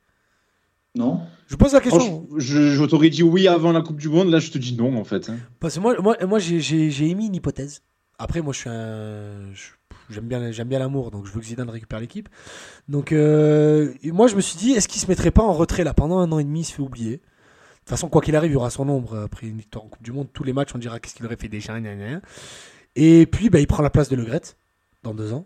Non 0.96 1.22
Je 1.48 1.54
vous 1.54 1.58
pose 1.58 1.74
la 1.74 1.80
question. 1.80 2.28
Je, 2.38 2.74
je 2.74 2.84
t'aurais 2.86 3.10
dit 3.10 3.24
oui 3.24 3.48
avant 3.48 3.72
la 3.72 3.82
Coupe 3.82 3.98
du 3.98 4.10
Monde, 4.10 4.30
là 4.30 4.40
je 4.40 4.52
te 4.52 4.58
dis 4.58 4.76
non 4.76 4.98
en 4.98 5.04
fait. 5.06 5.30
hein. 5.30 5.38
Parce 5.62 5.76
que 5.76 5.80
moi, 5.80 5.96
moi, 6.02 6.18
moi 6.28 6.40
j'ai, 6.40 7.10
émis 7.10 7.28
une 7.28 7.36
hypothèse. 7.36 7.82
Après, 8.20 8.42
moi, 8.42 8.54
je 8.54 8.60
suis 8.60 8.70
un. 8.70 9.54
je- 9.54 9.72
J'aime 10.10 10.26
bien, 10.28 10.52
j'aime 10.52 10.68
bien 10.68 10.80
l'amour, 10.80 11.10
donc 11.10 11.26
je 11.26 11.32
veux 11.32 11.40
que 11.40 11.46
Zidane 11.46 11.70
récupère 11.70 12.02
l'équipe. 12.02 12.28
Donc, 12.90 13.14
euh, 13.14 13.94
moi, 14.04 14.28
je 14.28 14.36
me 14.36 14.42
suis 14.42 14.58
dit, 14.58 14.72
est-ce 14.72 14.90
qu'il 14.90 15.00
se 15.00 15.08
mettrait 15.08 15.32
pas 15.32 15.42
en 15.42 15.54
retrait 15.54 15.86
là? 15.86 15.94
Pendant 15.94 16.20
un 16.20 16.30
an 16.34 16.40
et 16.40 16.44
demi 16.44 16.62
Il 16.62 16.64
se 16.66 16.74
fait 16.74 16.82
oublier. 16.82 17.22
De 17.82 17.86
toute 17.86 17.90
façon, 17.98 18.10
quoi 18.10 18.22
qu'il 18.22 18.36
arrive, 18.36 18.52
il 18.52 18.54
y 18.54 18.58
aura 18.58 18.70
son 18.70 18.88
ombre 18.90 19.18
après 19.26 19.48
une 19.48 19.58
victoire 19.58 19.84
en 19.86 19.88
Coupe 19.88 20.04
du 20.04 20.12
Monde. 20.12 20.28
Tous 20.34 20.44
les 20.44 20.54
matchs, 20.54 20.70
on 20.76 20.78
dira 20.78 21.00
qu'est-ce 21.00 21.16
qu'il 21.16 21.26
aurait 21.26 21.36
fait 21.36 21.48
déjà. 21.50 21.74
Et 22.96 23.26
puis, 23.26 23.50
bah, 23.50 23.60
il 23.60 23.68
prend 23.68 23.82
la 23.82 23.90
place 23.90 24.08
de 24.10 24.16
Le 24.16 24.24
Gret 24.24 24.42
dans 25.04 25.14
deux 25.14 25.34
ans. 25.34 25.46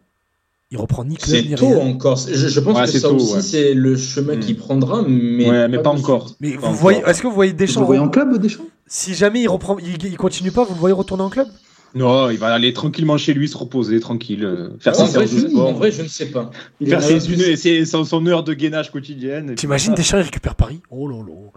Il 0.72 0.78
reprend 0.78 1.06
ni 1.06 1.16
club 1.16 1.38
C'est 1.44 1.48
ni 1.48 1.56
tôt 1.56 1.68
rien. 1.70 1.78
encore. 1.80 2.18
Je, 2.18 2.34
je 2.48 2.60
pense 2.60 2.76
Ouais, 2.78 2.86
que 2.86 2.90
c'est 2.92 3.00
ça 3.00 3.10
tôt, 3.10 3.16
aussi, 3.16 3.34
ouais. 3.36 3.42
c'est 3.42 3.74
le 3.74 3.96
chemin 3.96 4.36
Mm. 4.36 4.40
qu'il 4.42 4.58
prendra, 4.58 5.04
mais, 5.08 5.50
ouais, 5.50 5.68
mais 5.70 5.78
pas 5.78 5.94
de 5.94 6.00
encore. 6.00 6.32
Mais 6.42 6.52
Pas 6.52 6.58
vous 6.60 6.66
encore. 6.66 6.76
voyez, 6.78 7.02
est-ce 7.06 7.22
que 7.22 7.28
vous 7.28 7.34
voyez 7.34 7.54
Deschamps 7.54 7.84
voyais 7.86 8.02
en 8.02 8.10
club, 8.10 8.38
Deschamps? 8.40 8.66
Si 8.88 9.14
jamais 9.14 9.42
il 9.42 9.48
reprend, 9.48 9.78
il, 9.80 10.04
il 10.04 10.18
continue 10.18 10.52
pas, 10.52 10.64
vous 10.66 10.74
le 10.74 10.80
voyez 10.80 10.94
retourner 10.94 11.24
en 11.24 11.30
club? 11.30 11.48
Non, 11.94 12.30
il 12.30 12.38
va 12.38 12.48
aller 12.54 12.74
tranquillement 12.74 13.18
chez 13.18 13.34
lui, 13.34 13.48
se 13.48 13.56
reposer, 13.56 14.00
tranquille, 14.02 14.44
euh, 14.44 14.70
faire 14.80 15.00
en, 15.00 15.06
ses 15.06 15.14
vrai, 15.18 15.28
séances 15.28 15.44
de 15.44 15.48
je, 15.48 15.52
sport, 15.54 15.70
en 15.70 15.74
vrai, 15.74 15.92
je 15.92 16.02
ne 16.02 16.08
sais 16.10 16.26
pas. 16.26 16.52
Il 16.82 16.90
faire 16.90 17.02
ses, 17.02 17.26
une- 17.32 17.56
ses- 17.56 17.86
son, 17.86 18.04
son 18.04 18.26
heure 18.26 18.44
de 18.44 18.54
gainage 18.54 18.92
quotidienne. 18.92 19.56
T'imagines. 19.56 19.94
Deschamps, 19.94 20.18
il 20.18 20.24
récupère 20.24 20.56
Paris? 20.56 20.82
Oh 20.90 21.08
là 21.08 21.18
là. 21.18 21.52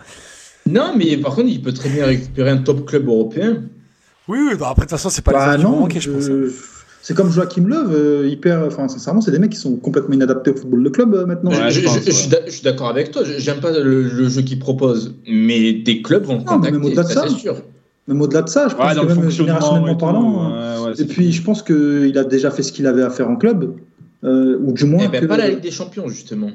Non, 0.70 0.93
mais 0.97 1.16
par 1.16 1.35
contre, 1.35 1.49
il 1.49 1.61
peut 1.62 1.73
très 1.73 1.89
bien 1.89 2.05
récupérer 2.07 2.51
un 2.51 2.59
top 2.59 2.85
club 2.86 3.07
européen. 3.09 3.62
Oui, 4.28 4.39
oui, 4.51 4.55
bah 4.59 4.69
après, 4.70 4.82
de 4.85 4.90
toute 4.90 4.90
façon, 4.90 5.09
c'est 5.09 5.23
pas 5.24 5.32
Bah 5.32 5.57
les 5.57 5.62
non, 5.62 5.89
je 5.89 6.11
pense. 6.11 6.24
hein. 6.27 6.31
euh, 6.32 6.51
c'est 7.01 7.15
comme 7.16 7.31
Joachim 7.32 7.66
Löw, 7.66 7.90
euh, 7.90 8.28
hyper. 8.28 8.65
Enfin, 8.66 8.86
sincèrement, 8.89 9.20
c'est 9.23 9.31
des 9.31 9.39
mecs 9.39 9.51
qui 9.53 9.57
sont 9.59 9.77
complètement 9.77 10.15
inadaptés 10.15 10.51
au 10.51 10.55
football 10.57 10.82
de 10.82 10.89
club 10.90 11.15
euh, 11.15 11.24
maintenant. 11.27 11.51
Ouais, 11.51 11.70
je, 11.70 11.81
je 11.81 11.85
pense, 11.86 11.99
je- 12.01 12.05
je 12.07 12.11
suis 12.11 12.28
ouais. 12.31 12.39
d'a- 12.40 12.47
je 12.47 12.51
suis 12.53 12.62
d'accord 12.62 12.89
avec 12.89 13.11
toi. 13.11 13.23
J'aime 13.39 13.61
pas 13.61 13.70
le, 13.70 14.03
le 14.03 14.28
jeu 14.28 14.43
qu'il 14.43 14.59
propose, 14.59 15.15
mais 15.27 15.73
des 15.73 16.03
clubs 16.03 16.24
vont 16.24 16.39
Non, 16.45 16.59
mais 16.59 16.70
même 16.70 16.81
contacter, 16.82 17.01
au-delà 17.16 17.24
de 17.24 17.31
ça, 17.31 17.36
sûr. 17.39 17.57
Même 18.07 18.20
au-delà 18.20 18.43
de 18.43 18.49
ça, 18.49 18.69
je 18.69 18.74
pense 18.74 18.95
Ouais, 18.95 19.01
que 19.01 19.07
même 19.07 19.31
générationnellement 19.31 19.89
et 19.89 19.93
tout, 19.93 19.99
parlant. 19.99 20.51
ouais, 20.82 20.86
ouais, 20.90 21.01
Et 21.01 21.05
puis, 21.05 21.32
je 21.32 21.43
pense 21.43 21.62
qu'il 21.62 22.16
a 22.19 22.24
déjà 22.24 22.51
fait 22.51 22.62
ce 22.62 22.73
qu'il 22.73 22.86
avait 22.86 23.03
à 23.03 23.11
faire 23.11 23.31
en 23.31 23.36
club, 23.36 23.74
euh, 24.24 24.59
ou 24.62 24.73
du 24.73 24.85
moins. 24.85 25.05
Eh 25.05 25.09
ben, 25.09 25.20
que- 25.23 25.27
pas 25.27 25.36
la 25.39 25.49
Ligue 25.49 25.61
des 25.61 25.70
Champions, 25.70 26.09
justement. 26.09 26.51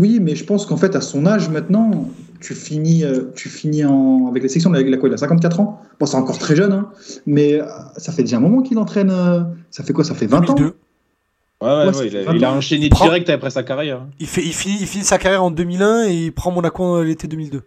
Oui, 0.00 0.20
mais 0.22 0.36
je 0.36 0.44
pense 0.44 0.64
qu'en 0.64 0.76
fait, 0.76 0.94
à 0.96 1.00
son 1.02 1.26
âge 1.26 1.48
maintenant, 1.50 2.08
tu 2.40 2.54
finis, 2.54 3.04
euh, 3.04 3.30
tu 3.34 3.48
finis 3.48 3.84
en... 3.84 4.26
avec 4.28 4.42
les 4.42 4.48
sections. 4.48 4.72
Il 4.74 4.92
a 4.94 4.96
quoi 4.96 5.08
Il 5.08 5.14
a 5.14 5.18
54 5.18 5.60
ans. 5.60 5.80
Bon, 5.98 6.06
c'est 6.06 6.16
encore 6.16 6.38
très 6.38 6.54
jeune, 6.56 6.72
hein, 6.72 6.90
mais 7.26 7.60
euh, 7.60 7.64
ça 7.96 8.12
fait 8.12 8.22
déjà 8.22 8.36
un 8.36 8.40
moment 8.40 8.62
qu'il 8.62 8.78
entraîne. 8.78 9.10
euh, 9.10 9.40
Ça 9.70 9.82
fait 9.84 9.92
quoi? 9.92 10.04
Ça 10.04 10.14
fait 10.14 10.26
20 10.26 10.50
ans? 10.50 10.54
2002. 10.54 10.76
Ouais, 11.60 11.68
ouais, 11.68 11.86
Ouais, 11.96 12.06
il, 12.06 12.16
a, 12.16 12.20
il 12.22 12.44
a 12.44 12.48
20 12.48 12.54
ans. 12.54 12.56
enchaîné 12.58 12.88
direct 12.88 13.28
après 13.30 13.50
sa 13.50 13.62
carrière. 13.64 14.06
Il, 14.20 14.26
fait, 14.28 14.42
il, 14.42 14.52
finit, 14.52 14.76
il 14.80 14.86
finit 14.86 15.04
sa 15.04 15.18
carrière 15.18 15.42
en 15.42 15.50
2001 15.50 16.04
et 16.08 16.14
il 16.26 16.32
prend 16.32 16.50
Monaco 16.52 17.02
l'été 17.02 17.26
2002. 17.26 17.62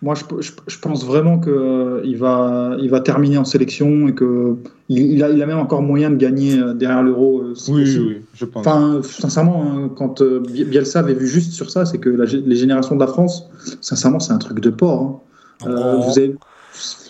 Moi, 0.00 0.14
je, 0.14 0.22
je- 0.40 0.52
je 0.68 0.78
pense 0.78 1.04
vraiment 1.04 1.40
qu'il 1.40 2.16
va, 2.16 2.76
il 2.78 2.88
va 2.88 3.00
terminer 3.00 3.36
en 3.36 3.44
sélection 3.44 4.06
et 4.06 4.14
que 4.14 4.56
il, 4.88 5.22
a, 5.24 5.28
il 5.30 5.42
a 5.42 5.46
même 5.46 5.58
encore 5.58 5.82
moyen 5.82 6.08
de 6.10 6.16
gagner 6.16 6.56
euh, 6.58 6.72
derrière 6.72 7.02
l'euro. 7.02 7.40
euh, 7.42 7.54
si 7.56 7.72
Oui, 7.72 7.98
oui, 7.98 8.16
je 8.34 8.44
pense. 8.44 8.64
Enfin, 8.64 9.00
sincèrement, 9.02 9.64
hein, 9.64 9.90
quand 9.96 10.22
euh, 10.22 10.38
Bi- 10.40 10.64
Bielsa 10.64 11.00
avait 11.00 11.14
vu 11.14 11.26
juste 11.26 11.52
sur 11.52 11.68
ça, 11.70 11.84
c'est 11.84 11.98
que 11.98 12.08
la 12.10 12.26
les 12.26 12.56
générations 12.56 12.94
de 12.94 13.00
la 13.00 13.08
France, 13.08 13.48
sincèrement, 13.80 14.20
c'est 14.20 14.32
un 14.32 14.38
truc 14.38 14.60
de 14.60 14.70
porc. 14.70 15.02
hein. 15.02 15.68
Euh, 15.68 15.94
On- 15.96 16.00
vous 16.08 16.16
avez... 16.18 16.36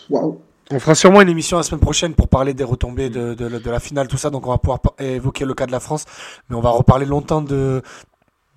Waouh. 0.09 0.39
On 0.71 0.79
fera 0.81 0.95
sûrement 0.95 1.23
une 1.23 1.31
émission 1.31 1.57
la 1.57 1.63
semaine 1.63 1.81
prochaine 1.81 2.13
pour 2.13 2.29
parler 2.29 2.53
des 2.53 2.65
retombées 2.65 3.09
de, 3.09 3.33
de, 3.33 3.49
de 3.49 3.71
la 3.71 3.81
finale, 3.81 4.07
tout 4.07 4.19
ça. 4.19 4.29
Donc 4.29 4.47
on 4.47 4.51
va 4.51 4.59
pouvoir 4.59 4.81
évoquer 4.99 5.47
le 5.47 5.55
cas 5.55 5.65
de 5.67 5.73
la 5.73 5.81
France. 5.81 6.05
Mais 6.49 6.57
on 6.57 6.61
va 6.61 6.69
reparler 6.71 7.07
longtemps 7.07 7.41
de, 7.41 7.81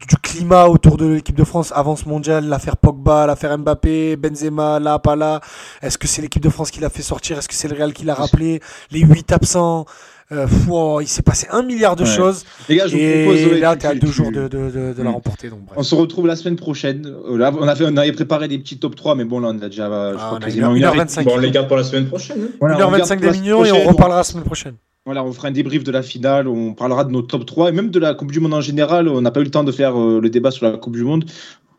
du 0.08 0.18
climat 0.18 0.66
autour 0.66 0.98
de 0.98 1.06
l'équipe 1.06 1.36
de 1.36 1.44
France 1.44 1.72
avant 1.76 1.96
ce 1.96 2.08
mondial. 2.08 2.46
L'affaire 2.46 2.78
Pogba, 2.78 3.26
l'affaire 3.26 3.58
Mbappé, 3.58 4.16
Benzema, 4.16 4.80
là, 4.80 5.00
pas 5.00 5.16
là. 5.16 5.42
Est-ce 5.82 5.98
que 5.98 6.08
c'est 6.08 6.22
l'équipe 6.22 6.42
de 6.42 6.50
France 6.50 6.72
qui 6.72 6.80
l'a 6.80 6.90
fait 6.90 7.02
sortir? 7.02 7.38
Est-ce 7.38 7.48
que 7.48 7.54
c'est 7.54 7.68
le 7.68 7.76
Real 7.76 7.94
qui 7.94 8.06
l'a 8.06 8.14
rappelé? 8.14 8.62
Les 8.92 9.00
huit 9.00 9.32
absents 9.32 9.86
Euh, 10.32 10.48
oh, 10.70 11.00
il 11.02 11.08
s'est 11.08 11.22
passé 11.24 11.48
un 11.52 11.62
milliard 11.62 11.96
de 11.98 12.04
Ouais. 12.04 12.10
choses. 12.10 12.46
Les 12.70 12.78
gars, 12.78 12.88
je 12.88 12.96
vous 12.96 13.24
propose. 13.44 13.60
là, 13.60 13.76
tu- 13.76 13.88
tu- 13.90 14.00
deux 14.00 14.08
tu- 14.08 14.14
jours 14.14 14.32
de, 14.32 14.44
de, 14.44 14.70
de, 14.70 14.94
de 14.94 15.04
la 15.04 15.10
Mm. 15.10 15.14
remporter. 15.14 15.50
Donc, 15.50 15.60
bref. 15.66 15.78
On 15.78 15.84
se 15.84 15.94
retrouve 15.94 16.26
la 16.28 16.36
semaine 16.38 16.56
prochaine. 16.56 17.06
Euh, 17.30 17.38
Là, 17.38 17.52
on, 17.60 17.68
a 17.68 17.76
fait, 17.76 17.86
on 17.86 17.98
avait 17.98 18.12
préparé 18.14 18.48
des 18.48 18.58
petits 18.58 18.78
top 18.80 18.96
3, 18.96 19.16
mais 19.16 19.26
bon, 19.26 19.40
là, 19.42 19.50
on 19.52 19.60
a 19.62 19.68
déjà. 19.68 19.88
je 19.90 20.16
Ah, 20.16 20.18
crois, 20.18 20.32
on 20.34 20.36
a 20.38 20.40
quasiment 20.46 20.72
une 20.72 20.78
une 20.78 20.84
heure 20.84 20.90
heure 20.92 20.96
et- 20.96 21.00
25. 21.00 21.26
Bon, 21.26 21.34
on 21.36 21.38
les 21.40 21.52
garde 21.52 21.68
pour 21.68 21.76
la 21.78 21.84
semaine 21.84 22.06
prochaine. 22.08 22.38
hein. 22.42 22.48
Voilà, 22.62 22.76
on 22.76 22.80
garde 22.80 22.92
1h25 22.94 23.18
pour 23.18 23.26
la 23.28 23.32
des 23.34 23.40
millions 23.40 23.66
et 23.66 23.72
on 23.74 23.88
reparlera 23.90 24.18
la 24.20 24.24
semaine 24.24 24.44
prochaine. 24.46 24.76
Voilà, 25.04 25.24
on 25.26 25.34
fera 25.34 25.48
un 25.48 25.52
débrief 25.52 25.84
de 25.84 25.92
la 25.92 26.04
finale, 26.04 26.48
on 26.48 26.74
parlera 26.76 27.04
de 27.04 27.12
nos 27.12 27.24
top 27.24 27.44
3 27.48 27.70
et 27.70 27.72
même 27.72 27.90
de 27.90 28.00
la 28.00 28.14
Coupe 28.14 28.32
du 28.32 28.40
Monde 28.40 28.54
en 28.54 28.62
général. 28.62 29.08
On 29.08 29.20
n'a 29.22 29.32
pas 29.32 29.40
eu 29.40 29.44
le 29.44 29.50
temps 29.50 29.64
de 29.64 29.72
faire 29.72 30.00
euh, 30.00 30.22
le 30.22 30.30
débat 30.30 30.52
sur 30.52 30.66
la 30.70 30.78
Coupe 30.78 30.96
du 30.96 31.04
Monde, 31.04 31.26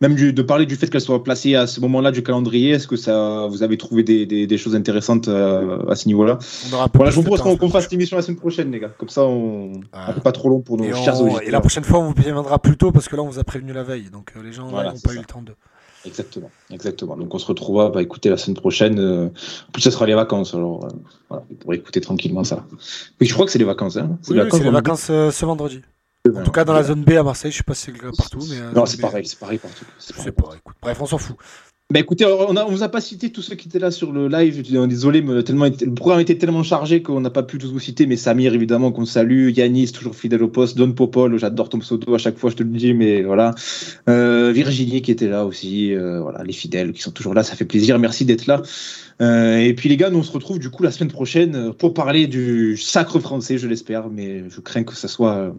même 0.02 0.14
du- 0.14 0.32
de 0.34 0.42
parler 0.42 0.66
du 0.66 0.76
fait 0.76 0.88
qu'elle 0.90 1.00
soit 1.00 1.22
placée 1.24 1.54
à 1.54 1.66
ce 1.66 1.80
moment-là 1.80 2.10
du 2.10 2.22
calendrier. 2.22 2.72
Est-ce 2.72 2.86
que 2.86 2.96
ça, 2.96 3.46
vous 3.48 3.62
avez 3.62 3.78
trouvé 3.78 4.02
des, 4.02 4.26
des- 4.26 4.46
des 4.46 4.58
choses 4.58 4.74
intéressantes 4.74 5.28
euh, 5.28 5.78
à 5.88 5.94
ce 5.94 6.06
niveau-là? 6.08 6.38
Voilà, 6.92 7.10
je 7.10 7.16
vous 7.16 7.22
propose 7.22 7.56
qu'on 7.58 7.70
fasse 7.70 7.90
l'émission 7.90 8.16
la 8.16 8.22
semaine 8.22 8.36
prochaine, 8.38 8.70
les 8.72 8.80
gars. 8.80 8.90
Comme 8.98 9.08
ça, 9.08 9.22
on 9.24 9.80
Voilà. 9.92 10.08
ne 10.08 10.12
fait 10.14 10.20
pas 10.20 10.32
trop 10.32 10.50
long 10.50 10.60
pour 10.60 10.76
nos 10.76 10.84
Et, 10.84 10.92
chers 10.92 11.18
on- 11.20 11.24
auditeurs. 11.26 11.42
et 11.48 11.50
la 11.50 11.60
prochaine 11.60 11.84
fois, 11.84 12.00
on 12.00 12.08
vous 12.08 12.14
préviendra 12.14 12.58
plus 12.58 12.76
tôt 12.76 12.92
parce 12.92 13.08
que 13.08 13.16
là, 13.16 13.22
on 13.22 13.28
vous 13.28 13.38
a 13.38 13.44
prévenu 13.44 13.72
la 13.72 13.84
veille. 13.84 14.10
Donc 14.12 14.32
euh, 14.36 14.42
les 14.42 14.52
gens 14.52 14.64
n'ont 14.66 14.72
pas 14.72 14.94
ça. 14.96 15.12
eu 15.14 15.18
le 15.18 15.24
temps 15.24 15.40
de. 15.42 15.52
Exactement, 16.04 16.50
exactement. 16.72 17.16
Donc 17.16 17.32
on 17.32 17.38
se 17.38 17.46
retrouvera, 17.46 17.88
bah, 17.90 18.02
écoutez, 18.02 18.28
la 18.28 18.36
semaine 18.36 18.56
prochaine. 18.56 18.98
euh, 18.98 19.26
En 19.68 19.72
plus, 19.72 19.82
ça 19.82 19.92
sera 19.92 20.04
les 20.04 20.14
vacances, 20.16 20.52
alors 20.52 20.80
voilà, 21.28 21.44
vous 21.48 21.54
pourrez 21.54 21.76
écouter 21.76 22.00
tranquillement 22.00 22.42
ça. 22.42 22.66
Oui, 23.20 23.28
je 23.28 23.32
crois 23.32 23.46
que 23.46 23.52
c'est 23.52 23.60
les 23.60 23.64
vacances. 23.64 23.96
Hein. 23.96 24.18
Oui, 24.28 24.36
oui, 24.40 24.48
c'est 24.50 24.64
les 24.64 24.70
vacances 24.70 25.02
ce 25.04 25.44
vendredi. 25.44 25.80
En 26.28 26.43
tout 26.44 26.53
cas, 26.53 26.65
dans 26.65 26.73
la 26.73 26.85
zone 26.85 27.03
B 27.03 27.11
à 27.12 27.23
Marseille, 27.23 27.51
je 27.51 27.57
sais 27.59 27.62
pas 27.65 27.74
si 27.74 27.86
c'est 27.86 27.93
le 27.93 27.99
cas 27.99 28.11
partout. 28.16 28.39
Mais, 28.49 28.57
euh, 28.61 28.73
Non, 28.74 28.86
c'est 28.86 29.01
pareil, 29.01 29.27
c'est 29.27 29.39
pareil 29.39 29.59
partout. 29.59 29.85
C'est 29.99 30.12
Je 30.12 30.19
pareil 30.19 30.24
sais 30.27 30.32
pas, 30.32 30.51
écoute. 30.57 30.77
Bref, 30.81 30.99
on 31.01 31.07
s'en 31.07 31.19
fout. 31.19 31.36
Bah 31.93 32.01
écoutez, 32.01 32.24
on 32.24 32.57
on 32.57 32.70
vous 32.70 32.82
a 32.82 32.89
pas 32.89 33.03
cité 33.03 33.31
tous 33.31 33.43
ceux 33.43 33.55
qui 33.55 33.69
étaient 33.69 33.78
là 33.81 33.90
sur 33.90 34.12
le 34.12 34.27
live. 34.27 34.65
Suis 34.65 34.86
Désolé, 34.89 35.20
mais 35.20 35.43
tellement, 35.43 35.66
le 35.66 35.94
programme 35.94 36.20
était 36.20 36.39
tellement 36.39 36.62
chargé 36.62 37.03
qu'on 37.03 37.20
n'a 37.20 37.28
pas 37.28 37.43
pu 37.43 37.59
tous 37.59 37.70
vous 37.70 37.81
citer. 37.81 38.07
Mais 38.07 38.16
Samir, 38.16 38.55
évidemment, 38.55 38.93
qu'on 38.93 39.05
salue. 39.05 39.51
Yanis, 39.51 39.93
toujours 39.93 40.15
fidèle 40.15 40.43
au 40.43 40.49
poste. 40.49 40.78
Don 40.78 40.93
Popol, 40.93 41.39
j'adore 41.39 41.69
ton 41.69 41.81
pseudo 41.81 42.15
à 42.15 42.19
chaque 42.19 42.39
fois, 42.39 42.49
je 42.51 42.57
te 42.57 42.62
le 42.62 42.70
dis, 42.70 42.94
mais 42.94 43.23
voilà. 43.23 43.55
Euh, 44.09 44.53
Virginie 44.55 45.03
qui 45.03 45.11
était 45.11 45.28
là 45.28 45.44
aussi. 45.44 45.93
euh, 45.93 46.23
voilà, 46.23 46.43
les 46.44 46.55
fidèles 46.55 46.93
qui 46.93 47.03
sont 47.03 47.11
toujours 47.11 47.35
là, 47.35 47.43
ça 47.43 47.57
fait 47.57 47.66
plaisir. 47.66 47.99
Merci 47.99 48.24
d'être 48.24 48.47
là. 48.47 48.62
Euh, 49.20 49.59
et 49.59 49.74
puis 49.74 49.90
les 49.90 49.99
gars, 49.99 50.09
nous 50.09 50.20
on 50.20 50.23
se 50.23 50.32
retrouve 50.32 50.59
du 50.59 50.70
coup 50.70 50.82
la 50.82 50.93
semaine 50.93 51.11
prochaine 51.11 51.74
pour 51.74 51.93
parler 51.93 52.27
du 52.27 52.78
sacre 52.78 53.19
français, 53.19 53.59
je 53.59 53.66
l'espère. 53.66 54.09
Mais 54.09 54.49
je 54.49 54.61
crains 54.61 54.85
que 54.85 54.94
ça 54.94 55.09
soit 55.09 55.55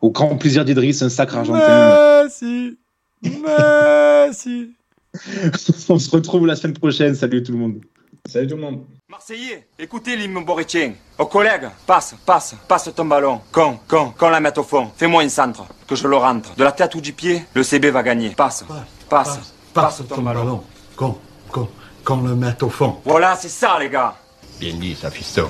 au 0.00 0.10
grand 0.10 0.36
plaisir 0.36 0.64
d'Idriss, 0.64 1.02
un 1.02 1.08
sacre 1.08 1.36
argentin. 1.36 2.22
Merci. 2.22 2.78
Merci. 3.22 4.74
on 5.88 5.98
se 5.98 6.10
retrouve 6.10 6.46
la 6.46 6.56
semaine 6.56 6.74
prochaine. 6.74 7.14
Salut 7.14 7.42
tout 7.42 7.52
le 7.52 7.58
monde. 7.58 7.80
Salut 8.28 8.46
tout 8.46 8.56
le 8.56 8.62
monde. 8.62 8.84
Marseillais, 9.08 9.66
écoutez 9.78 10.16
l'hymne 10.16 10.44
borétien. 10.44 10.92
Aux 11.18 11.26
collègues, 11.26 11.68
passe, 11.86 12.14
passe, 12.26 12.54
passe 12.68 12.90
ton 12.94 13.06
ballon. 13.06 13.40
Con, 13.50 13.78
con, 13.88 14.12
qu'on 14.16 14.28
la 14.28 14.38
mette 14.38 14.58
au 14.58 14.62
fond. 14.62 14.90
Fais-moi 14.96 15.22
une 15.22 15.30
centre, 15.30 15.64
que 15.86 15.94
je 15.94 16.06
le 16.06 16.16
rentre. 16.16 16.54
De 16.56 16.62
la 16.62 16.72
tête 16.72 16.94
ou 16.94 17.00
du 17.00 17.14
pied, 17.14 17.42
le 17.54 17.62
CB 17.62 17.90
va 17.90 18.02
gagner. 18.02 18.30
Passe, 18.30 18.66
passe, 19.08 19.54
passe, 19.72 20.02
ton, 20.06 20.20
ballon. 20.20 20.62
Qu'on, 20.94 21.16
qu'on, 21.50 21.68
qu'on 22.04 22.20
le 22.20 22.36
mette 22.36 22.62
au 22.62 22.68
fond. 22.68 22.96
Voilà, 23.04 23.34
c'est 23.36 23.48
ça, 23.48 23.78
les 23.80 23.88
gars. 23.88 24.14
Bien 24.60 24.74
dit, 24.74 24.94
ça, 24.94 25.10
fiston. 25.10 25.48